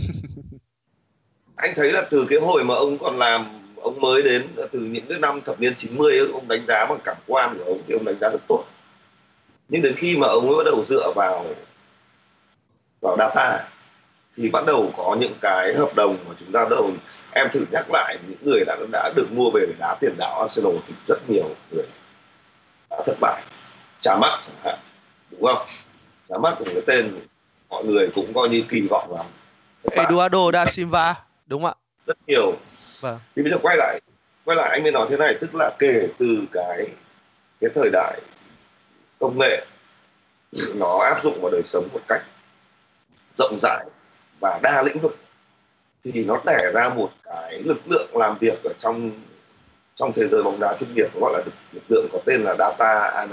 anh 1.57 1.71
thấy 1.77 1.93
là 1.93 2.03
từ 2.11 2.27
cái 2.29 2.39
hồi 2.39 2.65
mà 2.65 2.75
ông 2.75 2.99
còn 2.99 3.19
làm 3.19 3.47
ông 3.77 4.01
mới 4.01 4.23
đến 4.23 4.47
từ 4.73 4.81
những 4.81 5.05
cái 5.09 5.19
năm 5.19 5.41
thập 5.47 5.61
niên 5.61 5.75
90 5.77 6.19
ấy, 6.19 6.29
ông 6.33 6.49
đánh 6.49 6.65
giá 6.69 6.87
bằng 6.89 6.99
cảm 7.05 7.17
quan 7.27 7.59
của 7.59 7.65
ông 7.65 7.83
thì 7.87 7.95
ông 7.95 8.05
đánh 8.05 8.17
giá 8.21 8.29
rất 8.31 8.41
tốt 8.49 8.65
nhưng 9.69 9.83
đến 9.83 9.95
khi 9.97 10.17
mà 10.17 10.27
ông 10.27 10.47
mới 10.47 10.57
bắt 10.57 10.65
đầu 10.65 10.85
dựa 10.85 11.13
vào 11.17 11.47
vào 13.01 13.17
data 13.19 13.69
thì 14.37 14.49
bắt 14.49 14.65
đầu 14.67 14.93
có 14.97 15.17
những 15.21 15.35
cái 15.41 15.75
hợp 15.75 15.95
đồng 15.95 16.17
mà 16.29 16.35
chúng 16.41 16.53
ta 16.53 16.63
bắt 16.63 16.71
đầu 16.71 16.91
em 17.31 17.49
thử 17.53 17.65
nhắc 17.71 17.87
lại 17.93 18.19
những 18.29 18.39
người 18.45 18.65
đã 18.67 18.77
đã 18.93 19.13
được 19.17 19.27
mua 19.33 19.51
về 19.51 19.67
để 19.69 19.75
đá 19.79 19.97
tiền 20.01 20.15
đạo 20.19 20.41
Arsenal 20.41 20.77
thì 20.87 20.95
rất 21.09 21.31
nhiều 21.31 21.49
người 21.71 21.85
đã 22.91 23.03
thất 23.07 23.17
bại. 23.21 23.43
Trả 24.01 24.17
mắt 24.17 24.41
chẳng 24.47 24.57
hạn 24.65 24.79
đúng 25.31 25.43
không? 25.43 25.67
Trả 26.29 26.39
mắt 26.39 26.55
của 26.59 26.65
cái 26.65 26.83
tên 26.87 27.21
mọi 27.69 27.85
người 27.85 28.09
cũng 28.15 28.35
coi 28.35 28.49
như 28.49 28.63
kỳ 28.69 28.81
vọng 28.91 29.17
lắm. 29.17 29.27
Eduardo 29.91 30.53
da 30.53 30.67
Silva 30.67 31.15
đúng 31.47 31.63
không 31.63 31.71
ạ? 31.71 31.75
Rất 32.07 32.19
nhiều. 32.27 32.53
Vâng. 33.01 33.19
thì 33.37 33.43
bây 33.43 33.53
giờ 33.53 33.59
quay 33.63 33.77
lại 33.77 34.01
quay 34.45 34.57
lại 34.57 34.71
anh 34.71 34.83
mới 34.83 34.93
nói 34.93 35.07
thế 35.11 35.17
này 35.17 35.35
tức 35.41 35.55
là 35.55 35.71
kể 35.79 36.09
từ 36.19 36.45
cái 36.53 36.87
cái 37.61 37.71
thời 37.75 37.91
đại 37.93 38.21
công 39.19 39.39
nghệ 39.39 39.67
nó 40.53 40.99
áp 40.99 41.21
dụng 41.25 41.39
vào 41.43 41.51
đời 41.51 41.63
sống 41.65 41.89
một 41.93 42.01
cách 42.09 42.23
rộng 43.39 43.57
rãi 43.59 43.87
và 44.41 44.61
đa 44.63 44.83
lĩnh 44.83 44.99
vực 44.99 45.17
thì 46.05 46.25
nó 46.25 46.41
đẻ 46.47 46.71
ra 46.75 46.89
một 46.89 47.11
cái 47.25 47.63
lực 47.63 47.81
lượng 47.87 48.17
làm 48.17 48.39
việc 48.41 48.63
ở 48.65 48.73
trong 48.79 49.11
trong 49.95 50.13
thế 50.13 50.29
giới 50.29 50.43
bóng 50.43 50.61
đá 50.61 50.77
chuyên 50.81 50.95
nghiệp 50.95 51.07
gọi 51.21 51.33
là 51.33 51.45
lực 51.73 51.85
lượng 51.89 52.09
có 52.13 52.19
tên 52.27 52.43
là 52.43 52.55
data 52.59 53.27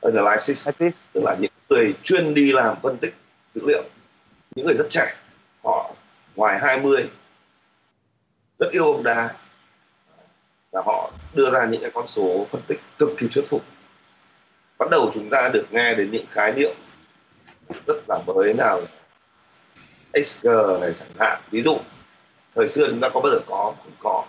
analysis 0.00 0.70
tức 1.12 1.20
là 1.24 1.36
những 1.40 1.52
người 1.68 1.94
chuyên 2.02 2.34
đi 2.34 2.52
làm 2.52 2.76
phân 2.82 2.96
tích 2.96 3.14
dữ 3.54 3.62
liệu. 3.66 3.84
Những 4.54 4.66
người 4.66 4.74
rất 4.74 4.86
trẻ 4.90 5.14
họ 5.64 5.94
ngoài 6.36 6.58
20 6.58 7.10
rất 8.58 8.70
yêu 8.70 8.92
bóng 8.92 9.02
đá 9.02 9.34
và 10.72 10.82
họ 10.86 11.12
đưa 11.34 11.50
ra 11.50 11.66
những 11.66 11.80
cái 11.80 11.90
con 11.94 12.06
số 12.06 12.46
phân 12.52 12.62
tích 12.66 12.80
cực 12.98 13.10
kỳ 13.18 13.28
thuyết 13.34 13.44
phục 13.48 13.62
bắt 14.78 14.90
đầu 14.90 15.10
chúng 15.14 15.30
ta 15.30 15.50
được 15.52 15.66
nghe 15.70 15.94
đến 15.94 16.10
những 16.10 16.26
khái 16.30 16.52
niệm 16.52 16.76
rất 17.86 17.96
là 18.08 18.18
mới 18.26 18.54
nào. 18.54 18.80
XG 20.14 20.48
này 20.80 20.92
chẳng 20.98 21.12
hạn, 21.18 21.42
ví 21.50 21.62
dụ, 21.62 21.78
thời 22.54 22.68
xưa 22.68 22.86
chúng 22.88 23.00
ta 23.00 23.08
có 23.08 23.20
bao 23.20 23.32
giờ 23.32 23.38
có? 23.46 23.74
Không 23.78 23.92
có, 23.98 24.24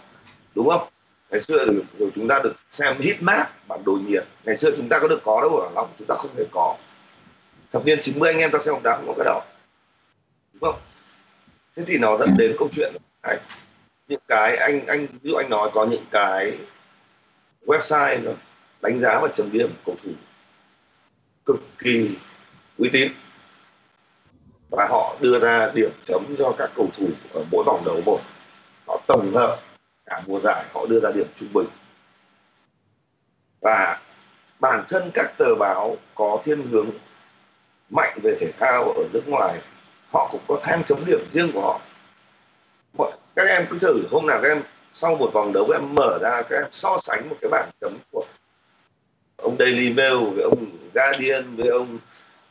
đúng 0.55 0.69
không? 0.69 0.87
Ngày 1.29 1.41
xưa 1.41 1.65
rồi 1.99 2.11
chúng 2.15 2.27
ta 2.27 2.39
được 2.43 2.55
xem 2.71 2.97
hit 2.99 3.21
map 3.21 3.67
bản 3.67 3.83
đồ 3.85 3.91
nhiệt. 4.07 4.23
Ngày 4.43 4.55
xưa 4.55 4.71
chúng 4.77 4.89
ta 4.89 4.99
có 4.99 5.07
được 5.07 5.21
có 5.23 5.41
đâu, 5.41 5.57
ở 5.57 5.69
lòng 5.75 5.93
chúng 5.99 6.07
ta 6.07 6.15
không 6.19 6.35
hề 6.37 6.43
có. 6.51 6.77
Thập 7.71 7.85
niên 7.85 7.99
90 8.01 8.31
anh 8.31 8.39
em 8.39 8.51
ta 8.51 8.59
xem 8.59 8.73
bóng 8.73 8.83
đá 8.83 8.95
không 8.95 9.07
có 9.07 9.13
cái 9.17 9.25
đó, 9.25 9.41
đúng 10.53 10.61
không? 10.61 10.81
Thế 11.75 11.83
thì 11.87 11.97
nó 11.97 12.17
dẫn 12.17 12.37
đến 12.37 12.55
câu 12.59 12.69
chuyện 12.71 12.93
này. 13.23 13.37
Những 14.07 14.19
cái 14.27 14.57
anh 14.57 14.85
anh, 14.85 15.07
ví 15.21 15.31
dụ 15.31 15.35
anh 15.35 15.49
nói 15.49 15.69
có 15.73 15.85
những 15.85 16.05
cái 16.11 16.57
website 17.65 18.23
nó 18.23 18.31
đánh 18.81 18.99
giá 18.99 19.19
và 19.19 19.27
chấm 19.27 19.51
điểm 19.51 19.73
cầu 19.85 19.95
thủ 20.03 20.11
cực 21.45 21.59
kỳ 21.79 22.15
uy 22.77 22.89
tín. 22.89 23.11
Và 24.71 24.87
họ 24.89 25.15
đưa 25.19 25.39
ra 25.39 25.71
điểm 25.73 25.91
chấm 26.05 26.35
cho 26.37 26.55
các 26.57 26.71
cầu 26.75 26.89
thủ 26.97 27.07
ở 27.33 27.43
mỗi 27.51 27.63
vòng 27.63 27.83
đấu 27.85 28.01
một. 28.05 28.19
Họ 28.87 29.01
tổng 29.07 29.33
hợp 29.35 29.59
cả 30.05 30.21
mùa 30.27 30.39
giải, 30.39 30.65
họ 30.73 30.85
đưa 30.85 30.99
ra 30.99 31.11
điểm 31.11 31.27
trung 31.35 31.53
bình. 31.53 31.67
Và 33.61 34.01
bản 34.59 34.85
thân 34.89 35.11
các 35.13 35.33
tờ 35.37 35.55
báo 35.59 35.95
có 36.15 36.41
thiên 36.45 36.67
hướng 36.71 36.89
mạnh 37.89 38.19
về 38.23 38.37
thể 38.39 38.51
thao 38.59 38.83
ở 38.83 39.03
nước 39.13 39.23
ngoài, 39.27 39.61
họ 40.11 40.29
cũng 40.31 40.41
có 40.47 40.59
thang 40.63 40.83
chấm 40.83 41.05
điểm 41.05 41.19
riêng 41.29 41.51
của 41.53 41.61
họ. 41.61 41.81
Các 43.35 43.47
em 43.47 43.65
cứ 43.69 43.79
thử, 43.79 44.03
hôm 44.11 44.27
nào 44.27 44.39
các 44.43 44.49
em 44.49 44.63
sau 44.93 45.15
một 45.15 45.31
vòng 45.33 45.53
đấu 45.53 45.67
các 45.69 45.79
em 45.79 45.95
mở 45.95 46.19
ra, 46.21 46.41
các 46.49 46.55
em 46.55 46.67
so 46.71 46.97
sánh 46.99 47.29
một 47.29 47.35
cái 47.41 47.49
bảng 47.51 47.69
chấm 47.81 47.97
của 48.11 48.25
ông 49.37 49.55
Daily 49.59 49.93
Mail 49.93 50.15
với 50.35 50.43
ông 50.43 50.65
Guardian 50.93 51.55
với 51.55 51.67
ông 51.67 51.99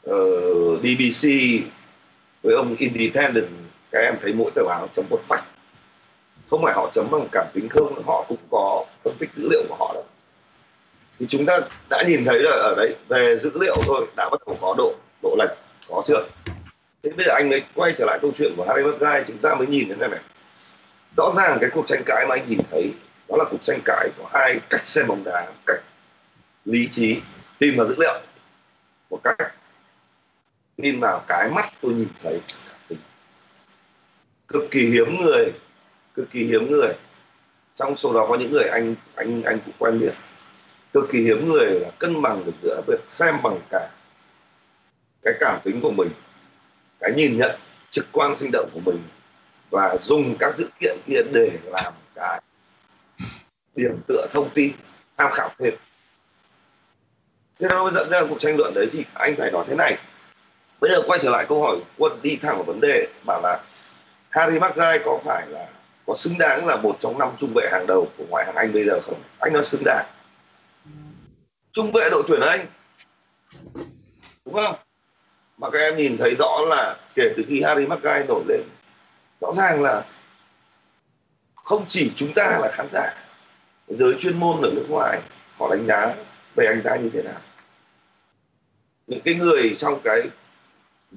ờ, 0.03 0.17
uh, 0.17 0.81
BBC 0.81 1.29
với 2.43 2.55
ông 2.55 2.77
Independent. 2.79 3.49
Các 3.91 4.01
em 4.01 4.15
thấy 4.23 4.33
mỗi 4.33 4.51
tờ 4.55 4.63
báo 4.65 4.89
chấm 4.97 5.05
một 5.11 5.21
phách. 5.29 5.45
Không 6.51 6.63
phải 6.63 6.75
họ 6.75 6.91
chấm 6.93 7.11
bằng 7.11 7.29
cảm 7.33 7.47
tính 7.55 7.69
không 7.69 8.03
họ 8.07 8.25
cũng 8.29 8.39
có 8.51 8.85
phân 9.05 9.15
tích 9.19 9.31
dữ 9.35 9.49
liệu 9.51 9.63
của 9.69 9.77
họ 9.79 9.91
đâu. 9.95 10.05
Thì 11.19 11.27
chúng 11.29 11.47
ta 11.47 11.61
đã 11.91 12.03
nhìn 12.09 12.25
thấy 12.25 12.39
là 12.43 12.51
ở 12.51 12.75
đây 12.77 12.97
về 13.09 13.39
dữ 13.39 13.51
liệu 13.61 13.77
thôi 13.87 14.07
đã 14.17 14.29
bắt 14.31 14.41
đầu 14.47 14.59
có 14.61 14.75
độ 14.79 14.95
độ 15.23 15.37
lệch 15.39 15.51
có 15.89 16.03
chưa 16.07 16.27
thế 17.03 17.11
bây 17.17 17.27
giờ 17.27 17.33
anh 17.35 17.51
mới 17.51 17.63
quay 17.75 17.93
trở 17.99 18.05
lại 18.05 18.19
câu 18.23 18.33
chuyện 18.39 18.55
của 18.57 18.65
Harry 18.69 18.83
Maguire 18.83 19.25
chúng 19.29 19.39
ta 19.39 19.55
mới 19.55 19.67
nhìn 19.67 19.89
đến 19.89 19.99
này 19.99 20.09
này. 20.09 20.21
Rõ 21.17 21.33
ràng 21.37 21.59
cái 21.61 21.71
cuộc 21.71 21.87
tranh 21.87 22.03
cãi 22.07 22.27
mà 22.29 22.35
anh 22.35 22.49
nhìn 22.49 22.61
thấy 22.71 22.93
đó 23.29 23.37
là 23.37 23.45
cuộc 23.51 23.63
tranh 23.63 23.81
cãi 23.85 24.09
của 24.19 24.29
hai 24.33 24.61
cách 24.71 24.87
xem 24.87 25.07
bóng 25.07 25.25
đá 25.25 25.47
cách 25.67 25.81
lý 26.65 26.89
trí 26.93 27.21
tìm 27.59 27.77
vào 27.77 27.89
dữ 27.89 27.95
liệu 27.99 28.21
một 29.13 29.21
cách 29.25 29.55
tin 30.77 31.01
vào 31.01 31.25
cái 31.29 31.51
mắt 31.51 31.73
tôi 31.83 31.93
nhìn 31.93 32.09
thấy. 32.23 32.41
Cực 34.49 34.63
kỳ 34.71 34.87
hiếm 34.87 35.17
người, 35.21 35.53
cực 36.15 36.31
kỳ 36.31 36.45
hiếm 36.45 36.71
người. 36.71 36.93
Trong 37.75 37.97
số 37.97 38.13
đó 38.13 38.27
có 38.29 38.37
những 38.37 38.53
người 38.53 38.65
anh 38.65 38.95
anh 39.15 39.43
anh 39.43 39.59
cũng 39.65 39.75
quen 39.79 39.99
biết. 40.01 40.13
Cực 40.93 41.05
kỳ 41.11 41.23
hiếm 41.23 41.49
người 41.49 41.81
là 41.81 41.91
cân 41.99 42.23
bằng 42.23 42.45
được 42.45 42.53
giữa 42.63 42.83
việc 42.87 43.01
xem 43.09 43.35
bằng 43.43 43.61
cả 43.71 43.91
cái 45.23 45.35
cảm 45.41 45.61
tính 45.65 45.81
của 45.81 45.91
mình, 45.91 46.11
cái 47.01 47.13
nhìn 47.17 47.39
nhận 47.39 47.61
trực 47.91 48.07
quan 48.13 48.37
sinh 48.37 48.51
động 48.53 48.71
của 48.75 48.81
mình 48.85 49.03
và 49.71 49.97
dùng 49.97 50.37
các 50.39 50.59
dữ 50.59 50.69
kiện 50.81 50.97
kia 51.07 51.23
để 51.33 51.59
làm 51.65 51.93
cái 52.15 52.41
điểm 53.77 54.01
tựa 54.09 54.27
thông 54.33 54.51
tin, 54.55 54.73
tham 55.17 55.33
khảo 55.33 55.51
thêm 55.59 55.75
thế 57.63 57.69
nó 57.69 57.91
dẫn 57.91 58.11
ra 58.11 58.21
cuộc 58.29 58.41
tranh 58.41 58.57
luận 58.57 58.75
đấy 58.75 58.89
thì 58.93 59.05
anh 59.15 59.35
phải 59.39 59.51
nói 59.51 59.65
thế 59.69 59.75
này. 59.75 59.99
Bây 60.81 60.91
giờ 60.91 61.03
quay 61.07 61.19
trở 61.23 61.31
lại 61.31 61.47
câu 61.49 61.63
hỏi 61.63 61.77
quân 61.99 62.13
đi 62.23 62.37
thẳng 62.37 62.57
vào 62.57 62.65
vấn 62.65 62.81
đề, 62.81 63.07
bảo 63.27 63.41
là 63.43 63.61
Harry 64.31 64.59
Maguire 64.59 64.99
có 65.05 65.21
phải 65.25 65.47
là, 65.49 65.67
có 66.07 66.15
xứng 66.15 66.39
đáng 66.39 66.67
là 66.67 66.77
một 66.77 66.97
trong 67.01 67.19
năm 67.19 67.29
trung 67.39 67.55
vệ 67.55 67.69
hàng 67.73 67.87
đầu 67.87 68.09
của 68.19 68.25
ngoại 68.29 68.45
hạng 68.47 68.55
Anh 68.55 68.73
bây 68.73 68.85
giờ 68.85 69.01
không? 69.01 69.23
Anh 69.39 69.53
nói 69.53 69.65
xứng 69.65 69.83
đáng. 69.85 70.07
Trung 71.73 71.93
vệ 71.93 72.09
đội 72.11 72.23
tuyển 72.29 72.41
Anh. 72.41 72.67
Đúng 74.45 74.55
không? 74.55 74.75
Mà 75.59 75.71
các 75.71 75.79
em 75.79 75.97
nhìn 75.97 76.17
thấy 76.19 76.35
rõ 76.39 76.59
là 76.69 76.97
kể 77.15 77.35
từ 77.37 77.43
khi 77.49 77.63
Harry 77.63 77.87
Maguire 77.87 78.25
nổi 78.29 78.45
lên, 78.49 78.61
rõ 79.41 79.53
ràng 79.57 79.83
là 79.83 80.05
không 81.55 81.85
chỉ 81.89 82.13
chúng 82.17 82.35
ta 82.35 82.59
là 82.63 82.71
khán 82.73 82.87
giả, 82.93 83.15
giới 83.89 84.15
chuyên 84.19 84.41
môn 84.41 84.63
ở 84.63 84.71
nước 84.75 84.87
ngoài 84.89 85.21
họ 85.59 85.69
đánh 85.71 85.87
giá 85.87 86.15
về 86.57 86.67
anh 86.67 86.83
ta 86.85 86.97
như 86.97 87.11
thế 87.13 87.23
nào 87.23 87.41
những 89.13 89.21
cái 89.25 89.35
người 89.35 89.77
trong 89.79 90.01
cái 90.05 90.21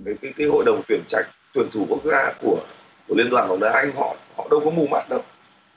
cái 0.06 0.16
cái, 0.22 0.34
cái 0.38 0.48
hội 0.48 0.64
đồng 0.66 0.82
tuyển 0.88 1.02
trạch 1.08 1.26
tuyển 1.54 1.70
thủ 1.74 1.86
quốc 1.90 2.06
gia 2.06 2.34
của 2.42 2.60
của 3.08 3.16
liên 3.16 3.30
đoàn 3.30 3.50
bóng 3.50 3.60
đá 3.60 3.72
anh 3.72 3.92
họ 3.96 4.16
họ 4.38 4.48
đâu 4.52 4.62
có 4.66 4.70
mù 4.70 4.88
mắt 4.88 5.10
đâu 5.10 5.24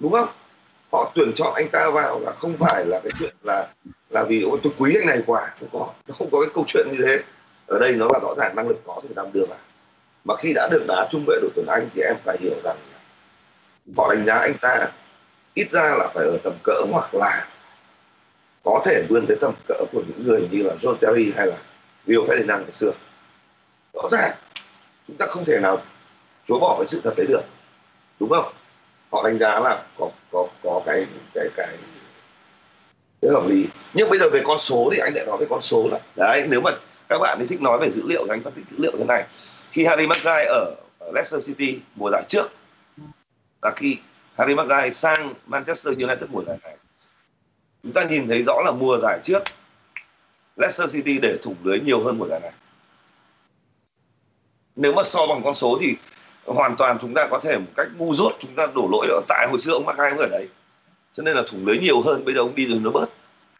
đúng 0.00 0.12
không? 0.12 0.28
Họ 0.92 1.12
tuyển 1.14 1.32
chọn 1.34 1.54
anh 1.54 1.68
ta 1.72 1.90
vào 1.90 2.20
là 2.20 2.32
không 2.32 2.56
phải 2.58 2.84
là 2.86 3.00
cái 3.04 3.12
chuyện 3.18 3.34
là 3.42 3.66
là 4.10 4.24
vì 4.24 4.42
ôi 4.42 4.58
tôi 4.62 4.72
quý 4.78 4.96
anh 5.00 5.06
này 5.06 5.22
quá 5.26 5.50
không 5.60 5.68
có 5.72 5.92
nó 6.06 6.14
không 6.18 6.28
có 6.32 6.40
cái 6.40 6.50
câu 6.54 6.64
chuyện 6.66 6.86
như 6.92 7.04
thế. 7.06 7.22
Ở 7.66 7.78
đây 7.78 7.92
nó 7.92 8.06
là 8.12 8.18
rõ 8.22 8.34
ràng 8.36 8.56
năng 8.56 8.68
lực 8.68 8.80
có 8.86 9.00
thể 9.02 9.08
làm 9.16 9.26
được 9.32 9.46
mà 10.24 10.36
khi 10.36 10.52
đã 10.54 10.68
được 10.72 10.84
đá 10.88 11.08
trung 11.10 11.24
vệ 11.26 11.34
đội 11.42 11.50
tuyển 11.54 11.66
anh 11.66 11.88
thì 11.94 12.02
em 12.02 12.16
phải 12.24 12.36
hiểu 12.40 12.54
rằng 12.64 12.76
họ 13.96 14.14
đánh 14.14 14.26
giá 14.26 14.34
anh 14.34 14.54
ta 14.60 14.88
ít 15.54 15.68
ra 15.72 15.94
là 15.98 16.08
phải 16.14 16.24
ở 16.24 16.38
tầm 16.44 16.52
cỡ 16.62 16.82
hoặc 16.92 17.14
là 17.14 17.48
có 18.64 18.82
thể 18.84 19.02
vươn 19.08 19.26
tới 19.26 19.36
tầm 19.40 19.54
cỡ 19.68 19.84
của 19.92 20.02
những 20.08 20.26
người 20.26 20.48
như 20.50 20.62
là 20.62 20.74
John 20.82 20.96
Terry 20.96 21.32
hay 21.36 21.46
là 21.46 21.56
Rio 22.08 22.20
năng 22.46 22.62
ngày 22.62 22.72
xưa. 22.72 22.92
Rõ 23.92 24.08
ràng 24.10 24.36
chúng 25.08 25.16
ta 25.16 25.26
không 25.26 25.44
thể 25.44 25.58
nào 25.60 25.82
chối 26.48 26.58
bỏ 26.60 26.76
cái 26.78 26.86
sự 26.86 27.00
thật 27.04 27.14
đấy 27.16 27.26
được. 27.28 27.42
Đúng 28.20 28.30
không? 28.30 28.52
Họ 29.12 29.22
đánh 29.22 29.38
giá 29.38 29.60
là 29.60 29.86
có 29.98 30.10
có 30.32 30.46
có 30.62 30.82
cái 30.86 31.06
cái 31.34 31.48
cái 31.56 31.76
cái 33.22 33.30
hợp 33.30 33.46
lý. 33.46 33.66
Nhưng 33.94 34.10
bây 34.10 34.18
giờ 34.18 34.28
về 34.32 34.40
con 34.44 34.58
số 34.58 34.88
thì 34.92 34.98
anh 34.98 35.14
lại 35.14 35.26
nói 35.26 35.36
về 35.40 35.46
con 35.50 35.60
số 35.60 35.88
là 35.88 36.00
đấy 36.16 36.46
nếu 36.48 36.60
mà 36.60 36.70
các 37.08 37.18
bạn 37.18 37.38
thì 37.40 37.46
thích 37.46 37.62
nói 37.62 37.78
về 37.78 37.90
dữ 37.90 38.02
liệu 38.04 38.24
thì 38.26 38.30
anh 38.32 38.42
phân 38.42 38.52
tích 38.52 38.64
dữ 38.70 38.76
liệu 38.78 38.92
thế 38.98 39.04
này. 39.04 39.26
Khi 39.72 39.84
Harry 39.84 40.06
Maguire 40.06 40.44
ở, 40.44 40.74
ở 40.98 41.12
Leicester 41.14 41.46
City 41.46 41.80
mùa 41.94 42.10
giải 42.10 42.24
trước 42.28 42.50
là 43.62 43.72
khi 43.76 43.96
Harry 44.38 44.54
Maguire 44.54 44.90
sang 44.90 45.34
Manchester 45.46 45.94
United 45.98 46.30
mùa 46.30 46.44
giải 46.46 46.58
này 46.62 46.76
chúng 47.82 47.92
ta 47.92 48.04
nhìn 48.04 48.28
thấy 48.28 48.42
rõ 48.42 48.62
là 48.64 48.70
mùa 48.72 48.98
giải 49.02 49.18
trước 49.24 49.42
Leicester 50.58 50.94
City 50.94 51.18
để 51.18 51.38
thủng 51.42 51.56
lưới 51.62 51.80
nhiều 51.80 52.04
hơn 52.04 52.18
của 52.18 52.28
giải 52.28 52.40
này. 52.40 52.52
Nếu 54.76 54.92
mà 54.92 55.02
so 55.02 55.26
bằng 55.26 55.42
con 55.44 55.54
số 55.54 55.78
thì 55.80 55.96
hoàn 56.44 56.76
toàn 56.76 56.98
chúng 57.00 57.14
ta 57.14 57.28
có 57.30 57.40
thể 57.42 57.58
một 57.58 57.70
cách 57.76 57.86
ngu 57.96 58.14
dốt, 58.14 58.32
chúng 58.40 58.54
ta 58.54 58.66
đổ 58.74 58.88
lỗi 58.92 59.06
ở 59.10 59.20
tại 59.28 59.46
hồi 59.50 59.58
xưa 59.58 59.72
ông 59.72 59.84
mắc 59.84 59.96
cũng 59.96 60.18
ở 60.18 60.28
đấy. 60.30 60.48
Cho 61.12 61.22
nên 61.22 61.36
là 61.36 61.42
thủng 61.48 61.66
lưới 61.66 61.78
nhiều 61.78 62.00
hơn, 62.00 62.24
bây 62.24 62.34
giờ 62.34 62.40
ông 62.40 62.54
đi 62.54 62.66
rồi 62.66 62.78
nó 62.78 62.90
bớt. 62.90 63.06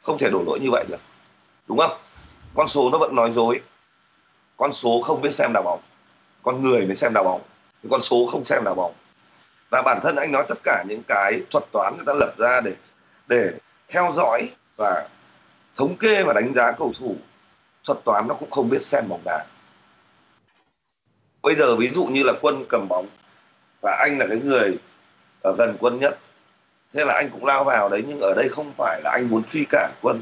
Không 0.03 0.19
thể 0.19 0.31
đổ 0.31 0.43
lỗi 0.47 0.61
như 0.61 0.71
vậy 0.71 0.85
được. 0.89 1.01
Đúng 1.69 1.79
không? 1.79 1.99
Con 2.55 2.69
số 2.69 2.91
nó 2.91 2.99
vẫn 2.99 3.15
nói 3.15 3.31
dối. 3.33 3.61
Con 4.57 4.73
số 4.73 5.03
không 5.03 5.21
biết 5.23 5.31
xem 5.31 5.53
đá 5.53 5.63
bóng. 5.63 5.81
Con 6.43 6.63
người 6.63 6.87
mới 6.87 6.95
xem 6.95 7.13
đá 7.15 7.23
bóng. 7.23 7.41
Con 7.91 8.01
số 8.01 8.27
không 8.27 8.45
xem 8.45 8.65
đá 8.65 8.75
bóng. 8.75 8.95
Và 9.71 9.83
bản 9.83 10.01
thân 10.03 10.17
anh 10.17 10.33
nói 10.33 10.45
tất 10.49 10.59
cả 10.65 10.85
những 10.89 11.03
cái 11.09 11.43
thuật 11.51 11.65
toán 11.73 11.97
người 11.97 12.07
ta 12.07 12.13
lập 12.13 12.35
ra 12.39 12.61
để 12.61 12.73
để 13.27 13.51
theo 13.89 14.13
dõi 14.17 14.51
và 14.77 15.09
thống 15.79 15.97
kê 15.97 16.23
và 16.25 16.33
đánh 16.33 16.55
giá 16.55 16.73
cầu 16.73 16.93
thủ 16.99 17.17
thuật 17.85 17.99
toán 18.05 18.29
nó 18.29 18.35
cũng 18.35 18.51
không 18.51 18.69
biết 18.69 18.83
xem 18.83 19.05
bóng 19.09 19.21
đá. 19.25 19.47
Bây 21.43 21.55
giờ 21.55 21.77
ví 21.77 21.89
dụ 21.89 22.05
như 22.05 22.23
là 22.23 22.33
quân 22.41 22.65
cầm 22.69 22.89
bóng 22.89 23.07
và 23.83 23.97
anh 24.09 24.19
là 24.19 24.27
cái 24.27 24.39
người 24.39 24.79
ở 25.43 25.55
gần 25.59 25.77
quân 25.81 26.01
nhất 26.01 26.19
thế 26.93 27.05
là 27.05 27.15
anh 27.15 27.31
cũng 27.31 27.45
lao 27.45 27.65
vào 27.65 27.89
đấy 27.89 28.05
nhưng 28.09 28.21
ở 28.21 28.35
đây 28.37 28.49
không 28.49 28.73
phải 28.79 29.01
là 29.05 29.11
anh 29.11 29.29
muốn 29.31 29.45
truy 29.45 29.67
cản 29.71 29.93
quân. 30.03 30.21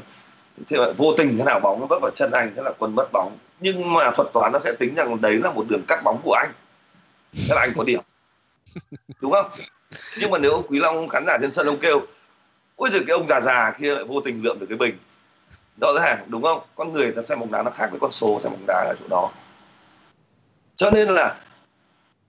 Thế 0.67 0.77
là 0.77 0.93
vô 0.97 1.13
tình 1.17 1.37
thế 1.37 1.43
nào 1.43 1.59
bóng 1.59 1.79
nó 1.79 1.85
vấp 1.85 2.01
vào 2.01 2.11
chân 2.15 2.31
anh 2.31 2.53
thế 2.55 2.61
là 2.61 2.71
quân 2.79 2.95
mất 2.95 3.11
bóng. 3.11 3.37
Nhưng 3.59 3.93
mà 3.93 4.11
thuật 4.11 4.27
toán 4.33 4.51
nó 4.51 4.59
sẽ 4.59 4.73
tính 4.79 4.95
rằng 4.95 5.21
đấy 5.21 5.39
là 5.43 5.51
một 5.51 5.65
đường 5.69 5.83
cắt 5.87 6.01
bóng 6.03 6.21
của 6.23 6.33
anh. 6.33 6.51
Thế 7.33 7.55
là 7.55 7.61
anh 7.61 7.71
có 7.77 7.83
điểm. 7.83 7.99
Đúng 9.21 9.31
không? 9.31 9.51
Nhưng 10.19 10.31
mà 10.31 10.37
nếu 10.37 10.65
quý 10.69 10.79
long 10.79 11.09
khán 11.09 11.23
giả 11.27 11.37
trên 11.41 11.51
sân 11.51 11.67
ông 11.67 11.79
kêu 11.79 12.01
ôi 12.75 12.89
rồi 12.91 13.03
cái 13.07 13.17
ông 13.17 13.27
già 13.27 13.41
già 13.41 13.71
kia 13.79 13.95
lại 13.95 14.03
vô 14.03 14.21
tình 14.21 14.43
lượm 14.43 14.59
được 14.59 14.65
cái 14.69 14.77
bình 14.77 14.97
rõ 15.81 15.93
ràng 15.93 16.25
đúng 16.27 16.43
không? 16.43 16.61
Con 16.75 16.91
người 16.91 17.11
ta 17.11 17.21
xem 17.21 17.39
bóng 17.39 17.51
đá 17.51 17.63
nó 17.63 17.71
khác 17.71 17.87
với 17.91 17.99
con 17.99 18.11
số 18.11 18.39
xem 18.39 18.51
bóng 18.51 18.65
đá 18.67 18.85
ở 18.87 18.95
chỗ 18.99 19.07
đó. 19.09 19.31
Cho 20.75 20.91
nên 20.91 21.07
là 21.09 21.35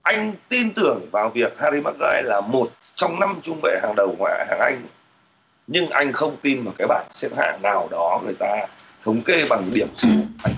anh 0.01 0.33
tin 0.49 0.73
tưởng 0.73 1.09
vào 1.11 1.29
việc 1.29 1.59
Harry 1.59 1.81
Maguire 1.81 2.21
là 2.25 2.41
một 2.41 2.71
trong 2.95 3.19
năm 3.19 3.39
trung 3.43 3.59
vệ 3.63 3.79
hàng 3.81 3.95
đầu 3.95 4.15
ngoại 4.17 4.45
hạng 4.49 4.59
Anh. 4.59 4.87
Nhưng 5.67 5.89
anh 5.89 6.13
không 6.13 6.37
tin 6.41 6.63
vào 6.63 6.73
cái 6.77 6.87
bảng 6.87 7.07
xếp 7.11 7.29
hạng 7.37 7.61
nào 7.61 7.87
đó 7.91 8.21
người 8.25 8.35
ta 8.39 8.67
thống 9.03 9.21
kê 9.21 9.45
bằng 9.49 9.69
điểm 9.73 9.87
số. 9.95 10.09
Anh, 10.43 10.53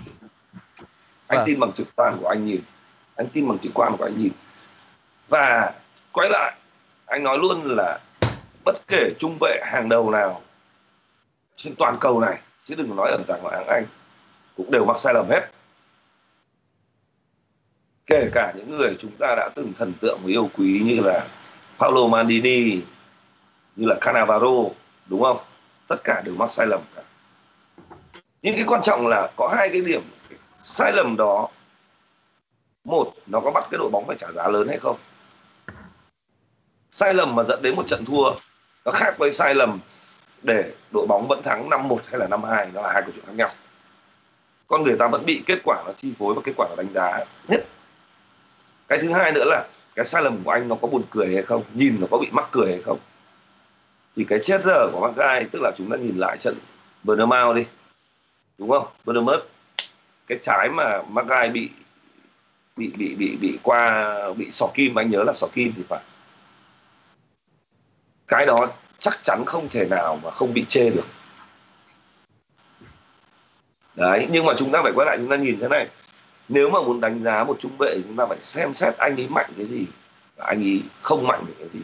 anh 1.27 1.39
à. 1.39 1.43
tin 1.45 1.59
bằng 1.59 1.71
trực 1.71 1.87
quan 1.95 2.17
của 2.21 2.27
anh 2.27 2.45
nhìn. 2.45 2.61
Anh 3.15 3.27
tin 3.33 3.47
bằng 3.47 3.59
trực 3.59 3.71
quan 3.75 3.97
của 3.97 4.03
anh 4.03 4.21
nhìn. 4.21 4.31
Và 5.29 5.73
quay 6.11 6.29
lại 6.29 6.53
anh 7.05 7.23
nói 7.23 7.37
luôn 7.37 7.63
là 7.65 7.99
bất 8.65 8.87
kể 8.87 9.11
trung 9.19 9.37
vệ 9.41 9.59
hàng 9.63 9.89
đầu 9.89 10.11
nào 10.11 10.41
trên 11.55 11.75
toàn 11.75 11.97
cầu 11.99 12.19
này 12.19 12.39
chứ 12.71 12.75
đừng 12.75 12.95
nói 12.95 13.11
ở 13.11 13.17
cả 13.27 13.37
ngoại 13.41 13.57
hạng 13.57 13.67
Anh. 13.67 13.85
Cũng 14.57 14.71
đều 14.71 14.85
mắc 14.85 14.97
sai 14.97 15.13
lầm 15.13 15.29
hết. 15.29 15.49
Kể 18.05 18.29
cả 18.33 18.53
những 18.55 18.69
người 18.69 18.95
chúng 18.99 19.11
ta 19.19 19.35
đã 19.37 19.49
từng 19.55 19.73
thần 19.77 19.93
tượng 20.01 20.19
và 20.23 20.29
yêu 20.29 20.49
quý 20.57 20.81
như 20.85 21.01
là 21.01 21.27
Paolo 21.79 22.07
Maldini, 22.07 22.81
như 23.75 23.87
là 23.87 23.95
Cannavaro, 24.01 24.55
đúng 25.05 25.23
không? 25.23 25.37
Tất 25.87 25.95
cả 26.03 26.21
đều 26.25 26.35
mắc 26.35 26.51
sai 26.51 26.67
lầm 26.67 26.81
cả. 26.95 27.01
Nhưng 28.41 28.55
cái 28.55 28.63
quan 28.67 28.81
trọng 28.83 29.07
là 29.07 29.31
có 29.35 29.53
hai 29.55 29.69
cái 29.69 29.81
điểm 29.81 30.01
sai 30.63 30.91
lầm 30.91 31.17
đó. 31.17 31.47
Một, 32.83 33.13
nó 33.27 33.39
có 33.39 33.51
bắt 33.51 33.67
cái 33.71 33.77
đội 33.77 33.89
bóng 33.89 34.07
phải 34.07 34.15
trả 34.19 34.31
giá 34.31 34.47
lớn 34.47 34.67
hay 34.67 34.77
không? 34.77 34.97
Sai 36.91 37.13
lầm 37.13 37.35
mà 37.35 37.43
dẫn 37.43 37.61
đến 37.61 37.75
một 37.75 37.83
trận 37.87 38.05
thua, 38.05 38.31
nó 38.85 38.91
khác 38.91 39.15
với 39.17 39.31
sai 39.31 39.55
lầm 39.55 39.79
để 40.43 40.71
đội 40.91 41.07
bóng 41.07 41.27
vẫn 41.27 41.43
thắng 41.43 41.69
5-1 41.69 41.97
hay 42.05 42.19
là 42.19 42.27
5-2 42.27 42.73
nó 42.73 42.81
là 42.81 42.91
hai 42.93 43.01
câu 43.01 43.11
chuyện 43.15 43.25
khác 43.25 43.33
nhau. 43.35 43.49
Con 44.67 44.83
người 44.83 44.95
ta 44.99 45.07
vẫn 45.07 45.25
bị 45.25 45.43
kết 45.45 45.59
quả 45.63 45.83
nó 45.85 45.91
chi 45.97 46.13
phối 46.19 46.33
và 46.33 46.41
kết 46.45 46.53
quả 46.57 46.67
nó 46.69 46.75
đánh 46.75 46.93
giá 46.93 47.25
nhất. 47.47 47.65
Cái 48.87 48.99
thứ 49.01 49.13
hai 49.13 49.31
nữa 49.31 49.43
là 49.45 49.67
cái 49.95 50.05
sai 50.05 50.23
lầm 50.23 50.43
của 50.43 50.51
anh 50.51 50.67
nó 50.67 50.75
có 50.81 50.87
buồn 50.87 51.03
cười 51.11 51.33
hay 51.33 51.43
không, 51.43 51.63
nhìn 51.73 51.97
nó 51.99 52.07
có 52.11 52.17
bị 52.17 52.27
mắc 52.31 52.45
cười 52.51 52.71
hay 52.71 52.81
không. 52.81 52.99
Thì 54.15 54.23
cái 54.23 54.39
chết 54.43 54.61
giờ 54.65 54.89
của 54.91 54.99
Magai 54.99 55.45
tức 55.51 55.61
là 55.61 55.71
chúng 55.77 55.89
ta 55.89 55.97
nhìn 55.97 56.17
lại 56.17 56.37
trận 56.37 56.55
Bernabeu 57.03 57.53
đi. 57.53 57.65
Đúng 58.57 58.69
không? 58.69 58.87
Bernabeu, 59.05 59.39
cái 60.27 60.39
trái 60.41 60.69
mà 60.69 61.01
Magai 61.09 61.49
bị 61.49 61.69
bị 62.77 62.91
bị 62.95 63.15
bị 63.15 63.37
bị 63.41 63.59
qua, 63.63 64.15
bị 64.33 64.51
sọ 64.51 64.67
kim, 64.73 64.95
anh 64.95 65.09
nhớ 65.09 65.23
là 65.23 65.33
sọ 65.33 65.47
kim 65.53 65.73
thì 65.77 65.83
phải. 65.89 66.01
Cái 68.27 68.45
đó 68.45 68.67
chắc 69.01 69.19
chắn 69.23 69.43
không 69.45 69.69
thể 69.69 69.85
nào 69.85 70.19
mà 70.23 70.31
không 70.31 70.53
bị 70.53 70.65
chê 70.67 70.89
được. 70.89 71.05
Đấy, 73.95 74.27
nhưng 74.31 74.45
mà 74.45 74.53
chúng 74.57 74.71
ta 74.71 74.81
phải 74.83 74.91
quay 74.95 75.05
lại, 75.05 75.17
chúng 75.17 75.29
ta 75.29 75.35
nhìn 75.35 75.59
thế 75.59 75.67
này. 75.67 75.87
Nếu 76.49 76.69
mà 76.69 76.81
muốn 76.81 77.01
đánh 77.01 77.23
giá 77.23 77.43
một 77.43 77.57
trung 77.59 77.71
vệ, 77.79 77.95
chúng 78.03 78.15
ta 78.15 78.25
phải 78.25 78.41
xem 78.41 78.73
xét 78.73 78.97
anh 78.97 79.15
ấy 79.15 79.27
mạnh 79.27 79.51
cái 79.57 79.65
gì 79.65 79.85
và 80.35 80.45
anh 80.45 80.63
ấy 80.63 80.81
không 81.01 81.27
mạnh 81.27 81.43
được 81.47 81.53
cái 81.59 81.67
gì. 81.73 81.79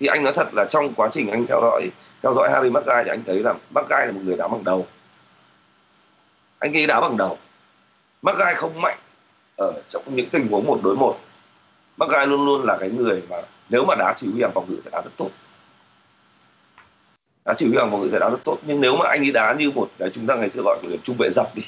Thì 0.00 0.06
anh 0.06 0.24
nói 0.24 0.32
thật 0.36 0.54
là 0.54 0.64
trong 0.64 0.94
quá 0.94 1.08
trình 1.12 1.30
anh 1.30 1.46
theo 1.46 1.60
dõi 1.60 1.90
theo 2.22 2.34
dõi 2.34 2.50
Harry 2.52 2.70
Maguire 2.70 3.02
thì 3.04 3.10
anh 3.10 3.22
thấy 3.26 3.42
là 3.42 3.54
Maguire 3.70 4.06
là 4.06 4.12
một 4.12 4.20
người 4.24 4.36
đá 4.36 4.48
bằng 4.48 4.64
đầu. 4.64 4.86
Anh 6.58 6.76
ấy 6.76 6.86
đá 6.86 7.00
bằng 7.00 7.16
đầu. 7.16 7.38
Maguire 8.22 8.54
không 8.54 8.80
mạnh 8.80 8.98
ở 9.56 9.72
trong 9.88 10.02
những 10.06 10.28
tình 10.30 10.48
huống 10.48 10.66
một 10.66 10.80
đối 10.82 10.96
một. 10.96 11.18
Maguire 11.96 12.26
luôn 12.26 12.46
luôn 12.46 12.62
là 12.62 12.76
cái 12.80 12.90
người 12.90 13.22
mà 13.30 13.36
nếu 13.68 13.84
mà 13.84 13.94
đá 13.94 14.12
chỉ 14.16 14.28
huy 14.32 14.42
hàng 14.42 14.52
phòng 14.54 14.66
ngự 14.68 14.80
sẽ 14.80 14.90
đá 14.90 15.00
rất 15.04 15.10
tốt 15.16 15.30
đá 17.48 17.54
chỉ 17.54 17.68
huy 17.68 17.76
hàng 17.76 17.90
một 17.90 17.98
người 17.98 18.08
giải 18.08 18.20
đá 18.20 18.30
rất 18.30 18.44
tốt. 18.44 18.58
Nhưng 18.62 18.80
nếu 18.80 18.96
mà 18.96 19.08
anh 19.08 19.20
ấy 19.20 19.32
đá 19.32 19.54
như 19.58 19.70
một 19.70 19.90
đấy, 19.98 20.10
chúng 20.14 20.26
ta 20.26 20.34
ngày 20.34 20.50
xưa 20.50 20.62
gọi 20.64 20.78
là 20.82 20.96
trung 21.04 21.16
vệ 21.16 21.30
dọc 21.30 21.54
đi. 21.54 21.62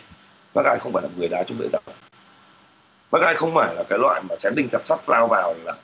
Bác 0.54 0.64
ai 0.64 0.78
không 0.78 0.92
phải 0.92 1.02
là 1.02 1.08
người 1.16 1.28
đá 1.28 1.42
trung 1.42 1.58
vệ 1.58 1.68
dọc, 1.72 1.82
bác 3.10 3.22
ai 3.22 3.34
không 3.34 3.54
phải 3.54 3.74
là 3.74 3.82
cái 3.88 3.98
loại 3.98 4.22
mà 4.28 4.36
chém 4.36 4.54
đinh 4.54 4.68
chặt 4.68 4.86
sắt 4.86 4.98
lao 5.08 5.28
vào 5.28 5.54
là 5.64 5.74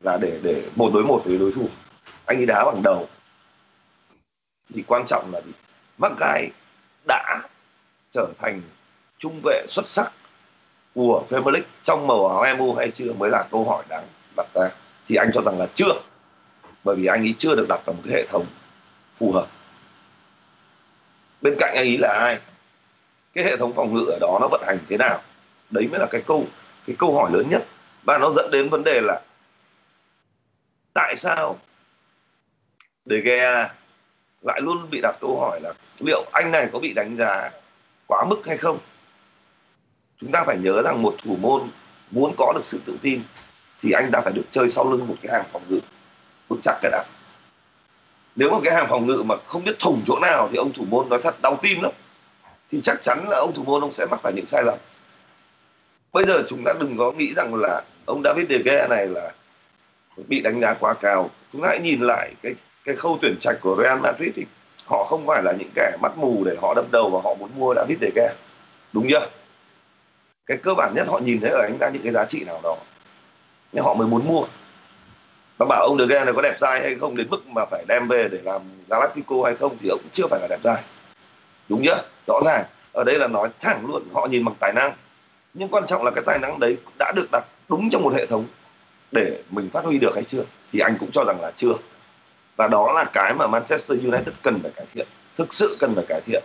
là 0.00 0.16
để 0.16 0.40
để 0.42 0.62
một 0.76 0.90
đối 0.94 1.04
một 1.04 1.22
với 1.24 1.38
đối 1.38 1.52
thủ. 1.52 1.68
Anh 2.26 2.38
ấy 2.38 2.46
đá 2.46 2.64
bằng 2.64 2.82
đầu. 2.82 3.08
Thì 4.74 4.84
quan 4.86 5.06
trọng 5.06 5.32
là 5.32 5.40
gì? 5.40 5.52
Ai 6.20 6.50
đã 7.06 7.40
trở 8.10 8.28
thành 8.38 8.62
trung 9.18 9.40
vệ 9.44 9.66
xuất 9.68 9.86
sắc 9.86 10.12
của 10.94 11.24
Premier 11.28 11.54
League 11.54 11.68
trong 11.82 12.06
màu 12.06 12.28
áo 12.28 12.56
MU 12.56 12.74
hay 12.74 12.90
chưa 12.90 13.12
mới 13.12 13.30
là 13.30 13.44
câu 13.50 13.64
hỏi 13.64 13.84
đáng 13.88 14.06
đặt 14.36 14.46
ra. 14.54 14.70
Thì 15.08 15.16
anh 15.16 15.30
cho 15.34 15.42
rằng 15.42 15.58
là 15.58 15.66
chưa 15.74 15.92
bởi 16.84 16.96
vì 16.96 17.06
anh 17.06 17.22
ấy 17.22 17.34
chưa 17.38 17.54
được 17.54 17.66
đặt 17.68 17.80
vào 17.86 17.94
một 17.94 18.02
cái 18.06 18.14
hệ 18.14 18.26
thống 18.26 18.46
phù 19.18 19.32
hợp. 19.32 19.46
Bên 21.40 21.54
cạnh 21.58 21.74
anh 21.74 21.86
ấy 21.86 21.98
là 21.98 22.08
ai? 22.08 22.38
Cái 23.34 23.44
hệ 23.44 23.56
thống 23.56 23.72
phòng 23.74 23.94
ngự 23.94 24.04
ở 24.06 24.18
đó 24.20 24.38
nó 24.40 24.48
vận 24.48 24.62
hành 24.66 24.78
thế 24.88 24.96
nào? 24.96 25.22
Đấy 25.70 25.88
mới 25.88 26.00
là 26.00 26.06
cái 26.10 26.22
câu 26.26 26.46
cái 26.86 26.96
câu 26.98 27.14
hỏi 27.14 27.30
lớn 27.32 27.50
nhất. 27.50 27.66
Và 28.06 28.18
nó 28.18 28.30
dẫn 28.36 28.50
đến 28.50 28.68
vấn 28.68 28.84
đề 28.84 29.00
là 29.00 29.20
tại 30.94 31.16
sao 31.16 31.58
De 33.04 33.16
Gea 33.24 33.74
lại 34.42 34.60
luôn 34.60 34.90
bị 34.90 35.00
đặt 35.02 35.16
câu 35.20 35.40
hỏi 35.40 35.60
là 35.60 35.72
liệu 36.00 36.24
anh 36.32 36.50
này 36.50 36.68
có 36.72 36.78
bị 36.78 36.92
đánh 36.92 37.16
giá 37.16 37.50
quá 38.06 38.24
mức 38.24 38.46
hay 38.46 38.56
không? 38.56 38.78
Chúng 40.20 40.32
ta 40.32 40.44
phải 40.46 40.58
nhớ 40.58 40.82
rằng 40.82 41.02
một 41.02 41.14
thủ 41.24 41.36
môn 41.36 41.70
muốn 42.10 42.34
có 42.38 42.52
được 42.54 42.64
sự 42.64 42.80
tự 42.86 42.96
tin 43.02 43.22
thì 43.80 43.92
anh 43.92 44.10
ta 44.12 44.20
phải 44.20 44.32
được 44.32 44.44
chơi 44.50 44.68
sau 44.68 44.90
lưng 44.90 45.06
một 45.06 45.16
cái 45.22 45.32
hàng 45.32 45.44
phòng 45.52 45.62
ngự 45.68 45.80
vững 46.52 46.60
chắc 46.62 46.78
cái 46.82 46.90
đã. 46.90 47.04
Nếu 48.36 48.50
mà 48.50 48.58
cái 48.64 48.74
hàng 48.74 48.86
phòng 48.88 49.06
ngự 49.06 49.22
mà 49.26 49.34
không 49.46 49.64
biết 49.64 49.78
thủng 49.78 50.02
chỗ 50.06 50.18
nào 50.22 50.48
thì 50.50 50.56
ông 50.56 50.72
thủ 50.72 50.84
môn 50.88 51.08
nói 51.08 51.20
thật 51.22 51.42
đau 51.42 51.58
tim 51.62 51.82
lắm. 51.82 51.92
Thì 52.70 52.80
chắc 52.82 53.02
chắn 53.02 53.26
là 53.28 53.36
ông 53.36 53.52
thủ 53.54 53.62
môn 53.62 53.82
ông 53.82 53.92
sẽ 53.92 54.06
mắc 54.06 54.20
phải 54.22 54.32
những 54.32 54.46
sai 54.46 54.62
lầm. 54.62 54.78
Bây 56.12 56.24
giờ 56.24 56.42
chúng 56.48 56.64
ta 56.64 56.72
đừng 56.80 56.98
có 56.98 57.12
nghĩ 57.12 57.32
rằng 57.36 57.54
là 57.54 57.82
ông 58.06 58.22
David 58.24 58.48
De 58.50 58.58
Gea 58.64 58.86
này 58.88 59.06
là 59.06 59.32
bị 60.28 60.40
đánh 60.40 60.60
giá 60.60 60.74
quá 60.74 60.94
cao. 60.94 61.30
Chúng 61.52 61.62
ta 61.62 61.68
hãy 61.68 61.78
nhìn 61.80 62.00
lại 62.00 62.34
cái 62.42 62.54
cái 62.84 62.96
khâu 62.96 63.18
tuyển 63.22 63.36
trạch 63.40 63.56
của 63.60 63.76
Real 63.82 64.00
Madrid 64.00 64.30
thì 64.36 64.46
họ 64.86 65.04
không 65.04 65.26
phải 65.26 65.42
là 65.42 65.52
những 65.52 65.70
kẻ 65.74 65.96
mắt 66.00 66.12
mù 66.16 66.44
để 66.44 66.56
họ 66.62 66.74
đâm 66.74 66.84
đầu 66.92 67.10
và 67.10 67.20
họ 67.24 67.34
muốn 67.34 67.50
mua 67.54 67.74
David 67.74 67.98
De 68.00 68.10
Gea. 68.14 68.34
Đúng 68.92 69.06
chưa? 69.10 69.28
Cái 70.46 70.56
cơ 70.56 70.74
bản 70.74 70.92
nhất 70.94 71.06
họ 71.08 71.18
nhìn 71.18 71.40
thấy 71.40 71.50
ở 71.50 71.60
anh 71.62 71.78
ta 71.78 71.88
những 71.88 72.02
cái 72.02 72.12
giá 72.12 72.24
trị 72.24 72.44
nào 72.44 72.60
đó. 72.62 72.76
Nên 73.72 73.84
họ 73.84 73.94
mới 73.94 74.08
muốn 74.08 74.26
mua 74.28 74.46
nó 75.62 75.66
bảo 75.66 75.82
ông 75.86 75.98
De 75.98 76.06
Gea 76.06 76.24
này 76.24 76.34
có 76.34 76.42
đẹp 76.42 76.56
trai 76.60 76.80
hay 76.80 76.94
không 77.00 77.16
đến 77.16 77.26
mức 77.30 77.46
mà 77.46 77.64
phải 77.70 77.84
đem 77.88 78.08
về 78.08 78.28
để 78.28 78.38
làm 78.42 78.62
Galactico 78.90 79.36
hay 79.44 79.54
không 79.54 79.76
thì 79.80 79.88
ông 79.88 79.98
cũng 80.02 80.10
chưa 80.12 80.26
phải 80.30 80.40
là 80.40 80.46
đẹp 80.50 80.58
trai 80.64 80.82
đúng 81.68 81.82
chưa 81.84 82.02
rõ 82.26 82.40
ràng. 82.44 82.64
Ở 82.92 83.04
đây 83.04 83.18
là 83.18 83.26
nói 83.26 83.48
thẳng 83.60 83.86
luôn, 83.86 84.02
họ 84.12 84.26
nhìn 84.26 84.44
bằng 84.44 84.54
tài 84.60 84.72
năng. 84.72 84.92
Nhưng 85.54 85.68
quan 85.68 85.86
trọng 85.86 86.04
là 86.04 86.10
cái 86.10 86.24
tài 86.26 86.38
năng 86.38 86.60
đấy 86.60 86.76
đã 86.98 87.12
được 87.16 87.28
đặt 87.32 87.44
đúng 87.68 87.90
trong 87.90 88.02
một 88.02 88.14
hệ 88.14 88.26
thống 88.26 88.46
để 89.12 89.42
mình 89.50 89.70
phát 89.72 89.84
huy 89.84 89.98
được 89.98 90.14
hay 90.14 90.24
chưa, 90.24 90.42
thì 90.72 90.78
anh 90.78 90.96
cũng 91.00 91.10
cho 91.12 91.24
rằng 91.24 91.40
là 91.40 91.52
chưa. 91.56 91.72
Và 92.56 92.68
đó 92.68 92.92
là 92.92 93.04
cái 93.04 93.34
mà 93.34 93.46
Manchester 93.46 93.98
United 93.98 94.34
cần 94.42 94.58
phải 94.62 94.70
cải 94.76 94.86
thiện, 94.94 95.06
thực 95.36 95.54
sự 95.54 95.76
cần 95.78 95.94
phải 95.94 96.04
cải 96.08 96.20
thiện. 96.26 96.42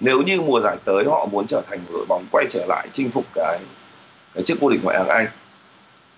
Nếu 0.00 0.22
như 0.22 0.40
mùa 0.40 0.60
giải 0.60 0.76
tới 0.84 1.04
họ 1.04 1.26
muốn 1.26 1.46
trở 1.46 1.62
thành 1.70 1.80
đội 1.92 2.06
bóng 2.08 2.26
quay 2.32 2.46
trở 2.50 2.66
lại 2.68 2.88
chinh 2.92 3.10
phục 3.10 3.24
cái 3.34 3.58
cái 4.34 4.44
chiếc 4.44 4.60
vô 4.60 4.70
địch 4.70 4.80
ngoại 4.82 4.98
hạng 4.98 5.08
Anh 5.08 5.26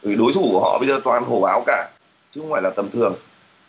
vì 0.03 0.15
đối 0.17 0.33
thủ 0.33 0.49
của 0.53 0.61
họ 0.61 0.79
bây 0.79 0.89
giờ 0.89 1.01
toàn 1.05 1.25
hổ 1.25 1.41
báo 1.41 1.63
cả 1.67 1.89
chứ 2.35 2.41
không 2.41 2.51
phải 2.51 2.63
là 2.63 2.71
tầm 2.71 2.91
thường. 2.91 3.17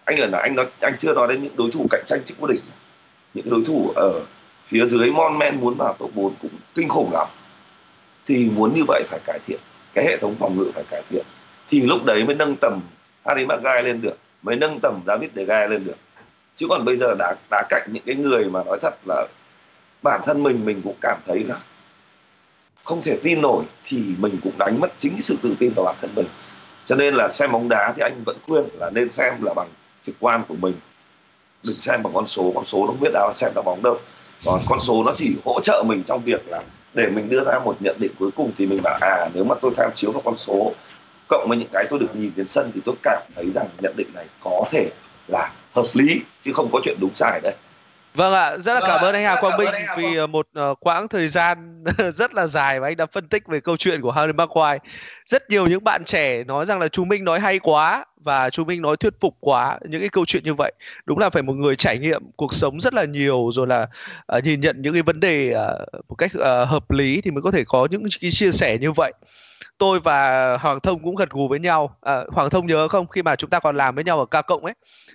Anh 0.06 0.18
ở 0.18 0.28
là 0.28 0.40
anh 0.40 0.56
nói, 0.56 0.66
anh 0.80 0.94
chưa 1.00 1.14
nói 1.14 1.28
đến 1.28 1.44
những 1.44 1.56
đối 1.56 1.72
thủ 1.72 1.88
cạnh 1.90 2.04
tranh 2.06 2.20
chức 2.26 2.40
vô 2.40 2.48
địch. 2.48 2.62
Những 3.34 3.50
đối 3.50 3.64
thủ 3.66 3.92
ở 3.96 4.22
phía 4.66 4.86
dưới 4.86 5.12
Mon 5.12 5.38
Men 5.38 5.60
muốn 5.60 5.76
vào 5.78 5.96
top 6.00 6.16
4 6.16 6.34
cũng 6.42 6.52
kinh 6.76 6.90
khủng 6.90 7.14
lắm. 7.14 7.28
Thì 8.26 8.50
muốn 8.50 8.74
như 8.76 8.84
vậy 8.88 9.04
phải 9.08 9.20
cải 9.26 9.40
thiện. 9.48 9.60
Cái 9.94 10.06
hệ 10.06 10.18
thống 10.18 10.36
phòng 10.40 10.58
ngự 10.58 10.72
phải 10.76 10.84
cải 10.92 11.04
thiện. 11.10 11.26
Thì 11.68 11.82
lúc 11.82 12.06
đấy 12.06 12.24
mới 12.26 12.36
nâng 12.36 12.56
tầm 12.62 12.82
Harry 13.26 13.46
Maguire 13.46 13.82
lên 13.82 14.02
được, 14.02 14.18
mới 14.42 14.56
nâng 14.56 14.80
tầm 14.82 15.02
David 15.08 15.30
De 15.36 15.46
Gea 15.46 15.68
lên 15.68 15.86
được. 15.86 15.98
Chứ 16.56 16.68
còn 16.70 16.86
bây 16.86 16.98
giờ 16.98 17.16
đã 17.20 17.36
đã 17.52 17.64
cạnh 17.70 17.90
những 17.92 18.04
cái 18.06 18.16
người 18.16 18.50
mà 18.50 18.64
nói 18.64 18.80
thật 18.82 18.96
là 19.08 19.28
bản 20.04 20.22
thân 20.26 20.44
mình 20.44 20.66
mình 20.66 20.82
cũng 20.84 20.96
cảm 21.02 21.18
thấy 21.28 21.44
là 21.44 21.56
không 22.84 23.02
thể 23.02 23.20
tin 23.24 23.42
nổi, 23.42 23.64
thì 23.86 24.04
mình 24.18 24.40
cũng 24.44 24.58
đánh 24.58 24.80
mất 24.80 24.92
chính 25.00 25.22
sự 25.22 25.38
tự 25.44 25.56
tin 25.60 25.74
vào 25.76 25.86
bản 25.86 25.96
thân 26.02 26.12
mình 26.16 26.26
cho 26.90 26.96
nên 26.96 27.14
là 27.14 27.30
xem 27.30 27.52
bóng 27.52 27.70
đá 27.70 27.94
thì 27.96 28.02
anh 28.02 28.24
vẫn 28.26 28.38
khuyên 28.48 28.64
là 28.80 28.90
nên 28.90 29.12
xem 29.12 29.44
là 29.44 29.54
bằng 29.54 29.68
trực 30.04 30.16
quan 30.20 30.44
của 30.48 30.56
mình. 30.56 30.74
Đừng 31.64 31.78
xem 31.78 32.04
bằng 32.04 32.14
con 32.14 32.28
số 32.28 32.52
con 32.56 32.66
số 32.66 32.80
nó 32.80 32.88
không 32.88 33.00
biết 33.00 33.10
đâu 33.14 33.32
xem 33.36 33.52
là 33.56 33.62
bóng 33.62 33.84
đâu. 33.84 33.98
Còn 34.46 34.62
con 34.70 34.80
số 34.80 35.04
nó 35.04 35.12
chỉ 35.16 35.36
hỗ 35.46 35.60
trợ 35.62 35.84
mình 35.88 36.04
trong 36.04 36.24
việc 36.24 36.48
là 36.48 36.64
để 36.94 37.10
mình 37.10 37.30
đưa 37.30 37.44
ra 37.46 37.60
một 37.60 37.76
nhận 37.80 37.96
định 38.00 38.12
cuối 38.20 38.30
cùng 38.36 38.52
thì 38.58 38.66
mình 38.66 38.82
bảo 38.84 38.98
à 39.02 39.30
nếu 39.34 39.44
mà 39.44 39.56
tôi 39.62 39.72
tham 39.78 39.92
chiếu 39.96 40.12
vào 40.12 40.22
con 40.26 40.38
số 40.38 40.74
cộng 41.28 41.46
với 41.50 41.58
những 41.58 41.68
cái 41.74 41.86
tôi 41.90 42.00
được 42.00 42.16
nhìn 42.16 42.32
trên 42.36 42.48
sân 42.48 42.72
thì 42.76 42.82
tôi 42.86 42.96
cảm 43.04 43.24
thấy 43.36 43.46
rằng 43.56 43.68
nhận 43.82 43.94
định 43.98 44.08
này 44.14 44.26
có 44.44 44.64
thể 44.72 44.90
là 45.28 45.52
hợp 45.74 45.86
lý, 45.94 46.22
chứ 46.42 46.54
không 46.54 46.70
có 46.72 46.80
chuyện 46.84 46.98
đúng 47.00 47.16
sai 47.16 47.40
đây. 47.44 47.54
Vâng 48.14 48.34
ạ, 48.34 48.58
rất 48.58 48.74
là 48.74 48.82
cảm 48.88 49.02
ơn 49.02 49.16
anh 49.16 49.24
Hà 49.24 49.36
Quang 49.42 49.58
Minh 49.58 49.70
vì 49.98 50.16
ờ, 50.16 50.28
một 50.28 50.48
uh, 50.72 50.80
quãng 50.80 51.08
thời 51.08 51.28
gian 51.28 51.84
rất 52.14 52.34
là 52.34 52.48
dài 52.48 52.80
và 52.80 52.88
anh 52.88 52.98
đã 52.98 53.06
phân 53.06 53.28
tích 53.28 53.48
về 53.48 53.60
câu 53.60 53.78
chuyện 53.78 54.02
của 54.02 54.12
Harry 54.12 54.34
Maguire. 54.34 54.78
Rất 55.26 55.50
nhiều 55.50 55.68
những 55.68 55.84
bạn 55.84 56.04
trẻ 56.06 56.44
nói 56.44 56.66
rằng 56.66 56.80
là 56.80 56.88
chú 56.88 57.06
Minh 57.06 57.24
nói 57.24 57.40
hay 57.40 57.60
quá 57.60 58.06
và 58.24 58.50
chú 58.50 58.64
Minh 58.66 58.82
nói 58.82 58.98
thuyết 58.98 59.14
phục 59.22 59.38
quá 59.40 59.80
những 59.90 60.02
cái 60.02 60.10
câu 60.10 60.26
chuyện 60.26 60.44
như 60.44 60.54
vậy. 60.54 60.74
Đúng 61.06 61.20
là 61.20 61.30
phải 61.30 61.44
một 61.44 61.54
người 61.54 61.76
trải 61.76 61.98
nghiệm 61.98 62.24
cuộc 62.36 62.54
sống 62.54 62.80
rất 62.80 62.94
là 62.94 63.06
nhiều 63.06 63.50
rồi 63.54 63.68
là 63.68 63.88
uh, 64.38 64.44
nhìn 64.44 64.62
nhận 64.62 64.82
những 64.82 64.94
cái 64.94 65.02
vấn 65.02 65.20
đề 65.20 65.54
uh, 65.54 66.06
một 66.10 66.16
cách 66.16 66.32
uh, 66.38 66.70
hợp 66.70 66.92
lý 66.92 67.22
thì 67.22 67.32
mới 67.32 67.42
có 67.42 67.52
thể 67.52 67.64
có 67.68 67.88
những 67.92 68.04
cái 68.22 68.32
chia 68.32 68.52
sẻ 68.52 68.78
như 68.82 68.92
vậy 68.92 69.14
tôi 69.80 70.00
và 70.00 70.58
Hoàng 70.58 70.80
Thông 70.80 71.04
cũng 71.04 71.16
gật 71.16 71.30
gù 71.30 71.48
với 71.48 71.60
nhau. 71.60 71.98
À, 72.02 72.24
Hoàng 72.32 72.50
Thông 72.50 72.68
nhớ 72.68 72.88
không 72.88 73.08
khi 73.08 73.24
mà 73.24 73.36
chúng 73.36 73.50
ta 73.50 73.60
còn 73.60 73.78
làm 73.78 73.96
với 73.96 74.04
nhau 74.04 74.20
ở 74.20 74.26
ca 74.26 74.42
cộng 74.42 74.66
ấy 74.66 74.74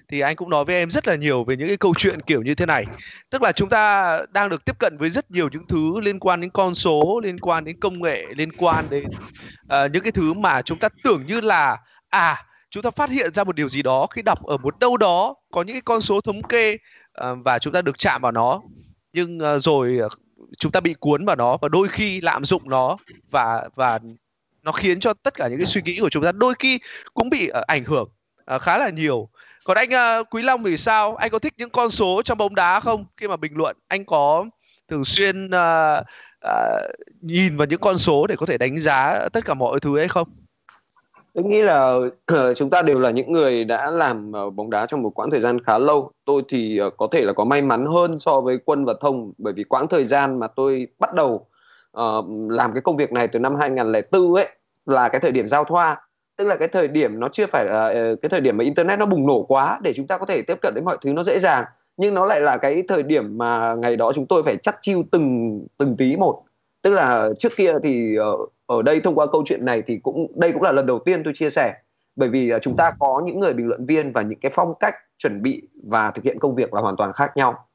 thì 0.09 0.21
anh 0.21 0.37
cũng 0.37 0.51
nói 0.51 0.65
với 0.65 0.75
em 0.75 0.91
rất 0.91 1.09
là 1.09 1.15
nhiều 1.15 1.45
về 1.45 1.57
những 1.57 1.69
cái 1.69 1.77
câu 1.77 1.95
chuyện 1.99 2.21
kiểu 2.23 2.43
như 2.43 2.55
thế 2.55 2.67
này. 2.67 2.85
Tức 3.31 3.43
là 3.43 3.53
chúng 3.53 3.69
ta 3.69 4.19
đang 4.31 4.49
được 4.49 4.65
tiếp 4.65 4.79
cận 4.79 4.97
với 4.99 5.11
rất 5.11 5.31
nhiều 5.31 5.49
những 5.53 5.67
thứ 5.69 6.01
liên 6.01 6.19
quan 6.19 6.41
đến 6.41 6.51
con 6.51 6.75
số, 6.75 7.21
liên 7.25 7.39
quan 7.39 7.65
đến 7.65 7.81
công 7.81 8.03
nghệ, 8.03 8.25
liên 8.37 8.53
quan 8.53 8.87
đến 8.91 9.05
uh, 9.05 9.93
những 9.93 10.03
cái 10.03 10.13
thứ 10.13 10.33
mà 10.33 10.63
chúng 10.63 10.79
ta 10.79 10.89
tưởng 11.03 11.27
như 11.27 11.41
là 11.41 11.79
à 12.09 12.45
chúng 12.71 12.83
ta 12.83 12.91
phát 12.91 13.11
hiện 13.11 13.35
ra 13.35 13.45
một 13.45 13.57
điều 13.57 13.69
gì 13.69 13.83
đó 13.83 14.07
khi 14.07 14.23
đọc 14.23 14.45
ở 14.45 14.57
một 14.57 14.79
đâu 14.79 14.97
đó 14.97 15.35
có 15.51 15.63
những 15.63 15.75
cái 15.75 15.83
con 15.85 16.01
số 16.01 16.21
thống 16.21 16.43
kê 16.43 16.75
uh, 16.75 17.39
và 17.45 17.59
chúng 17.59 17.73
ta 17.73 17.83
được 17.83 17.99
chạm 17.99 18.23
vào 18.23 18.33
nó 18.33 18.61
nhưng 19.13 19.39
uh, 19.39 19.63
rồi 19.63 19.99
chúng 20.59 20.73
ta 20.73 20.81
bị 20.81 20.95
cuốn 20.95 21.25
vào 21.25 21.37
nó 21.37 21.57
và 21.57 21.69
đôi 21.69 21.89
khi 21.89 22.21
lạm 22.21 22.45
dụng 22.45 22.71
nó 22.71 22.97
và 23.31 23.69
và 23.75 23.99
nó 24.63 24.73
khiến 24.73 25.01
cho 25.01 25.15
tất 25.15 25.35
cả 25.35 25.49
những 25.49 25.59
cái 25.59 25.67
suy 25.67 25.83
nghĩ 25.85 25.99
của 26.01 26.11
chúng 26.11 26.25
ta 26.25 26.33
đôi 26.33 26.55
khi 26.59 26.79
cũng 27.15 27.31
bị 27.31 27.49
uh, 27.49 27.55
ảnh 27.67 27.85
hưởng 27.85 28.09
uh, 28.55 28.63
khá 28.63 28.79
là 28.79 28.91
nhiều 28.91 29.29
còn 29.65 29.77
anh 29.77 29.89
uh, 29.89 30.27
Quý 30.31 30.43
Long 30.43 30.65
thì 30.65 30.77
sao? 30.77 31.17
Anh 31.17 31.31
có 31.31 31.39
thích 31.39 31.55
những 31.59 31.71
con 31.71 31.91
số 31.91 32.23
trong 32.23 32.39
bóng 32.39 32.55
đá 32.55 32.81
không? 32.81 33.05
Khi 33.17 33.29
mà 33.29 33.37
bình 33.37 33.53
luận 33.57 33.77
anh 33.89 34.05
có 34.05 34.45
thường 34.89 35.05
xuyên 35.05 35.47
uh, 35.47 36.05
uh, 36.47 36.91
nhìn 37.21 37.57
vào 37.57 37.67
những 37.67 37.81
con 37.81 37.99
số 37.99 38.27
để 38.27 38.37
có 38.37 38.47
thể 38.47 38.59
đánh 38.59 38.79
giá 38.79 39.29
tất 39.33 39.45
cả 39.45 39.55
mọi 39.55 39.81
thứ 39.81 39.99
hay 39.99 40.09
không? 40.09 40.29
Tôi 41.35 41.45
nghĩ 41.45 41.63
là 41.63 41.95
chúng 42.57 42.71
ta 42.71 42.83
đều 42.83 42.99
là 42.99 43.11
những 43.11 43.33
người 43.33 43.65
đã 43.65 43.91
làm 43.91 44.33
bóng 44.33 44.71
đá 44.71 44.87
trong 44.87 45.03
một 45.03 45.11
quãng 45.11 45.31
thời 45.31 45.41
gian 45.41 45.65
khá 45.65 45.79
lâu. 45.79 46.11
Tôi 46.25 46.43
thì 46.49 46.81
có 46.97 47.09
thể 47.13 47.21
là 47.21 47.33
có 47.33 47.45
may 47.45 47.63
mắn 47.63 47.87
hơn 47.87 48.19
so 48.21 48.41
với 48.41 48.59
quân 48.65 48.85
và 48.85 48.95
thông 49.01 49.33
bởi 49.39 49.53
vì 49.53 49.65
quãng 49.65 49.89
thời 49.89 50.05
gian 50.05 50.39
mà 50.39 50.47
tôi 50.47 50.89
bắt 50.99 51.15
đầu 51.15 51.47
uh, 52.01 52.25
làm 52.49 52.73
cái 52.73 52.83
công 52.83 52.97
việc 52.97 53.13
này 53.13 53.29
từ 53.29 53.39
năm 53.39 53.57
2004 53.57 54.35
ấy 54.35 54.49
là 54.87 55.09
cái 55.09 55.21
thời 55.21 55.33
điểm 55.33 55.47
giao 55.47 55.65
thoa 55.65 55.97
tức 56.37 56.45
là 56.45 56.57
cái 56.57 56.69
thời 56.69 56.89
điểm 56.89 57.21
nó 57.21 57.29
chưa 57.33 57.47
phải 57.47 57.65
là 57.65 57.87
uh, 57.87 58.23
cái 58.23 58.29
thời 58.29 58.41
điểm 58.41 58.57
mà 58.57 58.65
internet 58.65 58.99
nó 58.99 59.07
bùng 59.07 59.27
nổ 59.27 59.43
quá 59.43 59.79
để 59.83 59.93
chúng 59.93 60.07
ta 60.07 60.19
có 60.19 60.27
thể 60.27 60.43
tiếp 60.43 60.59
cận 60.63 60.75
đến 60.75 60.85
mọi 60.85 60.97
thứ 61.01 61.13
nó 61.13 61.25
dễ 61.25 61.39
dàng. 61.39 61.65
Nhưng 61.97 62.15
nó 62.15 62.27
lại 62.27 62.41
là 62.41 62.57
cái 62.57 62.83
thời 62.89 63.03
điểm 63.03 63.39
mà 63.39 63.75
ngày 63.75 63.97
đó 63.97 64.13
chúng 64.15 64.27
tôi 64.27 64.43
phải 64.43 64.57
chắt 64.57 64.75
chiêu 64.83 65.03
từng 65.11 65.61
từng 65.79 65.97
tí 65.97 66.17
một. 66.17 66.43
Tức 66.83 66.91
là 66.91 67.29
trước 67.39 67.53
kia 67.57 67.73
thì 67.83 68.17
uh, 68.19 68.53
ở 68.67 68.83
đây 68.83 69.01
thông 69.01 69.15
qua 69.15 69.27
câu 69.33 69.43
chuyện 69.47 69.65
này 69.65 69.83
thì 69.87 69.99
cũng 70.03 70.27
đây 70.35 70.53
cũng 70.53 70.63
là 70.63 70.73
lần 70.73 70.87
đầu 70.87 70.99
tiên 70.99 71.25
tôi 71.25 71.33
chia 71.37 71.51
sẻ. 71.51 71.75
Bởi 72.17 72.29
vì 72.29 72.55
uh, 72.55 72.63
chúng 72.63 72.77
ta 72.77 72.93
có 72.99 73.23
những 73.27 73.41
người 73.41 73.53
bình 73.53 73.67
luận 73.67 73.87
viên 73.87 74.13
và 74.13 74.23
những 74.23 74.39
cái 74.39 74.53
phong 74.55 74.75
cách 74.81 74.95
chuẩn 75.19 75.43
bị 75.43 75.63
và 75.83 76.11
thực 76.11 76.25
hiện 76.25 76.39
công 76.39 76.55
việc 76.55 76.75
là 76.75 76.81
hoàn 76.81 76.97
toàn 76.97 77.13
khác 77.13 77.37
nhau. 77.37 77.67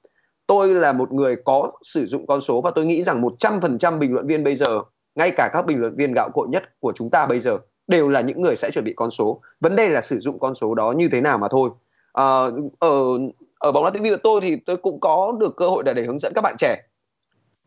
Tôi 0.47 0.68
là 0.76 0.93
một 0.93 1.12
người 1.12 1.36
có 1.45 1.72
sử 1.84 2.05
dụng 2.05 2.28
con 2.28 2.41
số 2.41 2.62
và 2.62 2.72
tôi 2.76 2.86
nghĩ 2.86 3.03
rằng 3.03 3.22
100% 3.22 3.99
bình 3.99 4.14
luận 4.14 4.28
viên 4.28 4.43
bây 4.43 4.55
giờ 4.55 4.82
ngay 5.16 5.32
cả 5.38 5.49
các 5.53 5.66
bình 5.66 5.80
luận 5.80 5.95
viên 5.95 6.14
gạo 6.14 6.30
cội 6.34 6.47
nhất 6.47 6.64
của 6.80 6.93
chúng 6.95 7.10
ta 7.10 7.26
bây 7.26 7.39
giờ 7.39 7.57
đều 7.89 8.09
là 8.09 8.21
những 8.21 8.41
người 8.41 8.55
sẽ 8.55 8.71
chuẩn 8.73 8.85
bị 8.85 8.93
con 8.95 9.11
số. 9.11 9.41
Vấn 9.59 9.75
đề 9.75 9.89
là 9.89 10.01
sử 10.01 10.19
dụng 10.19 10.39
con 10.39 10.55
số 10.55 10.75
đó 10.75 10.91
như 10.91 11.09
thế 11.11 11.21
nào 11.21 11.37
mà 11.37 11.47
thôi. 11.51 11.69
À, 12.13 12.25
ở 12.79 13.19
ở 13.59 13.71
bóng 13.71 13.83
đá 13.83 13.89
TV 13.89 14.03
của 14.03 14.17
tôi 14.23 14.41
thì 14.41 14.55
tôi 14.55 14.77
cũng 14.77 14.99
có 14.99 15.33
được 15.39 15.55
cơ 15.57 15.69
hội 15.69 15.83
để, 15.83 15.93
để 15.93 16.03
hướng 16.03 16.19
dẫn 16.19 16.33
các 16.35 16.41
bạn 16.41 16.55
trẻ. 16.59 16.83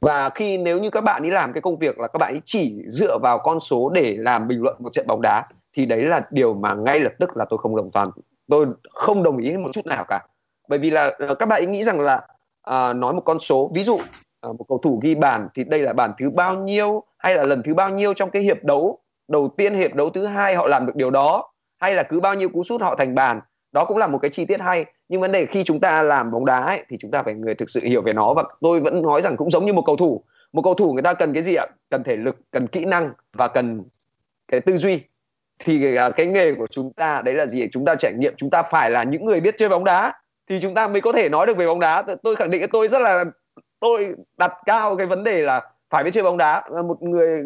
Và 0.01 0.29
khi 0.29 0.59
nếu 0.59 0.81
như 0.81 0.91
các 0.91 1.05
bạn 1.05 1.23
ấy 1.23 1.31
làm 1.31 1.53
cái 1.53 1.61
công 1.61 1.79
việc 1.79 1.99
là 1.99 2.09
các 2.09 2.19
bạn 2.19 2.35
ấy 2.35 2.41
chỉ 2.45 2.83
dựa 2.89 3.19
vào 3.19 3.39
con 3.39 3.61
số 3.61 3.91
để 3.95 4.17
làm 4.19 4.49
bình 4.49 4.63
luận 4.63 4.77
một 4.79 4.93
trận 4.93 5.07
bóng 5.07 5.23
đá 5.23 5.47
thì 5.73 5.87
đấy 5.87 6.05
là 6.05 6.27
điều 6.31 6.55
mà 6.55 6.75
ngay 6.75 7.01
lập 7.01 7.13
tức 7.19 7.37
là 7.37 7.45
tôi 7.51 7.59
không 7.59 7.77
đồng 7.77 7.91
toàn. 7.91 8.11
Tôi 8.49 8.67
không 8.91 9.23
đồng 9.23 9.39
ý 9.39 9.57
một 9.57 9.71
chút 9.73 9.87
nào 9.87 10.05
cả. 10.09 10.27
Bởi 10.69 10.79
vì 10.79 10.91
là 10.91 11.11
ờ, 11.19 11.35
các 11.35 11.49
bạn 11.49 11.63
ấy 11.63 11.67
nghĩ 11.67 11.85
rằng 11.85 12.01
là 12.01 12.21
à, 12.63 12.93
nói 12.93 13.13
một 13.13 13.23
con 13.25 13.41
số 13.41 13.71
ví 13.75 13.85
dụ 13.85 13.99
à, 14.41 14.49
một 14.59 14.65
cầu 14.69 14.81
thủ 14.83 15.01
ghi 15.03 15.15
bàn 15.15 15.49
thì 15.55 15.65
đây 15.65 15.81
là 15.81 15.93
bàn 15.93 16.13
thứ 16.19 16.31
bao 16.31 16.57
nhiêu 16.57 17.03
hay 17.19 17.37
là 17.37 17.45
lần 17.45 17.63
thứ 17.63 17.75
bao 17.75 17.91
nhiêu 17.91 18.15
trong 18.15 18.31
cái 18.31 18.43
hiệp 18.43 18.65
đấu 18.65 18.99
đầu 19.29 19.55
tiên 19.57 19.75
hiệp 19.75 19.95
đấu 19.95 20.11
thứ 20.11 20.27
hai 20.27 20.55
họ 20.55 20.67
làm 20.67 20.87
được 20.87 20.97
điều 20.97 21.11
đó 21.11 21.51
hay 21.81 21.95
là 21.95 22.03
cứ 22.03 22.21
bao 22.21 22.35
nhiêu 22.35 22.49
cú 22.49 22.65
sút 22.65 22.81
họ 22.81 22.95
thành 22.97 23.15
bàn 23.15 23.41
đó 23.73 23.85
cũng 23.85 23.97
là 23.97 24.07
một 24.07 24.19
cái 24.19 24.31
chi 24.31 24.45
tiết 24.45 24.61
hay. 24.61 24.85
Nhưng 25.09 25.21
vấn 25.21 25.33
đề 25.33 25.47
khi 25.47 25.65
chúng 25.65 25.81
ta 25.81 26.03
làm 26.03 26.31
bóng 26.31 26.45
đá 26.45 26.61
ấy, 26.61 26.85
thì 26.89 26.97
chúng 27.01 27.11
ta 27.11 27.23
phải 27.23 27.35
người 27.35 27.55
thực 27.55 27.71
sự 27.71 27.81
hiểu 27.83 28.03
về 28.03 28.13
nó. 28.13 28.35
Và 28.35 28.45
tôi 28.61 28.81
vẫn 28.81 29.03
nói 29.03 29.23
rằng 29.23 29.37
cũng 29.37 29.51
giống 29.51 29.67
như 29.67 29.73
một 29.73 29.83
cầu 29.87 29.97
thủ 29.97 30.25
một 30.53 30.63
cầu 30.63 30.75
thủ 30.75 30.93
người 30.93 31.03
ta 31.03 31.15
cần 31.15 31.35
cái 31.35 31.43
gì 31.43 31.55
ạ? 31.55 31.67
Cần 31.91 32.03
thể 32.05 32.17
lực 32.17 32.37
cần 32.51 32.67
kỹ 32.67 32.85
năng 32.85 33.13
và 33.33 33.49
cần 33.49 33.83
cái 34.49 34.61
tư 34.61 34.73
duy. 34.73 35.01
Thì 35.59 35.97
à, 35.97 36.11
cái 36.11 36.27
nghề 36.27 36.55
của 36.55 36.67
chúng 36.71 36.93
ta 36.93 37.23
đấy 37.25 37.35
là 37.35 37.47
gì? 37.47 37.69
Chúng 37.73 37.85
ta 37.85 37.95
trải 37.95 38.13
nghiệm 38.13 38.35
chúng 38.37 38.51
ta 38.51 38.63
phải 38.63 38.91
là 38.91 39.03
những 39.03 39.25
người 39.25 39.41
biết 39.41 39.55
chơi 39.59 39.69
bóng 39.69 39.85
đá 39.85 40.13
thì 40.49 40.61
chúng 40.61 40.75
ta 40.75 40.89
mới 40.89 41.01
có 41.01 41.13
thể 41.13 41.29
nói 41.29 41.47
được 41.47 41.57
về 41.57 41.67
bóng 41.67 41.81
đá. 41.81 42.05
Tôi 42.23 42.37
khẳng 42.37 42.51
định 42.51 42.63
tôi 42.73 42.89
rất 42.89 43.03
là 43.03 43.25
tôi 43.81 44.15
đặt 44.37 44.53
cao 44.67 44.97
cái 44.97 45.07
vấn 45.07 45.25
đề 45.25 45.43
là 45.43 45.61
phải 45.91 46.05
biết 46.05 46.11
chơi 46.15 46.25
bóng 46.25 46.37
đá. 46.37 46.63
Một 46.89 47.03
người 47.03 47.43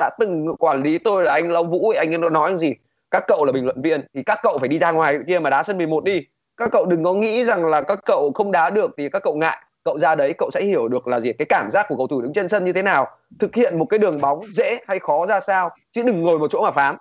đã 0.00 0.10
từng 0.18 0.56
quản 0.58 0.82
lý 0.82 0.98
tôi 0.98 1.24
là 1.24 1.32
anh 1.32 1.50
Long 1.50 1.70
Vũ 1.70 1.90
anh 1.90 2.14
ấy 2.14 2.30
nói 2.30 2.56
gì? 2.56 2.74
Các 3.10 3.24
cậu 3.28 3.44
là 3.44 3.52
bình 3.52 3.64
luận 3.64 3.82
viên 3.82 4.00
thì 4.14 4.22
các 4.22 4.38
cậu 4.42 4.58
phải 4.58 4.68
đi 4.68 4.78
ra 4.78 4.90
ngoài 4.90 5.18
kia 5.26 5.38
mà 5.38 5.50
đá 5.50 5.62
sân 5.62 5.76
11 5.76 6.04
đi. 6.04 6.26
Các 6.56 6.70
cậu 6.72 6.86
đừng 6.86 7.04
có 7.04 7.14
nghĩ 7.14 7.44
rằng 7.44 7.66
là 7.66 7.80
các 7.80 7.98
cậu 8.04 8.32
không 8.34 8.52
đá 8.52 8.70
được 8.70 8.90
thì 8.98 9.08
các 9.08 9.22
cậu 9.22 9.34
ngại. 9.34 9.58
Cậu 9.84 9.98
ra 9.98 10.14
đấy 10.14 10.34
cậu 10.38 10.50
sẽ 10.50 10.64
hiểu 10.64 10.88
được 10.88 11.08
là 11.08 11.20
gì 11.20 11.32
cái 11.32 11.46
cảm 11.46 11.70
giác 11.70 11.86
của 11.88 11.96
cầu 11.96 12.06
thủ 12.06 12.20
đứng 12.20 12.32
trên 12.32 12.48
sân 12.48 12.64
như 12.64 12.72
thế 12.72 12.82
nào 12.82 13.06
thực 13.38 13.54
hiện 13.54 13.78
một 13.78 13.84
cái 13.84 13.98
đường 13.98 14.20
bóng 14.20 14.44
dễ 14.50 14.78
hay 14.88 14.98
khó 14.98 15.26
ra 15.26 15.40
sao 15.40 15.70
chứ 15.92 16.02
đừng 16.02 16.22
ngồi 16.22 16.38
một 16.38 16.50
chỗ 16.50 16.62
mà 16.62 16.70
phán 16.70 16.96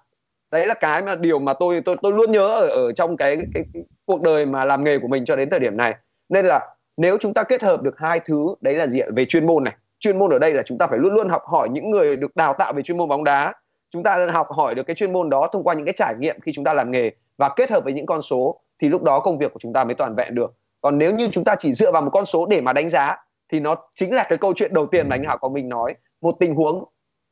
đấy 0.51 0.67
là 0.67 0.73
cái 0.73 1.01
mà 1.01 1.15
điều 1.15 1.39
mà 1.39 1.53
tôi 1.53 1.81
tôi 1.85 1.95
tôi 2.01 2.13
luôn 2.13 2.31
nhớ 2.31 2.47
ở 2.47 2.67
ở 2.67 2.91
trong 2.91 3.17
cái, 3.17 3.37
cái, 3.53 3.63
cái 3.73 3.83
cuộc 4.05 4.21
đời 4.21 4.45
mà 4.45 4.65
làm 4.65 4.83
nghề 4.83 4.99
của 4.99 5.07
mình 5.07 5.25
cho 5.25 5.35
đến 5.35 5.49
thời 5.49 5.59
điểm 5.59 5.77
này. 5.77 5.95
Nên 6.29 6.45
là 6.45 6.75
nếu 6.97 7.17
chúng 7.17 7.33
ta 7.33 7.43
kết 7.43 7.61
hợp 7.63 7.81
được 7.81 7.99
hai 7.99 8.19
thứ 8.19 8.55
đấy 8.61 8.73
là 8.73 8.87
gì 8.87 9.01
về 9.15 9.25
chuyên 9.25 9.47
môn 9.47 9.63
này 9.63 9.75
chuyên 9.99 10.19
môn 10.19 10.31
ở 10.31 10.39
đây 10.39 10.53
là 10.53 10.63
chúng 10.65 10.77
ta 10.77 10.87
phải 10.87 10.99
luôn 10.99 11.13
luôn 11.13 11.29
học 11.29 11.43
hỏi 11.45 11.69
những 11.69 11.89
người 11.89 12.15
được 12.15 12.35
đào 12.35 12.53
tạo 12.53 12.73
về 12.73 12.83
chuyên 12.83 12.97
môn 12.97 13.09
bóng 13.09 13.23
đá. 13.23 13.53
Chúng 13.91 14.03
ta 14.03 14.27
học 14.33 14.47
hỏi 14.51 14.75
được 14.75 14.83
cái 14.83 14.95
chuyên 14.95 15.13
môn 15.13 15.29
đó 15.29 15.47
thông 15.51 15.63
qua 15.63 15.73
những 15.73 15.85
cái 15.85 15.93
trải 15.93 16.15
nghiệm 16.19 16.39
khi 16.41 16.51
chúng 16.55 16.65
ta 16.65 16.73
làm 16.73 16.91
nghề 16.91 17.11
và 17.37 17.49
kết 17.55 17.71
hợp 17.71 17.83
với 17.83 17.93
những 17.93 18.05
con 18.05 18.21
số 18.21 18.59
thì 18.81 18.89
lúc 18.89 19.03
đó 19.03 19.19
công 19.19 19.37
việc 19.37 19.53
của 19.53 19.59
chúng 19.59 19.73
ta 19.73 19.83
mới 19.83 19.95
toàn 19.95 20.15
vẹn 20.15 20.35
được. 20.35 20.53
Còn 20.81 20.97
nếu 20.97 21.15
như 21.15 21.29
chúng 21.31 21.43
ta 21.43 21.55
chỉ 21.59 21.73
dựa 21.73 21.91
vào 21.91 22.01
một 22.01 22.09
con 22.13 22.25
số 22.25 22.45
để 22.45 22.61
mà 22.61 22.73
đánh 22.73 22.89
giá 22.89 23.15
thì 23.51 23.59
nó 23.59 23.75
chính 23.95 24.13
là 24.13 24.25
cái 24.29 24.37
câu 24.37 24.53
chuyện 24.53 24.73
đầu 24.73 24.85
tiên 24.85 25.09
mà 25.09 25.15
anh 25.15 25.23
Hảo 25.23 25.37
có 25.37 25.49
mình 25.49 25.69
nói. 25.69 25.95
Một 26.21 26.35
tình 26.39 26.55
huống, 26.55 26.83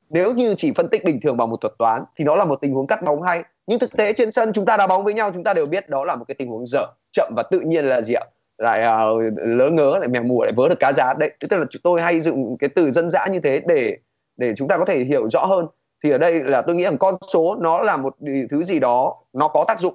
nếu 0.10 0.34
như 0.34 0.54
chỉ 0.58 0.72
phân 0.76 0.90
tích 0.90 1.04
bình 1.06 1.20
thường 1.22 1.38
bằng 1.38 1.50
một 1.50 1.62
thuật 1.62 1.74
toán 1.80 2.04
thì 2.16 2.26
nó 2.26 2.36
là 2.36 2.46
một 2.46 2.62
tình 2.62 2.74
huống 2.74 2.88
cắt 2.88 3.02
bóng 3.04 3.22
hay. 3.22 3.44
Nhưng 3.68 3.80
thực 3.80 3.98
tế 3.98 4.14
trên 4.14 4.32
sân 4.32 4.54
chúng 4.54 4.66
ta 4.66 4.78
đá 4.78 4.88
bóng 4.88 5.04
với 5.04 5.14
nhau, 5.14 5.32
chúng 5.34 5.44
ta 5.44 5.54
đều 5.54 5.66
biết 5.66 5.90
đó 5.90 6.06
là 6.06 6.16
một 6.16 6.26
cái 6.28 6.36
tình 6.36 6.48
huống 6.48 6.66
dở, 6.66 6.86
chậm 7.12 7.34
và 7.36 7.44
tự 7.52 7.60
nhiên 7.60 7.86
là 7.86 8.02
gì 8.02 8.14
ạ? 8.14 8.26
Lại 8.58 8.82
uh, 9.14 9.34
lỡ 9.38 9.70
ngớ 9.70 9.98
lại 10.00 10.08
mèo 10.08 10.24
mù 10.24 10.44
lại 10.44 10.54
vớ 10.56 10.70
được 10.70 10.80
cá 10.80 10.94
giá. 10.94 11.14
Đấy 11.14 11.32
tức 11.40 11.58
là 11.58 11.66
tôi 11.84 12.02
hay 12.02 12.20
dùng 12.20 12.58
cái 12.58 12.70
từ 12.76 12.92
dân 12.92 13.10
dã 13.10 13.26
như 13.32 13.40
thế 13.40 13.62
để 13.68 13.98
để 14.38 14.54
chúng 14.56 14.68
ta 14.68 14.78
có 14.78 14.86
thể 14.86 15.00
hiểu 15.00 15.30
rõ 15.30 15.46
hơn. 15.46 15.68
Thì 16.04 16.12
ở 16.12 16.18
đây 16.18 16.44
là 16.44 16.62
tôi 16.62 16.76
nghĩ 16.76 16.84
rằng 16.84 16.98
con 16.98 17.16
số 17.34 17.56
nó 17.56 17.82
là 17.82 17.98
một 17.98 18.16
thứ 18.50 18.64
gì 18.64 18.80
đó 18.80 19.16
nó 19.34 19.48
có 19.48 19.66
tác 19.68 19.80
dụng. 19.80 19.94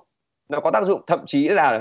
Nó 0.49 0.61
có 0.61 0.71
tác 0.71 0.85
dụng 0.85 1.01
thậm 1.07 1.21
chí 1.27 1.49
là 1.49 1.79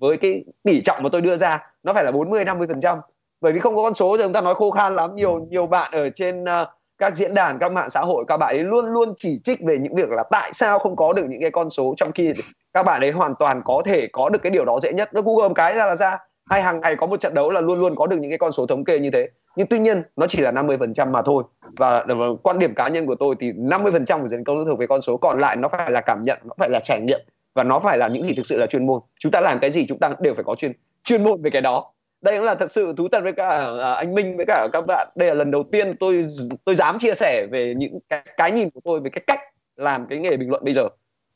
với 0.00 0.16
cái 0.16 0.44
tỷ 0.62 0.80
trọng 0.80 1.02
mà 1.02 1.08
tôi 1.12 1.20
đưa 1.20 1.36
ra 1.36 1.64
nó 1.82 1.92
phải 1.92 2.04
là 2.04 2.12
40 2.12 2.44
50 2.44 2.66
phần 2.66 2.80
trăm. 2.80 2.98
Bởi 3.40 3.52
vì 3.52 3.60
không 3.60 3.76
có 3.76 3.82
con 3.82 3.94
số 3.94 4.16
thì 4.16 4.22
chúng 4.22 4.32
ta 4.32 4.40
nói 4.40 4.54
khô 4.54 4.70
khan 4.70 4.96
lắm. 4.96 5.16
Nhiều 5.16 5.46
nhiều 5.50 5.66
bạn 5.66 5.92
ở 5.92 6.10
trên 6.10 6.44
uh, 6.44 6.68
các 7.02 7.16
diễn 7.16 7.34
đàn 7.34 7.58
các 7.58 7.72
mạng 7.72 7.90
xã 7.90 8.00
hội 8.00 8.24
các 8.28 8.36
bạn 8.36 8.56
ấy 8.56 8.64
luôn 8.64 8.86
luôn 8.86 9.14
chỉ 9.16 9.40
trích 9.44 9.60
về 9.60 9.78
những 9.78 9.94
việc 9.94 10.10
là 10.10 10.22
tại 10.30 10.50
sao 10.52 10.78
không 10.78 10.96
có 10.96 11.12
được 11.12 11.24
những 11.28 11.40
cái 11.40 11.50
con 11.50 11.70
số 11.70 11.94
trong 11.96 12.12
khi 12.12 12.32
các 12.72 12.82
bạn 12.82 13.00
ấy 13.00 13.10
hoàn 13.10 13.34
toàn 13.38 13.62
có 13.64 13.82
thể 13.84 14.06
có 14.12 14.28
được 14.28 14.42
cái 14.42 14.50
điều 14.50 14.64
đó 14.64 14.80
dễ 14.82 14.92
nhất. 14.92 15.14
Nó 15.14 15.20
google 15.22 15.48
một 15.48 15.54
cái 15.54 15.74
ra 15.74 15.86
là 15.86 15.96
ra. 15.96 16.18
Hay 16.50 16.62
hàng 16.62 16.80
ngày 16.80 16.96
có 16.96 17.06
một 17.06 17.20
trận 17.20 17.34
đấu 17.34 17.50
là 17.50 17.60
luôn 17.60 17.80
luôn 17.80 17.96
có 17.96 18.06
được 18.06 18.16
những 18.20 18.30
cái 18.30 18.38
con 18.38 18.52
số 18.52 18.66
thống 18.66 18.84
kê 18.84 18.98
như 18.98 19.10
thế. 19.10 19.28
Nhưng 19.56 19.66
tuy 19.66 19.78
nhiên 19.78 20.02
nó 20.16 20.26
chỉ 20.26 20.42
là 20.42 20.52
50% 20.52 21.10
mà 21.10 21.22
thôi. 21.22 21.44
Và, 21.76 22.04
và 22.08 22.26
quan 22.42 22.58
điểm 22.58 22.74
cá 22.74 22.88
nhân 22.88 23.06
của 23.06 23.14
tôi 23.14 23.34
thì 23.40 23.52
50% 23.52 24.22
của 24.22 24.28
dân 24.28 24.44
công 24.44 24.64
thuộc 24.64 24.78
về 24.78 24.86
con 24.86 25.00
số. 25.00 25.16
Còn 25.16 25.40
lại 25.40 25.56
nó 25.56 25.68
phải 25.68 25.90
là 25.90 26.00
cảm 26.00 26.22
nhận 26.24 26.38
nó 26.44 26.54
phải 26.58 26.68
là 26.70 26.80
trải 26.84 27.00
nghiệm. 27.00 27.20
Và 27.54 27.62
nó 27.62 27.78
phải 27.78 27.98
là 27.98 28.08
những 28.08 28.22
gì 28.22 28.34
thực 28.34 28.46
sự 28.46 28.58
là 28.58 28.66
chuyên 28.66 28.86
môn. 28.86 29.00
Chúng 29.20 29.32
ta 29.32 29.40
làm 29.40 29.58
cái 29.58 29.70
gì 29.70 29.86
chúng 29.88 29.98
ta 29.98 30.10
đều 30.20 30.34
phải 30.34 30.44
có 30.44 30.54
chuyên 30.54 30.72
chuyên 31.04 31.24
môn 31.24 31.42
về 31.42 31.50
cái 31.50 31.62
đó 31.62 31.91
đây 32.22 32.36
cũng 32.36 32.44
là 32.44 32.54
thật 32.54 32.72
sự 32.72 32.94
thú 32.96 33.08
thật 33.12 33.22
với 33.22 33.32
cả 33.32 33.48
à, 33.80 33.92
anh 33.92 34.14
Minh 34.14 34.36
với 34.36 34.46
cả 34.46 34.68
các 34.72 34.86
bạn. 34.86 35.08
Đây 35.14 35.28
là 35.28 35.34
lần 35.34 35.50
đầu 35.50 35.62
tiên 35.72 35.90
tôi 36.00 36.26
tôi 36.64 36.74
dám 36.74 36.98
chia 36.98 37.14
sẻ 37.14 37.46
về 37.50 37.74
những 37.76 37.98
cái 38.08 38.22
cái 38.36 38.52
nhìn 38.52 38.70
của 38.70 38.80
tôi 38.84 39.00
về 39.00 39.10
cái 39.10 39.22
cách 39.26 39.40
làm 39.76 40.06
cái 40.06 40.18
nghề 40.18 40.36
bình 40.36 40.50
luận 40.50 40.64
bây 40.64 40.74
giờ. 40.74 40.88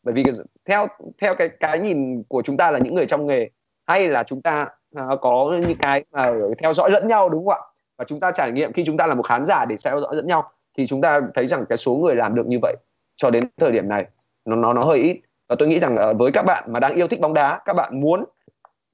Bởi 0.03 0.15
vì 0.15 0.25
theo 0.65 0.87
theo 1.21 1.35
cái 1.35 1.49
cái 1.49 1.79
nhìn 1.79 2.23
của 2.29 2.43
chúng 2.43 2.57
ta 2.57 2.71
là 2.71 2.79
những 2.79 2.95
người 2.95 3.07
trong 3.07 3.27
nghề 3.27 3.49
hay 3.87 4.09
là 4.09 4.23
chúng 4.23 4.43
ta 4.43 4.69
uh, 5.01 5.21
có 5.21 5.59
những 5.67 5.79
cái 5.79 6.05
mà 6.13 6.33
theo 6.59 6.75
dõi 6.75 6.91
lẫn 6.91 7.09
nhau 7.09 7.29
đúng 7.29 7.47
không 7.47 7.55
ạ? 7.55 7.67
Và 7.97 8.05
chúng 8.05 8.21
ta 8.21 8.31
trải 8.31 8.53
nghiệm 8.53 8.73
khi 8.73 8.85
chúng 8.85 8.97
ta 8.97 9.07
là 9.07 9.15
một 9.15 9.27
khán 9.27 9.45
giả 9.47 9.65
để 9.65 9.77
theo 9.85 10.01
dõi 10.01 10.17
lẫn 10.17 10.27
nhau 10.27 10.51
thì 10.79 10.87
chúng 10.87 11.01
ta 11.01 11.21
thấy 11.35 11.47
rằng 11.47 11.65
cái 11.69 11.79
số 11.79 11.95
người 11.95 12.17
làm 12.17 12.35
được 12.35 12.47
như 12.47 12.59
vậy 12.63 12.77
cho 13.17 13.31
đến 13.31 13.45
thời 13.57 13.73
điểm 13.73 13.89
này 13.89 14.07
nó 14.45 14.57
nó 14.57 14.73
nó 14.73 14.83
hơi 14.83 14.99
ít. 14.99 15.21
Và 15.49 15.57
tôi 15.59 15.69
nghĩ 15.69 15.79
rằng 15.79 15.97
uh, 16.11 16.19
với 16.19 16.33
các 16.33 16.43
bạn 16.43 16.65
mà 16.73 16.81
đang 16.81 16.95
yêu 16.95 17.07
thích 17.07 17.21
bóng 17.21 17.35
đá 17.35 17.61
các 17.65 17.73
bạn 17.73 18.01
muốn 18.01 18.25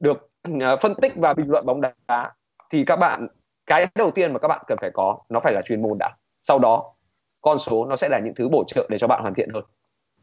được 0.00 0.28
Ờ, 0.60 0.76
phân 0.76 0.94
tích 1.02 1.12
và 1.16 1.34
bình 1.34 1.50
luận 1.50 1.66
bóng 1.66 1.80
đá 1.80 2.30
thì 2.70 2.84
các 2.84 2.96
bạn 2.96 3.26
cái 3.66 3.86
đầu 3.94 4.10
tiên 4.10 4.32
mà 4.32 4.38
các 4.38 4.48
bạn 4.48 4.62
cần 4.66 4.78
phải 4.80 4.90
có 4.94 5.18
nó 5.28 5.40
phải 5.40 5.52
là 5.52 5.62
chuyên 5.64 5.82
môn 5.82 5.98
đã 5.98 6.10
sau 6.42 6.58
đó 6.58 6.94
con 7.40 7.58
số 7.58 7.86
nó 7.86 7.96
sẽ 7.96 8.08
là 8.08 8.20
những 8.24 8.34
thứ 8.34 8.48
bổ 8.48 8.64
trợ 8.68 8.86
để 8.90 8.98
cho 8.98 9.06
bạn 9.06 9.20
hoàn 9.22 9.34
thiện 9.34 9.48
hơn 9.54 9.64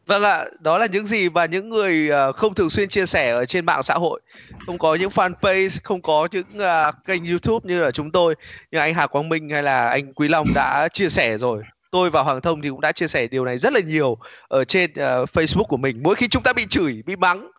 Vâng 0.05 0.23
ạ, 0.23 0.45
đó 0.59 0.77
là 0.77 0.87
những 0.91 1.05
gì 1.05 1.29
mà 1.29 1.45
những 1.45 1.69
người 1.69 2.09
ờ, 2.09 2.31
không 2.31 2.53
thường 2.53 2.69
xuyên 2.69 2.89
chia 2.89 3.05
sẻ 3.05 3.31
ở 3.31 3.45
trên 3.45 3.65
mạng 3.65 3.83
xã 3.83 3.93
hội, 3.93 4.21
không 4.65 4.77
có 4.77 4.95
những 4.95 5.09
fanpage, 5.09 5.79
không 5.83 6.01
có 6.01 6.27
những 6.31 6.45
uh, 6.57 6.95
kênh 7.05 7.25
YouTube 7.25 7.73
như 7.73 7.83
là 7.83 7.91
chúng 7.91 8.11
tôi, 8.11 8.35
như 8.71 8.79
anh 8.79 8.93
Hà 8.93 9.07
Quang 9.07 9.29
Minh 9.29 9.49
hay 9.49 9.63
là 9.63 9.87
anh 9.87 10.13
Quý 10.13 10.27
Long 10.27 10.47
đã 10.55 10.87
chia 10.93 11.09
sẻ 11.09 11.37
rồi. 11.37 11.63
Tôi 11.91 12.09
và 12.09 12.21
Hoàng 12.21 12.41
Thông 12.41 12.61
thì 12.61 12.69
cũng 12.69 12.81
đã 12.81 12.91
chia 12.91 13.07
sẻ 13.07 13.27
điều 13.27 13.45
này 13.45 13.57
rất 13.57 13.73
là 13.73 13.79
nhiều 13.79 14.17
ở 14.47 14.63
trên 14.65 14.91
uh, 14.91 15.29
Facebook 15.29 15.63
của 15.63 15.77
mình. 15.77 16.03
Mỗi 16.03 16.15
khi 16.15 16.27
chúng 16.27 16.43
ta 16.43 16.53
bị 16.53 16.65
chửi, 16.69 17.03
bị 17.05 17.15
mắng 17.15 17.51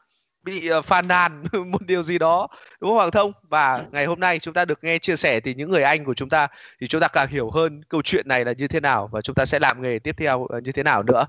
bị 0.43 0.70
uh, 0.78 0.84
phàn 0.84 1.09
nàn 1.09 1.45
một 1.66 1.82
điều 1.86 2.03
gì 2.03 2.18
đó 2.18 2.49
đúng 2.80 2.91
không 2.91 2.97
Hoàng 2.97 3.11
Thông? 3.11 3.32
Và 3.49 3.84
ngày 3.93 4.07
hôm 4.07 4.20
nay 4.20 4.38
chúng 4.38 4.55
ta 4.55 4.64
được 4.64 4.84
nghe 4.84 4.99
chia 4.99 5.16
sẻ 5.16 5.41
từ 5.41 5.51
những 5.51 5.70
người 5.70 5.82
anh 5.82 6.05
của 6.05 6.14
chúng 6.14 6.28
ta 6.28 6.49
thì 6.80 6.86
chúng 6.86 7.01
ta 7.01 7.09
càng 7.09 7.28
hiểu 7.28 7.51
hơn 7.51 7.82
câu 7.88 8.03
chuyện 8.03 8.28
này 8.28 8.45
là 8.45 8.53
như 8.53 8.68
thế 8.68 8.80
nào 8.80 9.09
và 9.12 9.20
chúng 9.20 9.34
ta 9.34 9.45
sẽ 9.45 9.59
làm 9.59 9.82
nghề 9.82 9.99
tiếp 9.99 10.14
theo 10.18 10.41
uh, 10.41 10.62
như 10.62 10.72
thế 10.72 10.82
nào 10.82 11.03
nữa. 11.03 11.24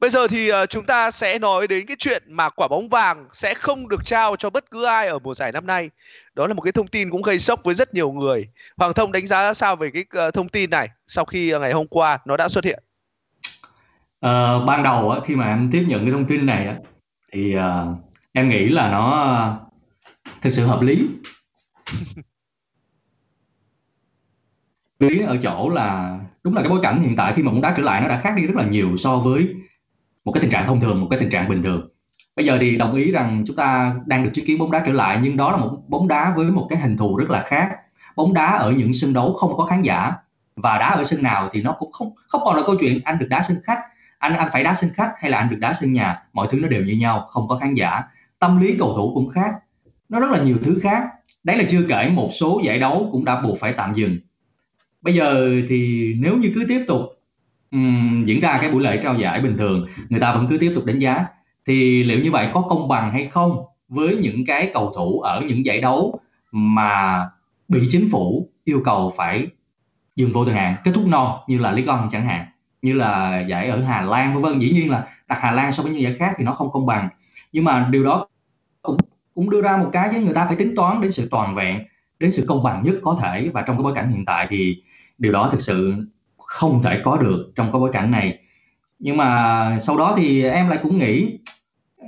Bây 0.00 0.10
giờ 0.10 0.28
thì 0.28 0.52
uh, 0.52 0.68
chúng 0.68 0.86
ta 0.86 1.10
sẽ 1.10 1.38
nói 1.38 1.66
đến 1.66 1.86
cái 1.86 1.96
chuyện 1.98 2.22
mà 2.26 2.48
quả 2.48 2.68
bóng 2.68 2.88
vàng 2.88 3.28
sẽ 3.32 3.54
không 3.54 3.88
được 3.88 4.06
trao 4.06 4.36
cho 4.36 4.50
bất 4.50 4.70
cứ 4.70 4.84
ai 4.84 5.08
ở 5.08 5.18
mùa 5.18 5.34
giải 5.34 5.52
năm 5.52 5.66
nay. 5.66 5.90
Đó 6.34 6.46
là 6.46 6.54
một 6.54 6.62
cái 6.62 6.72
thông 6.72 6.88
tin 6.88 7.10
cũng 7.10 7.22
gây 7.22 7.38
sốc 7.38 7.64
với 7.64 7.74
rất 7.74 7.94
nhiều 7.94 8.12
người. 8.12 8.48
Hoàng 8.76 8.92
Thông 8.92 9.12
đánh 9.12 9.26
giá 9.26 9.54
sao 9.54 9.76
về 9.76 9.90
cái 9.90 10.30
thông 10.34 10.48
tin 10.48 10.70
này 10.70 10.88
sau 11.06 11.24
khi 11.24 11.52
ngày 11.60 11.72
hôm 11.72 11.86
qua 11.86 12.18
nó 12.24 12.36
đã 12.36 12.48
xuất 12.48 12.64
hiện? 12.64 12.82
Uh, 14.26 14.66
ban 14.66 14.82
đầu 14.82 15.10
á, 15.10 15.20
khi 15.26 15.34
mà 15.34 15.46
em 15.46 15.68
tiếp 15.72 15.84
nhận 15.88 16.04
cái 16.04 16.12
thông 16.12 16.26
tin 16.26 16.46
này 16.46 16.66
á, 16.66 16.74
thì 17.32 17.56
uh, 17.56 18.09
em 18.32 18.48
nghĩ 18.48 18.68
là 18.68 18.90
nó 18.90 19.10
ờ, 19.10 19.60
thực 20.42 20.50
sự 20.50 20.66
hợp 20.66 20.82
lý. 20.82 21.06
Lý 25.00 25.20
ở 25.20 25.36
chỗ 25.42 25.68
là 25.68 26.18
đúng 26.42 26.54
là 26.54 26.62
cái 26.62 26.70
bối 26.70 26.80
cảnh 26.82 27.02
hiện 27.02 27.16
tại 27.16 27.32
khi 27.36 27.42
mà 27.42 27.52
bóng 27.52 27.60
đá 27.60 27.74
trở 27.76 27.82
lại 27.82 28.00
nó 28.00 28.08
đã 28.08 28.18
khác 28.18 28.34
đi 28.36 28.46
rất 28.46 28.56
là 28.56 28.64
nhiều 28.64 28.96
so 28.96 29.16
với 29.18 29.54
một 30.24 30.32
cái 30.32 30.40
tình 30.40 30.50
trạng 30.50 30.66
thông 30.66 30.80
thường, 30.80 31.00
một 31.00 31.06
cái 31.10 31.20
tình 31.20 31.30
trạng 31.30 31.48
bình 31.48 31.62
thường. 31.62 31.88
Bây 32.36 32.46
giờ 32.46 32.58
thì 32.60 32.76
đồng 32.76 32.94
ý 32.94 33.10
rằng 33.10 33.44
chúng 33.46 33.56
ta 33.56 33.94
đang 34.06 34.24
được 34.24 34.30
chứng 34.34 34.46
kiến 34.46 34.58
bóng 34.58 34.70
đá 34.70 34.82
trở 34.86 34.92
lại, 34.92 35.18
nhưng 35.22 35.36
đó 35.36 35.50
là 35.50 35.56
một 35.56 35.78
bóng 35.88 36.08
đá 36.08 36.32
với 36.36 36.50
một 36.50 36.66
cái 36.70 36.78
hình 36.80 36.96
thù 36.96 37.16
rất 37.16 37.30
là 37.30 37.42
khác. 37.46 37.70
Bóng 38.16 38.34
đá 38.34 38.46
ở 38.46 38.72
những 38.72 38.92
sân 38.92 39.12
đấu 39.12 39.32
không 39.32 39.56
có 39.56 39.66
khán 39.66 39.82
giả, 39.82 40.12
và 40.56 40.78
đá 40.78 40.88
ở 40.88 41.04
sân 41.04 41.22
nào 41.22 41.48
thì 41.52 41.62
nó 41.62 41.72
cũng 41.78 41.92
không 41.92 42.10
không 42.28 42.42
còn 42.44 42.56
là 42.56 42.62
câu 42.66 42.76
chuyện 42.80 43.00
anh 43.04 43.18
được 43.18 43.26
đá 43.30 43.42
sân 43.42 43.56
khách, 43.64 43.78
anh 44.18 44.36
anh 44.36 44.48
phải 44.52 44.64
đá 44.64 44.74
sân 44.74 44.90
khách 44.94 45.12
hay 45.18 45.30
là 45.30 45.38
anh 45.38 45.50
được 45.50 45.56
đá 45.60 45.72
sân 45.72 45.92
nhà. 45.92 46.22
Mọi 46.32 46.48
thứ 46.50 46.58
nó 46.60 46.68
đều 46.68 46.82
như 46.84 46.94
nhau, 46.94 47.26
không 47.30 47.48
có 47.48 47.56
khán 47.56 47.74
giả 47.74 48.02
tâm 48.40 48.60
lý 48.60 48.76
cầu 48.78 48.94
thủ 48.96 49.14
cũng 49.14 49.28
khác. 49.28 49.52
Nó 50.08 50.20
rất 50.20 50.30
là 50.30 50.42
nhiều 50.42 50.56
thứ 50.62 50.78
khác. 50.82 51.02
Đấy 51.44 51.56
là 51.56 51.64
chưa 51.68 51.82
kể 51.88 52.10
một 52.14 52.28
số 52.32 52.60
giải 52.64 52.78
đấu 52.78 53.08
cũng 53.12 53.24
đã 53.24 53.40
buộc 53.40 53.58
phải 53.58 53.72
tạm 53.72 53.94
dừng. 53.94 54.18
Bây 55.02 55.14
giờ 55.14 55.50
thì 55.68 56.12
nếu 56.18 56.36
như 56.36 56.52
cứ 56.54 56.64
tiếp 56.68 56.84
tục 56.86 57.00
um, 57.70 58.24
diễn 58.24 58.40
ra 58.40 58.58
cái 58.60 58.70
buổi 58.70 58.82
lễ 58.82 58.98
trao 59.02 59.14
giải 59.14 59.40
bình 59.40 59.56
thường 59.56 59.86
người 60.08 60.20
ta 60.20 60.32
vẫn 60.32 60.46
cứ 60.48 60.58
tiếp 60.58 60.72
tục 60.74 60.84
đánh 60.84 60.98
giá 60.98 61.26
thì 61.66 62.04
liệu 62.04 62.20
như 62.20 62.30
vậy 62.30 62.48
có 62.52 62.60
công 62.60 62.88
bằng 62.88 63.10
hay 63.10 63.26
không 63.26 63.64
với 63.88 64.16
những 64.16 64.46
cái 64.46 64.70
cầu 64.74 64.92
thủ 64.96 65.20
ở 65.20 65.42
những 65.48 65.64
giải 65.64 65.80
đấu 65.80 66.20
mà 66.52 67.20
bị 67.68 67.86
chính 67.90 68.08
phủ 68.12 68.48
yêu 68.64 68.80
cầu 68.84 69.12
phải 69.16 69.46
dừng 70.16 70.32
vô 70.32 70.44
thời 70.44 70.54
hạn 70.54 70.76
kết 70.84 70.90
thúc 70.94 71.06
non 71.06 71.38
như 71.48 71.58
là 71.58 71.72
Lý 71.72 71.82
Con 71.86 72.08
chẳng 72.10 72.26
hạn 72.26 72.46
như 72.82 72.92
là 72.92 73.40
giải 73.48 73.68
ở 73.68 73.84
Hà 73.84 74.00
Lan 74.00 74.34
vân 74.34 74.42
vân. 74.42 74.58
Dĩ 74.58 74.70
nhiên 74.70 74.90
là 74.90 75.06
đặt 75.28 75.38
Hà 75.40 75.52
Lan 75.52 75.72
so 75.72 75.82
với 75.82 75.92
những 75.92 76.02
giải 76.02 76.14
khác 76.14 76.34
thì 76.36 76.44
nó 76.44 76.52
không 76.52 76.70
công 76.72 76.86
bằng. 76.86 77.08
Nhưng 77.52 77.64
mà 77.64 77.88
điều 77.90 78.04
đó 78.04 78.26
cũng 78.82 78.96
cũng 79.34 79.50
đưa 79.50 79.62
ra 79.62 79.76
một 79.76 79.88
cái 79.92 80.08
chứ 80.12 80.20
người 80.20 80.34
ta 80.34 80.46
phải 80.46 80.56
tính 80.56 80.74
toán 80.76 81.00
đến 81.00 81.12
sự 81.12 81.28
toàn 81.30 81.54
vẹn 81.54 81.84
đến 82.18 82.30
sự 82.30 82.44
công 82.48 82.62
bằng 82.62 82.82
nhất 82.82 82.94
có 83.02 83.18
thể. 83.22 83.50
Và 83.54 83.62
trong 83.62 83.76
cái 83.76 83.82
bối 83.82 83.94
cảnh 83.94 84.10
hiện 84.10 84.24
tại 84.24 84.46
thì 84.50 84.82
điều 85.18 85.32
đó 85.32 85.48
thực 85.52 85.60
sự 85.60 85.94
không 86.38 86.82
thể 86.82 87.00
có 87.04 87.16
được 87.16 87.52
trong 87.54 87.72
cái 87.72 87.80
bối 87.80 87.90
cảnh 87.92 88.10
này. 88.10 88.38
Nhưng 88.98 89.16
mà 89.16 89.78
sau 89.80 89.96
đó 89.96 90.14
thì 90.16 90.44
em 90.44 90.68
lại 90.68 90.78
cũng 90.82 90.98
nghĩ 90.98 91.38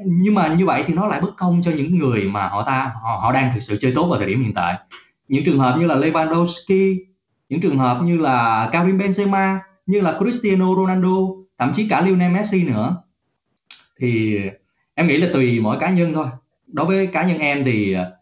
nhưng 0.07 0.35
mà 0.35 0.55
như 0.55 0.67
vậy 0.67 0.85
thì 0.87 0.95
nó 0.95 1.07
lại 1.07 1.21
bất 1.21 1.37
công 1.37 1.63
cho 1.63 1.71
những 1.71 1.99
người 1.99 2.25
mà 2.25 2.49
họ 2.49 2.63
ta 2.63 2.93
họ, 3.03 3.19
họ 3.23 3.33
đang 3.33 3.53
thực 3.53 3.61
sự 3.61 3.77
chơi 3.81 3.93
tốt 3.95 4.07
vào 4.11 4.19
thời 4.19 4.29
điểm 4.29 4.43
hiện 4.43 4.55
tại. 4.55 4.79
Những 5.29 5.45
trường 5.45 5.59
hợp 5.59 5.77
như 5.79 5.87
là 5.87 5.97
Lewandowski 5.97 6.97
những 7.53 7.61
trường 7.61 7.79
hợp 7.79 8.03
như 8.03 8.19
là 8.19 8.69
Karim 8.73 8.99
Benzema 8.99 9.59
như 9.87 10.01
là 10.01 10.19
Cristiano 10.19 10.75
Ronaldo 10.77 11.17
thậm 11.59 11.73
chí 11.75 11.89
cả 11.89 12.01
Lionel 12.01 12.33
Messi 12.33 12.65
nữa. 12.65 12.97
Thì 13.99 14.41
em 14.95 15.07
nghĩ 15.07 15.17
là 15.17 15.29
tùy 15.33 15.61
mỗi 15.61 15.79
cá 15.79 15.91
nhân 15.91 16.15
thôi 16.15 16.27
đối 16.73 16.87
với 16.87 17.07
cá 17.07 17.27
nhân 17.27 17.39
em 17.39 17.65
thì 17.65 17.93
ờ, 17.93 18.13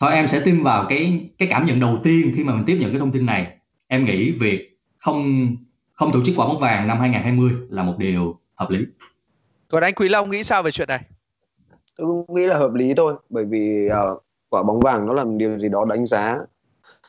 thôi 0.00 0.12
em 0.12 0.28
sẽ 0.28 0.40
tin 0.44 0.62
vào 0.62 0.86
cái 0.88 1.30
cái 1.38 1.48
cảm 1.50 1.66
nhận 1.66 1.80
đầu 1.80 1.98
tiên 2.02 2.32
khi 2.36 2.44
mà 2.44 2.54
mình 2.54 2.64
tiếp 2.66 2.78
nhận 2.80 2.90
cái 2.90 2.98
thông 2.98 3.12
tin 3.12 3.26
này. 3.26 3.56
Em 3.86 4.04
nghĩ 4.04 4.32
việc 4.32 4.78
không 4.98 5.48
không 5.92 6.12
tổ 6.12 6.20
chức 6.24 6.34
quả 6.38 6.46
bóng 6.46 6.58
vàng 6.58 6.88
năm 6.88 6.98
2020 7.00 7.50
là 7.70 7.82
một 7.82 7.94
điều 7.98 8.40
hợp 8.54 8.70
lý. 8.70 8.78
Còn 9.68 9.82
anh 9.82 9.94
Quý 9.94 10.08
Long 10.08 10.30
nghĩ 10.30 10.42
sao 10.42 10.62
về 10.62 10.70
chuyện 10.70 10.88
này? 10.88 11.00
Tôi 11.96 12.06
cũng 12.06 12.36
nghĩ 12.36 12.46
là 12.46 12.58
hợp 12.58 12.74
lý 12.74 12.94
thôi 12.94 13.14
bởi 13.28 13.44
vì 13.44 13.88
uh, 13.88 14.22
quả 14.48 14.62
bóng 14.62 14.80
vàng 14.80 15.06
nó 15.06 15.12
là 15.12 15.24
một 15.24 15.34
điều 15.36 15.58
gì 15.58 15.68
đó 15.68 15.84
đánh 15.84 16.06
giá 16.06 16.38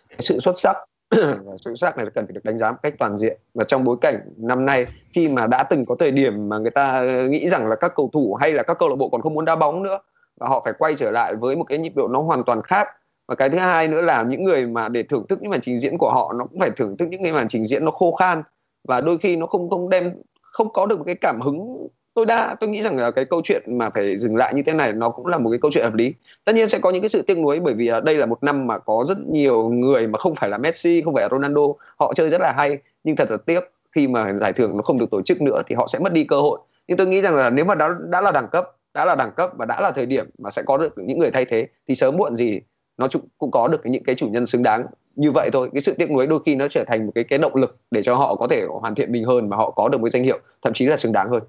cái 0.09 0.19
sự 0.19 0.39
xuất 0.39 0.59
sắc. 0.59 0.75
Và 1.45 1.57
xuất 1.57 1.75
sắc 1.75 1.97
này 1.97 2.05
cần 2.15 2.25
phải 2.25 2.33
được 2.33 2.43
đánh 2.43 2.57
giá 2.57 2.71
một 2.71 2.77
cách 2.83 2.93
toàn 2.99 3.17
diện. 3.17 3.39
Và 3.53 3.63
trong 3.63 3.83
bối 3.83 3.97
cảnh 4.01 4.19
năm 4.37 4.65
nay 4.65 4.85
khi 5.13 5.27
mà 5.27 5.47
đã 5.47 5.63
từng 5.63 5.85
có 5.85 5.95
thời 5.99 6.11
điểm 6.11 6.49
mà 6.49 6.57
người 6.57 6.71
ta 6.71 7.01
nghĩ 7.29 7.49
rằng 7.49 7.67
là 7.67 7.75
các 7.75 7.91
cầu 7.95 8.09
thủ 8.13 8.37
hay 8.41 8.51
là 8.51 8.63
các 8.63 8.77
câu 8.79 8.89
lạc 8.89 8.95
bộ 8.95 9.09
còn 9.09 9.21
không 9.21 9.33
muốn 9.33 9.45
đá 9.45 9.55
bóng 9.55 9.83
nữa 9.83 9.99
và 10.39 10.47
họ 10.47 10.61
phải 10.65 10.73
quay 10.79 10.95
trở 10.95 11.11
lại 11.11 11.35
với 11.35 11.55
một 11.55 11.63
cái 11.63 11.77
nhịp 11.77 11.95
độ 11.95 12.07
nó 12.07 12.19
hoàn 12.19 12.43
toàn 12.43 12.61
khác. 12.61 12.87
Và 13.27 13.35
cái 13.35 13.49
thứ 13.49 13.57
hai 13.57 13.87
nữa 13.87 14.01
là 14.01 14.23
những 14.23 14.43
người 14.43 14.65
mà 14.65 14.89
để 14.89 15.03
thưởng 15.03 15.27
thức 15.29 15.41
những 15.41 15.51
màn 15.51 15.61
trình 15.61 15.79
diễn 15.79 15.97
của 15.97 16.11
họ, 16.11 16.33
nó 16.33 16.45
cũng 16.45 16.59
phải 16.59 16.69
thưởng 16.77 16.97
thức 16.97 17.07
những 17.09 17.23
cái 17.23 17.33
màn 17.33 17.47
trình 17.47 17.65
diễn 17.65 17.85
nó 17.85 17.91
khô 17.91 18.11
khan. 18.11 18.43
Và 18.87 19.01
đôi 19.01 19.17
khi 19.17 19.35
nó 19.35 19.45
không 19.45 19.69
không 19.69 19.89
đem, 19.89 20.11
không 20.41 20.73
có 20.73 20.85
được 20.85 20.97
một 20.97 21.03
cái 21.05 21.15
cảm 21.15 21.41
hứng. 21.41 21.87
Tôi 22.13 22.25
đã, 22.25 22.55
tôi 22.59 22.69
nghĩ 22.69 22.81
rằng 22.83 22.97
là 22.97 23.11
cái 23.11 23.25
câu 23.25 23.41
chuyện 23.43 23.77
mà 23.77 23.89
phải 23.89 24.17
dừng 24.17 24.35
lại 24.35 24.53
như 24.53 24.61
thế 24.65 24.73
này, 24.73 24.93
nó 24.93 25.09
cũng 25.09 25.25
là 25.25 25.37
một 25.37 25.49
cái 25.49 25.59
câu 25.61 25.71
chuyện 25.71 25.83
hợp 25.83 25.93
lý. 25.93 26.13
Tất 26.45 26.55
nhiên 26.55 26.69
sẽ 26.69 26.79
có 26.79 26.89
những 26.89 27.01
cái 27.01 27.09
sự 27.09 27.21
tiếc 27.21 27.37
nuối 27.37 27.59
bởi 27.59 27.73
vì 27.73 27.87
à, 27.87 27.99
đây 27.99 28.15
là 28.15 28.25
một 28.25 28.43
năm 28.43 28.67
mà 28.67 28.77
có 28.77 29.05
rất 29.07 29.17
nhiều 29.31 29.69
người 29.69 30.07
mà 30.07 30.19
không 30.19 30.35
phải 30.35 30.49
là 30.49 30.57
Messi, 30.57 31.01
không 31.05 31.13
phải 31.13 31.21
là 31.21 31.29
Ronaldo, 31.31 31.61
họ 31.99 32.13
chơi 32.13 32.29
rất 32.29 32.41
là 32.41 32.53
hay. 32.57 32.77
Nhưng 33.03 33.15
thật 33.15 33.31
là 33.31 33.37
tiếc, 33.45 33.59
khi 33.91 34.07
mà 34.07 34.33
giải 34.33 34.53
thưởng 34.53 34.77
nó 34.77 34.83
không 34.83 34.99
được 34.99 35.11
tổ 35.11 35.21
chức 35.21 35.41
nữa 35.41 35.61
thì 35.67 35.75
họ 35.75 35.87
sẽ 35.87 35.99
mất 35.99 36.13
đi 36.13 36.23
cơ 36.23 36.41
hội. 36.41 36.59
Nhưng 36.87 36.97
tôi 36.97 37.07
nghĩ 37.07 37.21
rằng 37.21 37.35
là 37.35 37.49
nếu 37.49 37.65
mà 37.65 37.75
đã 37.75 37.89
đã 38.09 38.21
là 38.21 38.31
đẳng 38.31 38.47
cấp 38.51 38.74
đã 38.95 39.05
là 39.05 39.15
đẳng 39.15 39.31
cấp 39.37 39.49
và 39.57 39.65
đã 39.65 39.81
là 39.81 39.91
thời 39.91 40.05
điểm 40.05 40.29
mà 40.37 40.49
sẽ 40.51 40.63
có 40.65 40.77
được 40.77 40.93
những 40.97 41.19
người 41.19 41.31
thay 41.31 41.45
thế, 41.45 41.67
thì 41.87 41.95
sớm 41.95 42.17
muộn 42.17 42.35
gì 42.35 42.59
nó 42.97 43.07
cũng 43.37 43.51
có 43.51 43.67
được 43.67 43.81
những 43.85 44.03
cái 44.03 44.15
chủ 44.15 44.27
nhân 44.27 44.45
xứng 44.45 44.63
đáng. 44.63 44.85
Như 45.15 45.31
vậy 45.31 45.49
thôi, 45.53 45.69
cái 45.73 45.81
sự 45.81 45.93
tiếc 45.97 46.11
nuối 46.11 46.27
đôi 46.27 46.39
khi 46.45 46.55
nó 46.55 46.67
trở 46.67 46.83
thành 46.87 47.05
một 47.05 47.11
cái 47.15 47.23
cái 47.23 47.39
động 47.39 47.55
lực 47.55 47.77
để 47.91 48.03
cho 48.03 48.15
họ 48.15 48.35
có 48.35 48.47
thể 48.47 48.65
hoàn 48.81 48.95
thiện 48.95 49.11
mình 49.11 49.25
hơn 49.25 49.49
và 49.49 49.57
họ 49.57 49.71
có 49.71 49.89
được 49.89 50.01
một 50.01 50.09
danh 50.09 50.23
hiệu 50.23 50.39
thậm 50.61 50.73
chí 50.73 50.85
là 50.85 50.97
xứng 50.97 51.13
đáng 51.13 51.29
hơn. 51.29 51.43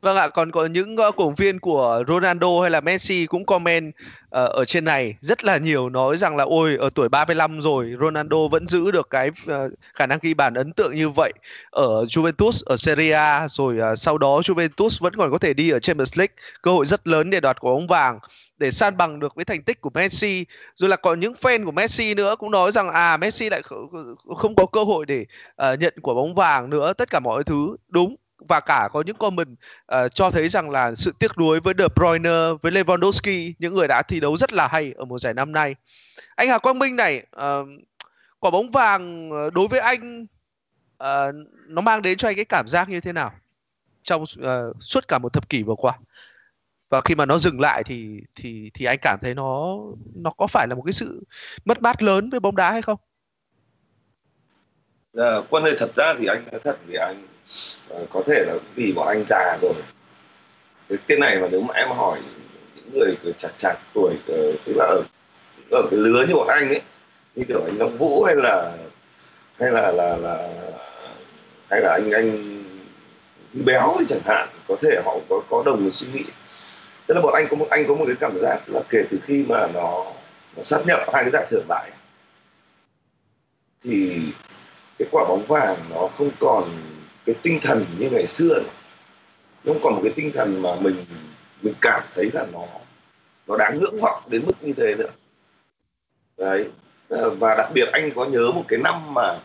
Vâng 0.00 0.16
ạ, 0.16 0.28
còn 0.28 0.50
có 0.50 0.66
những 0.66 0.96
uh, 1.08 1.16
cổ 1.16 1.32
viên 1.36 1.60
của 1.60 2.04
Ronaldo 2.08 2.60
hay 2.60 2.70
là 2.70 2.80
Messi 2.80 3.26
cũng 3.26 3.46
comment 3.46 3.88
uh, 3.88 3.94
ở 4.30 4.64
trên 4.64 4.84
này 4.84 5.14
rất 5.20 5.44
là 5.44 5.56
nhiều 5.58 5.88
nói 5.88 6.16
rằng 6.16 6.36
là 6.36 6.44
ôi 6.44 6.76
ở 6.80 6.90
tuổi 6.94 7.08
35 7.08 7.60
rồi 7.60 7.92
Ronaldo 8.00 8.48
vẫn 8.50 8.66
giữ 8.66 8.90
được 8.90 9.10
cái 9.10 9.28
uh, 9.28 9.72
khả 9.94 10.06
năng 10.06 10.18
ghi 10.22 10.34
bàn 10.34 10.54
ấn 10.54 10.72
tượng 10.72 10.96
như 10.96 11.08
vậy 11.08 11.32
ở 11.70 12.04
Juventus 12.04 12.62
ở 12.66 12.76
Serie 12.76 13.12
A 13.12 13.48
rồi 13.48 13.78
uh, 13.92 13.98
sau 13.98 14.18
đó 14.18 14.40
Juventus 14.40 14.98
vẫn 15.00 15.16
còn 15.16 15.32
có 15.32 15.38
thể 15.38 15.54
đi 15.54 15.70
ở 15.70 15.78
Champions 15.78 16.18
League, 16.18 16.34
cơ 16.62 16.70
hội 16.70 16.86
rất 16.86 17.06
lớn 17.06 17.30
để 17.30 17.40
đoạt 17.40 17.60
quả 17.60 17.72
bóng 17.72 17.86
vàng 17.86 18.18
để 18.58 18.70
san 18.70 18.96
bằng 18.96 19.20
được 19.20 19.34
với 19.34 19.44
thành 19.44 19.62
tích 19.62 19.80
của 19.80 19.90
Messi. 19.94 20.44
Rồi 20.74 20.90
là 20.90 20.96
còn 20.96 21.20
những 21.20 21.32
fan 21.32 21.64
của 21.64 21.72
Messi 21.72 22.14
nữa 22.14 22.34
cũng 22.38 22.50
nói 22.50 22.72
rằng 22.72 22.90
à 22.90 23.16
Messi 23.16 23.48
lại 23.48 23.62
không 24.36 24.54
có 24.54 24.66
cơ 24.66 24.84
hội 24.84 25.06
để 25.06 25.26
uh, 25.72 25.80
nhận 25.80 25.94
quả 26.02 26.14
bóng 26.14 26.34
vàng 26.34 26.70
nữa. 26.70 26.92
Tất 26.92 27.10
cả 27.10 27.20
mọi 27.20 27.44
thứ 27.44 27.76
đúng 27.88 28.16
và 28.48 28.60
cả 28.60 28.88
có 28.92 29.02
những 29.06 29.16
comment 29.16 29.48
uh, 29.94 30.14
cho 30.14 30.30
thấy 30.30 30.48
rằng 30.48 30.70
là 30.70 30.94
sự 30.94 31.12
tiếc 31.18 31.38
nuối 31.38 31.60
với 31.60 31.74
De 31.78 31.84
Bruyne 31.96 32.30
với 32.62 32.72
Lewandowski 32.72 33.52
những 33.58 33.74
người 33.74 33.88
đã 33.88 34.02
thi 34.02 34.20
đấu 34.20 34.36
rất 34.36 34.52
là 34.52 34.66
hay 34.66 34.92
ở 34.96 35.04
mùa 35.04 35.18
giải 35.18 35.34
năm 35.34 35.52
nay. 35.52 35.74
Anh 36.36 36.48
Hà 36.48 36.58
Quang 36.58 36.78
Minh 36.78 36.96
này 36.96 37.26
uh, 37.36 37.68
quả 38.38 38.50
bóng 38.50 38.70
vàng 38.70 39.30
ờ, 39.30 39.50
đối 39.50 39.68
với 39.68 39.80
anh 39.80 40.26
uh, 41.02 41.34
nó 41.66 41.82
mang 41.82 42.02
đến 42.02 42.16
cho 42.16 42.28
anh 42.28 42.36
cái 42.36 42.44
cảm 42.44 42.68
giác 42.68 42.88
như 42.88 43.00
thế 43.00 43.12
nào 43.12 43.32
trong 44.02 44.22
uh, 44.22 44.76
suốt 44.80 45.08
cả 45.08 45.18
một 45.18 45.32
thập 45.32 45.48
kỷ 45.48 45.62
vừa 45.62 45.74
qua? 45.74 45.98
Và 46.88 47.00
khi 47.00 47.14
mà 47.14 47.26
nó 47.26 47.38
dừng 47.38 47.60
lại 47.60 47.84
thì 47.84 48.20
thì 48.34 48.70
thì 48.74 48.84
anh 48.84 48.98
cảm 49.02 49.18
thấy 49.22 49.34
nó 49.34 49.78
nó 50.14 50.30
có 50.36 50.46
phải 50.46 50.66
là 50.68 50.74
một 50.74 50.82
cái 50.82 50.92
sự 50.92 51.26
mất 51.64 51.82
mát 51.82 52.02
lớn 52.02 52.30
với 52.30 52.40
bóng 52.40 52.56
đá 52.56 52.72
hay 52.72 52.82
không? 52.82 52.98
À, 55.16 55.36
quân 55.50 55.64
ơi 55.64 55.76
thật 55.78 55.90
ra 55.96 56.14
thì 56.18 56.26
anh 56.26 56.44
nói 56.52 56.60
thật 56.64 56.78
vì 56.86 56.94
anh. 56.94 57.35
Ờ, 57.88 58.06
có 58.10 58.22
thể 58.26 58.44
là 58.46 58.54
vì 58.74 58.92
bọn 58.92 59.08
anh 59.08 59.24
già 59.28 59.58
rồi. 59.62 59.74
Cái, 60.88 60.98
cái 61.08 61.18
này 61.18 61.40
mà 61.40 61.48
nếu 61.50 61.60
mà 61.60 61.74
em 61.74 61.88
hỏi 61.88 62.20
những 62.74 62.90
người 62.92 63.14
chặt 63.36 63.50
chặt 63.56 63.74
tuổi 63.94 64.14
ờ, 64.28 64.52
tức 64.64 64.72
là 64.76 64.84
ở 64.84 65.02
ở 65.70 65.82
cái 65.90 66.00
lứa 66.00 66.24
như 66.28 66.34
bọn 66.34 66.48
anh 66.48 66.68
ấy 66.68 66.80
như 67.34 67.44
kiểu 67.48 67.64
anh 67.64 67.78
Long 67.78 67.96
Vũ 67.98 68.24
hay 68.24 68.34
là 68.36 68.72
hay 69.58 69.70
là 69.70 69.92
là 69.92 70.16
là 70.16 70.48
hay 71.70 71.80
là 71.80 71.92
anh 71.92 72.10
anh 72.10 72.56
béo 73.52 73.96
thì 73.98 74.06
chẳng 74.08 74.22
hạn 74.24 74.48
có 74.68 74.76
thể 74.82 75.00
họ 75.04 75.16
có 75.28 75.42
có 75.50 75.62
đồng 75.66 75.84
một 75.84 75.90
suy 75.92 76.06
nghĩ. 76.12 76.24
Tức 77.06 77.14
là 77.14 77.20
bọn 77.20 77.34
anh 77.34 77.46
có 77.50 77.56
một 77.56 77.66
anh 77.70 77.84
có 77.88 77.94
một 77.94 78.04
cái 78.06 78.16
cảm 78.20 78.38
giác 78.42 78.60
là 78.66 78.80
kể 78.90 79.04
từ 79.10 79.18
khi 79.22 79.44
mà 79.48 79.66
nó, 79.74 80.06
nó 80.56 80.62
sát 80.62 80.86
nhập 80.86 81.00
hai 81.12 81.24
cái 81.24 81.30
giải 81.32 81.46
thưởng 81.50 81.64
lại 81.68 81.90
thì 83.82 84.20
cái 84.98 85.08
quả 85.10 85.24
bóng 85.28 85.46
vàng 85.48 85.76
nó 85.90 86.08
không 86.18 86.30
còn 86.40 86.70
cái 87.26 87.34
tinh 87.42 87.58
thần 87.62 87.84
như 87.98 88.10
ngày 88.10 88.26
xưa 88.26 88.54
nữa. 88.54 88.70
nó 89.64 89.72
không 89.72 89.82
còn 89.82 89.94
một 89.94 90.00
cái 90.04 90.12
tinh 90.16 90.32
thần 90.34 90.62
mà 90.62 90.70
mình 90.80 91.04
mình 91.62 91.74
cảm 91.80 92.02
thấy 92.14 92.30
là 92.32 92.46
nó 92.52 92.66
nó 93.46 93.56
đáng 93.56 93.78
ngưỡng 93.80 94.00
vọng 94.00 94.22
đến 94.26 94.44
mức 94.46 94.54
như 94.60 94.72
thế 94.72 94.94
nữa. 94.94 95.10
Đấy 96.36 96.68
và 97.38 97.54
đặc 97.56 97.70
biệt 97.74 97.88
anh 97.92 98.10
có 98.16 98.24
nhớ 98.24 98.50
một 98.54 98.64
cái 98.68 98.78
năm 98.78 99.14
mà 99.14 99.38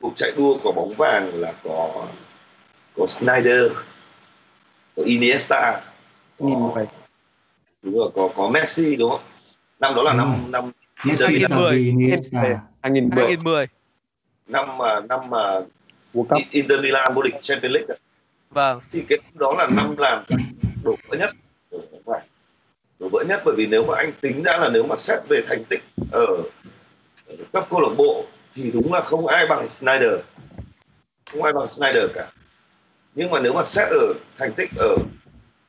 cuộc 0.00 0.12
chạy 0.16 0.32
đua 0.36 0.58
của 0.62 0.72
bóng 0.72 0.94
vàng 0.94 1.34
là 1.34 1.52
có 1.64 2.06
có 2.96 3.06
Snyder 3.06 3.72
có 4.96 5.02
Iniesta. 5.02 5.80
Có, 6.38 6.46
đúng 7.82 7.98
rồi 7.98 8.10
có 8.14 8.28
có 8.36 8.50
Messi 8.50 8.96
đúng 8.96 9.10
không? 9.10 9.20
Năm 9.80 9.94
đó 9.94 10.02
là 10.02 10.14
năm 10.14 10.50
năm 10.50 10.72
Xavi, 11.16 11.76
Iniesta. 11.76 12.40
2010 12.82 13.24
2010 13.24 13.66
năm 14.46 14.78
mà 14.78 15.00
năm 15.08 15.30
mà 15.30 15.60
World 16.14 16.24
Cup. 16.24 16.38
Inter 16.50 16.80
Milan 16.80 17.14
vô 17.14 17.22
địch 17.22 17.34
Champions 17.42 17.74
League 17.74 17.96
vâng. 18.50 18.80
Thì 18.92 19.04
cái 19.08 19.18
đó 19.34 19.54
là 19.58 19.66
năm 19.76 19.94
làm 19.98 20.24
đổ 20.84 20.96
vỡ 21.08 21.16
nhất. 21.16 21.30
Đổ 21.70 21.78
vỡ 22.04 22.20
đổ 22.98 23.08
vỡ 23.08 23.24
nhất 23.28 23.42
bởi 23.44 23.54
vì 23.56 23.66
nếu 23.66 23.84
mà 23.84 23.96
anh 23.96 24.12
tính 24.20 24.42
ra 24.42 24.52
là 24.58 24.70
nếu 24.72 24.82
mà 24.82 24.96
xét 24.96 25.18
về 25.28 25.42
thành 25.48 25.64
tích 25.64 25.82
ở, 26.12 26.26
ở 27.26 27.34
cấp 27.52 27.66
câu 27.70 27.80
lạc 27.80 27.94
bộ 27.96 28.24
thì 28.54 28.70
đúng 28.70 28.92
là 28.92 29.00
không 29.00 29.26
ai 29.26 29.46
bằng 29.46 29.68
Snyder 29.68 30.12
không 31.32 31.42
ai 31.42 31.52
bằng 31.52 31.68
Snyder 31.68 32.04
cả. 32.14 32.32
Nhưng 33.14 33.30
mà 33.30 33.40
nếu 33.40 33.52
mà 33.52 33.62
xét 33.64 33.88
ở 33.88 34.14
thành 34.36 34.52
tích 34.52 34.70
ở 34.76 34.96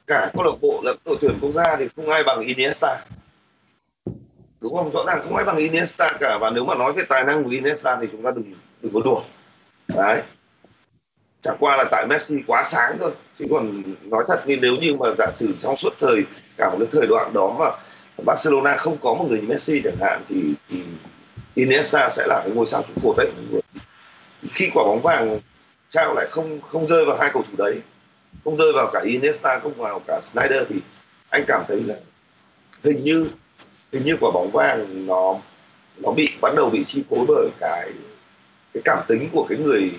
cả 0.07 0.31
câu 0.33 0.43
lạc 0.43 0.61
bộ 0.61 0.81
lẫn 0.83 0.97
đội 1.05 1.17
tuyển 1.21 1.37
quốc 1.41 1.51
gia 1.55 1.75
thì 1.79 1.87
không 1.95 2.09
ai 2.09 2.23
bằng 2.23 2.39
Iniesta. 2.39 3.05
Đúng 4.61 4.75
không? 4.75 4.91
Rõ 4.91 5.03
ràng 5.07 5.19
không 5.23 5.35
ai 5.35 5.45
bằng 5.45 5.57
Iniesta 5.57 6.09
cả. 6.19 6.37
Và 6.41 6.49
nếu 6.49 6.65
mà 6.65 6.75
nói 6.75 6.93
về 6.93 7.03
tài 7.09 7.23
năng 7.23 7.43
của 7.43 7.49
Iniesta 7.49 7.97
thì 8.01 8.07
chúng 8.11 8.23
ta 8.23 8.31
đừng 8.31 8.53
đừng 8.81 8.93
có 8.93 8.99
đùa 9.05 9.21
đấy. 9.95 10.21
Chẳng 11.41 11.57
qua 11.59 11.77
là 11.77 11.83
tại 11.91 12.05
Messi 12.07 12.35
quá 12.47 12.63
sáng 12.63 12.97
thôi. 12.99 13.11
Chứ 13.35 13.45
còn 13.51 13.83
nói 14.03 14.23
thật 14.27 14.43
như 14.47 14.57
nếu 14.61 14.75
như 14.75 14.95
mà 14.95 15.07
giả 15.17 15.31
sử 15.33 15.53
trong 15.59 15.77
suốt 15.77 15.93
thời 15.99 16.23
cả 16.57 16.69
một 16.69 16.77
cái 16.79 16.87
thời 16.91 17.07
đoạn 17.07 17.33
đó 17.33 17.55
mà 17.59 17.65
Barcelona 18.25 18.77
không 18.77 18.97
có 19.01 19.13
một 19.13 19.25
người 19.29 19.41
như 19.41 19.47
Messi 19.47 19.81
chẳng 19.83 19.97
hạn 20.01 20.21
thì, 20.29 20.53
thì 20.69 20.83
Iniesta 21.55 22.09
sẽ 22.09 22.27
là 22.27 22.41
cái 22.43 22.51
ngôi 22.51 22.65
sao 22.65 22.83
trụ 22.87 22.93
cột 23.03 23.17
đấy. 23.17 23.31
Khi 24.53 24.69
quả 24.73 24.83
bóng 24.83 25.01
vàng 25.01 25.39
trao 25.89 26.13
lại 26.13 26.27
không 26.29 26.61
không 26.61 26.87
rơi 26.87 27.05
vào 27.05 27.17
hai 27.17 27.29
cầu 27.33 27.43
thủ 27.43 27.55
đấy. 27.57 27.81
Không 28.43 28.57
rơi 28.57 28.73
vào 28.73 28.89
cả 28.93 29.01
Iniesta 29.03 29.59
không 29.59 29.73
vào 29.73 30.01
cả 30.07 30.19
Snyder 30.21 30.63
thì 30.69 30.75
anh 31.29 31.43
cảm 31.47 31.63
thấy 31.67 31.83
là 31.83 31.95
hình 32.83 33.03
như 33.03 33.29
hình 33.91 34.05
như 34.05 34.17
quả 34.19 34.31
bóng 34.33 34.51
vàng 34.51 35.07
nó 35.07 35.37
nó 35.97 36.11
bị 36.11 36.29
bắt 36.41 36.53
đầu 36.55 36.69
bị 36.69 36.83
chi 36.83 37.03
phối 37.09 37.25
bởi 37.27 37.49
cái 37.59 37.91
cái 38.73 38.81
cảm 38.85 39.03
tính 39.07 39.29
của 39.31 39.45
cái 39.49 39.57
người 39.57 39.91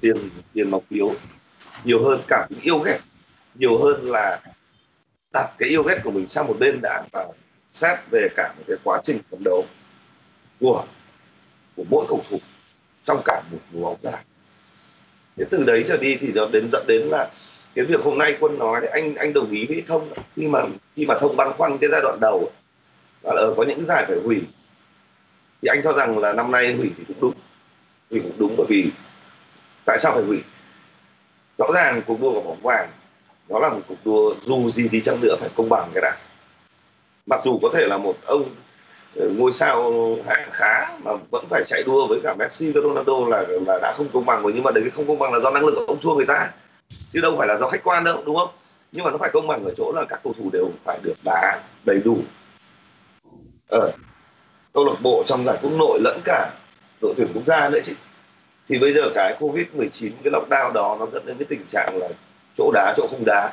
tiền 0.00 0.16
tiền 0.52 0.70
mộc 0.70 0.82
phiếu 0.90 1.14
nhiều 1.84 2.04
hơn 2.04 2.20
cảm 2.28 2.48
tính 2.48 2.58
yêu 2.62 2.78
ghét, 2.78 2.98
nhiều 3.54 3.78
hơn 3.78 4.10
là 4.10 4.40
đặt 5.32 5.50
cái 5.58 5.68
yêu 5.68 5.82
ghét 5.82 6.00
của 6.04 6.10
mình 6.10 6.26
sang 6.26 6.46
một 6.46 6.56
bên 6.58 6.80
đã 6.82 7.02
và 7.12 7.26
xét 7.70 7.98
về 8.10 8.28
cả 8.36 8.54
một 8.58 8.64
cái 8.68 8.76
quá 8.84 9.00
trình 9.04 9.18
phấn 9.30 9.44
đấu 9.44 9.66
của 10.60 10.84
của 11.76 11.84
mỗi 11.90 12.04
cầu 12.08 12.24
thủ 12.30 12.38
trong 13.04 13.22
cả 13.24 13.42
một 13.50 13.58
mùa 13.72 13.84
bóng 13.84 13.98
đá 14.02 14.22
thế 15.36 15.44
từ 15.50 15.64
đấy 15.64 15.84
trở 15.86 15.96
đi 15.96 16.16
thì 16.20 16.32
nó 16.32 16.46
đến 16.46 16.68
dẫn 16.72 16.84
đến 16.86 17.02
là 17.02 17.30
cái 17.74 17.84
việc 17.84 18.00
hôm 18.00 18.18
nay 18.18 18.36
quân 18.40 18.58
nói 18.58 18.80
đấy, 18.80 18.90
anh 18.90 19.14
anh 19.14 19.32
đồng 19.32 19.50
ý 19.50 19.66
với 19.66 19.84
thông 19.86 20.12
khi 20.36 20.48
mà 20.48 20.60
khi 20.96 21.06
mà 21.06 21.18
thông 21.20 21.36
băn 21.36 21.52
khoăn 21.52 21.78
cái 21.78 21.90
giai 21.90 22.00
đoạn 22.02 22.18
đầu 22.20 22.50
là 23.22 23.32
ở 23.36 23.54
có 23.56 23.64
những 23.68 23.80
giải 23.80 24.04
phải 24.08 24.16
hủy. 24.24 24.42
Thì 25.62 25.68
anh 25.68 25.80
cho 25.84 25.92
rằng 25.92 26.18
là 26.18 26.32
năm 26.32 26.50
nay 26.50 26.74
hủy 26.74 26.90
thì 26.98 27.04
cũng 27.08 27.20
đúng 27.20 27.34
hủy 28.12 28.20
cũng 28.20 28.38
đúng 28.38 28.54
bởi 28.56 28.66
vì 28.68 28.90
tại 29.84 29.98
sao 29.98 30.12
phải 30.14 30.22
hủy 30.22 30.38
rõ 31.58 31.66
ràng 31.74 32.02
cuộc 32.06 32.20
đua 32.20 32.32
của 32.32 32.40
bóng 32.40 32.62
vàng 32.62 32.90
nó 33.48 33.58
là 33.58 33.70
một 33.70 33.80
cuộc 33.88 33.96
đua 34.04 34.34
dù 34.46 34.70
gì 34.70 34.88
đi 34.88 35.00
chăng 35.00 35.20
nữa 35.20 35.36
phải 35.40 35.48
công 35.56 35.68
bằng 35.68 35.90
cái 35.94 36.02
đã. 36.02 36.16
Mặc 37.26 37.40
dù 37.44 37.58
có 37.62 37.68
thể 37.74 37.86
là 37.86 37.98
một 37.98 38.14
ông 38.26 38.44
ờ, 39.16 39.28
ngôi 39.28 39.52
sao 39.52 39.92
hạng 40.26 40.48
khá 40.52 40.98
mà 41.02 41.12
vẫn 41.30 41.44
phải 41.50 41.62
chạy 41.66 41.82
đua 41.82 42.06
với 42.06 42.20
cả 42.22 42.34
Messi 42.34 42.72
và 42.72 42.80
Ronaldo 42.80 43.28
là 43.28 43.46
là 43.66 43.78
đã 43.82 43.92
không 43.96 44.08
công 44.12 44.26
bằng 44.26 44.42
rồi, 44.42 44.52
nhưng 44.54 44.62
mà 44.62 44.70
đấy, 44.70 44.84
cái 44.84 44.90
không 44.90 45.08
công 45.08 45.18
bằng 45.18 45.32
là 45.32 45.40
do 45.40 45.50
năng 45.50 45.64
lực 45.64 45.74
của 45.74 45.84
ông 45.86 46.00
thua 46.00 46.14
người 46.14 46.26
ta. 46.26 46.50
Chứ 47.10 47.20
đâu 47.20 47.34
phải 47.38 47.48
là 47.48 47.58
do 47.58 47.68
khách 47.68 47.84
quan 47.84 48.04
đâu, 48.04 48.22
đúng 48.26 48.36
không? 48.36 48.48
Nhưng 48.92 49.04
mà 49.04 49.10
nó 49.10 49.18
phải 49.18 49.30
công 49.32 49.46
bằng 49.46 49.64
ở 49.64 49.74
chỗ 49.76 49.92
là 49.92 50.04
các 50.08 50.20
cầu 50.24 50.34
thủ 50.38 50.50
đều 50.52 50.70
phải 50.84 50.98
được 51.02 51.14
đá 51.24 51.60
đầy 51.84 51.98
đủ. 52.04 52.18
Ở 53.68 53.92
câu 54.72 54.84
lạc 54.84 55.00
bộ 55.02 55.24
trong 55.26 55.44
giải 55.46 55.58
quốc 55.62 55.72
nội 55.78 56.00
lẫn 56.00 56.20
cả 56.24 56.50
đội 57.02 57.14
tuyển 57.16 57.28
quốc 57.34 57.42
gia 57.46 57.68
nữa 57.68 57.80
chứ 57.84 57.92
thì 58.68 58.78
bây 58.78 58.92
giờ 58.92 59.10
cái 59.14 59.36
covid 59.38 59.66
19 59.72 60.12
cái 60.24 60.32
lockdown 60.32 60.72
đó 60.72 60.96
nó 61.00 61.06
dẫn 61.12 61.26
đến 61.26 61.36
cái 61.38 61.46
tình 61.48 61.66
trạng 61.68 61.96
là 61.96 62.08
chỗ 62.58 62.70
đá 62.74 62.94
chỗ 62.96 63.06
không 63.10 63.24
đá. 63.24 63.52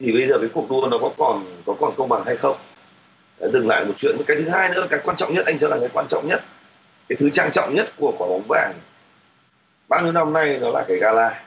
Thì 0.00 0.12
bây 0.12 0.26
giờ 0.28 0.38
cái 0.38 0.48
cuộc 0.54 0.70
đua 0.70 0.88
nó 0.90 0.98
có 0.98 1.10
còn 1.18 1.62
có 1.66 1.76
còn 1.80 1.94
công 1.96 2.08
bằng 2.08 2.24
hay 2.26 2.36
không? 2.36 2.56
Đã 3.40 3.48
dừng 3.52 3.68
lại 3.68 3.84
một 3.84 3.92
chuyện. 3.96 4.16
Cái 4.26 4.36
thứ 4.36 4.48
hai 4.48 4.68
nữa 4.74 4.86
cái 4.90 5.00
quan 5.04 5.16
trọng 5.16 5.34
nhất 5.34 5.46
anh 5.46 5.58
cho 5.58 5.68
là 5.68 5.76
cái 5.80 5.88
quan 5.92 6.06
trọng 6.08 6.26
nhất. 6.26 6.42
Cái 7.08 7.16
thứ 7.16 7.30
trang 7.30 7.50
trọng 7.52 7.74
nhất 7.74 7.92
của 7.96 8.14
quả 8.18 8.28
bóng 8.28 8.46
vàng 8.48 8.74
bao 9.88 10.02
nhiêu 10.02 10.12
năm 10.12 10.32
nay 10.32 10.58
nó 10.60 10.70
là 10.70 10.84
cái 10.88 10.96
gala. 10.96 11.42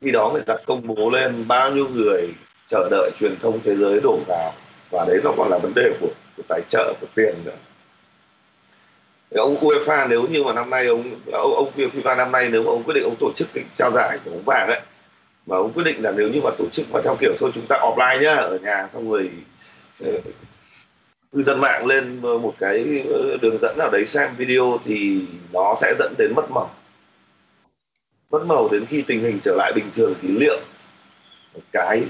Khi 0.00 0.10
đó 0.10 0.30
người 0.32 0.42
ta 0.46 0.54
công 0.66 0.86
bố 0.86 1.10
lên 1.10 1.48
bao 1.48 1.70
nhiêu 1.70 1.88
người 1.88 2.28
chờ 2.68 2.88
đợi 2.90 3.10
truyền 3.18 3.36
thông 3.40 3.60
thế 3.64 3.76
giới 3.76 4.00
đổ 4.00 4.18
vào. 4.26 4.54
Và 4.90 5.04
đấy 5.08 5.20
nó 5.24 5.32
còn 5.36 5.48
là 5.50 5.58
vấn 5.58 5.72
đề 5.74 5.92
của, 6.00 6.08
của 6.36 6.42
tài 6.48 6.60
trợ 6.68 6.94
của 7.00 7.06
tiền 7.14 7.34
nữa 7.44 7.56
ông 9.40 9.56
UEFA 9.56 10.08
nếu 10.08 10.22
như 10.22 10.44
mà 10.44 10.52
năm 10.52 10.70
nay 10.70 10.86
ông 10.86 11.20
ông, 11.32 11.54
ông 11.56 11.72
FIFA 11.76 12.16
năm 12.16 12.32
nay 12.32 12.48
nếu 12.52 12.62
mà 12.62 12.70
ông 12.70 12.82
quyết 12.82 12.94
định 12.94 13.04
ông 13.04 13.16
tổ 13.20 13.32
chức 13.36 13.48
cái 13.54 13.64
trao 13.74 13.90
giải 13.94 14.18
của 14.24 14.30
bóng 14.30 14.44
vàng 14.44 14.68
ấy 14.68 14.80
mà 15.46 15.56
ông 15.56 15.72
quyết 15.72 15.84
định 15.86 16.02
là 16.02 16.12
nếu 16.16 16.28
như 16.28 16.40
mà 16.40 16.50
tổ 16.58 16.64
chức 16.72 16.90
mà 16.90 17.00
theo 17.04 17.16
kiểu 17.20 17.32
thôi 17.40 17.50
chúng 17.54 17.66
ta 17.66 17.76
offline 17.76 18.22
nhá 18.22 18.34
ở 18.34 18.58
nhà 18.58 18.88
xong 18.92 19.10
rồi 19.10 19.30
ờ, 20.00 20.12
cư 21.32 21.42
dân 21.42 21.60
mạng 21.60 21.86
lên 21.86 22.18
một 22.18 22.54
cái 22.58 23.04
đường 23.42 23.58
dẫn 23.62 23.78
nào 23.78 23.90
đấy 23.92 24.06
xem 24.06 24.30
video 24.36 24.78
thì 24.84 25.20
nó 25.52 25.76
sẽ 25.80 25.94
dẫn 25.98 26.14
đến 26.18 26.32
mất 26.36 26.50
màu. 26.50 26.70
Mất 28.30 28.46
màu 28.46 28.68
đến 28.72 28.86
khi 28.86 29.02
tình 29.02 29.20
hình 29.20 29.40
trở 29.42 29.54
lại 29.56 29.72
bình 29.72 29.90
thường 29.94 30.14
thì 30.22 30.28
liệu 30.28 30.58
cái 31.72 32.02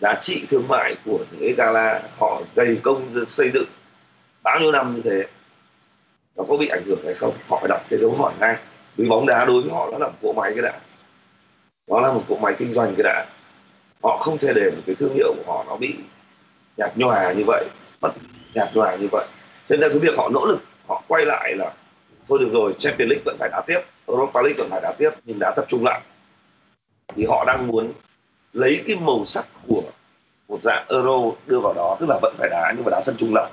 giá 0.00 0.14
trị 0.20 0.46
thương 0.48 0.68
mại 0.68 0.96
của 1.04 1.18
những 1.30 1.40
cái 1.40 1.52
gala 1.52 2.02
họ 2.18 2.42
gầy 2.54 2.78
công 2.82 3.24
xây 3.26 3.50
dựng 3.54 3.68
bao 4.42 4.60
nhiêu 4.60 4.72
năm 4.72 4.94
như 4.96 5.02
thế? 5.04 5.26
Nó 6.36 6.44
có 6.48 6.56
bị 6.56 6.68
ảnh 6.68 6.82
hưởng 6.86 7.04
hay 7.04 7.14
không? 7.14 7.34
Họ 7.48 7.58
phải 7.60 7.68
đặt 7.68 7.82
cái 7.90 7.98
dấu 7.98 8.12
hỏi 8.12 8.32
ngay. 8.40 8.56
Vì 8.96 9.08
bóng 9.08 9.26
đá 9.26 9.44
đối 9.44 9.62
với 9.62 9.70
họ 9.70 9.88
nó 9.92 9.98
là 9.98 10.06
một 10.06 10.14
cỗ 10.22 10.32
máy 10.32 10.52
cái 10.54 10.62
đã. 10.62 10.80
Nó 11.86 12.00
là 12.00 12.12
một 12.12 12.22
cỗ 12.28 12.36
máy 12.36 12.54
kinh 12.58 12.74
doanh 12.74 12.94
cái 12.94 13.02
đã. 13.04 13.26
Họ 14.02 14.18
không 14.18 14.38
thể 14.38 14.52
để 14.54 14.70
một 14.70 14.82
cái 14.86 14.94
thương 14.94 15.14
hiệu 15.14 15.34
của 15.36 15.52
họ 15.52 15.64
nó 15.68 15.76
bị 15.76 15.94
nhạt 16.76 16.96
nhòa 16.96 17.32
như 17.32 17.44
vậy, 17.46 17.66
mất 18.00 18.10
nhạt 18.54 18.68
nhòa 18.74 18.96
như 18.96 19.08
vậy. 19.12 19.26
Cho 19.68 19.76
nên 19.76 19.90
cái 19.90 19.98
việc 19.98 20.16
họ 20.16 20.28
nỗ 20.28 20.46
lực, 20.46 20.58
họ 20.88 21.02
quay 21.08 21.26
lại 21.26 21.54
là, 21.54 21.72
thôi 22.28 22.38
được 22.38 22.48
rồi, 22.52 22.74
Champions 22.78 23.10
League 23.10 23.22
vẫn 23.24 23.36
phải 23.38 23.48
đá 23.52 23.62
tiếp, 23.66 23.80
Europa 24.06 24.42
League 24.42 24.58
vẫn 24.58 24.70
phải 24.70 24.80
đá 24.80 24.92
tiếp, 24.98 25.10
nhưng 25.24 25.38
đã 25.38 25.52
tập 25.56 25.64
trung 25.68 25.84
lại. 25.84 26.00
Thì 27.16 27.24
họ 27.28 27.44
đang 27.46 27.66
muốn 27.66 27.92
lấy 28.52 28.82
cái 28.86 28.96
màu 28.96 29.24
sắc 29.24 29.46
của 29.68 29.82
một 30.48 30.58
dạng 30.62 30.86
euro 30.88 31.18
đưa 31.46 31.60
vào 31.60 31.72
đó, 31.72 31.96
tức 32.00 32.06
là 32.08 32.18
vẫn 32.22 32.34
phải 32.38 32.48
đá 32.50 32.72
nhưng 32.76 32.84
mà 32.84 32.90
đá 32.90 33.00
sân 33.04 33.16
trung 33.18 33.34
lập 33.34 33.50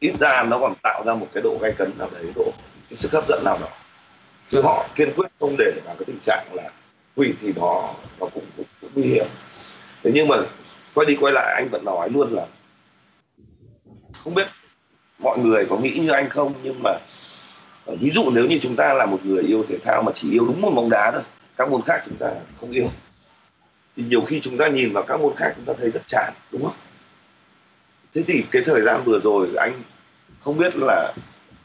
ít 0.00 0.12
ra 0.20 0.42
nó 0.42 0.58
còn 0.58 0.74
tạo 0.82 1.02
ra 1.06 1.14
một 1.14 1.28
cái 1.32 1.42
độ 1.42 1.58
gay 1.62 1.72
cấn 1.72 1.98
nào 1.98 2.08
đấy 2.12 2.24
độ 2.34 2.52
cái 2.90 2.96
sức 2.96 3.12
hấp 3.12 3.28
dẫn 3.28 3.44
nào 3.44 3.58
đó. 3.60 3.68
Chứ 4.50 4.60
họ 4.60 4.88
kiên 4.94 5.12
quyết 5.16 5.26
không 5.40 5.56
để 5.58 5.72
vào 5.84 5.94
cái 5.98 6.04
tình 6.06 6.18
trạng 6.22 6.46
là 6.52 6.70
hủy 7.16 7.34
thì 7.40 7.52
nó 7.56 7.94
nó 8.20 8.26
cũng, 8.34 8.44
cũng, 8.56 8.66
cũng 8.80 8.90
nguy 8.94 9.04
hiểm. 9.04 9.26
Thế 10.02 10.10
nhưng 10.14 10.28
mà 10.28 10.36
quay 10.94 11.06
đi 11.06 11.16
quay 11.20 11.32
lại 11.32 11.54
anh 11.54 11.68
vẫn 11.68 11.84
nói 11.84 12.10
luôn 12.10 12.32
là 12.32 12.46
không 14.24 14.34
biết 14.34 14.46
mọi 15.18 15.38
người 15.38 15.66
có 15.70 15.76
nghĩ 15.76 15.98
như 15.98 16.10
anh 16.10 16.28
không 16.28 16.54
nhưng 16.62 16.82
mà 16.82 16.90
ờ, 17.86 17.96
ví 18.00 18.10
dụ 18.10 18.30
nếu 18.32 18.46
như 18.46 18.58
chúng 18.62 18.76
ta 18.76 18.94
là 18.94 19.06
một 19.06 19.18
người 19.24 19.42
yêu 19.42 19.64
thể 19.68 19.78
thao 19.84 20.02
mà 20.02 20.12
chỉ 20.14 20.30
yêu 20.30 20.46
đúng 20.46 20.60
một 20.60 20.70
bóng 20.70 20.90
đá 20.90 21.10
thôi 21.14 21.22
các 21.56 21.70
môn 21.70 21.82
khác 21.82 22.02
chúng 22.06 22.16
ta 22.16 22.30
không 22.60 22.70
yêu. 22.70 22.86
Thì 23.96 24.02
nhiều 24.02 24.20
khi 24.20 24.40
chúng 24.40 24.58
ta 24.58 24.68
nhìn 24.68 24.92
vào 24.92 25.04
các 25.08 25.20
môn 25.20 25.34
khác 25.36 25.52
chúng 25.56 25.64
ta 25.64 25.72
thấy 25.78 25.90
rất 25.90 26.02
chán 26.08 26.32
đúng 26.52 26.64
không? 26.64 26.74
Thế 28.16 28.22
thì 28.26 28.44
cái 28.50 28.62
thời 28.66 28.82
gian 28.82 29.04
vừa 29.04 29.20
rồi 29.24 29.48
anh 29.56 29.82
không 30.40 30.58
biết 30.58 30.76
là 30.76 31.12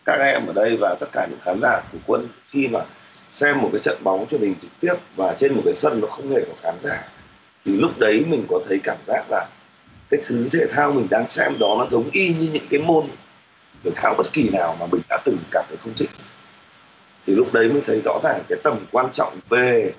các 0.05 0.19
em 0.19 0.47
ở 0.47 0.53
đây 0.53 0.77
và 0.77 0.95
tất 0.99 1.07
cả 1.11 1.27
những 1.29 1.39
khán 1.43 1.59
giả 1.61 1.81
của 1.91 1.97
quân 2.07 2.27
khi 2.49 2.67
mà 2.67 2.79
xem 3.31 3.61
một 3.61 3.69
cái 3.73 3.81
trận 3.83 3.97
bóng 4.03 4.27
truyền 4.29 4.41
hình 4.41 4.55
trực 4.61 4.71
tiếp 4.79 4.93
và 5.15 5.35
trên 5.37 5.53
một 5.53 5.61
cái 5.65 5.73
sân 5.73 6.01
nó 6.01 6.07
không 6.07 6.29
hề 6.29 6.41
có 6.47 6.53
khán 6.61 6.75
giả, 6.83 7.07
thì 7.65 7.71
lúc 7.77 7.99
đấy 7.99 8.25
mình 8.27 8.45
có 8.49 8.59
thấy 8.67 8.79
cảm 8.83 8.97
giác 9.07 9.25
là 9.29 9.47
cái 10.09 10.19
thứ 10.23 10.49
thể 10.51 10.65
thao 10.71 10.91
mình 10.91 11.07
đang 11.09 11.27
xem 11.27 11.59
đó 11.59 11.75
nó 11.79 11.87
giống 11.91 12.09
y 12.11 12.33
như 12.33 12.49
những 12.53 12.67
cái 12.69 12.79
môn 12.79 13.05
thể 13.83 13.91
thao 13.95 14.15
bất 14.17 14.33
kỳ 14.33 14.49
nào 14.49 14.77
mà 14.79 14.85
mình 14.91 15.01
đã 15.09 15.19
từng 15.25 15.37
cảm 15.51 15.65
thấy 15.69 15.77
không 15.83 15.93
thích. 15.97 16.09
Thì 17.27 17.35
lúc 17.35 17.53
đấy 17.53 17.69
mới 17.69 17.81
thấy 17.87 18.01
rõ 18.05 18.19
ràng 18.23 18.41
cái 18.49 18.59
tầm 18.63 18.85
quan 18.91 19.09
trọng 19.13 19.39
về 19.49 19.93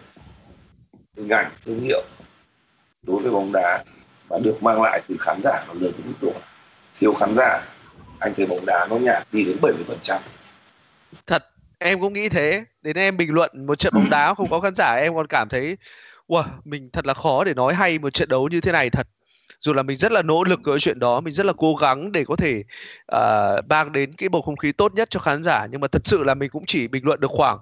hình 1.16 1.29
ảnh, 1.29 1.51
thương 1.66 1.81
hiệu 1.81 2.03
đối 3.03 3.23
với 3.23 3.31
bóng 3.31 3.53
đá 3.53 3.85
và 4.28 4.39
được 4.39 4.62
mang 4.62 4.82
lại 4.82 5.03
từ 5.09 5.16
khán 5.20 5.40
giả 5.44 5.65
nó 5.69 5.74
lớn 5.74 5.93
đến 5.99 6.07
mức 6.07 6.15
độ 6.20 6.32
thiếu 6.94 7.15
khán 7.15 7.35
giả 7.36 7.62
anh 8.23 8.35
thấy 8.36 8.47
bóng 8.47 8.66
đá 8.66 8.86
nó 8.90 8.97
nhạt 8.97 9.27
đi 9.32 9.44
đến 9.44 9.57
70 9.62 9.85
phần 9.89 9.99
trăm. 10.03 10.23
Thật 11.27 11.44
em 11.78 12.01
cũng 12.01 12.12
nghĩ 12.12 12.28
thế. 12.28 12.65
Đến 12.82 12.97
em 12.97 13.16
bình 13.16 13.32
luận 13.32 13.66
một 13.66 13.78
trận 13.78 13.94
bóng 13.94 14.11
đá 14.11 14.35
không 14.35 14.51
có 14.51 14.61
khán 14.61 14.74
giả 14.74 14.94
em 14.94 15.15
còn 15.15 15.27
cảm 15.27 15.49
thấy 15.49 15.77
wow 16.28 16.44
mình 16.65 16.90
thật 16.93 17.07
là 17.07 17.15
khó 17.15 17.44
để 17.44 17.55
nói 17.55 17.74
hay 17.74 17.99
một 17.99 18.15
trận 18.15 18.28
đấu 18.28 18.49
như 18.49 18.61
thế 18.61 18.73
này 18.73 18.90
thật. 18.90 19.07
Dù 19.59 19.73
là 19.73 19.82
mình 19.82 19.97
rất 19.97 20.12
là 20.12 20.23
nỗ 20.23 20.44
lực 20.44 20.61
ở 20.65 20.78
chuyện 20.78 20.99
đó 20.99 21.20
mình 21.20 21.32
rất 21.32 21.47
là 21.47 21.53
cố 21.57 21.74
gắng 21.74 22.12
để 22.12 22.24
có 22.24 22.36
thể 22.36 22.62
uh, 23.16 23.69
mang 23.69 23.93
đến 23.93 24.12
cái 24.12 24.28
bầu 24.28 24.43
không 24.43 24.57
khí 24.57 24.73
tốt 24.73 24.94
nhất 24.94 25.11
cho 25.11 25.20
khán 25.20 25.43
giả. 25.43 25.66
Nhưng 25.70 25.81
mà 25.81 25.89
thật 25.89 26.03
sự 26.05 26.24
là 26.24 26.35
mình 26.35 26.51
cũng 26.51 26.65
chỉ 26.66 26.89
bình 26.89 27.05
luận 27.05 27.20
được 27.20 27.31
khoảng 27.31 27.59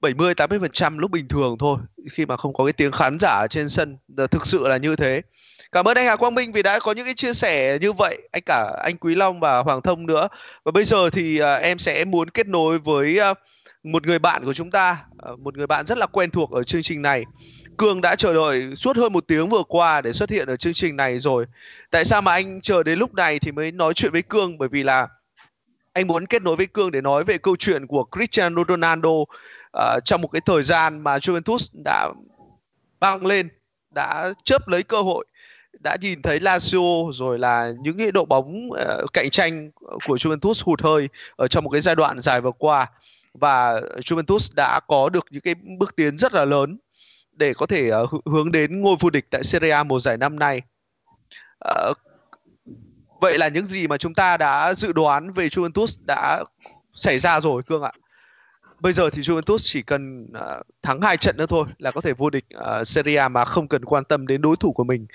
70 0.00 0.34
80% 0.34 0.98
lúc 0.98 1.10
bình 1.10 1.28
thường 1.28 1.56
thôi 1.58 1.78
khi 2.12 2.26
mà 2.26 2.36
không 2.36 2.52
có 2.52 2.64
cái 2.64 2.72
tiếng 2.72 2.92
khán 2.92 3.18
giả 3.18 3.30
ở 3.30 3.46
trên 3.50 3.68
sân. 3.68 3.96
Thực 4.30 4.46
sự 4.46 4.68
là 4.68 4.76
như 4.76 4.96
thế 4.96 5.22
cảm 5.72 5.88
ơn 5.88 5.96
anh 5.96 6.06
Hà 6.06 6.16
Quang 6.16 6.34
Minh 6.34 6.52
vì 6.52 6.62
đã 6.62 6.78
có 6.78 6.92
những 6.92 7.04
cái 7.04 7.14
chia 7.14 7.32
sẻ 7.32 7.78
như 7.80 7.92
vậy. 7.92 8.28
Anh 8.32 8.42
cả 8.46 8.72
anh 8.84 8.96
Quý 8.96 9.14
Long 9.14 9.40
và 9.40 9.58
Hoàng 9.58 9.82
Thông 9.82 10.06
nữa. 10.06 10.28
Và 10.64 10.72
bây 10.72 10.84
giờ 10.84 11.10
thì 11.10 11.42
uh, 11.42 11.62
em 11.62 11.78
sẽ 11.78 12.04
muốn 12.04 12.30
kết 12.30 12.46
nối 12.46 12.78
với 12.78 13.18
uh, 13.30 13.38
một 13.82 14.06
người 14.06 14.18
bạn 14.18 14.44
của 14.44 14.52
chúng 14.52 14.70
ta 14.70 15.04
uh, 15.32 15.40
một 15.40 15.56
người 15.56 15.66
bạn 15.66 15.86
rất 15.86 15.98
là 15.98 16.06
quen 16.06 16.30
thuộc 16.30 16.50
ở 16.50 16.62
chương 16.62 16.82
trình 16.82 17.02
này. 17.02 17.24
Cường 17.76 18.00
đã 18.00 18.16
chờ 18.16 18.34
đợi 18.34 18.76
suốt 18.76 18.96
hơn 18.96 19.12
một 19.12 19.26
tiếng 19.26 19.48
vừa 19.48 19.62
qua 19.68 20.00
để 20.00 20.12
xuất 20.12 20.30
hiện 20.30 20.48
ở 20.48 20.56
chương 20.56 20.72
trình 20.72 20.96
này 20.96 21.18
rồi. 21.18 21.46
Tại 21.90 22.04
sao 22.04 22.22
mà 22.22 22.32
anh 22.32 22.60
chờ 22.60 22.82
đến 22.82 22.98
lúc 22.98 23.14
này 23.14 23.38
thì 23.38 23.52
mới 23.52 23.72
nói 23.72 23.94
chuyện 23.94 24.12
với 24.12 24.22
Cương 24.22 24.58
bởi 24.58 24.68
vì 24.68 24.82
là 24.82 25.08
anh 25.92 26.06
muốn 26.06 26.26
kết 26.26 26.42
nối 26.42 26.56
với 26.56 26.66
Cương 26.66 26.90
để 26.90 27.00
nói 27.00 27.24
về 27.24 27.38
câu 27.38 27.56
chuyện 27.56 27.86
của 27.86 28.04
Cristiano 28.12 28.62
Ronaldo 28.68 29.10
uh, 29.10 29.26
trong 30.04 30.22
một 30.22 30.28
cái 30.28 30.40
thời 30.46 30.62
gian 30.62 31.04
mà 31.04 31.18
Juventus 31.18 31.66
đã 31.84 32.08
băng 33.00 33.26
lên 33.26 33.48
đã 33.94 34.32
chớp 34.44 34.68
lấy 34.68 34.82
cơ 34.82 35.02
hội 35.02 35.26
đã 35.78 35.96
nhìn 36.00 36.22
thấy 36.22 36.38
Lazio 36.38 37.12
rồi 37.12 37.38
là 37.38 37.72
những 37.82 37.98
cái 37.98 38.12
đội 38.12 38.24
bóng 38.24 38.68
uh, 38.68 39.12
cạnh 39.12 39.30
tranh 39.30 39.70
của 40.06 40.16
Juventus 40.16 40.62
hụt 40.64 40.82
hơi 40.82 41.08
ở 41.36 41.48
trong 41.48 41.64
một 41.64 41.70
cái 41.70 41.80
giai 41.80 41.96
đoạn 41.96 42.20
dài 42.20 42.40
vừa 42.40 42.52
qua. 42.58 42.86
Và 43.34 43.80
Juventus 43.80 44.52
đã 44.56 44.80
có 44.88 45.08
được 45.08 45.26
những 45.30 45.42
cái 45.42 45.54
bước 45.78 45.96
tiến 45.96 46.18
rất 46.18 46.34
là 46.34 46.44
lớn 46.44 46.78
để 47.32 47.54
có 47.54 47.66
thể 47.66 47.90
uh, 48.02 48.26
hướng 48.26 48.52
đến 48.52 48.80
ngôi 48.80 48.96
vô 49.00 49.10
địch 49.10 49.26
tại 49.30 49.42
Serie 49.42 49.70
A 49.70 49.84
mùa 49.84 50.00
giải 50.00 50.16
năm 50.16 50.38
nay. 50.38 50.62
Uh, 51.68 51.96
vậy 53.20 53.38
là 53.38 53.48
những 53.48 53.66
gì 53.66 53.86
mà 53.86 53.98
chúng 53.98 54.14
ta 54.14 54.36
đã 54.36 54.74
dự 54.74 54.92
đoán 54.92 55.30
về 55.30 55.48
Juventus 55.48 55.96
đã 56.06 56.44
xảy 56.94 57.18
ra 57.18 57.40
rồi 57.40 57.62
cương 57.62 57.82
ạ? 57.82 57.92
Bây 58.80 58.92
giờ 58.92 59.10
thì 59.10 59.22
Juventus 59.22 59.58
chỉ 59.60 59.82
cần 59.82 60.24
uh, 60.24 60.66
thắng 60.82 61.00
hai 61.00 61.16
trận 61.16 61.36
nữa 61.36 61.46
thôi 61.46 61.66
là 61.78 61.90
có 61.90 62.00
thể 62.00 62.12
vô 62.12 62.30
địch 62.30 62.44
uh, 62.54 62.86
Serie 62.86 63.16
A 63.16 63.28
mà 63.28 63.44
không 63.44 63.68
cần 63.68 63.84
quan 63.84 64.04
tâm 64.04 64.26
đến 64.26 64.42
đối 64.42 64.56
thủ 64.56 64.72
của 64.72 64.84
mình 64.84 65.06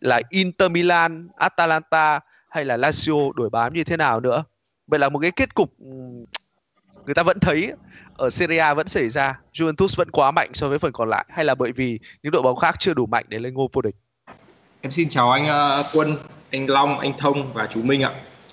là 0.00 0.20
Inter 0.28 0.70
Milan, 0.70 1.28
Atalanta 1.36 2.20
hay 2.50 2.64
là 2.64 2.76
Lazio 2.76 3.32
đuổi 3.32 3.50
bám 3.50 3.74
như 3.74 3.84
thế 3.84 3.96
nào 3.96 4.20
nữa. 4.20 4.44
Vậy 4.86 5.00
là 5.00 5.08
một 5.08 5.18
cái 5.18 5.30
kết 5.30 5.54
cục 5.54 5.72
ừ, 5.78 5.86
người 7.06 7.14
ta 7.14 7.22
vẫn 7.22 7.40
thấy 7.40 7.72
ở 8.16 8.30
Serie 8.30 8.58
A 8.58 8.74
vẫn 8.74 8.88
xảy 8.88 9.08
ra, 9.08 9.40
Juventus 9.52 9.94
vẫn 9.96 10.10
quá 10.10 10.30
mạnh 10.30 10.50
so 10.54 10.68
với 10.68 10.78
phần 10.78 10.92
còn 10.92 11.08
lại 11.08 11.24
hay 11.28 11.44
là 11.44 11.54
bởi 11.54 11.72
vì 11.72 11.98
những 12.22 12.32
đội 12.32 12.42
bóng 12.42 12.56
khác 12.58 12.76
chưa 12.78 12.94
đủ 12.94 13.06
mạnh 13.06 13.24
để 13.28 13.38
lên 13.38 13.54
ngôi 13.54 13.68
vô 13.72 13.82
địch. 13.82 13.94
Em 14.80 14.92
xin 14.92 15.08
chào 15.08 15.30
anh 15.30 15.46
ờ, 15.46 15.84
Quân, 15.92 16.16
anh 16.50 16.70
Long, 16.70 16.98
anh 16.98 17.12
Thông 17.18 17.52
và 17.52 17.66
chú 17.66 17.82
Minh 17.82 18.02
ạ. 18.02 18.10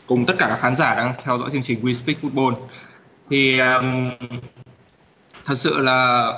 Cùng 0.08 0.26
tất 0.26 0.34
cả 0.38 0.48
các 0.50 0.60
khán 0.60 0.76
giả 0.76 0.96
đang 0.96 1.14
theo 1.24 1.38
dõi 1.38 1.50
chương 1.52 1.64
trình 1.64 1.80
We 1.82 1.94
Speak 1.94 2.18
Football. 2.22 2.56
Thì 3.30 3.60
um, 3.60 4.12
thật 5.46 5.56
sự 5.56 5.82
là 5.82 6.32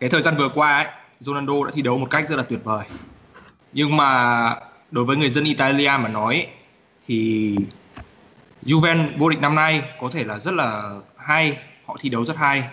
cái 0.00 0.10
thời 0.10 0.22
gian 0.22 0.36
vừa 0.36 0.48
qua 0.48 0.76
ấy, 0.76 0.86
Ronaldo 1.20 1.64
đã 1.64 1.70
thi 1.74 1.82
đấu 1.82 1.98
một 1.98 2.06
cách 2.10 2.28
rất 2.28 2.36
là 2.36 2.42
tuyệt 2.42 2.60
vời. 2.64 2.84
Nhưng 3.72 3.96
mà 3.96 4.54
đối 4.90 5.04
với 5.04 5.16
người 5.16 5.30
dân 5.30 5.44
Italia 5.44 5.90
mà 6.00 6.08
nói 6.08 6.46
thì 7.08 7.56
Juventus 8.62 9.08
vô 9.18 9.28
địch 9.28 9.40
năm 9.40 9.54
nay 9.54 9.82
có 10.00 10.08
thể 10.12 10.24
là 10.24 10.38
rất 10.38 10.54
là 10.54 10.94
hay, 11.16 11.56
họ 11.86 11.96
thi 12.00 12.08
đấu 12.08 12.24
rất 12.24 12.36
hay. 12.36 12.64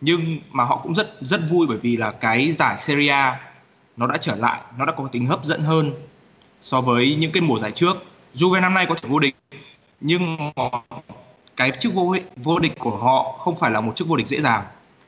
Nhưng 0.00 0.38
mà 0.50 0.64
họ 0.64 0.76
cũng 0.76 0.94
rất 0.94 1.16
rất 1.20 1.40
vui 1.50 1.66
bởi 1.66 1.78
vì 1.78 1.96
là 1.96 2.10
cái 2.10 2.52
giải 2.52 2.76
Serie 2.76 3.08
A 3.08 3.40
nó 3.96 4.06
đã 4.06 4.16
trở 4.16 4.36
lại, 4.36 4.60
nó 4.78 4.86
đã 4.86 4.92
có 4.92 5.08
tính 5.12 5.26
hấp 5.26 5.44
dẫn 5.44 5.62
hơn 5.62 5.92
so 6.60 6.80
với 6.80 7.14
những 7.14 7.32
cái 7.32 7.40
mùa 7.40 7.58
giải 7.58 7.70
trước. 7.70 7.96
Juve 8.34 8.60
năm 8.60 8.74
nay 8.74 8.86
có 8.86 8.94
thể 8.94 9.08
vô 9.08 9.18
địch 9.18 9.36
nhưng 10.00 10.52
cái 11.56 11.70
chức 11.80 11.94
vô 11.94 12.16
vô 12.36 12.58
địch 12.58 12.78
của 12.78 12.96
họ 12.96 13.32
không 13.38 13.58
phải 13.58 13.70
là 13.70 13.80
một 13.80 13.92
chức 13.96 14.08
vô 14.08 14.16
địch 14.16 14.28
dễ 14.28 14.40
dàng. 14.40 14.64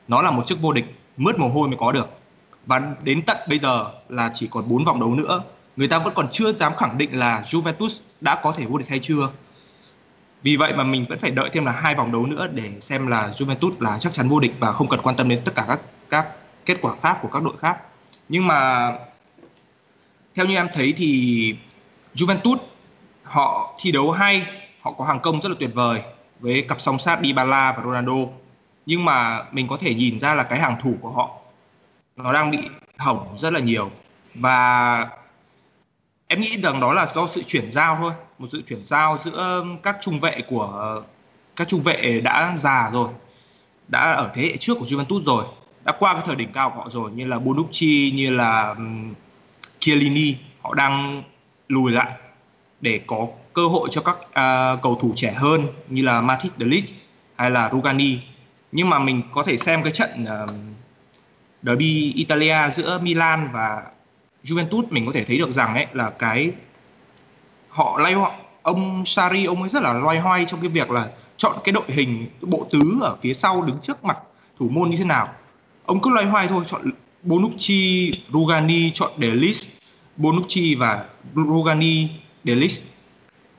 Nó 0.07 0.21
là 0.21 0.31
một 0.31 0.43
chức 0.47 0.61
vô 0.61 0.73
địch 0.73 0.85
mướt 1.17 1.39
mồ 1.39 1.47
hôi 1.49 1.67
mới 1.67 1.77
có 1.77 1.91
được. 1.91 2.20
Và 2.65 2.81
đến 3.03 3.21
tận 3.21 3.37
bây 3.49 3.59
giờ 3.59 3.91
là 4.09 4.31
chỉ 4.33 4.47
còn 4.47 4.69
4 4.69 4.83
vòng 4.85 4.99
đấu 4.99 5.15
nữa, 5.15 5.43
người 5.75 5.87
ta 5.87 5.99
vẫn 5.99 6.13
còn 6.13 6.27
chưa 6.31 6.53
dám 6.53 6.75
khẳng 6.75 6.97
định 6.97 7.19
là 7.19 7.43
Juventus 7.49 8.01
đã 8.21 8.35
có 8.43 8.51
thể 8.51 8.65
vô 8.65 8.77
địch 8.77 8.89
hay 8.89 8.99
chưa. 8.99 9.29
Vì 10.43 10.55
vậy 10.55 10.73
mà 10.73 10.83
mình 10.83 11.05
vẫn 11.09 11.19
phải 11.19 11.31
đợi 11.31 11.49
thêm 11.53 11.65
là 11.65 11.71
hai 11.71 11.95
vòng 11.95 12.11
đấu 12.11 12.25
nữa 12.25 12.47
để 12.53 12.71
xem 12.79 13.07
là 13.07 13.27
Juventus 13.27 13.71
là 13.79 13.99
chắc 13.99 14.13
chắn 14.13 14.29
vô 14.29 14.39
địch 14.39 14.53
và 14.59 14.71
không 14.71 14.87
cần 14.87 14.99
quan 15.03 15.15
tâm 15.15 15.29
đến 15.29 15.41
tất 15.45 15.51
cả 15.55 15.65
các 15.67 15.79
các 16.09 16.27
kết 16.65 16.77
quả 16.81 16.95
khác 17.03 17.17
của 17.21 17.27
các 17.27 17.43
đội 17.43 17.57
khác. 17.57 17.77
Nhưng 18.29 18.47
mà 18.47 18.91
theo 20.35 20.45
như 20.45 20.55
em 20.55 20.67
thấy 20.73 20.93
thì 20.97 21.55
Juventus 22.15 22.57
họ 23.23 23.73
thi 23.79 23.91
đấu 23.91 24.11
hay, 24.11 24.45
họ 24.81 24.91
có 24.91 25.05
hàng 25.05 25.19
công 25.19 25.41
rất 25.41 25.49
là 25.49 25.55
tuyệt 25.59 25.69
vời 25.73 26.01
với 26.39 26.61
cặp 26.61 26.81
song 26.81 26.99
sát 26.99 27.19
Dybala 27.23 27.71
và 27.71 27.83
Ronaldo. 27.83 28.13
Nhưng 28.85 29.05
mà 29.05 29.43
mình 29.51 29.67
có 29.67 29.77
thể 29.77 29.93
nhìn 29.93 30.19
ra 30.19 30.35
là 30.35 30.43
cái 30.43 30.59
hàng 30.59 30.77
thủ 30.81 30.95
của 31.01 31.11
họ 31.11 31.29
nó 32.15 32.33
đang 32.33 32.51
bị 32.51 32.57
hỏng 32.97 33.37
rất 33.37 33.53
là 33.53 33.59
nhiều. 33.59 33.91
Và 34.35 35.09
em 36.27 36.41
nghĩ 36.41 36.57
rằng 36.61 36.79
đó 36.79 36.93
là 36.93 37.05
do 37.05 37.27
sự 37.27 37.43
chuyển 37.43 37.71
giao 37.71 37.95
thôi, 37.95 38.11
một 38.37 38.47
sự 38.51 38.61
chuyển 38.67 38.83
giao 38.83 39.17
giữa 39.23 39.65
các 39.83 39.97
trung 40.01 40.19
vệ 40.19 40.41
của 40.49 41.01
các 41.55 41.67
trung 41.67 41.81
vệ 41.81 42.21
đã 42.23 42.53
già 42.57 42.89
rồi, 42.93 43.09
đã 43.87 44.11
ở 44.11 44.31
thế 44.33 44.41
hệ 44.41 44.57
trước 44.57 44.77
của 44.79 44.85
Juventus 44.85 45.23
rồi, 45.23 45.45
đã 45.83 45.93
qua 45.99 46.13
cái 46.13 46.23
thời 46.25 46.35
đỉnh 46.35 46.51
cao 46.53 46.69
của 46.69 46.81
họ 46.81 46.89
rồi 46.89 47.11
như 47.11 47.25
là 47.25 47.39
Bonucci, 47.39 48.11
như 48.15 48.29
là 48.29 48.75
Chiellini 49.79 50.35
họ 50.61 50.73
đang 50.73 51.23
lùi 51.67 51.91
lại 51.91 52.11
để 52.81 53.01
có 53.07 53.27
cơ 53.53 53.67
hội 53.67 53.89
cho 53.91 54.01
các 54.01 54.15
uh, 54.15 54.81
cầu 54.81 54.97
thủ 55.01 55.13
trẻ 55.15 55.31
hơn 55.31 55.67
như 55.87 56.01
là 56.01 56.21
Matic 56.21 56.51
de 56.59 56.65
Ligt 56.65 56.95
hay 57.35 57.51
là 57.51 57.69
Rugani. 57.69 58.19
Nhưng 58.71 58.89
mà 58.89 58.99
mình 58.99 59.21
có 59.33 59.43
thể 59.43 59.57
xem 59.57 59.83
cái 59.83 59.91
trận 59.91 60.09
uh, 60.23 60.49
derby 61.63 62.13
Italia 62.15 62.69
giữa 62.71 62.99
Milan 63.03 63.49
và 63.53 63.83
Juventus 64.43 64.83
mình 64.89 65.05
có 65.05 65.11
thể 65.13 65.23
thấy 65.23 65.37
được 65.37 65.51
rằng 65.51 65.75
ấy 65.75 65.87
là 65.93 66.09
cái 66.09 66.51
họ 67.69 67.99
lay 67.99 68.13
họ 68.13 68.33
ông 68.61 69.05
Sarri 69.05 69.45
ông 69.45 69.61
ấy 69.61 69.69
rất 69.69 69.83
là 69.83 69.93
loay 69.93 70.19
hoay 70.19 70.45
trong 70.45 70.61
cái 70.61 70.69
việc 70.69 70.91
là 70.91 71.09
chọn 71.37 71.55
cái 71.63 71.73
đội 71.73 71.83
hình 71.87 72.27
bộ 72.41 72.67
tứ 72.71 72.99
ở 73.01 73.15
phía 73.21 73.33
sau 73.33 73.61
đứng 73.61 73.77
trước 73.81 74.03
mặt 74.03 74.17
thủ 74.59 74.69
môn 74.69 74.89
như 74.89 74.97
thế 74.97 75.03
nào. 75.03 75.29
Ông 75.85 76.01
cứ 76.01 76.09
loay 76.09 76.25
hoay 76.25 76.47
thôi 76.47 76.63
chọn 76.67 76.91
Bonucci, 77.23 78.11
Rugani 78.29 78.91
chọn 78.93 79.11
Delis, 79.17 79.69
Bonucci 80.17 80.75
và 80.75 81.05
Rugani, 81.35 82.07
Delis 82.43 82.83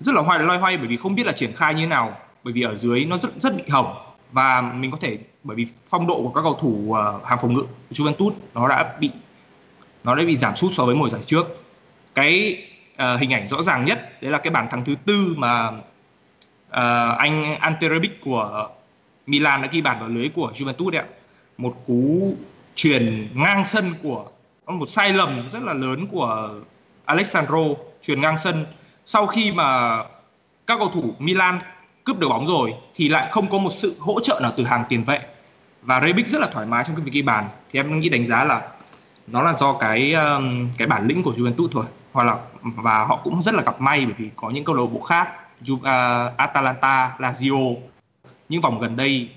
rất 0.00 0.14
là 0.14 0.22
hoài 0.22 0.38
loay 0.38 0.58
hoay 0.58 0.76
bởi 0.76 0.86
vì 0.86 0.96
không 0.96 1.14
biết 1.14 1.26
là 1.26 1.32
triển 1.32 1.52
khai 1.56 1.74
như 1.74 1.80
thế 1.80 1.86
nào 1.86 2.18
bởi 2.44 2.52
vì 2.52 2.62
ở 2.62 2.74
dưới 2.76 3.04
nó 3.04 3.18
rất 3.18 3.30
rất 3.40 3.56
bị 3.56 3.62
hỏng. 3.68 3.94
Và 4.32 4.60
mình 4.60 4.90
có 4.90 4.98
thể 5.00 5.18
bởi 5.44 5.56
vì 5.56 5.66
phong 5.88 6.06
độ 6.06 6.22
của 6.22 6.28
các 6.28 6.40
cầu 6.42 6.54
thủ 6.60 6.92
à, 6.92 7.02
hàng 7.24 7.38
phòng 7.42 7.54
ngự 7.54 7.60
của 7.60 7.68
Juventus 7.90 8.32
nó 8.54 8.68
đã 8.68 8.94
bị 9.00 9.10
nó 10.04 10.14
đã 10.14 10.24
bị 10.24 10.36
giảm 10.36 10.56
sút 10.56 10.72
so 10.72 10.84
với 10.84 10.94
mùa 10.94 11.08
giải 11.08 11.22
trước. 11.22 11.46
Cái 12.14 12.62
uh, 12.94 13.20
hình 13.20 13.32
ảnh 13.32 13.48
rõ 13.48 13.62
ràng 13.62 13.84
nhất 13.84 14.22
đấy 14.22 14.30
là 14.30 14.38
cái 14.38 14.50
bàn 14.50 14.68
thắng 14.70 14.84
thứ 14.84 14.94
tư 15.06 15.34
mà 15.36 15.68
uh, 15.68 17.18
anh 17.18 17.56
Ante 17.58 17.88
Rebic 17.88 18.20
của 18.24 18.68
Milan 19.26 19.62
đã 19.62 19.68
ghi 19.72 19.80
bàn 19.80 20.00
vào 20.00 20.08
lưới 20.08 20.28
của 20.28 20.52
Juventus 20.54 20.90
đấy 20.90 21.02
ạ. 21.02 21.08
Một 21.58 21.74
cú 21.86 22.34
truyền 22.74 23.28
ngang 23.34 23.64
sân 23.64 23.94
của 24.02 24.26
một 24.66 24.90
sai 24.90 25.12
lầm 25.12 25.48
rất 25.48 25.62
là 25.62 25.74
lớn 25.74 26.06
của 26.06 26.50
Alessandro 27.04 27.64
truyền 28.02 28.20
ngang 28.20 28.38
sân. 28.38 28.66
Sau 29.04 29.26
khi 29.26 29.52
mà 29.52 29.98
các 30.66 30.78
cầu 30.78 30.88
thủ 30.88 31.14
Milan 31.18 31.60
cướp 32.04 32.18
được 32.18 32.28
bóng 32.28 32.46
rồi 32.46 32.74
thì 32.94 33.08
lại 33.08 33.28
không 33.32 33.50
có 33.50 33.58
một 33.58 33.70
sự 33.72 33.96
hỗ 33.98 34.20
trợ 34.20 34.40
nào 34.42 34.52
từ 34.56 34.64
hàng 34.64 34.84
tiền 34.88 35.04
vệ 35.04 35.20
và 35.82 36.00
Rebic 36.00 36.28
rất 36.28 36.40
là 36.40 36.48
thoải 36.52 36.66
mái 36.66 36.84
trong 36.84 36.96
cái 36.96 37.04
việc 37.04 37.12
ghi 37.12 37.22
bàn. 37.22 37.48
Thì 37.70 37.78
em 37.78 38.00
nghĩ 38.00 38.08
đánh 38.08 38.24
giá 38.24 38.44
là 38.44 38.62
nó 39.26 39.42
là 39.42 39.52
do 39.52 39.72
cái 39.72 40.12
um, 40.12 40.68
cái 40.78 40.88
bản 40.88 41.06
lĩnh 41.06 41.22
của 41.22 41.32
Juventus 41.32 41.68
thôi. 41.72 41.84
Hoặc 42.12 42.24
là 42.24 42.36
và 42.62 43.04
họ 43.04 43.20
cũng 43.24 43.42
rất 43.42 43.54
là 43.54 43.62
gặp 43.62 43.80
may 43.80 44.04
bởi 44.06 44.14
vì 44.18 44.30
có 44.36 44.50
những 44.50 44.64
câu 44.64 44.74
lạc 44.74 44.86
bộ 44.92 45.00
khác 45.00 45.28
uh, 45.72 45.78
Atalanta, 46.36 47.16
Lazio. 47.18 47.76
Những 48.48 48.60
vòng 48.60 48.80
gần 48.80 48.96
đây 48.96 49.28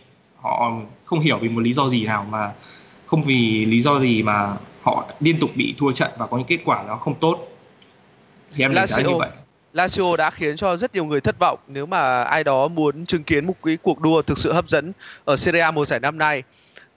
họ 0.41 0.71
không 1.05 1.19
hiểu 1.19 1.37
vì 1.37 1.49
một 1.49 1.61
lý 1.61 1.73
do 1.73 1.89
gì 1.89 2.05
nào 2.05 2.25
mà 2.29 2.53
không 3.05 3.23
vì 3.23 3.65
lý 3.65 3.81
do 3.81 3.99
gì 3.99 4.23
mà 4.23 4.53
họ 4.83 5.05
liên 5.19 5.39
tục 5.39 5.49
bị 5.55 5.75
thua 5.77 5.91
trận 5.91 6.11
và 6.17 6.27
có 6.27 6.37
những 6.37 6.47
kết 6.47 6.59
quả 6.65 6.83
nó 6.87 6.97
không 6.97 7.15
tốt. 7.15 7.47
Thì 8.53 8.63
em 8.63 8.73
đánh 8.73 8.87
giá 8.87 9.01
như 9.01 9.15
vậy 9.17 9.29
Lazio 9.75 10.15
đã 10.15 10.29
khiến 10.29 10.57
cho 10.57 10.77
rất 10.77 10.93
nhiều 10.93 11.05
người 11.05 11.21
thất 11.21 11.35
vọng 11.39 11.59
nếu 11.67 11.85
mà 11.85 12.23
ai 12.23 12.43
đó 12.43 12.67
muốn 12.67 13.05
chứng 13.05 13.23
kiến 13.23 13.45
một 13.45 13.53
cái 13.63 13.77
cuộc 13.81 14.01
đua 14.01 14.21
thực 14.21 14.37
sự 14.37 14.53
hấp 14.53 14.69
dẫn 14.69 14.93
ở 15.25 15.35
Serie 15.35 15.61
A 15.61 15.71
mùa 15.71 15.85
giải 15.85 15.99
năm 15.99 16.17
nay. 16.17 16.43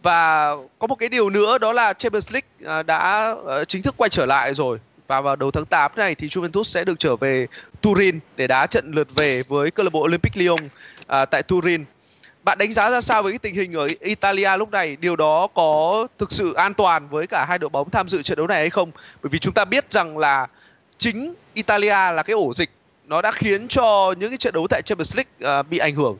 Và 0.02 0.50
có 0.78 0.86
một 0.86 0.94
cái 0.94 1.08
điều 1.08 1.30
nữa 1.30 1.58
đó 1.58 1.72
là 1.72 1.92
Champions 1.92 2.32
League 2.32 2.76
à, 2.76 2.82
đã 2.82 3.34
ờ, 3.44 3.64
chính 3.64 3.82
thức 3.82 3.94
quay 3.96 4.10
trở 4.10 4.26
lại 4.26 4.54
rồi 4.54 4.78
và 5.06 5.20
vào 5.20 5.36
đầu 5.36 5.50
tháng 5.50 5.64
8 5.66 5.92
này 5.96 6.14
thì 6.14 6.28
Juventus 6.28 6.62
sẽ 6.62 6.84
được 6.84 6.98
trở 6.98 7.16
về 7.16 7.46
Turin 7.80 8.18
để 8.36 8.46
đá 8.46 8.66
trận 8.66 8.92
lượt 8.92 9.14
về 9.14 9.42
với 9.48 9.70
câu 9.70 9.84
lạc 9.84 9.90
bộ 9.92 10.04
Olympic 10.04 10.36
Lyon 10.36 10.58
à, 11.06 11.24
tại 11.24 11.42
Turin 11.42 11.84
bạn 12.44 12.58
đánh 12.58 12.72
giá 12.72 12.90
ra 12.90 13.00
sao 13.00 13.22
với 13.22 13.32
cái 13.32 13.38
tình 13.38 13.54
hình 13.54 13.72
ở 13.72 13.88
Italia 14.00 14.56
lúc 14.56 14.70
này? 14.70 14.96
Điều 14.96 15.16
đó 15.16 15.46
có 15.54 16.06
thực 16.18 16.32
sự 16.32 16.52
an 16.52 16.74
toàn 16.74 17.08
với 17.08 17.26
cả 17.26 17.44
hai 17.48 17.58
đội 17.58 17.70
bóng 17.70 17.90
tham 17.90 18.08
dự 18.08 18.22
trận 18.22 18.38
đấu 18.38 18.46
này 18.46 18.58
hay 18.58 18.70
không? 18.70 18.90
Bởi 19.22 19.30
vì 19.30 19.38
chúng 19.38 19.54
ta 19.54 19.64
biết 19.64 19.92
rằng 19.92 20.18
là 20.18 20.46
chính 20.98 21.34
Italia 21.58 22.12
là 22.12 22.22
cái 22.22 22.34
ổ 22.34 22.54
dịch 22.54 22.70
nó 23.04 23.22
đã 23.22 23.30
khiến 23.30 23.68
cho 23.68 24.14
những 24.18 24.30
cái 24.30 24.38
trận 24.38 24.54
đấu 24.54 24.66
tại 24.70 24.82
Champions 24.82 25.16
League 25.16 25.60
uh, 25.60 25.68
bị 25.70 25.78
ảnh 25.78 25.94
hưởng. 25.94 26.16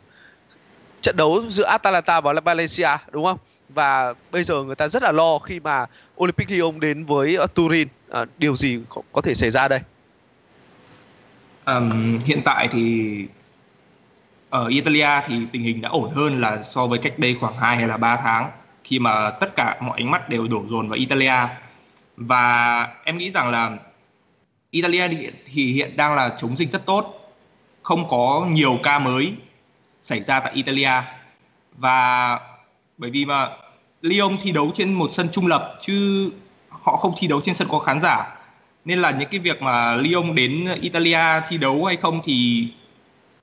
Trận 1.03 1.17
đấu 1.17 1.45
giữa 1.49 1.65
Atalanta 1.65 2.21
và 2.21 2.33
Valencia 2.33 2.97
đúng 3.11 3.25
không? 3.25 3.39
và 3.69 4.15
bây 4.31 4.43
giờ 4.43 4.63
người 4.63 4.75
ta 4.75 4.89
rất 4.89 5.03
là 5.03 5.13
lo 5.13 5.39
khi 5.39 5.61
mà 5.61 5.87
Olympic 6.17 6.51
Lyon 6.51 6.81
đến 6.81 7.05
với 7.05 7.39
uh, 7.39 7.55
Turin 7.55 7.89
uh, 8.11 8.29
điều 8.39 8.57
gì 8.57 8.81
có, 8.89 9.03
có 9.13 9.21
thể 9.21 9.35
xảy 9.35 9.51
ra 9.51 9.69
đây 9.69 9.81
um, 11.67 12.19
hiện 12.25 12.41
tại 12.45 12.69
thì 12.73 13.27
ở 14.51 14.67
Italia 14.67 15.09
thì 15.27 15.37
tình 15.53 15.63
hình 15.63 15.81
đã 15.81 15.89
ổn 15.89 16.11
hơn 16.11 16.41
là 16.41 16.63
so 16.63 16.87
với 16.87 16.99
cách 16.99 17.19
đây 17.19 17.37
khoảng 17.41 17.57
2 17.57 17.77
hay 17.77 17.89
là 17.89 17.97
3 17.97 18.17
tháng 18.17 18.51
khi 18.85 18.99
mà 18.99 19.31
tất 19.31 19.57
cả 19.57 19.77
mọi 19.81 20.01
ánh 20.01 20.11
mắt 20.11 20.29
đều 20.29 20.49
đổ 20.49 20.65
dồn 20.67 20.89
vào 20.89 20.97
Italia 20.97 21.49
và 22.17 22.87
em 23.05 23.19
nghĩ 23.19 23.31
rằng 23.31 23.51
là 23.51 23.77
Italia 24.83 25.31
thì 25.47 25.73
hiện 25.73 25.97
đang 25.97 26.15
là 26.15 26.29
chống 26.39 26.57
dịch 26.57 26.71
rất 26.71 26.87
tốt. 26.87 27.35
Không 27.83 28.09
có 28.09 28.47
nhiều 28.49 28.79
ca 28.83 28.99
mới 28.99 29.33
xảy 30.03 30.23
ra 30.23 30.41
tại 30.41 30.53
Italia. 30.55 30.91
Và 31.77 32.41
bởi 32.99 33.11
vì 33.11 33.25
mà 33.25 33.49
Lyon 34.03 34.37
thi 34.43 34.53
đấu 34.53 34.71
trên 34.75 34.93
một 34.93 35.13
sân 35.13 35.29
trung 35.33 35.47
lập 35.47 35.75
chứ 35.81 36.31
họ 36.69 36.97
không 36.97 37.15
thi 37.19 37.27
đấu 37.27 37.41
trên 37.41 37.55
sân 37.55 37.69
có 37.71 37.79
khán 37.79 38.01
giả. 38.01 38.37
Nên 38.85 38.99
là 38.99 39.11
những 39.11 39.29
cái 39.29 39.41
việc 39.41 39.63
mà 39.63 39.97
Lyon 39.97 40.35
đến 40.35 40.69
Italia 40.81 41.41
thi 41.49 41.59
đấu 41.59 41.85
hay 41.85 41.97
không 41.97 42.21
thì 42.25 42.69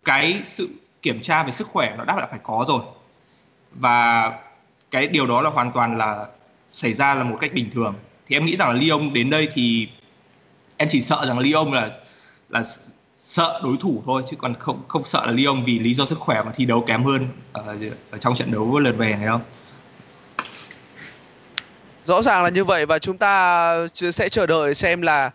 cái 0.06 0.41
sự 0.45 0.70
kiểm 1.02 1.22
tra 1.22 1.44
về 1.44 1.52
sức 1.52 1.68
khỏe 1.68 1.95
nó 1.98 2.03
đã 2.03 2.16
là 2.16 2.28
phải 2.32 2.40
có 2.44 2.66
rồi. 2.68 2.82
Và 3.72 4.32
cái 4.91 5.07
điều 5.07 5.28
đó 5.28 5.41
là 5.41 5.49
hoàn 5.49 5.72
toàn 5.72 5.98
là 5.98 6.26
xảy 6.74 6.94
ra 6.94 7.16
là 7.16 7.24
một 7.24 7.38
cách 7.41 7.53
bình 7.53 7.70
thường. 7.72 7.94
Thì 8.28 8.36
em 8.36 8.45
nghĩ 8.45 8.56
rằng 8.56 8.70
là 8.70 8.76
Lyon 8.76 9.14
đến 9.14 9.30
đây 9.30 9.48
thì 9.53 9.88
em 10.77 10.89
chỉ 10.91 11.02
sợ 11.02 11.26
rằng 11.27 11.39
Lyon 11.39 11.72
là 11.72 11.89
là 12.49 12.64
sợ 13.15 13.60
đối 13.64 13.76
thủ 13.81 14.03
thôi 14.06 14.23
chứ 14.30 14.38
còn 14.39 14.53
không 14.60 14.84
không 14.88 15.03
sợ 15.06 15.26
là 15.26 15.31
Lyon 15.31 15.64
vì 15.65 15.80
lý 15.80 15.93
do 15.93 16.06
sức 16.06 16.19
khỏe 16.19 16.43
mà 16.43 16.52
thi 16.56 16.65
đấu 16.65 16.84
kém 16.88 17.03
hơn 17.03 17.27
ở, 17.53 17.76
ở 18.11 18.18
trong 18.18 18.35
trận 18.35 18.52
đấu 18.52 18.80
lượt 18.80 18.97
về 18.97 19.15
này 19.15 19.27
không 19.27 19.41
rõ 22.06 22.22
ràng 22.22 22.43
là 22.43 22.49
như 22.49 22.64
vậy 22.64 22.85
và 22.85 22.99
chúng 22.99 23.18
ta 23.18 23.88
sẽ 23.89 24.30
chờ 24.30 24.45
đợi 24.45 24.73
xem 24.73 25.02
là 25.02 25.31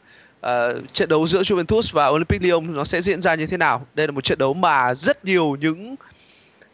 uh, 0.46 0.50
trận 0.92 1.08
đấu 1.08 1.26
giữa 1.26 1.42
Juventus 1.42 1.90
và 1.92 2.06
Olympic 2.06 2.42
Lyon 2.42 2.74
nó 2.74 2.84
sẽ 2.84 3.00
diễn 3.00 3.22
ra 3.22 3.34
như 3.34 3.46
thế 3.46 3.56
nào. 3.56 3.86
Đây 3.94 4.06
là 4.06 4.10
một 4.10 4.24
trận 4.24 4.38
đấu 4.38 4.54
mà 4.54 4.94
rất 4.94 5.24
nhiều 5.24 5.56
những 5.60 5.92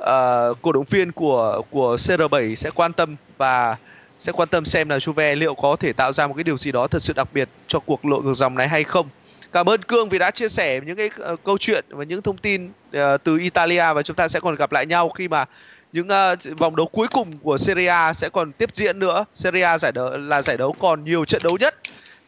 uh, 0.02 0.62
cổ 0.62 0.72
động 0.72 0.84
viên 0.90 1.12
của 1.12 1.62
của 1.70 1.97
CR7 1.97 2.55
sẽ 2.55 2.70
quan 2.70 2.93
tâm 2.93 3.16
và 3.36 3.76
sẽ 4.18 4.32
quan 4.32 4.48
tâm 4.48 4.64
xem 4.64 4.88
là 4.88 4.98
Juve 4.98 5.38
liệu 5.38 5.55
có 5.55 5.76
thể 5.76 5.93
tạo 5.93 6.12
ra 6.12 6.26
một 6.26 6.34
cái 6.34 6.44
điều 6.44 6.59
gì 6.59 6.72
đó 6.72 6.86
thật 6.86 7.02
sự 7.02 7.12
đặc 7.12 7.28
biệt 7.32 7.48
cho 7.68 7.80
cuộc 7.80 8.05
lội 8.05 8.22
ngược 8.22 8.34
dòng 8.34 8.55
này 8.55 8.68
hay 8.68 8.84
không. 8.84 9.09
Cảm 9.52 9.68
ơn 9.68 9.82
Cương 9.82 10.09
vì 10.09 10.18
đã 10.18 10.30
chia 10.30 10.48
sẻ 10.48 10.80
những 10.86 10.97
cái 10.97 11.10
uh, 11.32 11.44
câu 11.44 11.59
chuyện 11.59 11.84
và 11.88 12.05
những 12.05 12.22
thông 12.22 12.36
tin 12.36 12.66
uh, 12.66 13.01
từ 13.24 13.38
Italia 13.38 13.93
và 13.93 14.02
chúng 14.02 14.16
ta 14.16 14.28
sẽ 14.28 14.40
còn 14.40 14.55
gặp 14.55 14.72
lại 14.72 14.86
nhau 14.86 15.09
khi 15.09 15.28
mà 15.28 15.44
những 15.93 16.09
uh, 16.09 16.59
vòng 16.59 16.76
đấu 16.76 16.86
cuối 16.86 17.06
cùng 17.12 17.38
của 17.38 17.59
Serie 17.59 17.86
A 17.86 18.12
sẽ 18.12 18.28
còn 18.28 18.52
tiếp 18.52 18.70
diễn 18.72 18.98
nữa. 18.98 19.24
Serie 19.34 19.62
A 19.62 19.78
giải 19.78 19.93
đấu 19.93 20.16
là 20.16 20.43
giải 20.43 20.56
đấu 20.56 20.72
còn 20.78 21.05
nhiều 21.05 21.24
trận 21.24 21.43
đấu 21.44 21.56
nhất 21.60 21.74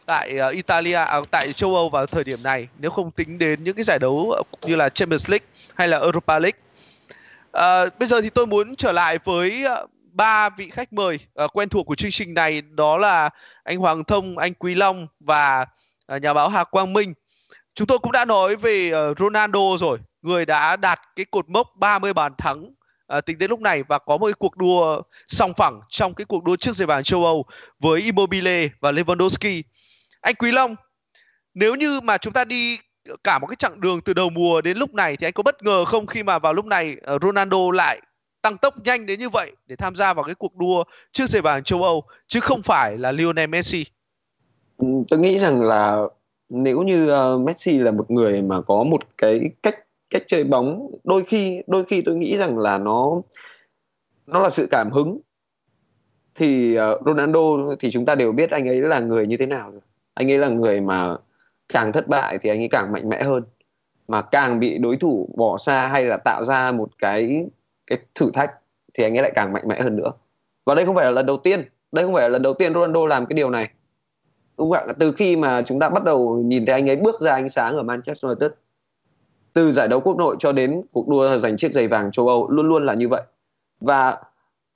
tại 0.05 0.37
uh, 0.47 0.53
Italia 0.53 0.93
à, 0.93 1.19
tại 1.31 1.53
châu 1.53 1.75
Âu 1.75 1.89
vào 1.89 2.05
thời 2.05 2.23
điểm 2.23 2.39
này 2.43 2.67
nếu 2.79 2.91
không 2.91 3.11
tính 3.11 3.37
đến 3.37 3.63
những 3.63 3.75
cái 3.75 3.83
giải 3.83 3.99
đấu 3.99 4.35
như 4.65 4.75
là 4.75 4.89
Champions 4.89 5.29
League 5.29 5.45
hay 5.75 5.87
là 5.87 5.99
Europa 5.99 6.39
League. 6.39 6.59
Uh, 7.57 7.99
bây 7.99 8.07
giờ 8.07 8.21
thì 8.21 8.29
tôi 8.29 8.47
muốn 8.47 8.75
trở 8.75 8.91
lại 8.91 9.19
với 9.23 9.65
uh, 9.83 9.89
ba 10.11 10.49
vị 10.49 10.69
khách 10.69 10.93
mời 10.93 11.19
uh, 11.43 11.57
quen 11.57 11.69
thuộc 11.69 11.85
của 11.85 11.95
chương 11.95 12.11
trình 12.11 12.33
này 12.33 12.61
đó 12.61 12.97
là 12.97 13.29
anh 13.63 13.77
Hoàng 13.77 14.03
Thông, 14.03 14.37
anh 14.37 14.53
Quý 14.53 14.75
Long 14.75 15.07
và 15.19 15.65
uh, 16.15 16.21
nhà 16.21 16.33
báo 16.33 16.49
Hà 16.49 16.63
Quang 16.63 16.93
Minh. 16.93 17.13
Chúng 17.75 17.87
tôi 17.87 17.99
cũng 17.99 18.11
đã 18.11 18.25
nói 18.25 18.55
về 18.55 18.91
uh, 19.11 19.19
Ronaldo 19.19 19.77
rồi, 19.79 19.99
người 20.21 20.45
đã 20.45 20.75
đạt 20.75 20.99
cái 21.15 21.25
cột 21.25 21.49
mốc 21.49 21.67
30 21.75 22.13
bàn 22.13 22.33
thắng 22.37 22.65
uh, 23.17 23.25
tính 23.25 23.37
đến 23.37 23.49
lúc 23.49 23.59
này 23.59 23.83
và 23.83 23.99
có 23.99 24.17
một 24.17 24.25
cái 24.25 24.33
cuộc 24.33 24.57
đua 24.57 25.01
song 25.27 25.53
phẳng 25.57 25.81
trong 25.89 26.13
cái 26.13 26.25
cuộc 26.25 26.43
đua 26.43 26.55
trước 26.55 26.75
giải 26.75 26.87
vàng 26.87 27.03
châu 27.03 27.25
Âu 27.25 27.45
với 27.79 28.01
Immobile 28.01 28.67
và 28.79 28.91
Lewandowski. 28.91 29.61
Anh 30.21 30.35
Quý 30.35 30.51
Long, 30.51 30.75
nếu 31.53 31.75
như 31.75 32.01
mà 32.01 32.17
chúng 32.17 32.33
ta 32.33 32.45
đi 32.45 32.77
cả 33.23 33.39
một 33.39 33.47
cái 33.47 33.55
chặng 33.55 33.81
đường 33.81 34.01
từ 34.01 34.13
đầu 34.13 34.29
mùa 34.29 34.61
đến 34.61 34.77
lúc 34.77 34.93
này 34.93 35.17
thì 35.17 35.27
anh 35.27 35.33
có 35.33 35.43
bất 35.43 35.63
ngờ 35.63 35.85
không 35.85 36.07
khi 36.07 36.23
mà 36.23 36.39
vào 36.39 36.53
lúc 36.53 36.65
này 36.65 36.95
Ronaldo 37.21 37.71
lại 37.73 38.01
tăng 38.41 38.57
tốc 38.57 38.73
nhanh 38.83 39.05
đến 39.05 39.19
như 39.19 39.29
vậy 39.29 39.51
để 39.67 39.75
tham 39.75 39.95
gia 39.95 40.13
vào 40.13 40.23
cái 40.23 40.35
cuộc 40.35 40.55
đua 40.55 40.83
trước 41.11 41.25
giày 41.29 41.41
vàng 41.41 41.63
châu 41.63 41.83
Âu 41.83 42.03
chứ 42.27 42.39
không 42.39 42.61
phải 42.61 42.97
là 42.97 43.11
Lionel 43.11 43.49
Messi? 43.49 43.85
Ừ, 44.77 44.87
tôi 45.09 45.19
nghĩ 45.19 45.39
rằng 45.39 45.61
là 45.61 46.01
nếu 46.49 46.81
như 46.81 47.11
uh, 47.11 47.41
Messi 47.41 47.77
là 47.77 47.91
một 47.91 48.11
người 48.11 48.41
mà 48.41 48.61
có 48.61 48.83
một 48.83 49.17
cái 49.17 49.41
cách 49.63 49.75
cách 50.09 50.23
chơi 50.27 50.43
bóng 50.43 50.91
đôi 51.03 51.23
khi 51.23 51.61
đôi 51.67 51.85
khi 51.85 52.01
tôi 52.01 52.15
nghĩ 52.15 52.37
rằng 52.37 52.57
là 52.57 52.77
nó 52.77 53.21
nó 54.27 54.39
là 54.39 54.49
sự 54.49 54.67
cảm 54.71 54.91
hứng. 54.91 55.19
Thì 56.35 56.79
uh, 56.79 57.05
Ronaldo 57.05 57.39
thì 57.79 57.91
chúng 57.91 58.05
ta 58.05 58.15
đều 58.15 58.31
biết 58.31 58.51
anh 58.51 58.67
ấy 58.67 58.81
là 58.81 58.99
người 58.99 59.27
như 59.27 59.37
thế 59.37 59.45
nào 59.45 59.73
anh 60.13 60.31
ấy 60.31 60.37
là 60.37 60.49
người 60.49 60.81
mà 60.81 61.17
càng 61.69 61.91
thất 61.91 62.07
bại 62.07 62.37
thì 62.41 62.49
anh 62.49 62.59
ấy 62.61 62.67
càng 62.71 62.91
mạnh 62.91 63.09
mẽ 63.09 63.23
hơn. 63.23 63.43
Mà 64.07 64.21
càng 64.21 64.59
bị 64.59 64.77
đối 64.77 64.97
thủ 64.97 65.33
bỏ 65.37 65.57
xa 65.57 65.87
hay 65.87 66.05
là 66.05 66.17
tạo 66.17 66.45
ra 66.45 66.71
một 66.71 66.89
cái 66.97 67.45
cái 67.89 67.99
thử 68.15 68.31
thách 68.33 68.51
thì 68.93 69.03
anh 69.03 69.17
ấy 69.17 69.21
lại 69.21 69.31
càng 69.35 69.53
mạnh 69.53 69.67
mẽ 69.67 69.81
hơn 69.81 69.95
nữa. 69.95 70.11
Và 70.65 70.75
đây 70.75 70.85
không 70.85 70.95
phải 70.95 71.05
là 71.05 71.11
lần 71.11 71.25
đầu 71.25 71.37
tiên, 71.37 71.65
đây 71.91 72.05
không 72.05 72.13
phải 72.13 72.23
là 72.23 72.29
lần 72.29 72.41
đầu 72.41 72.53
tiên 72.53 72.73
Ronaldo 72.73 73.05
làm 73.05 73.25
cái 73.25 73.33
điều 73.33 73.49
này. 73.49 73.69
Đúng 74.57 74.71
không 74.71 74.87
ạ? 74.87 74.93
Từ 74.99 75.11
khi 75.11 75.35
mà 75.35 75.61
chúng 75.61 75.79
ta 75.79 75.89
bắt 75.89 76.03
đầu 76.03 76.41
nhìn 76.45 76.65
thấy 76.65 76.73
anh 76.73 76.89
ấy 76.89 76.95
bước 76.95 77.21
ra 77.21 77.33
ánh 77.33 77.49
sáng 77.49 77.75
ở 77.75 77.83
Manchester 77.83 78.23
United, 78.23 78.51
từ 79.53 79.71
giải 79.71 79.87
đấu 79.87 79.99
quốc 79.99 80.17
nội 80.17 80.35
cho 80.39 80.51
đến 80.51 80.81
cuộc 80.93 81.07
đua 81.07 81.37
giành 81.37 81.57
chiếc 81.57 81.73
giày 81.73 81.87
vàng 81.87 82.11
châu 82.11 82.27
Âu, 82.27 82.49
luôn 82.49 82.67
luôn 82.67 82.85
là 82.85 82.93
như 82.93 83.07
vậy. 83.07 83.21
Và 83.79 84.17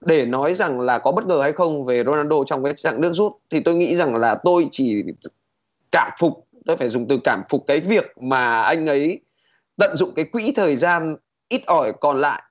để 0.05 0.25
nói 0.25 0.53
rằng 0.53 0.79
là 0.79 0.99
có 0.99 1.11
bất 1.11 1.25
ngờ 1.25 1.41
hay 1.41 1.51
không 1.51 1.85
về 1.85 2.03
Ronaldo 2.03 2.43
trong 2.45 2.63
cái 2.63 2.73
chặng 2.73 3.01
nước 3.01 3.13
rút, 3.13 3.37
thì 3.49 3.59
tôi 3.59 3.75
nghĩ 3.75 3.95
rằng 3.95 4.15
là 4.15 4.35
tôi 4.43 4.67
chỉ 4.71 5.03
cảm 5.91 6.11
phục, 6.19 6.47
tôi 6.65 6.77
phải 6.77 6.89
dùng 6.89 7.07
từ 7.07 7.19
cảm 7.23 7.43
phục 7.49 7.63
cái 7.67 7.79
việc 7.79 8.17
mà 8.17 8.61
anh 8.61 8.85
ấy 8.87 9.21
tận 9.77 9.97
dụng 9.97 10.11
cái 10.15 10.25
quỹ 10.25 10.53
thời 10.55 10.75
gian 10.75 11.15
ít 11.49 11.61
ỏi 11.65 11.91
còn 12.01 12.17
lại 12.17 12.43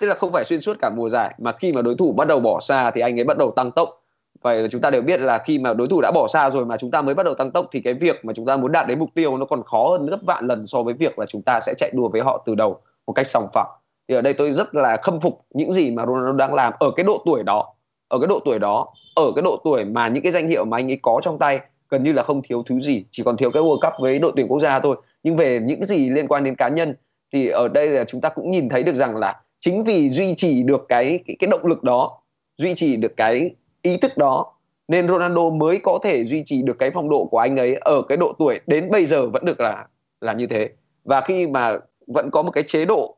tức 0.00 0.06
là 0.06 0.14
không 0.14 0.32
phải 0.32 0.44
xuyên 0.44 0.60
suốt 0.60 0.76
cả 0.80 0.90
mùa 0.90 1.08
giải, 1.08 1.34
mà 1.38 1.52
khi 1.52 1.72
mà 1.72 1.82
đối 1.82 1.94
thủ 1.94 2.12
bắt 2.12 2.28
đầu 2.28 2.40
bỏ 2.40 2.60
xa 2.60 2.90
thì 2.90 3.00
anh 3.00 3.20
ấy 3.20 3.24
bắt 3.24 3.38
đầu 3.38 3.50
tăng 3.50 3.70
tốc. 3.70 3.96
Và 4.42 4.56
chúng 4.70 4.80
ta 4.80 4.90
đều 4.90 5.02
biết 5.02 5.20
là 5.20 5.38
khi 5.38 5.58
mà 5.58 5.74
đối 5.74 5.88
thủ 5.88 6.00
đã 6.00 6.10
bỏ 6.14 6.28
xa 6.28 6.50
rồi 6.50 6.64
mà 6.64 6.76
chúng 6.76 6.90
ta 6.90 7.02
mới 7.02 7.14
bắt 7.14 7.26
đầu 7.26 7.34
tăng 7.34 7.50
tốc 7.50 7.66
thì 7.72 7.80
cái 7.80 7.94
việc 7.94 8.24
mà 8.24 8.32
chúng 8.32 8.46
ta 8.46 8.56
muốn 8.56 8.72
đạt 8.72 8.86
đến 8.86 8.98
mục 8.98 9.10
tiêu 9.14 9.36
nó 9.36 9.46
còn 9.46 9.62
khó 9.62 9.88
hơn 9.90 10.06
gấp 10.06 10.18
vạn 10.22 10.46
lần 10.46 10.66
so 10.66 10.82
với 10.82 10.94
việc 10.94 11.18
là 11.18 11.26
chúng 11.26 11.42
ta 11.42 11.60
sẽ 11.60 11.74
chạy 11.78 11.90
đua 11.94 12.08
với 12.08 12.20
họ 12.20 12.42
từ 12.46 12.54
đầu 12.54 12.80
một 13.06 13.12
cách 13.12 13.26
sòng 13.26 13.48
phẳng. 13.52 13.68
Thì 14.08 14.14
ở 14.14 14.20
đây 14.20 14.32
tôi 14.32 14.52
rất 14.52 14.74
là 14.74 14.96
khâm 14.96 15.20
phục 15.20 15.44
những 15.54 15.72
gì 15.72 15.90
mà 15.90 16.06
Ronaldo 16.06 16.32
đang 16.32 16.54
làm 16.54 16.72
ở 16.78 16.90
cái 16.96 17.04
độ 17.04 17.22
tuổi 17.26 17.42
đó, 17.42 17.74
ở 18.08 18.18
cái 18.18 18.26
độ 18.26 18.40
tuổi 18.44 18.58
đó, 18.58 18.88
ở 19.14 19.32
cái 19.34 19.42
độ 19.42 19.60
tuổi 19.64 19.84
mà 19.84 20.08
những 20.08 20.22
cái 20.22 20.32
danh 20.32 20.48
hiệu 20.48 20.64
mà 20.64 20.76
anh 20.76 20.90
ấy 20.90 20.98
có 21.02 21.20
trong 21.22 21.38
tay 21.38 21.60
gần 21.88 22.04
như 22.04 22.12
là 22.12 22.22
không 22.22 22.42
thiếu 22.42 22.62
thứ 22.66 22.80
gì, 22.80 23.04
chỉ 23.10 23.22
còn 23.22 23.36
thiếu 23.36 23.50
cái 23.50 23.62
World 23.62 23.80
Cup 23.80 23.92
với 24.00 24.18
đội 24.18 24.32
tuyển 24.36 24.48
quốc 24.48 24.60
gia 24.60 24.80
thôi. 24.80 24.96
Nhưng 25.22 25.36
về 25.36 25.60
những 25.62 25.84
gì 25.84 26.10
liên 26.10 26.28
quan 26.28 26.44
đến 26.44 26.56
cá 26.56 26.68
nhân 26.68 26.94
thì 27.32 27.48
ở 27.48 27.68
đây 27.68 27.88
là 27.88 28.04
chúng 28.04 28.20
ta 28.20 28.28
cũng 28.28 28.50
nhìn 28.50 28.68
thấy 28.68 28.82
được 28.82 28.94
rằng 28.94 29.16
là 29.16 29.40
chính 29.60 29.84
vì 29.84 30.08
duy 30.08 30.34
trì 30.34 30.62
được 30.62 30.86
cái 30.88 31.20
cái, 31.26 31.36
cái 31.38 31.50
động 31.50 31.66
lực 31.66 31.82
đó 31.82 32.20
duy 32.56 32.74
trì 32.74 32.96
được 32.96 33.12
cái 33.16 33.54
ý 33.82 33.96
thức 33.96 34.12
đó 34.16 34.52
nên 34.88 35.08
Ronaldo 35.08 35.50
mới 35.50 35.80
có 35.82 35.98
thể 36.02 36.24
duy 36.24 36.42
trì 36.46 36.62
được 36.62 36.78
cái 36.78 36.90
phong 36.94 37.08
độ 37.10 37.28
của 37.30 37.38
anh 37.38 37.56
ấy 37.56 37.74
ở 37.74 38.02
cái 38.08 38.16
độ 38.16 38.32
tuổi 38.38 38.60
đến 38.66 38.90
bây 38.90 39.06
giờ 39.06 39.28
vẫn 39.28 39.44
được 39.44 39.60
là 39.60 39.86
là 40.20 40.32
như 40.32 40.46
thế. 40.46 40.70
Và 41.04 41.20
khi 41.20 41.46
mà 41.46 41.76
vẫn 42.06 42.30
có 42.32 42.42
một 42.42 42.50
cái 42.50 42.64
chế 42.66 42.84
độ 42.84 43.16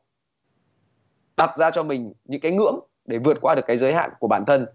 đặt 1.37 1.57
ra 1.57 1.71
cho 1.71 1.83
mình 1.83 2.13
những 2.25 2.41
cái 2.41 2.51
ngưỡng 2.51 2.79
để 3.05 3.17
vượt 3.17 3.37
qua 3.41 3.55
được 3.55 3.65
cái 3.67 3.77
giới 3.77 3.93
hạn 3.93 4.09
của 4.19 4.27
bản 4.27 4.45
thân 4.45 4.65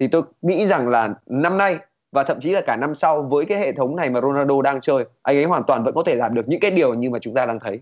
thì 0.00 0.08
tôi 0.08 0.22
nghĩ 0.42 0.66
rằng 0.66 0.88
là 0.88 1.14
năm 1.26 1.58
nay 1.58 1.76
và 2.12 2.22
thậm 2.22 2.40
chí 2.40 2.50
là 2.52 2.60
cả 2.60 2.76
năm 2.76 2.94
sau 2.94 3.22
với 3.22 3.44
cái 3.44 3.58
hệ 3.58 3.72
thống 3.72 3.96
này 3.96 4.10
mà 4.10 4.20
Ronaldo 4.20 4.62
đang 4.62 4.80
chơi 4.80 5.04
anh 5.22 5.36
ấy 5.36 5.44
hoàn 5.44 5.62
toàn 5.66 5.84
vẫn 5.84 5.94
có 5.94 6.02
thể 6.06 6.14
làm 6.14 6.34
được 6.34 6.48
những 6.48 6.60
cái 6.60 6.70
điều 6.70 6.94
như 6.94 7.10
mà 7.10 7.18
chúng 7.18 7.34
ta 7.34 7.46
đang 7.46 7.60
thấy. 7.60 7.80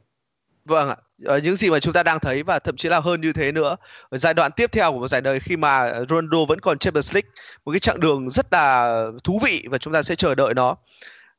Vâng 0.64 0.88
ạ, 0.88 0.96
ờ, 1.24 1.38
những 1.38 1.54
gì 1.54 1.70
mà 1.70 1.80
chúng 1.80 1.92
ta 1.92 2.02
đang 2.02 2.20
thấy 2.20 2.42
và 2.42 2.58
thậm 2.58 2.76
chí 2.76 2.88
là 2.88 3.00
hơn 3.00 3.20
như 3.20 3.32
thế 3.32 3.52
nữa. 3.52 3.76
Ở 4.08 4.18
giai 4.18 4.34
đoạn 4.34 4.52
tiếp 4.56 4.72
theo 4.72 4.92
của 4.92 4.98
một 4.98 5.08
giải 5.08 5.20
đời 5.20 5.40
khi 5.40 5.56
mà 5.56 5.92
Ronaldo 6.08 6.44
vẫn 6.48 6.60
còn 6.60 6.78
Champions 6.78 7.14
League, 7.14 7.30
một 7.64 7.72
cái 7.72 7.80
chặng 7.80 8.00
đường 8.00 8.30
rất 8.30 8.46
là 8.52 9.04
thú 9.24 9.40
vị 9.42 9.64
và 9.70 9.78
chúng 9.78 9.92
ta 9.92 10.02
sẽ 10.02 10.16
chờ 10.16 10.34
đợi 10.34 10.54
nó. 10.54 10.76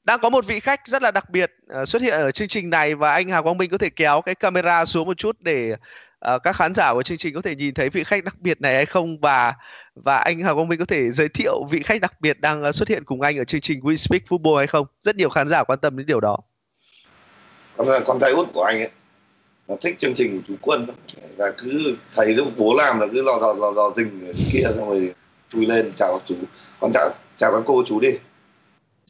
Đang 0.03 0.19
có 0.19 0.29
một 0.29 0.45
vị 0.45 0.59
khách 0.59 0.87
rất 0.87 1.01
là 1.01 1.11
đặc 1.11 1.29
biệt 1.29 1.51
ờ, 1.69 1.85
xuất 1.85 2.01
hiện 2.01 2.13
ở 2.13 2.31
chương 2.31 2.47
trình 2.47 2.69
này 2.69 2.95
và 2.95 3.11
anh 3.11 3.29
Hà 3.29 3.41
Quang 3.41 3.57
Minh 3.57 3.69
có 3.69 3.77
thể 3.77 3.89
kéo 3.89 4.21
cái 4.21 4.35
camera 4.35 4.85
xuống 4.85 5.07
một 5.07 5.17
chút 5.17 5.37
để 5.39 5.75
ờ, 6.19 6.39
các 6.39 6.55
khán 6.55 6.73
giả 6.73 6.93
của 6.93 7.03
chương 7.03 7.17
trình 7.17 7.35
có 7.35 7.41
thể 7.41 7.55
nhìn 7.55 7.73
thấy 7.73 7.89
vị 7.89 8.03
khách 8.03 8.23
đặc 8.23 8.35
biệt 8.39 8.61
này 8.61 8.75
hay 8.75 8.85
không 8.85 9.19
và 9.19 9.53
và 9.95 10.17
anh 10.17 10.43
Hà 10.43 10.53
Quang 10.53 10.67
Minh 10.67 10.79
có 10.79 10.85
thể 10.85 11.11
giới 11.11 11.29
thiệu 11.29 11.63
vị 11.69 11.83
khách 11.83 12.01
đặc 12.01 12.21
biệt 12.21 12.39
đang 12.39 12.73
xuất 12.73 12.87
hiện 12.89 13.03
cùng 13.03 13.21
anh 13.21 13.37
ở 13.37 13.43
chương 13.43 13.61
trình 13.61 13.79
We 13.79 13.95
Speak 13.95 14.21
Football 14.29 14.57
hay 14.57 14.67
không? 14.67 14.87
Rất 15.01 15.15
nhiều 15.15 15.29
khán 15.29 15.47
giả 15.47 15.63
quan 15.63 15.79
tâm 15.79 15.97
đến 15.97 16.05
điều 16.05 16.19
đó. 16.19 16.37
Con 17.77 17.89
là 17.89 17.99
con 18.05 18.19
trai 18.19 18.31
út 18.31 18.47
của 18.53 18.63
anh 18.63 18.79
ấy 18.79 18.89
nó 19.71 19.77
thích 19.81 19.97
chương 19.97 20.13
trình 20.13 20.37
của 20.37 20.43
chú 20.47 20.55
quân 20.61 20.87
là 21.37 21.51
cứ 21.57 21.95
thấy 22.15 22.33
cái 22.37 22.45
bố 22.57 22.73
làm 22.77 22.99
là 22.99 23.07
cứ 23.13 23.21
lò 23.23 23.39
dò 23.41 23.53
lò 23.53 23.73
dò 23.73 23.91
dình 23.95 24.33
kia 24.51 24.63
xong 24.75 24.89
rồi 24.89 25.13
chui 25.49 25.65
lên 25.65 25.91
chào 25.95 26.19
chú. 26.25 26.35
Con 26.79 26.91
chào 26.93 27.09
chào 27.37 27.51
các 27.51 27.61
cô 27.65 27.83
chú 27.85 27.99
đi. 27.99 28.09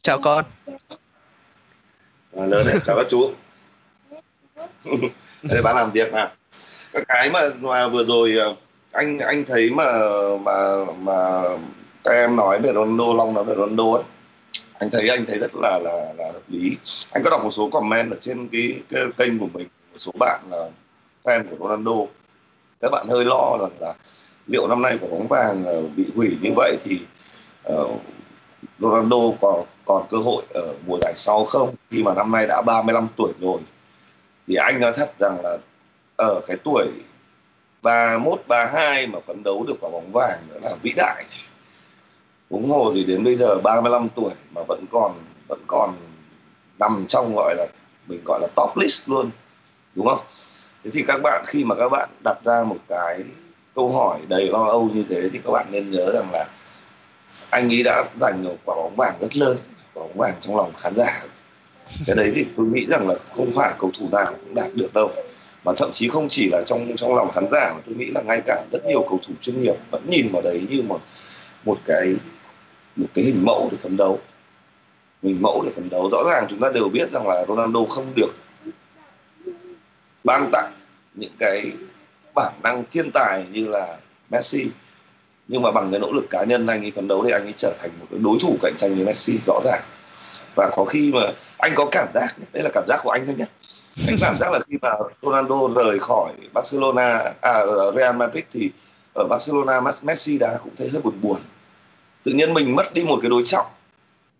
Chào 0.02 0.20
con. 0.20 0.44
À, 2.36 2.46
lớn 2.46 2.66
này 2.66 2.76
chào 2.84 2.96
các 2.96 3.06
chú. 3.10 3.30
Đây 5.42 5.62
bán 5.62 5.76
làm 5.76 5.92
việc 5.92 6.12
mà 6.12 6.32
các 6.92 7.02
cái 7.08 7.30
mà, 7.30 7.40
mà 7.60 7.88
vừa 7.88 8.04
rồi 8.04 8.34
anh 8.92 9.18
anh 9.18 9.44
thấy 9.44 9.70
mà 9.70 9.84
mà 10.40 10.84
mà 10.98 11.42
các 12.04 12.12
em 12.12 12.36
nói 12.36 12.60
về 12.60 12.72
Ronaldo 12.74 13.14
Long 13.14 13.34
nói 13.34 13.44
về 13.44 13.54
Ronaldo 13.54 13.84
ấy 13.84 14.02
anh 14.78 14.90
thấy 14.90 15.08
anh 15.08 15.26
thấy 15.26 15.38
rất 15.38 15.50
là 15.54 15.78
là 15.82 16.12
là 16.18 16.32
hợp 16.32 16.42
lý. 16.48 16.76
Anh 17.10 17.22
có 17.22 17.30
đọc 17.30 17.40
một 17.44 17.50
số 17.50 17.70
comment 17.70 18.10
ở 18.10 18.16
trên 18.20 18.48
cái, 18.48 18.80
cái 18.88 19.02
kênh 19.18 19.38
của 19.38 19.48
mình 19.54 19.68
một 19.92 19.98
số 19.98 20.12
bạn 20.18 20.40
là 20.50 20.68
fan 21.24 21.44
của 21.50 21.68
Ronaldo. 21.68 21.92
Các 22.80 22.90
bạn 22.92 23.06
hơi 23.10 23.24
lo 23.24 23.58
rằng 23.60 23.70
là 23.80 23.94
liệu 24.46 24.68
năm 24.68 24.82
nay 24.82 24.98
quả 25.00 25.08
bóng 25.10 25.28
vàng 25.28 25.64
ờ, 25.64 25.82
bị 25.96 26.06
hủy 26.16 26.36
như 26.42 26.50
vậy 26.56 26.76
thì 26.80 27.00
uh, 27.72 28.00
Ronaldo 28.78 29.16
còn 29.40 29.64
còn 29.84 30.06
cơ 30.10 30.18
hội 30.18 30.44
ở 30.54 30.74
mùa 30.86 30.98
giải 31.02 31.12
sau 31.16 31.44
không? 31.44 31.74
Khi 31.90 32.02
mà 32.02 32.14
năm 32.14 32.32
nay 32.32 32.46
đã 32.46 32.62
35 32.66 33.08
tuổi 33.16 33.32
rồi 33.40 33.58
thì 34.46 34.54
anh 34.54 34.80
nói 34.80 34.92
thật 34.96 35.12
rằng 35.18 35.38
là 35.42 35.56
ở 36.16 36.40
cái 36.46 36.56
tuổi 36.64 36.86
31 37.82 38.42
32 38.48 39.06
mà 39.06 39.18
phấn 39.26 39.42
đấu 39.42 39.64
được 39.68 39.74
quả 39.80 39.90
bóng 39.90 40.12
vàng 40.12 40.38
nữa 40.48 40.58
là 40.62 40.70
vĩ 40.82 40.92
đại 40.96 41.24
huống 42.50 42.70
hồ 42.70 42.92
thì 42.94 43.04
đến 43.04 43.24
bây 43.24 43.36
giờ 43.36 43.56
35 43.62 44.08
tuổi 44.08 44.30
mà 44.54 44.62
vẫn 44.68 44.84
còn 44.90 45.14
vẫn 45.48 45.60
còn 45.66 45.96
nằm 46.78 47.04
trong 47.08 47.34
gọi 47.36 47.54
là 47.56 47.66
mình 48.06 48.20
gọi 48.24 48.40
là 48.40 48.48
top 48.56 48.76
list 48.76 49.08
luôn 49.08 49.30
đúng 49.94 50.06
không? 50.06 50.20
Thế 50.84 50.90
thì 50.94 51.04
các 51.06 51.20
bạn, 51.22 51.44
khi 51.46 51.64
mà 51.64 51.74
các 51.74 51.88
bạn 51.88 52.08
đặt 52.24 52.38
ra 52.44 52.64
một 52.64 52.78
cái 52.88 53.24
câu 53.74 53.92
hỏi 53.92 54.20
đầy 54.28 54.50
lo 54.50 54.64
âu 54.64 54.90
như 54.94 55.04
thế 55.08 55.28
thì 55.32 55.40
các 55.44 55.50
bạn 55.50 55.66
nên 55.70 55.90
nhớ 55.90 56.12
rằng 56.14 56.30
là 56.32 56.46
anh 57.50 57.72
ấy 57.72 57.82
đã 57.82 58.04
giành 58.20 58.44
được 58.44 58.56
quả 58.64 58.74
bóng 58.76 58.96
vàng 58.96 59.14
rất 59.20 59.36
lớn, 59.36 59.56
quả 59.94 60.02
bóng 60.02 60.18
vàng 60.18 60.34
trong 60.40 60.56
lòng 60.56 60.72
khán 60.78 60.96
giả. 60.96 61.22
Cái 62.06 62.16
đấy 62.16 62.32
thì 62.34 62.46
tôi 62.56 62.66
nghĩ 62.66 62.86
rằng 62.88 63.08
là 63.08 63.14
không 63.36 63.50
phải 63.52 63.72
cầu 63.78 63.90
thủ 63.98 64.08
nào 64.12 64.26
cũng 64.26 64.54
đạt 64.54 64.74
được 64.74 64.94
đâu. 64.94 65.10
Mà 65.64 65.72
thậm 65.76 65.90
chí 65.92 66.08
không 66.08 66.28
chỉ 66.28 66.48
là 66.52 66.62
trong 66.66 66.96
trong 66.96 67.14
lòng 67.14 67.30
khán 67.30 67.46
giả, 67.52 67.72
mà 67.74 67.80
tôi 67.86 67.94
nghĩ 67.94 68.06
là 68.06 68.22
ngay 68.22 68.40
cả 68.46 68.64
rất 68.72 68.84
nhiều 68.86 69.06
cầu 69.08 69.20
thủ 69.26 69.34
chuyên 69.40 69.60
nghiệp 69.60 69.74
vẫn 69.90 70.10
nhìn 70.10 70.32
vào 70.32 70.42
đấy 70.42 70.66
như 70.70 70.82
một 70.82 71.00
một 71.64 71.78
cái 71.86 72.14
một 72.96 73.06
cái 73.14 73.24
hình 73.24 73.44
mẫu 73.44 73.68
để 73.72 73.78
phấn 73.82 73.96
đấu. 73.96 74.18
Mình 75.22 75.42
mẫu 75.42 75.62
để 75.64 75.70
phấn 75.74 75.90
đấu. 75.90 76.10
Rõ 76.12 76.18
ràng 76.30 76.46
chúng 76.50 76.60
ta 76.60 76.68
đều 76.74 76.88
biết 76.88 77.12
rằng 77.12 77.26
là 77.28 77.44
Ronaldo 77.48 77.80
không 77.88 78.12
được 78.16 78.32
ban 80.24 80.50
tặng 80.52 80.72
những 81.14 81.32
cái 81.38 81.72
bản 82.34 82.52
năng 82.62 82.84
thiên 82.90 83.10
tài 83.14 83.44
như 83.52 83.68
là 83.68 83.98
Messi. 84.30 84.66
Nhưng 85.48 85.62
mà 85.62 85.70
bằng 85.70 85.90
cái 85.90 86.00
nỗ 86.00 86.12
lực 86.12 86.26
cá 86.30 86.44
nhân 86.44 86.66
anh 86.66 86.84
ấy 86.84 86.90
phấn 86.90 87.08
đấu 87.08 87.24
thì 87.26 87.32
anh 87.32 87.42
ấy 87.42 87.54
trở 87.56 87.72
thành 87.80 87.90
một 88.00 88.06
cái 88.10 88.20
đối 88.22 88.38
thủ 88.42 88.56
cạnh 88.62 88.74
tranh 88.76 88.94
với 88.94 89.04
Messi 89.04 89.38
rõ 89.46 89.60
ràng. 89.64 89.82
Và 90.54 90.70
có 90.72 90.84
khi 90.84 91.12
mà 91.12 91.20
anh 91.58 91.72
có 91.74 91.86
cảm 91.90 92.08
giác 92.14 92.36
đây 92.52 92.62
là 92.62 92.70
cảm 92.72 92.84
giác 92.88 93.00
của 93.02 93.10
anh 93.10 93.26
thôi 93.26 93.34
nhé. 93.38 93.44
Anh 94.06 94.16
cảm 94.20 94.36
giác 94.40 94.52
là 94.52 94.58
khi 94.68 94.78
mà 94.82 94.88
Ronaldo 95.22 95.56
rời 95.76 95.98
khỏi 95.98 96.32
Barcelona 96.52 97.18
à 97.40 97.52
ở 97.52 97.92
Real 97.96 98.16
Madrid 98.16 98.44
thì 98.50 98.70
ở 99.14 99.26
Barcelona 99.30 99.80
Messi 100.02 100.38
đã 100.38 100.58
cũng 100.62 100.76
thấy 100.76 100.88
hơi 100.92 101.02
buồn 101.02 101.20
buồn. 101.20 101.40
Tự 102.22 102.32
nhiên 102.32 102.54
mình 102.54 102.76
mất 102.76 102.94
đi 102.94 103.04
một 103.04 103.18
cái 103.22 103.30
đối 103.30 103.42
trọng. 103.46 103.66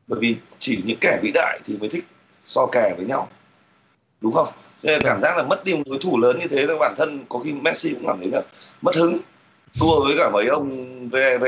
Bởi 0.06 0.20
vì 0.20 0.36
chỉ 0.58 0.82
những 0.84 0.98
kẻ 1.00 1.18
vĩ 1.22 1.30
đại 1.34 1.60
thì 1.64 1.76
mới 1.76 1.88
thích 1.88 2.04
so 2.40 2.66
kè 2.66 2.94
với 2.96 3.06
nhau. 3.06 3.28
Đúng 4.20 4.32
không? 4.32 4.48
Cảm 4.82 5.22
giác 5.22 5.36
là 5.36 5.42
mất 5.42 5.64
đi 5.64 5.74
một 5.74 5.82
đối 5.86 5.98
thủ 5.98 6.18
lớn 6.18 6.38
như 6.38 6.46
thế 6.48 6.66
là 6.66 6.74
bản 6.80 6.94
thân 6.96 7.24
có 7.28 7.38
khi 7.38 7.52
Messi 7.52 7.90
cũng 7.90 8.06
cảm 8.06 8.18
thấy 8.20 8.30
là 8.32 8.42
mất 8.82 8.96
hứng 8.96 9.18
thua 9.80 10.04
với 10.04 10.14
cả 10.18 10.30
mấy 10.30 10.46
ông 10.46 10.88
Real, 11.12 11.42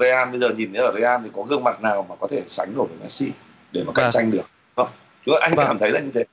Real 0.00 0.30
bây 0.30 0.40
giờ 0.40 0.48
nhìn 0.56 0.72
thấy 0.74 0.84
ở 0.84 0.92
Real 1.00 1.20
thì 1.24 1.30
có 1.36 1.42
gương 1.42 1.64
mặt 1.64 1.82
nào 1.82 2.06
mà 2.08 2.14
có 2.20 2.26
thể 2.30 2.42
sánh 2.46 2.76
nổi 2.76 2.86
với 2.86 2.96
Messi 3.00 3.30
để 3.72 3.82
mà 3.86 3.92
cạnh 3.92 4.04
vâng. 4.04 4.12
tranh 4.12 4.30
được 4.30 4.42
không? 4.76 4.88
Chúng 5.26 5.34
anh 5.40 5.52
vâng. 5.56 5.66
cảm 5.66 5.78
thấy 5.78 5.90
là 5.90 6.00
như 6.00 6.10
thế 6.14 6.24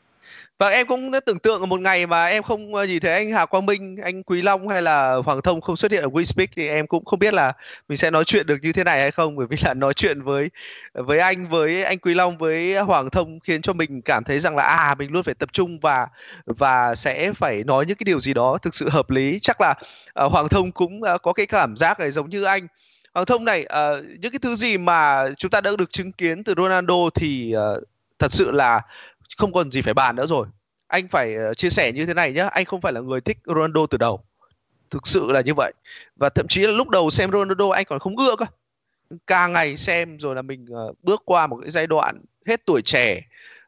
và 0.59 0.69
em 0.69 0.87
cũng 0.87 1.11
đã 1.11 1.19
tưởng 1.19 1.39
tượng 1.39 1.69
một 1.69 1.79
ngày 1.79 2.05
mà 2.05 2.25
em 2.25 2.43
không 2.43 2.75
ờ, 2.75 2.85
gì 2.85 2.93
nhìn 2.93 3.01
thấy 3.01 3.13
anh 3.13 3.31
Hà 3.31 3.45
Quang 3.45 3.65
Minh, 3.65 3.97
anh 4.03 4.23
Quý 4.23 4.41
Long 4.41 4.67
hay 4.67 4.81
là 4.81 5.15
Hoàng 5.15 5.41
Thông 5.41 5.61
không 5.61 5.75
xuất 5.75 5.91
hiện 5.91 6.03
ở 6.03 6.07
WeSpeak 6.07 6.47
thì 6.55 6.67
em 6.67 6.87
cũng 6.87 7.05
không 7.05 7.19
biết 7.19 7.33
là 7.33 7.53
mình 7.89 7.97
sẽ 7.97 8.11
nói 8.11 8.23
chuyện 8.23 8.45
được 8.47 8.57
như 8.61 8.73
thế 8.73 8.83
này 8.83 8.99
hay 8.99 9.11
không 9.11 9.35
bởi 9.35 9.47
vì 9.47 9.57
là 9.63 9.73
nói 9.73 9.93
chuyện 9.93 10.21
với 10.21 10.49
với 10.93 11.19
anh 11.19 11.49
với 11.49 11.83
anh 11.83 11.99
Quý 11.99 12.13
Long 12.13 12.37
với 12.37 12.77
Hoàng 12.77 13.09
Thông 13.09 13.39
khiến 13.39 13.61
cho 13.61 13.73
mình 13.73 14.01
cảm 14.01 14.23
thấy 14.23 14.39
rằng 14.39 14.55
là 14.55 14.63
à 14.63 14.95
mình 14.95 15.11
luôn 15.11 15.23
phải 15.23 15.35
tập 15.35 15.49
trung 15.53 15.79
và 15.79 16.07
và 16.45 16.95
sẽ 16.95 17.33
phải 17.33 17.63
nói 17.63 17.85
những 17.85 17.97
cái 17.97 18.05
điều 18.05 18.19
gì 18.19 18.33
đó 18.33 18.57
thực 18.61 18.75
sự 18.75 18.89
hợp 18.89 19.09
lý. 19.09 19.39
Chắc 19.41 19.61
là 19.61 19.73
uh, 20.25 20.31
Hoàng 20.31 20.47
Thông 20.49 20.71
cũng 20.71 21.01
uh, 21.01 21.21
có 21.21 21.33
cái 21.33 21.45
cảm 21.45 21.77
giác 21.77 21.99
này 21.99 22.11
giống 22.11 22.29
như 22.29 22.43
anh. 22.43 22.67
Hoàng 23.13 23.25
Thông 23.25 23.45
này 23.45 23.65
uh, 23.65 24.05
những 24.19 24.31
cái 24.31 24.39
thứ 24.41 24.55
gì 24.55 24.77
mà 24.77 25.29
chúng 25.37 25.51
ta 25.51 25.61
đã 25.61 25.71
được 25.77 25.91
chứng 25.91 26.11
kiến 26.11 26.43
từ 26.43 26.53
Ronaldo 26.57 27.09
thì 27.15 27.53
uh, 27.77 27.83
thật 28.19 28.31
sự 28.31 28.51
là 28.51 28.81
không 29.37 29.53
còn 29.53 29.71
gì 29.71 29.81
phải 29.81 29.93
bàn 29.93 30.15
nữa 30.15 30.25
rồi. 30.25 30.47
Anh 30.87 31.07
phải 31.07 31.35
ờ, 31.35 31.53
chia 31.53 31.69
sẻ 31.69 31.91
như 31.91 32.05
thế 32.05 32.13
này 32.13 32.33
nhé 32.33 32.49
anh 32.51 32.65
không 32.65 32.81
phải 32.81 32.93
là 32.93 33.01
người 33.01 33.21
thích 33.21 33.37
Ronaldo 33.45 33.85
từ 33.85 33.97
đầu. 33.97 34.23
Thực 34.89 35.07
sự 35.07 35.31
là 35.31 35.41
như 35.41 35.53
vậy. 35.53 35.73
Và 36.15 36.29
thậm 36.29 36.45
chí 36.49 36.61
là 36.61 36.71
lúc 36.71 36.89
đầu 36.89 37.09
xem 37.09 37.31
Ronaldo 37.31 37.69
anh 37.69 37.85
còn 37.85 37.99
không 37.99 38.17
ưa 38.17 38.35
cơ. 38.35 38.45
Càng 39.27 39.53
ngày 39.53 39.77
xem 39.77 40.19
rồi 40.19 40.35
là 40.35 40.41
mình 40.41 40.65
ờ, 40.71 40.93
bước 41.03 41.21
qua 41.25 41.47
một 41.47 41.57
cái 41.61 41.69
giai 41.69 41.87
đoạn 41.87 42.21
hết 42.47 42.65
tuổi 42.65 42.81
trẻ. 42.81 43.21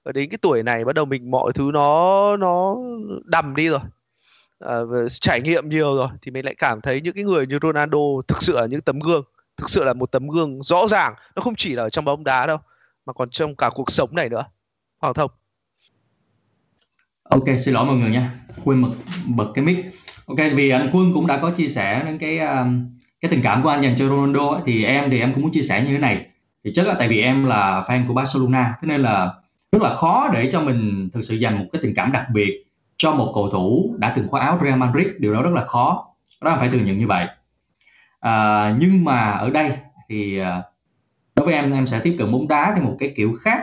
Và 0.04 0.12
đến 0.12 0.30
cái 0.30 0.38
tuổi 0.42 0.64
này 0.64 0.86
bắt 0.86 0.96
đầu 0.96 1.06
mình 1.06 1.32
mọi 1.32 1.52
thứ 1.54 1.72
nó 1.74 2.38
nó 2.38 2.76
đầm 3.24 3.56
đi 3.56 3.70
rồi. 3.70 3.80
À, 4.60 4.78
trải 5.10 5.42
nghiệm 5.42 5.70
nhiều 5.70 5.96
rồi 5.96 6.08
thì 6.22 6.32
mình 6.32 6.46
lại 6.46 6.56
cảm 6.56 6.82
thấy 6.82 7.02
những 7.02 7.14
cái 7.14 7.24
người 7.24 7.48
như 7.48 7.60
Ronaldo 7.62 8.00
thực 8.28 8.44
sự 8.44 8.56
là 8.56 8.66
những 8.66 8.82
tấm 8.82 9.00
gương. 9.00 9.24
Thực 9.58 9.70
sự 9.70 9.84
là 9.84 9.94
một 9.94 10.12
tấm 10.12 10.28
gương 10.28 10.64
rõ 10.64 10.88
ràng. 10.88 11.14
Nó 11.36 11.42
không 11.42 11.56
chỉ 11.56 11.76
là 11.76 11.84
ở 11.84 11.90
trong 11.90 12.06
bóng 12.06 12.24
đá 12.24 12.48
đâu 12.48 12.58
mà 13.06 13.14
còn 13.14 13.30
trong 13.30 13.56
cả 13.56 13.70
cuộc 13.76 13.92
sống 13.92 14.16
này 14.16 14.30
nữa. 14.30 14.46
Hoàng 14.98 15.14
Thông. 15.14 15.32
Ok, 17.30 17.44
xin 17.58 17.74
lỗi 17.74 17.86
mọi 17.86 17.96
người 17.96 18.10
nha. 18.10 18.32
Quên 18.64 18.82
bật 18.82 18.90
bật 19.26 19.52
cái 19.56 19.66
mic. 19.66 19.78
Ok, 20.26 20.38
vì 20.54 20.70
anh 20.70 20.90
Quân 20.94 21.14
cũng 21.14 21.28
đã 21.28 21.38
có 21.38 21.52
chia 21.52 21.68
sẻ 21.68 22.04
đến 22.06 22.18
cái 22.18 22.40
à, 22.40 22.66
cái 23.22 23.32
tình 23.32 23.42
cảm 23.42 23.64
của 23.64 23.70
anh 23.70 23.82
dành 23.82 23.96
cho 23.96 24.10
Ronaldo 24.10 24.48
ấy, 24.48 24.62
thì 24.66 24.84
em 24.84 25.10
thì 25.10 25.20
em 25.20 25.34
cũng 25.34 25.42
muốn 25.42 25.52
chia 25.52 25.62
sẻ 25.62 25.82
như 25.82 25.94
thế 25.94 25.98
này. 25.98 26.26
Thì 26.64 26.72
chắc 26.76 26.88
là 26.88 26.94
tại 26.94 27.08
vì 27.08 27.22
em 27.22 27.46
là 27.46 27.84
fan 27.88 28.08
của 28.08 28.14
Barcelona, 28.14 28.74
thế 28.82 28.88
nên 28.88 29.02
là 29.02 29.34
rất 29.72 29.82
là 29.82 29.96
khó 29.96 30.30
để 30.34 30.50
cho 30.52 30.62
mình 30.62 31.10
thực 31.14 31.22
sự 31.22 31.36
dành 31.36 31.60
một 31.60 31.66
cái 31.72 31.82
tình 31.82 31.96
cảm 31.96 32.12
đặc 32.12 32.26
biệt 32.34 32.64
cho 32.98 33.12
một 33.12 33.32
cầu 33.36 33.50
thủ 33.50 33.96
đã 33.98 34.14
từng 34.16 34.28
khoác 34.28 34.40
áo 34.40 34.60
Real 34.64 34.78
Madrid. 34.78 35.08
Điều 35.20 35.34
đó 35.34 35.42
rất 35.42 35.54
là 35.54 35.66
khó. 35.66 36.08
Đó 36.42 36.52
là 36.52 36.58
phải 36.58 36.70
thừa 36.70 36.78
nhận 36.78 36.98
như 36.98 37.08
vậy. 37.08 37.26
À, 38.20 38.76
nhưng 38.80 39.06
mà 39.06 39.32
ở 39.32 39.50
đây 39.50 39.72
thì 40.10 40.40
à, 40.40 40.62
đối 41.36 41.46
với 41.46 41.56
em 41.56 41.72
em 41.72 41.88
sẽ 41.88 42.00
tiếp 42.00 42.16
cận 42.20 42.32
bóng 42.32 42.48
đá 42.48 42.74
theo 42.76 42.84
một 42.84 42.96
cái 43.00 43.14
kiểu 43.16 43.36
khác. 43.42 43.60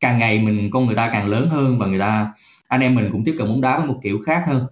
Càng 0.00 0.18
ngày 0.18 0.38
mình 0.38 0.70
con 0.72 0.86
người 0.86 0.96
ta 0.96 1.08
càng 1.12 1.28
lớn 1.28 1.48
hơn 1.48 1.78
và 1.78 1.86
người 1.86 1.98
ta 1.98 2.32
anh 2.68 2.80
em 2.80 2.94
mình 2.94 3.08
cũng 3.12 3.24
tiếp 3.24 3.34
cận 3.38 3.48
bóng 3.48 3.60
đá 3.60 3.78
với 3.78 3.86
một 3.86 4.00
kiểu 4.02 4.18
khác 4.26 4.44
hơn. 4.46 4.66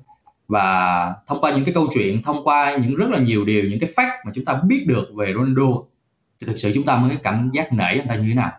Và 0.48 1.14
thông 1.26 1.40
qua 1.40 1.50
những 1.50 1.64
cái 1.64 1.74
câu 1.74 1.86
chuyện, 1.94 2.22
thông 2.22 2.44
qua 2.44 2.76
những 2.76 2.94
rất 2.94 3.10
là 3.10 3.18
nhiều 3.18 3.44
điều, 3.44 3.64
những 3.64 3.80
cái 3.80 3.90
fact 3.96 4.16
mà 4.26 4.32
chúng 4.34 4.44
ta 4.44 4.54
biết 4.54 4.84
được 4.88 5.08
về 5.16 5.32
Ronaldo, 5.34 5.82
thì 6.40 6.46
thực 6.46 6.58
sự 6.58 6.72
chúng 6.74 6.84
ta 6.84 6.96
mới 6.96 7.16
cảm 7.22 7.50
giác 7.52 7.72
nể 7.72 7.84
anh 7.84 8.08
ta 8.08 8.14
như 8.14 8.28
thế 8.28 8.34
nào. 8.34 8.52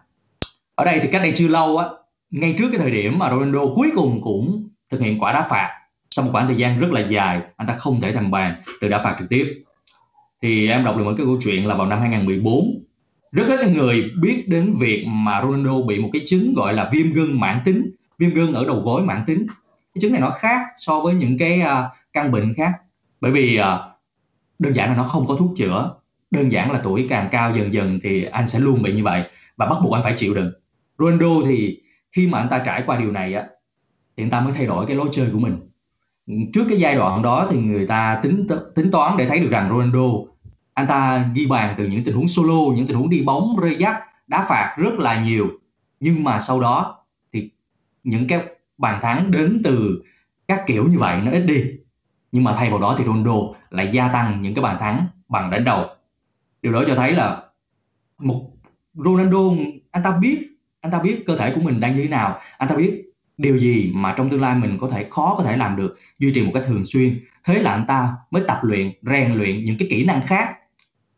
Ở 0.76 0.86
đây 0.86 1.00
thì 1.02 1.10
cách 1.12 1.22
đây 1.22 1.32
chưa 1.36 1.48
lâu 1.48 1.78
á, 1.78 1.88
ngay 2.32 2.56
trước 2.58 2.70
cái 2.72 2.80
thời 2.80 2.92
điểm 2.92 3.20
mà 3.20 3.30
Ronaldo 3.30 3.60
cuối 3.76 3.90
cùng 3.96 4.22
cũng 4.22 4.70
thực 4.90 5.02
hiện 5.02 5.20
quả 5.20 5.34
đá 5.34 5.42
phạt 5.42 5.70
sau 6.10 6.26
một 6.26 6.32
khoảng 6.32 6.48
thời 6.48 6.58
gian 6.58 6.80
rất 6.80 6.92
là 6.92 7.08
dài, 7.10 7.42
anh 7.58 7.68
ta 7.68 7.76
không 7.76 8.02
thể 8.02 8.14
thành 8.14 8.32
bàn 8.32 8.56
từ 8.82 8.88
đá 8.88 9.00
phạt 9.00 9.16
trực 9.20 9.30
tiếp. 9.30 9.64
Thì 10.42 10.70
em 10.70 10.84
đọc 10.84 10.98
được 10.98 11.04
một 11.04 11.14
cái 11.18 11.26
câu 11.26 11.40
chuyện 11.44 11.68
là 11.68 11.76
vào 11.76 11.88
năm 11.88 12.00
2014 12.00 12.84
rất 13.32 13.48
ít 13.48 13.68
người 13.68 14.12
biết 14.22 14.44
đến 14.48 14.76
việc 14.80 15.06
mà 15.08 15.42
Ronaldo 15.42 15.82
bị 15.82 16.00
một 16.00 16.10
cái 16.14 16.22
chứng 16.28 16.54
gọi 16.54 16.74
là 16.74 16.90
viêm 16.92 17.14
gân 17.14 17.40
mãn 17.40 17.60
tính 17.66 17.92
viêm 18.18 18.34
gân 18.34 18.54
ở 18.54 18.66
đầu 18.66 18.82
gối 18.82 19.02
mãn 19.02 19.24
tính. 19.26 19.48
Cái 19.94 20.00
chứng 20.02 20.12
này 20.12 20.22
nó 20.22 20.30
khác 20.30 20.62
so 20.78 21.00
với 21.00 21.14
những 21.14 21.38
cái 21.38 21.62
uh, 21.62 21.92
căn 22.14 22.32
bệnh 22.32 22.54
khác. 22.54 22.72
Bởi 23.22 23.32
vì 23.32 23.60
uh, 23.60 23.66
đơn 24.60 24.74
giản 24.74 24.90
là 24.90 24.96
nó 24.96 25.04
không 25.04 25.28
có 25.28 25.36
thuốc 25.36 25.52
chữa. 25.56 25.94
Đơn 26.32 26.52
giản 26.52 26.72
là 26.72 26.82
tuổi 26.84 27.08
càng 27.10 27.28
cao 27.32 27.56
dần 27.56 27.74
dần 27.74 28.00
thì 28.04 28.24
anh 28.24 28.48
sẽ 28.48 28.60
luôn 28.60 28.82
bị 28.82 28.94
như 28.94 29.04
vậy 29.04 29.24
và 29.58 29.66
bắt 29.66 29.78
buộc 29.84 29.94
anh 29.94 30.04
phải 30.04 30.14
chịu 30.18 30.34
đựng. 30.34 30.52
Ronaldo 31.00 31.28
thì 31.46 31.82
khi 32.12 32.28
mà 32.28 32.40
anh 32.40 32.50
ta 32.50 32.60
trải 32.60 32.84
qua 32.86 32.98
điều 32.98 33.12
này 33.12 33.34
á 33.34 33.44
thì 34.18 34.24
anh 34.24 34.30
ta 34.30 34.42
mới 34.42 34.54
thay 34.54 34.66
đổi 34.66 34.86
cái 34.86 34.96
lối 34.96 35.10
chơi 35.12 35.30
của 35.34 35.40
mình. 35.40 35.60
Trước 36.54 36.66
cái 36.70 36.80
giai 36.80 36.96
đoạn 36.96 37.22
đó 37.22 37.48
thì 37.50 37.58
người 37.58 37.88
ta 37.88 38.20
tính 38.24 38.48
tính 38.76 38.92
toán 38.92 39.18
để 39.18 39.28
thấy 39.28 39.40
được 39.40 39.50
rằng 39.52 39.70
Ronaldo 39.70 40.08
anh 40.74 40.88
ta 40.88 41.30
ghi 41.34 41.46
bàn 41.46 41.76
từ 41.78 41.86
những 41.86 42.04
tình 42.04 42.16
huống 42.16 42.28
solo 42.28 42.76
những 42.76 42.88
tình 42.88 42.98
huống 42.98 43.10
đi 43.10 43.24
bóng 43.24 43.58
rơi 43.62 43.76
dắt 43.76 44.02
đá 44.28 44.46
phạt 44.50 44.76
rất 44.78 44.94
là 44.94 45.24
nhiều. 45.24 45.48
Nhưng 46.00 46.24
mà 46.24 46.40
sau 46.40 46.60
đó 46.60 47.06
những 48.08 48.28
cái 48.28 48.42
bàn 48.78 49.00
thắng 49.02 49.32
đến 49.32 49.62
từ 49.64 50.04
các 50.48 50.64
kiểu 50.68 50.88
như 50.88 51.00
vậy 51.00 51.22
nó 51.26 51.32
ít 51.32 51.40
đi. 51.40 51.64
Nhưng 52.32 52.44
mà 52.44 52.54
thay 52.54 52.70
vào 52.70 52.80
đó 52.80 52.96
thì 52.98 53.06
Ronaldo 53.06 53.36
lại 53.70 53.90
gia 53.94 54.08
tăng 54.08 54.42
những 54.42 54.54
cái 54.56 54.64
bàn 54.64 54.78
thắng 54.80 55.08
bằng 55.30 55.50
đánh 55.50 55.64
đầu. 55.64 55.86
Điều 56.62 56.74
đó 56.74 56.84
cho 56.88 56.96
thấy 56.96 57.14
là 57.14 57.44
một 58.18 58.52
Ronaldo 58.94 59.40
anh 59.92 60.04
ta 60.04 60.12
biết 60.12 60.48
anh 60.82 60.92
ta 60.92 61.00
biết 61.00 61.24
cơ 61.26 61.38
thể 61.38 61.52
của 61.56 61.62
mình 61.62 61.80
đang 61.80 61.96
như 61.96 62.02
thế 62.02 62.10
nào 62.10 62.40
anh 62.58 62.70
ta 62.70 62.76
biết 62.76 63.04
điều 63.38 63.58
gì 63.58 63.92
mà 63.96 64.14
trong 64.18 64.30
tương 64.30 64.42
lai 64.42 64.56
mình 64.56 64.78
có 64.82 64.90
thể 64.90 65.08
khó 65.10 65.36
có 65.38 65.44
thể 65.44 65.58
làm 65.58 65.76
được 65.76 65.98
duy 66.20 66.32
trì 66.34 66.46
một 66.46 66.52
cách 66.54 66.64
thường 66.68 66.86
xuyên. 66.86 67.20
Thế 67.44 67.60
là 67.60 67.72
anh 67.72 67.86
ta 67.88 68.16
mới 68.32 68.44
tập 68.48 68.60
luyện 68.62 68.92
rèn 69.02 69.34
luyện 69.34 69.66
những 69.66 69.78
cái 69.78 69.88
kỹ 69.92 70.06
năng 70.06 70.22
khác. 70.22 70.56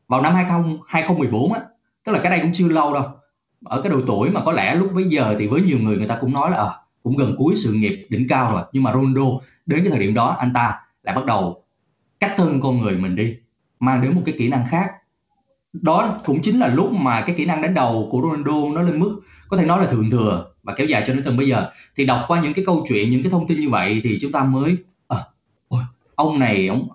Vào 0.08 0.22
năm 0.22 0.36
20, 0.36 0.78
2014 0.88 1.54
á 1.54 1.62
tức 2.04 2.12
là 2.12 2.20
cái 2.24 2.32
đây 2.32 2.40
cũng 2.40 2.54
chưa 2.54 2.68
lâu 2.68 2.94
đâu 2.94 3.19
ở 3.64 3.82
cái 3.82 3.92
độ 3.92 4.02
tuổi 4.08 4.30
mà 4.30 4.42
có 4.44 4.52
lẽ 4.52 4.76
lúc 4.76 4.94
bấy 4.94 5.04
giờ 5.04 5.36
thì 5.40 5.48
với 5.48 5.62
nhiều 5.62 5.80
người 5.80 5.98
người 5.98 6.08
ta 6.08 6.18
cũng 6.22 6.34
nói 6.34 6.52
là 6.52 6.58
à, 6.58 6.70
cũng 7.04 7.18
gần 7.18 7.36
cuối 7.38 7.56
sự 7.56 7.74
nghiệp 7.74 8.08
đỉnh 8.10 8.28
cao 8.28 8.52
rồi. 8.54 8.64
Nhưng 8.74 8.84
mà 8.84 8.94
Ronaldo 8.94 9.26
đến 9.66 9.80
cái 9.84 9.92
thời 9.92 10.00
điểm 10.00 10.14
đó 10.14 10.36
anh 10.40 10.54
ta 10.54 10.76
lại 11.04 11.16
bắt 11.16 11.26
đầu 11.26 11.64
cách 12.20 12.34
thân 12.38 12.62
con 12.62 12.80
người 12.80 12.98
mình 12.98 13.16
đi 13.16 13.36
mang 13.80 14.02
đến 14.02 14.16
một 14.16 14.22
cái 14.26 14.36
kỹ 14.38 14.48
năng 14.48 14.66
khác. 14.70 14.92
Đó 15.74 16.20
cũng 16.26 16.42
chính 16.42 16.60
là 16.60 16.68
lúc 16.68 16.92
mà 16.92 17.22
cái 17.22 17.36
kỹ 17.36 17.46
năng 17.46 17.62
đánh 17.62 17.74
đầu 17.74 18.08
của 18.12 18.22
Ronaldo 18.22 18.76
nó 18.76 18.82
lên 18.82 19.00
mức 19.00 19.22
có 19.48 19.58
thể 19.58 19.66
nói 19.66 19.80
là 19.80 19.92
thượng 19.92 20.10
thừa 20.10 20.52
và 20.64 20.74
kéo 20.74 20.88
dài 20.88 21.04
cho 21.08 21.14
đến 21.14 21.24
tận 21.24 21.38
bây 21.38 21.48
giờ. 21.48 21.72
Thì 21.96 22.06
đọc 22.06 22.26
qua 22.28 22.42
những 22.42 22.54
cái 22.54 22.66
câu 22.66 22.86
chuyện 22.90 23.12
những 23.12 23.24
cái 23.24 23.32
thông 23.32 23.48
tin 23.48 23.60
như 23.60 23.70
vậy 23.70 24.02
thì 24.04 24.18
chúng 24.22 24.32
ta 24.32 24.44
mới 24.44 24.78
à, 25.08 25.18
ôi, 25.68 25.84
ông 26.16 26.40
này 26.40 26.68
ông 26.68 26.88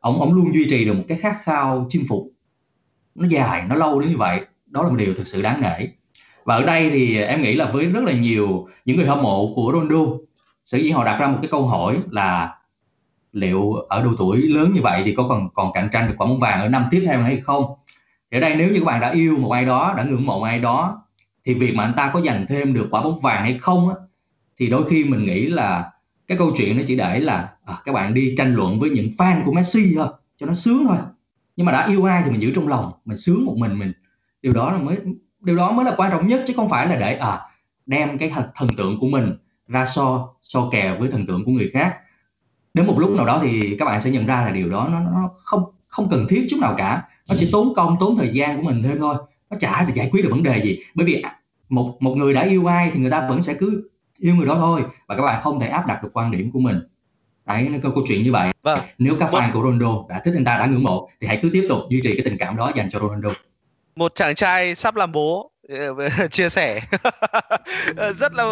ông 0.00 0.20
ông 0.20 0.34
luôn 0.34 0.54
duy 0.54 0.66
trì 0.70 0.84
được 0.84 0.94
một 0.94 1.04
cái 1.08 1.18
khát 1.18 1.36
khao 1.42 1.86
chinh 1.88 2.04
phục. 2.08 2.30
Nó 3.14 3.28
dài 3.28 3.64
nó 3.68 3.74
lâu 3.74 4.00
đến 4.00 4.10
như 4.10 4.16
vậy. 4.16 4.40
Đó 4.66 4.82
là 4.82 4.88
một 4.88 4.96
điều 4.98 5.14
thực 5.14 5.26
sự 5.26 5.42
đáng 5.42 5.60
nể 5.60 5.86
và 6.46 6.54
ở 6.54 6.62
đây 6.62 6.90
thì 6.90 7.22
em 7.22 7.42
nghĩ 7.42 7.56
là 7.56 7.70
với 7.70 7.86
rất 7.86 8.04
là 8.04 8.12
nhiều 8.12 8.68
những 8.84 8.96
người 8.96 9.06
hâm 9.06 9.22
mộ 9.22 9.52
của 9.54 9.72
Ronaldo 9.72 10.12
sở 10.64 10.78
dĩ 10.78 10.90
họ 10.90 11.04
đặt 11.04 11.18
ra 11.20 11.28
một 11.28 11.38
cái 11.42 11.48
câu 11.50 11.66
hỏi 11.66 11.98
là 12.10 12.58
liệu 13.32 13.72
ở 13.72 14.02
độ 14.02 14.10
tuổi 14.18 14.42
lớn 14.42 14.72
như 14.74 14.80
vậy 14.82 15.02
thì 15.04 15.14
có 15.14 15.26
còn 15.28 15.48
còn 15.54 15.72
cạnh 15.72 15.88
tranh 15.92 16.08
được 16.08 16.14
quả 16.18 16.26
bóng 16.26 16.38
vàng 16.38 16.60
ở 16.60 16.68
năm 16.68 16.84
tiếp 16.90 17.02
theo 17.06 17.20
hay 17.22 17.40
không? 17.40 17.64
Thì 18.30 18.38
ở 18.38 18.40
đây 18.40 18.56
nếu 18.56 18.68
như 18.68 18.78
các 18.78 18.84
bạn 18.84 19.00
đã 19.00 19.10
yêu 19.10 19.36
một 19.38 19.50
ai 19.50 19.64
đó 19.64 19.94
đã 19.96 20.04
ngưỡng 20.04 20.26
mộ 20.26 20.42
ai 20.42 20.58
đó 20.58 21.02
thì 21.44 21.54
việc 21.54 21.74
mà 21.74 21.84
anh 21.84 21.94
ta 21.96 22.10
có 22.14 22.20
giành 22.20 22.46
thêm 22.48 22.74
được 22.74 22.86
quả 22.90 23.02
bóng 23.02 23.20
vàng 23.20 23.42
hay 23.42 23.58
không 23.58 23.88
á, 23.88 23.94
thì 24.58 24.68
đôi 24.68 24.88
khi 24.88 25.04
mình 25.04 25.24
nghĩ 25.24 25.46
là 25.46 25.90
cái 26.26 26.38
câu 26.38 26.52
chuyện 26.56 26.76
nó 26.76 26.82
chỉ 26.86 26.96
để 26.96 27.20
là 27.20 27.48
à, 27.64 27.76
các 27.84 27.92
bạn 27.92 28.14
đi 28.14 28.34
tranh 28.38 28.54
luận 28.54 28.80
với 28.80 28.90
những 28.90 29.08
fan 29.18 29.44
của 29.44 29.52
Messi 29.52 29.94
thôi 29.96 30.08
cho 30.40 30.46
nó 30.46 30.54
sướng 30.54 30.84
thôi. 30.88 30.96
Nhưng 31.56 31.66
mà 31.66 31.72
đã 31.72 31.88
yêu 31.88 32.04
ai 32.04 32.22
thì 32.24 32.30
mình 32.30 32.42
giữ 32.42 32.52
trong 32.54 32.68
lòng 32.68 32.92
mình 33.04 33.16
sướng 33.16 33.44
một 33.44 33.54
mình 33.56 33.78
mình. 33.78 33.92
Điều 34.42 34.52
đó 34.52 34.72
là 34.72 34.78
mới 34.78 34.96
điều 35.46 35.56
đó 35.56 35.72
mới 35.72 35.84
là 35.84 35.94
quan 35.96 36.10
trọng 36.10 36.26
nhất 36.26 36.44
chứ 36.46 36.54
không 36.56 36.68
phải 36.68 36.86
là 36.86 36.96
để 36.96 37.16
à 37.16 37.40
đem 37.86 38.18
cái 38.18 38.32
thần 38.54 38.68
tượng 38.76 39.00
của 39.00 39.06
mình 39.06 39.36
ra 39.68 39.86
so 39.86 40.28
so 40.42 40.68
kè 40.72 40.96
với 40.98 41.10
thần 41.10 41.26
tượng 41.26 41.44
của 41.44 41.52
người 41.52 41.70
khác. 41.72 41.96
Đến 42.74 42.86
một 42.86 42.98
lúc 42.98 43.10
nào 43.10 43.26
đó 43.26 43.40
thì 43.42 43.76
các 43.78 43.84
bạn 43.84 44.00
sẽ 44.00 44.10
nhận 44.10 44.26
ra 44.26 44.44
là 44.44 44.50
điều 44.50 44.70
đó 44.70 44.88
nó, 44.92 45.00
nó 45.00 45.30
không 45.36 45.64
không 45.86 46.08
cần 46.10 46.26
thiết 46.28 46.46
chút 46.50 46.56
nào 46.60 46.74
cả. 46.78 47.02
Nó 47.28 47.34
chỉ 47.38 47.48
tốn 47.52 47.74
công 47.74 47.96
tốn 48.00 48.16
thời 48.16 48.28
gian 48.28 48.56
của 48.56 48.62
mình 48.62 48.82
thêm 48.82 48.98
thôi. 49.00 49.16
Nó 49.50 49.56
chả 49.60 49.84
để 49.88 49.94
giải 49.94 50.08
quyết 50.12 50.22
được 50.22 50.30
vấn 50.30 50.42
đề 50.42 50.62
gì. 50.62 50.78
Bởi 50.94 51.06
vì 51.06 51.24
một 51.68 51.96
một 52.00 52.16
người 52.16 52.34
đã 52.34 52.42
yêu 52.42 52.66
ai 52.66 52.90
thì 52.94 53.00
người 53.00 53.10
ta 53.10 53.28
vẫn 53.28 53.42
sẽ 53.42 53.54
cứ 53.54 53.90
yêu 54.18 54.34
người 54.34 54.46
đó 54.46 54.54
thôi. 54.54 54.82
Và 55.06 55.16
các 55.16 55.22
bạn 55.22 55.42
không 55.42 55.60
thể 55.60 55.68
áp 55.68 55.86
đặt 55.86 56.02
được 56.02 56.10
quan 56.12 56.30
điểm 56.30 56.50
của 56.52 56.60
mình. 56.60 56.80
Đấy 57.46 57.68
nó 57.72 57.78
câu 57.82 58.04
chuyện 58.08 58.22
như 58.22 58.32
vậy. 58.32 58.52
Vâng. 58.62 58.80
nếu 58.98 59.16
các 59.20 59.30
fan 59.32 59.52
của 59.52 59.62
Ronaldo 59.62 60.04
đã 60.08 60.20
thích 60.24 60.34
anh 60.36 60.44
ta 60.44 60.58
đã 60.58 60.66
ngưỡng 60.66 60.82
mộ 60.82 61.08
thì 61.20 61.26
hãy 61.26 61.38
cứ 61.42 61.50
tiếp 61.52 61.66
tục 61.68 61.78
duy 61.90 62.00
trì 62.04 62.16
cái 62.16 62.24
tình 62.24 62.36
cảm 62.38 62.56
đó 62.56 62.72
dành 62.74 62.90
cho 62.90 62.98
Ronaldo 62.98 63.30
một 63.96 64.14
chàng 64.14 64.34
trai 64.34 64.74
sắp 64.74 64.96
làm 64.96 65.12
bố 65.12 65.50
ờ, 65.68 65.94
chia 66.30 66.48
sẻ 66.48 66.80
ờ, 67.96 68.12
rất 68.12 68.34
là 68.34 68.44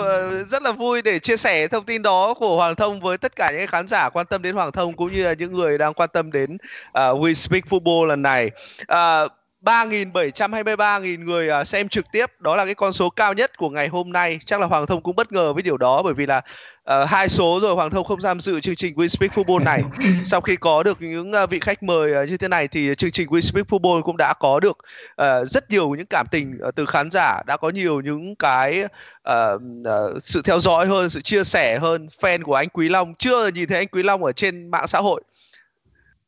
rất 0.46 0.62
là 0.62 0.72
vui 0.72 1.02
để 1.02 1.18
chia 1.18 1.36
sẻ 1.36 1.68
thông 1.68 1.84
tin 1.84 2.02
đó 2.02 2.34
của 2.34 2.56
Hoàng 2.56 2.74
Thông 2.74 3.00
với 3.00 3.18
tất 3.18 3.36
cả 3.36 3.50
những 3.58 3.66
khán 3.66 3.86
giả 3.86 4.08
quan 4.08 4.26
tâm 4.26 4.42
đến 4.42 4.54
Hoàng 4.54 4.72
Thông 4.72 4.96
cũng 4.96 5.12
như 5.12 5.24
là 5.24 5.32
những 5.32 5.52
người 5.52 5.78
đang 5.78 5.94
quan 5.94 6.08
tâm 6.12 6.32
đến 6.32 6.54
uh, 6.54 6.94
We 6.94 7.34
Speak 7.34 7.64
Football 7.64 8.04
lần 8.04 8.22
này. 8.22 8.50
Uh, 8.92 9.32
3.723.000 9.64 11.24
người 11.24 11.48
à, 11.48 11.64
xem 11.64 11.88
trực 11.88 12.12
tiếp. 12.12 12.30
Đó 12.40 12.56
là 12.56 12.64
cái 12.64 12.74
con 12.74 12.92
số 12.92 13.10
cao 13.10 13.34
nhất 13.34 13.58
của 13.58 13.70
ngày 13.70 13.88
hôm 13.88 14.12
nay. 14.12 14.38
Chắc 14.44 14.60
là 14.60 14.66
Hoàng 14.66 14.86
Thông 14.86 15.02
cũng 15.02 15.16
bất 15.16 15.32
ngờ 15.32 15.52
với 15.52 15.62
điều 15.62 15.76
đó 15.76 16.02
bởi 16.02 16.14
vì 16.14 16.26
là 16.26 16.38
uh, 16.38 17.08
hai 17.08 17.28
số 17.28 17.58
rồi 17.62 17.74
Hoàng 17.74 17.90
Thông 17.90 18.04
không 18.04 18.20
tham 18.22 18.40
dự 18.40 18.60
chương 18.60 18.76
trình 18.76 18.94
We 18.94 19.06
Speak 19.06 19.32
Football 19.32 19.64
này. 19.64 19.82
Sau 20.24 20.40
khi 20.40 20.56
có 20.56 20.82
được 20.82 21.02
những 21.02 21.32
uh, 21.42 21.50
vị 21.50 21.60
khách 21.60 21.82
mời 21.82 22.22
uh, 22.22 22.28
như 22.28 22.36
thế 22.36 22.48
này 22.48 22.68
thì 22.68 22.94
chương 22.94 23.10
trình 23.10 23.28
We 23.28 23.40
Speak 23.40 23.66
Football 23.66 24.02
cũng 24.02 24.16
đã 24.16 24.34
có 24.40 24.60
được 24.60 24.78
uh, 25.22 25.48
rất 25.48 25.70
nhiều 25.70 25.90
những 25.90 26.06
cảm 26.06 26.26
tình 26.30 26.58
uh, 26.68 26.74
từ 26.74 26.86
khán 26.86 27.10
giả 27.10 27.42
đã 27.46 27.56
có 27.56 27.68
nhiều 27.68 28.00
những 28.00 28.36
cái 28.36 28.84
uh, 28.84 29.62
uh, 29.80 30.22
sự 30.22 30.42
theo 30.42 30.60
dõi 30.60 30.86
hơn 30.86 31.08
sự 31.08 31.20
chia 31.20 31.44
sẻ 31.44 31.78
hơn. 31.78 32.06
Fan 32.20 32.42
của 32.42 32.54
anh 32.54 32.68
Quý 32.68 32.88
Long 32.88 33.14
chưa 33.14 33.48
nhìn 33.48 33.68
thấy 33.68 33.78
anh 33.78 33.88
Quý 33.88 34.02
Long 34.02 34.24
ở 34.24 34.32
trên 34.32 34.70
mạng 34.70 34.86
xã 34.86 34.98
hội 34.98 35.22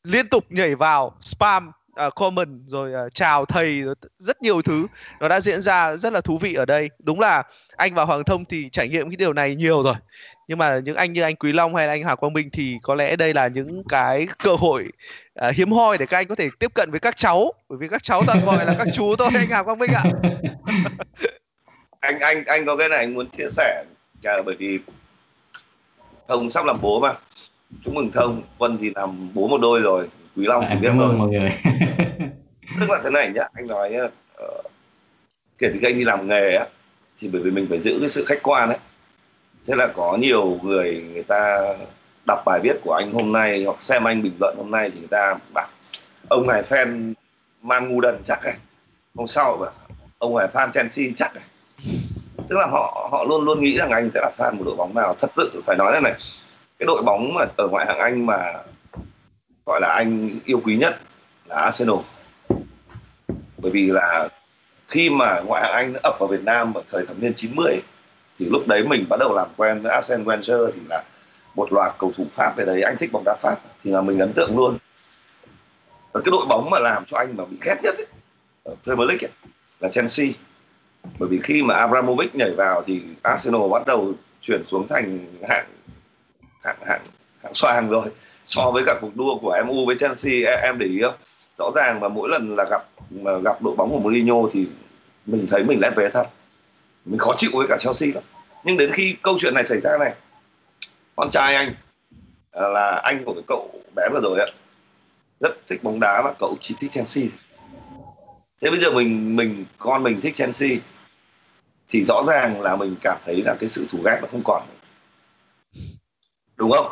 liên 0.04 0.28
tục 0.28 0.44
nhảy 0.48 0.74
vào 0.74 1.16
spam 1.20 1.70
uh, 2.06 2.14
comment 2.14 2.60
rồi 2.66 2.92
uh, 3.06 3.14
chào 3.14 3.44
thầy 3.44 3.80
rồi 3.80 3.94
rất 4.16 4.42
nhiều 4.42 4.62
thứ. 4.62 4.86
Nó 5.20 5.28
đã 5.28 5.40
diễn 5.40 5.60
ra 5.60 5.96
rất 5.96 6.12
là 6.12 6.20
thú 6.20 6.38
vị 6.38 6.54
ở 6.54 6.64
đây. 6.64 6.90
Đúng 6.98 7.20
là 7.20 7.42
anh 7.76 7.94
và 7.94 8.04
Hoàng 8.04 8.24
Thông 8.24 8.44
thì 8.44 8.68
trải 8.70 8.88
nghiệm 8.88 9.10
cái 9.10 9.16
điều 9.16 9.32
này 9.32 9.54
nhiều 9.54 9.82
rồi. 9.82 9.94
Nhưng 10.48 10.58
mà 10.58 10.78
những 10.78 10.96
anh 10.96 11.12
như 11.12 11.22
anh 11.22 11.36
Quý 11.36 11.52
Long 11.52 11.74
hay 11.74 11.86
là 11.86 11.92
anh 11.92 12.04
Hà 12.04 12.14
Quang 12.14 12.32
Minh 12.32 12.50
thì 12.52 12.76
có 12.82 12.94
lẽ 12.94 13.16
đây 13.16 13.34
là 13.34 13.48
những 13.48 13.82
cái 13.88 14.26
cơ 14.38 14.54
hội 14.54 14.84
uh, 15.48 15.54
hiếm 15.54 15.72
hoi 15.72 15.98
để 15.98 16.06
các 16.06 16.18
anh 16.18 16.26
có 16.26 16.34
thể 16.34 16.48
tiếp 16.58 16.74
cận 16.74 16.90
với 16.90 17.00
các 17.00 17.16
cháu. 17.16 17.52
Bởi 17.68 17.78
vì 17.78 17.88
các 17.88 18.02
cháu 18.02 18.22
toàn 18.26 18.44
gọi 18.44 18.66
là 18.66 18.74
các 18.78 18.88
chú 18.94 19.16
thôi 19.16 19.30
anh 19.34 19.50
Hà 19.50 19.62
Quang 19.62 19.78
Minh 19.78 19.90
ạ. 19.92 20.02
Anh 22.00 22.20
anh 22.20 22.44
anh 22.44 22.66
có 22.66 22.76
cái 22.76 22.88
này 22.88 22.98
anh 22.98 23.14
muốn 23.14 23.30
chia 23.30 23.48
sẻ. 23.50 23.84
À, 24.24 24.42
bởi 24.46 24.56
vì 24.58 24.78
thông 26.28 26.50
sắp 26.50 26.64
làm 26.64 26.80
bố 26.80 27.00
mà. 27.00 27.14
Chúc 27.84 27.94
mừng 27.94 28.12
thông. 28.12 28.42
Quân 28.58 28.78
thì 28.80 28.90
làm 28.94 29.34
bố 29.34 29.48
một 29.48 29.60
đôi 29.60 29.80
rồi 29.80 30.08
quý 30.36 30.46
long 30.46 30.66
à, 30.66 30.78
cảm 30.82 31.00
ơn 31.00 31.18
mọi 31.18 31.28
người. 31.28 31.52
Tức 32.80 32.90
là 32.90 33.00
thế 33.04 33.10
này 33.10 33.30
nhá 33.34 33.48
anh 33.54 33.66
nói 33.66 33.96
uh, 34.44 34.64
kể 35.58 35.68
từ 35.72 35.78
khi 35.80 35.86
anh 35.88 35.98
đi 35.98 36.04
làm 36.04 36.28
nghề 36.28 36.56
á 36.56 36.66
thì 37.18 37.28
bởi 37.28 37.42
vì 37.42 37.50
mình 37.50 37.66
phải 37.68 37.80
giữ 37.80 37.96
cái 38.00 38.08
sự 38.08 38.24
khách 38.24 38.42
quan 38.42 38.68
ấy. 38.68 38.78
Thế 39.66 39.74
là 39.74 39.86
có 39.86 40.16
nhiều 40.16 40.58
người 40.62 41.04
người 41.12 41.22
ta 41.22 41.74
đọc 42.26 42.42
bài 42.46 42.60
viết 42.62 42.76
của 42.84 42.92
anh 42.92 43.12
hôm 43.12 43.32
nay 43.32 43.64
hoặc 43.64 43.82
xem 43.82 44.04
anh 44.04 44.22
bình 44.22 44.36
luận 44.40 44.56
hôm 44.56 44.70
nay 44.70 44.90
thì 44.90 44.98
người 44.98 45.08
ta 45.08 45.34
bảo 45.54 45.68
ông 46.28 46.46
này 46.46 46.62
fan 46.62 47.14
man 47.62 47.88
ngu 47.88 48.00
đần 48.00 48.20
chắc 48.24 48.44
này 48.44 48.54
hôm 49.14 49.26
sau 49.26 49.56
bảo 49.56 49.72
ông 50.18 50.36
này 50.36 50.48
fan 50.52 50.72
chelsea 50.72 51.06
chắc 51.16 51.34
này 51.34 51.44
tức 52.48 52.56
là 52.58 52.66
họ 52.66 53.08
họ 53.12 53.24
luôn 53.28 53.44
luôn 53.44 53.60
nghĩ 53.60 53.76
rằng 53.78 53.90
anh 53.90 54.10
sẽ 54.14 54.20
là 54.22 54.30
fan 54.38 54.56
một 54.56 54.62
đội 54.66 54.76
bóng 54.76 54.94
nào. 54.94 55.14
Thật 55.18 55.30
sự 55.36 55.62
phải 55.66 55.76
nói 55.76 55.92
thế 55.94 56.00
này 56.00 56.14
cái 56.78 56.86
đội 56.86 57.02
bóng 57.02 57.34
mà 57.34 57.44
ở 57.56 57.68
ngoại 57.68 57.86
hạng 57.86 57.98
anh 57.98 58.26
mà 58.26 58.52
gọi 59.66 59.80
là 59.80 59.88
anh 59.88 60.40
yêu 60.44 60.60
quý 60.64 60.76
nhất 60.76 61.00
là 61.46 61.56
Arsenal. 61.56 61.96
Bởi 63.58 63.72
vì 63.72 63.86
là 63.86 64.28
khi 64.88 65.10
mà 65.10 65.40
ngoại 65.40 65.62
hạng 65.62 65.72
Anh 65.72 65.94
ập 66.02 66.16
vào 66.20 66.28
Việt 66.28 66.42
Nam 66.42 66.72
vào 66.72 66.84
thời 66.90 67.06
thập 67.06 67.18
niên 67.18 67.34
90 67.34 67.80
thì 68.38 68.46
lúc 68.50 68.66
đấy 68.66 68.84
mình 68.84 69.04
bắt 69.08 69.16
đầu 69.20 69.34
làm 69.34 69.48
quen 69.56 69.82
với 69.82 69.92
Arsene 69.92 70.24
Wenger 70.24 70.70
thì 70.74 70.80
là 70.88 71.02
một 71.54 71.72
loạt 71.72 71.94
cầu 71.98 72.12
thủ 72.16 72.26
Pháp 72.32 72.56
về 72.56 72.64
đấy. 72.64 72.82
Anh 72.82 72.96
thích 72.96 73.12
bóng 73.12 73.22
đá 73.24 73.34
Pháp 73.38 73.56
thì 73.84 73.90
là 73.90 74.02
mình 74.02 74.18
ấn 74.18 74.32
tượng 74.32 74.56
luôn. 74.56 74.78
Và 76.12 76.20
cái 76.24 76.30
đội 76.30 76.46
bóng 76.48 76.70
mà 76.70 76.78
làm 76.78 77.04
cho 77.04 77.18
anh 77.18 77.36
mà 77.36 77.44
bị 77.44 77.56
ghét 77.60 77.76
nhất 77.82 77.94
ấy, 77.98 78.06
ở 78.64 78.74
Premier 78.84 79.08
League 79.08 79.28
ấy, 79.28 79.32
là 79.80 79.88
Chelsea. 79.88 80.26
Bởi 81.18 81.28
vì 81.28 81.40
khi 81.42 81.62
mà 81.62 81.74
Abramovich 81.74 82.34
nhảy 82.34 82.50
vào 82.50 82.82
thì 82.86 83.02
Arsenal 83.22 83.60
bắt 83.72 83.86
đầu 83.86 84.12
chuyển 84.40 84.66
xuống 84.66 84.88
thành 84.88 85.26
hạng 85.48 85.66
hạng 86.62 86.76
hạng 86.86 87.00
hạng 87.42 87.54
xoang 87.54 87.88
rồi 87.88 88.04
so 88.46 88.70
với 88.70 88.82
cả 88.86 88.98
cuộc 89.00 89.16
đua 89.16 89.38
của 89.38 89.56
MU 89.66 89.86
với 89.86 89.96
Chelsea, 89.98 90.60
em 90.62 90.78
để 90.78 90.86
ý 90.86 91.00
không? 91.02 91.14
Rõ 91.58 91.70
ràng 91.74 92.00
và 92.00 92.08
mỗi 92.08 92.28
lần 92.28 92.56
là 92.56 92.64
gặp 92.70 92.86
gặp 93.44 93.62
đội 93.62 93.76
bóng 93.76 93.90
của 93.90 93.98
Mourinho 93.98 94.34
thì 94.52 94.66
mình 95.26 95.46
thấy 95.50 95.64
mình 95.64 95.80
lép 95.80 95.96
vế 95.96 96.08
thật. 96.08 96.26
Mình 97.04 97.18
khó 97.18 97.34
chịu 97.36 97.50
với 97.54 97.66
cả 97.68 97.76
Chelsea 97.80 98.08
lắm. 98.14 98.22
Nhưng 98.64 98.76
đến 98.76 98.92
khi 98.92 99.16
câu 99.22 99.36
chuyện 99.40 99.54
này 99.54 99.64
xảy 99.64 99.80
ra 99.80 99.98
này, 100.00 100.14
con 101.16 101.30
trai 101.30 101.54
anh 101.54 101.74
à, 102.52 102.68
là 102.68 103.00
anh 103.04 103.24
của 103.24 103.34
cái 103.34 103.42
cậu 103.46 103.70
bé 103.96 104.08
vừa 104.12 104.20
rồi 104.22 104.40
ạ 104.40 104.46
rất 105.40 105.66
thích 105.66 105.82
bóng 105.82 106.00
đá 106.00 106.22
và 106.24 106.34
cậu 106.38 106.56
chỉ 106.60 106.74
thích 106.80 106.90
Chelsea. 106.90 107.24
Thế 108.60 108.70
bây 108.70 108.80
giờ 108.80 108.90
mình 108.90 109.36
mình, 109.36 109.64
con 109.78 110.02
mình 110.02 110.20
thích 110.20 110.34
Chelsea 110.34 110.70
thì 111.88 112.04
rõ 112.08 112.22
ràng 112.26 112.60
là 112.60 112.76
mình 112.76 112.96
cảm 113.02 113.18
thấy 113.24 113.42
là 113.42 113.54
cái 113.60 113.68
sự 113.68 113.86
thù 113.90 113.98
ghét 114.04 114.18
nó 114.22 114.28
không 114.30 114.42
còn 114.44 114.62
đúng 116.56 116.70
không? 116.70 116.86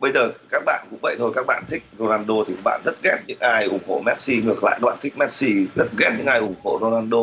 Bây 0.00 0.12
giờ 0.12 0.32
các 0.50 0.62
bạn 0.66 0.86
cũng 0.90 0.98
vậy 1.02 1.16
thôi, 1.18 1.32
các 1.34 1.46
bạn 1.46 1.64
thích 1.68 1.82
Ronaldo 1.98 2.34
thì 2.46 2.54
các 2.54 2.64
bạn 2.64 2.82
rất 2.84 3.02
ghét 3.02 3.18
những 3.26 3.38
ai 3.40 3.64
ủng 3.64 3.82
hộ 3.88 4.00
Messi, 4.06 4.36
ngược 4.36 4.64
lại 4.64 4.78
các 4.82 4.86
bạn 4.86 4.98
thích 5.00 5.16
Messi 5.16 5.66
rất 5.74 5.88
ghét 5.98 6.10
những 6.18 6.26
ai 6.26 6.38
ủng 6.38 6.54
hộ 6.62 6.78
Ronaldo. 6.80 7.18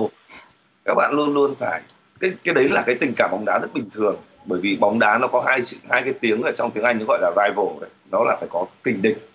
Các 0.86 0.94
bạn 0.98 1.14
luôn 1.14 1.34
luôn 1.34 1.56
phải, 1.60 1.82
cái 2.20 2.32
cái 2.44 2.56
đấy 2.56 2.70
là 2.70 2.84
cái 2.86 2.96
tình 2.96 3.14
cảm 3.18 3.32
bóng 3.32 3.46
đá 3.46 3.60
rất 3.62 3.74
bình 3.74 3.90
thường, 3.94 4.16
bởi 4.46 4.60
vì 4.60 4.78
bóng 4.78 5.00
đá 5.00 5.18
nó 5.18 5.28
có 5.28 5.44
hai 5.48 5.62
hai 5.90 6.02
cái 6.04 6.14
tiếng 6.14 6.42
ở 6.42 6.52
trong 6.52 6.72
tiếng 6.72 6.84
Anh 6.84 7.00
nó 7.00 7.06
gọi 7.08 7.20
là 7.22 7.30
rival 7.30 7.82
đấy 7.82 7.90
đó 8.12 8.24
là 8.24 8.36
phải 8.40 8.50
có 8.52 8.66
kình 8.84 9.02
địch. 9.02 9.30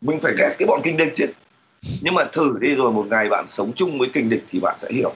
Mình 0.00 0.20
phải 0.20 0.32
ghét 0.38 0.54
cái 0.58 0.66
bọn 0.66 0.80
kình 0.82 0.96
địch 0.96 1.12
chứ. 1.14 1.26
Nhưng 2.00 2.14
mà 2.14 2.24
thử 2.32 2.58
đi 2.60 2.74
rồi 2.74 2.92
một 2.92 3.06
ngày 3.10 3.28
bạn 3.28 3.44
sống 3.48 3.72
chung 3.76 3.98
với 3.98 4.08
kình 4.12 4.28
địch 4.28 4.44
thì 4.48 4.60
bạn 4.60 4.78
sẽ 4.78 4.88
hiểu. 4.92 5.12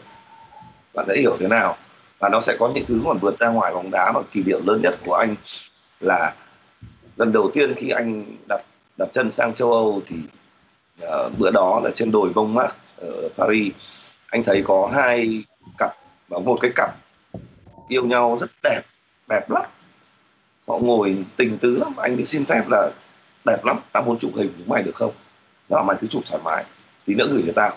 Bạn 0.95 1.07
sẽ 1.09 1.17
hiểu 1.17 1.37
thế 1.41 1.49
nào. 1.49 1.77
Và 2.19 2.29
nó 2.29 2.41
sẽ 2.41 2.57
có 2.59 2.73
những 2.75 2.85
thứ 2.87 3.01
còn 3.05 3.19
vượt 3.19 3.39
ra 3.39 3.49
ngoài 3.49 3.75
bóng 3.75 3.91
đá 3.91 4.13
mà 4.13 4.21
kỳ 4.33 4.43
niệm 4.43 4.67
lớn 4.67 4.81
nhất 4.83 4.95
của 5.07 5.15
anh 5.15 5.37
là 6.01 6.35
lần 7.17 7.33
đầu 7.33 7.51
tiên 7.55 7.75
khi 7.75 7.91
anh 7.91 8.25
đặt 8.49 8.61
đặt 8.99 9.09
chân 9.13 9.31
sang 9.31 9.55
châu 9.55 9.73
Âu 9.73 10.03
thì 10.07 10.17
uh, 11.03 11.39
bữa 11.39 11.51
đó 11.51 11.81
là 11.85 11.91
trên 11.95 12.11
đồi 12.11 12.31
bông 12.35 12.55
mát 12.55 12.75
ở 12.97 13.29
Paris. 13.37 13.73
Anh 14.27 14.45
thấy 14.45 14.63
có 14.67 14.91
hai 14.95 15.45
cặp 15.79 15.97
và 16.29 16.39
một 16.39 16.59
cái 16.61 16.71
cặp 16.77 16.91
yêu 17.89 18.05
nhau 18.05 18.39
rất 18.41 18.51
đẹp 18.63 18.81
đẹp 19.29 19.51
lắm. 19.51 19.65
Họ 20.67 20.79
ngồi 20.79 21.25
tình 21.37 21.59
tứ 21.59 21.79
lắm. 21.79 21.93
Anh 21.97 22.17
mới 22.17 22.25
xin 22.25 22.45
phép 22.45 22.63
là 22.71 22.91
đẹp 23.45 23.65
lắm. 23.65 23.81
Tao 23.93 24.03
muốn 24.03 24.19
chụp 24.19 24.33
hình 24.37 24.53
với 24.57 24.67
mày 24.67 24.83
được 24.83 24.95
không? 24.95 25.13
Nó 25.69 25.83
mày 25.83 25.97
cứ 26.01 26.07
chụp 26.07 26.23
thoải 26.27 26.43
mái. 26.45 26.65
Tí 27.07 27.15
nữa 27.15 27.27
gửi 27.31 27.43
cho 27.47 27.53
tao. 27.57 27.77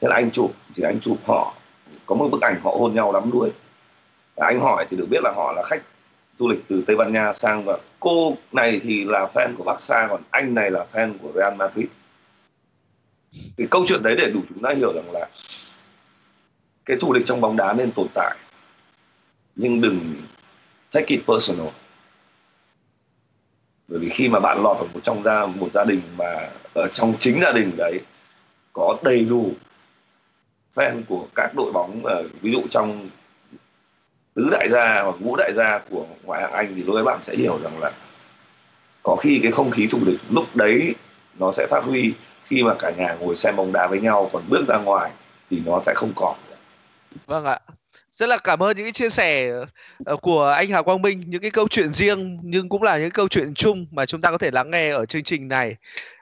Thế 0.00 0.08
là 0.08 0.14
anh 0.14 0.30
chụp 0.30 0.52
thì 0.74 0.82
anh 0.82 1.00
chụp 1.00 1.18
họ. 1.26 1.54
Có 2.06 2.14
một 2.14 2.28
bức 2.32 2.40
ảnh 2.40 2.60
họ 2.64 2.70
hôn 2.70 2.94
nhau 2.94 3.12
lắm 3.12 3.30
đuôi. 3.32 3.50
Và 4.36 4.46
anh 4.46 4.60
hỏi 4.60 4.86
thì 4.90 4.96
được 4.96 5.06
biết 5.10 5.20
là 5.22 5.32
họ 5.36 5.52
là 5.52 5.62
khách 5.62 5.82
du 6.38 6.48
lịch 6.48 6.58
từ 6.68 6.82
Tây 6.86 6.96
Ban 6.96 7.12
Nha 7.12 7.32
sang 7.32 7.64
và 7.64 7.78
cô 8.00 8.36
này 8.52 8.80
thì 8.84 9.04
là 9.04 9.28
fan 9.34 9.56
của 9.56 9.64
Barca, 9.64 10.06
còn 10.10 10.22
anh 10.30 10.54
này 10.54 10.70
là 10.70 10.86
fan 10.92 11.18
của 11.22 11.32
Real 11.34 11.54
Madrid. 11.54 11.86
Thì 13.56 13.66
câu 13.70 13.84
chuyện 13.88 14.02
đấy 14.02 14.16
để 14.18 14.30
đủ 14.34 14.40
chúng 14.48 14.62
ta 14.62 14.74
hiểu 14.74 14.92
rằng 14.94 15.10
là 15.12 15.28
cái 16.84 16.96
thù 17.00 17.12
địch 17.12 17.26
trong 17.26 17.40
bóng 17.40 17.56
đá 17.56 17.72
nên 17.72 17.92
tồn 17.92 18.06
tại, 18.14 18.36
nhưng 19.56 19.80
đừng 19.80 20.22
take 20.92 21.06
it 21.06 21.20
personal. 21.26 21.68
Bởi 23.88 23.98
vì 23.98 24.08
khi 24.08 24.28
mà 24.28 24.40
bạn 24.40 24.62
lọt 24.62 24.76
vào 24.76 24.88
một 24.94 25.00
trong 25.02 25.22
gia, 25.24 25.46
một 25.46 25.68
gia 25.74 25.84
đình 25.84 26.00
mà 26.16 26.50
ở 26.74 26.88
trong 26.92 27.14
chính 27.20 27.40
gia 27.40 27.52
đình 27.52 27.72
đấy 27.76 28.00
có 28.72 28.98
đầy 29.02 29.24
đủ 29.24 29.52
fan 30.74 31.02
của 31.08 31.28
các 31.34 31.54
đội 31.56 31.72
bóng 31.72 32.06
ờ, 32.06 32.28
ví 32.40 32.52
dụ 32.52 32.62
trong 32.70 33.10
tứ 34.38 34.50
đại 34.50 34.68
gia 34.70 35.02
hoặc 35.02 35.16
ngũ 35.20 35.36
đại 35.36 35.52
gia 35.56 35.78
của 35.90 36.06
ngoại 36.24 36.40
hạng 36.40 36.52
Anh 36.52 36.72
thì 36.76 36.82
lúc 36.82 36.94
ấy 36.94 37.04
bạn 37.04 37.18
sẽ 37.22 37.36
hiểu 37.36 37.58
rằng 37.62 37.78
là 37.80 37.92
có 39.02 39.16
khi 39.16 39.40
cái 39.42 39.52
không 39.52 39.70
khí 39.70 39.88
thù 39.90 39.98
địch 40.04 40.20
lúc 40.30 40.56
đấy 40.56 40.94
nó 41.38 41.52
sẽ 41.52 41.66
phát 41.70 41.84
huy. 41.84 42.14
Khi 42.44 42.62
mà 42.62 42.74
cả 42.78 42.90
nhà 42.90 43.16
ngồi 43.20 43.36
xem 43.36 43.56
bóng 43.56 43.72
đá 43.72 43.86
với 43.86 44.00
nhau 44.00 44.30
còn 44.32 44.42
bước 44.48 44.64
ra 44.68 44.78
ngoài 44.78 45.10
thì 45.50 45.62
nó 45.66 45.80
sẽ 45.80 45.92
không 45.96 46.12
còn 46.16 46.36
vâng 47.26 47.44
ạ. 47.44 47.60
Rất 48.12 48.28
là 48.28 48.38
cảm 48.38 48.62
ơn 48.62 48.76
những 48.76 48.84
cái 48.84 48.92
chia 48.92 49.08
sẻ 49.08 49.50
ờ, 50.04 50.16
của 50.16 50.44
anh 50.44 50.68
Hà 50.68 50.82
Quang 50.82 51.02
Minh, 51.02 51.22
những 51.26 51.42
cái 51.42 51.50
câu 51.50 51.68
chuyện 51.68 51.92
riêng 51.92 52.38
nhưng 52.42 52.68
cũng 52.68 52.82
là 52.82 52.98
những 52.98 53.10
câu 53.10 53.28
chuyện 53.28 53.54
chung 53.54 53.86
mà 53.90 54.06
chúng 54.06 54.20
ta 54.20 54.30
có 54.30 54.38
thể 54.38 54.50
lắng 54.50 54.70
nghe 54.70 54.90
ở 54.90 55.06
chương 55.06 55.24
trình 55.24 55.48
này 55.48 55.76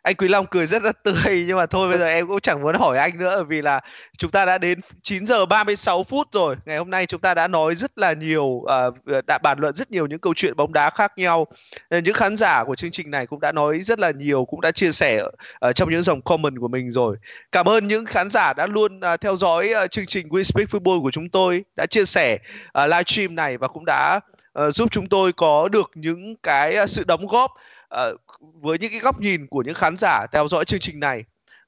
anh 0.06 0.14
Quý 0.14 0.28
Long 0.28 0.46
cười 0.46 0.66
rất 0.66 0.82
là 0.82 0.92
tươi 1.02 1.44
nhưng 1.46 1.56
mà 1.56 1.66
thôi 1.66 1.88
bây 1.88 1.98
giờ 1.98 2.06
em 2.06 2.26
cũng 2.26 2.40
chẳng 2.40 2.62
muốn 2.62 2.74
hỏi 2.74 2.98
anh 2.98 3.18
nữa 3.18 3.44
vì 3.48 3.62
là 3.62 3.80
chúng 4.18 4.30
ta 4.30 4.44
đã 4.44 4.58
đến 4.58 4.80
9 5.02 5.26
giờ 5.26 5.46
36 5.46 6.04
phút 6.04 6.28
rồi. 6.32 6.56
Ngày 6.66 6.78
hôm 6.78 6.90
nay 6.90 7.06
chúng 7.06 7.20
ta 7.20 7.34
đã 7.34 7.48
nói 7.48 7.74
rất 7.74 7.98
là 7.98 8.12
nhiều 8.12 8.44
uh, 8.44 9.24
đã 9.26 9.38
bàn 9.38 9.58
luận 9.58 9.74
rất 9.74 9.90
nhiều 9.90 10.06
những 10.06 10.18
câu 10.18 10.34
chuyện 10.34 10.56
bóng 10.56 10.72
đá 10.72 10.90
khác 10.90 11.12
nhau. 11.16 11.46
Những 11.90 12.14
khán 12.14 12.36
giả 12.36 12.64
của 12.64 12.76
chương 12.76 12.90
trình 12.90 13.10
này 13.10 13.26
cũng 13.26 13.40
đã 13.40 13.52
nói 13.52 13.80
rất 13.80 13.98
là 13.98 14.10
nhiều 14.10 14.44
cũng 14.44 14.60
đã 14.60 14.70
chia 14.70 14.92
sẻ 14.92 15.22
uh, 15.68 15.74
trong 15.76 15.90
những 15.90 16.02
dòng 16.02 16.22
comment 16.22 16.60
của 16.60 16.68
mình 16.68 16.90
rồi. 16.90 17.16
Cảm 17.52 17.68
ơn 17.68 17.86
những 17.86 18.04
khán 18.04 18.30
giả 18.30 18.52
đã 18.52 18.66
luôn 18.66 19.00
uh, 19.14 19.20
theo 19.20 19.36
dõi 19.36 19.70
uh, 19.84 19.90
chương 19.90 20.06
trình 20.06 20.28
We 20.28 20.42
Speak 20.42 20.68
Football 20.68 21.02
của 21.02 21.10
chúng 21.10 21.28
tôi 21.28 21.64
đã 21.76 21.86
chia 21.86 22.04
sẻ 22.04 22.38
uh, 22.82 22.88
livestream 22.88 23.34
này 23.34 23.56
và 23.58 23.68
cũng 23.68 23.84
đã 23.86 24.20
uh, 24.66 24.74
giúp 24.74 24.88
chúng 24.90 25.08
tôi 25.08 25.32
có 25.32 25.68
được 25.68 25.90
những 25.94 26.36
cái 26.42 26.76
uh, 26.82 26.88
sự 26.88 27.04
đóng 27.06 27.26
góp 27.26 27.50
uh, 27.94 28.25
với 28.40 28.78
những 28.78 28.90
cái 28.90 29.00
góc 29.00 29.20
nhìn 29.20 29.46
của 29.46 29.62
những 29.62 29.74
khán 29.74 29.96
giả 29.96 30.26
theo 30.32 30.48
dõi 30.48 30.64
chương 30.64 30.80
trình 30.80 31.00
này. 31.00 31.24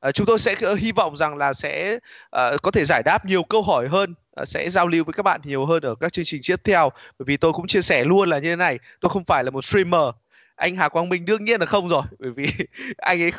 Uh, 0.08 0.14
chúng 0.14 0.26
tôi 0.26 0.38
sẽ 0.38 0.54
hy 0.78 0.92
vọng 0.92 1.16
rằng 1.16 1.36
là 1.36 1.52
sẽ 1.52 1.94
uh, 1.96 2.62
có 2.62 2.70
thể 2.70 2.84
giải 2.84 3.02
đáp 3.02 3.24
nhiều 3.24 3.42
câu 3.42 3.62
hỏi 3.62 3.88
hơn 3.88 4.14
uh, 4.40 4.48
sẽ 4.48 4.70
giao 4.70 4.88
lưu 4.88 5.04
với 5.04 5.12
các 5.12 5.22
bạn 5.22 5.40
nhiều 5.44 5.66
hơn 5.66 5.82
ở 5.82 5.94
các 5.94 6.12
chương 6.12 6.24
trình 6.24 6.40
tiếp 6.46 6.60
theo. 6.64 6.90
Bởi 7.18 7.24
vì 7.26 7.36
tôi 7.36 7.52
cũng 7.52 7.66
chia 7.66 7.80
sẻ 7.80 8.04
luôn 8.04 8.28
là 8.28 8.38
như 8.38 8.48
thế 8.48 8.56
này 8.56 8.78
tôi 9.00 9.10
không 9.10 9.24
phải 9.24 9.44
là 9.44 9.50
một 9.50 9.64
streamer. 9.64 10.14
Anh 10.56 10.76
Hà 10.76 10.88
Quang 10.88 11.08
Minh 11.08 11.24
đương 11.24 11.44
nhiên 11.44 11.60
là 11.60 11.66
không 11.66 11.88
rồi 11.88 12.02
bởi 12.18 12.30
vì 12.30 12.46
anh 12.96 13.22
ấy 13.22 13.32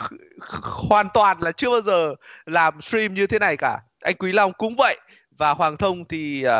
hoàn 0.61 1.07
toàn 1.13 1.41
là 1.41 1.51
chưa 1.51 1.69
bao 1.69 1.81
giờ 1.81 2.15
làm 2.45 2.81
stream 2.81 3.13
như 3.13 3.27
thế 3.27 3.39
này 3.39 3.57
cả. 3.57 3.79
Anh 4.01 4.15
Quý 4.15 4.31
Long 4.31 4.53
cũng 4.53 4.75
vậy 4.75 4.99
và 5.37 5.53
Hoàng 5.53 5.77
Thông 5.77 6.05
thì 6.05 6.45
uh, 6.47 6.51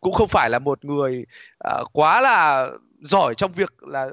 cũng 0.00 0.12
không 0.12 0.28
phải 0.28 0.50
là 0.50 0.58
một 0.58 0.84
người 0.84 1.24
uh, 1.68 1.88
quá 1.92 2.20
là 2.20 2.68
giỏi 3.00 3.34
trong 3.34 3.52
việc 3.52 3.72
là 3.82 4.08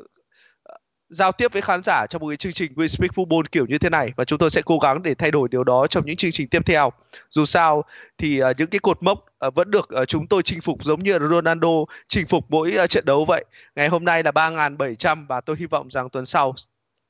giao 1.14 1.31
tiếp 1.31 1.53
với 1.53 1.61
khán 1.61 1.84
giả 1.84 2.06
trong 2.10 2.22
một 2.22 2.27
cái 2.27 2.38
chương 2.38 2.53
trình 2.53 2.73
We 2.76 2.88
Speak 2.88 3.11
Football 3.11 3.44
kiểu 3.52 3.65
như 3.65 3.77
thế 3.77 3.90
này 3.90 4.14
và 4.15 4.26
chúng 4.26 4.40
tôi 4.40 4.49
sẽ 4.49 4.61
cố 4.65 4.80
gắng 4.80 5.03
để 5.03 5.15
thay 5.15 5.31
đổi 5.31 5.48
điều 5.52 5.64
đó 5.64 5.88
trong 5.88 6.06
những 6.06 6.15
chương 6.15 6.31
trình 6.31 6.48
tiếp 6.48 6.65
theo. 6.65 6.91
Dù 7.30 7.45
sao 7.45 7.84
thì 8.18 8.44
uh, 8.44 8.57
những 8.57 8.69
cái 8.69 8.80
cột 8.80 9.03
mốc 9.03 9.26
uh, 9.48 9.56
vẫn 9.56 9.72
được 9.72 9.90
uh, 10.02 10.07
chúng 10.07 10.27
tôi 10.27 10.44
chinh 10.44 10.61
phục 10.61 10.84
giống 10.84 11.03
như 11.03 11.19
Ronaldo 11.19 11.69
chinh 12.07 12.27
phục 12.27 12.45
mỗi 12.49 12.76
uh, 12.84 12.90
trận 12.90 13.06
đấu 13.06 13.26
vậy. 13.26 13.45
Ngày 13.76 13.88
hôm 13.88 14.06
nay 14.06 14.23
là 14.23 14.31
3.700 14.31 15.26
và 15.27 15.41
tôi 15.41 15.56
hy 15.60 15.65
vọng 15.65 15.91
rằng 15.91 16.10
tuần 16.10 16.26
sau 16.26 16.56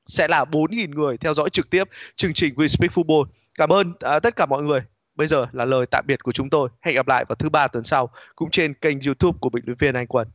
sẽ 0.08 0.28
là 0.28 0.44
4.000 0.44 0.90
người 0.90 1.18
theo 1.18 1.34
dõi 1.34 1.50
trực 1.50 1.70
tiếp 1.70 1.90
chương 2.16 2.34
trình 2.34 2.54
We 2.56 2.68
Speak 2.68 2.92
Football. 2.92 3.24
Cảm 3.56 3.70
ơn 3.70 3.90
uh, 3.90 4.24
tất 4.24 4.36
cả 4.36 4.46
mọi 4.46 4.64
người. 4.64 4.82
Bây 5.16 5.28
giờ 5.28 5.48
là 5.52 5.66
lời 5.66 5.86
tạm 5.92 6.06
biệt 6.08 6.24
của 6.24 6.32
chúng 6.32 6.50
tôi. 6.50 6.70
Hẹn 6.82 6.96
gặp 6.96 7.08
lại 7.08 7.26
vào 7.30 7.36
thứ 7.36 7.50
ba 7.50 7.68
tuần 7.68 7.84
sau 7.84 8.10
cũng 8.36 8.50
trên 8.50 8.74
kênh 8.74 8.98
YouTube 9.06 9.38
của 9.42 9.50
Bình 9.50 9.64
luận 9.68 9.78
viên 9.80 9.96
Anh 9.96 10.08
Quân. 10.08 10.28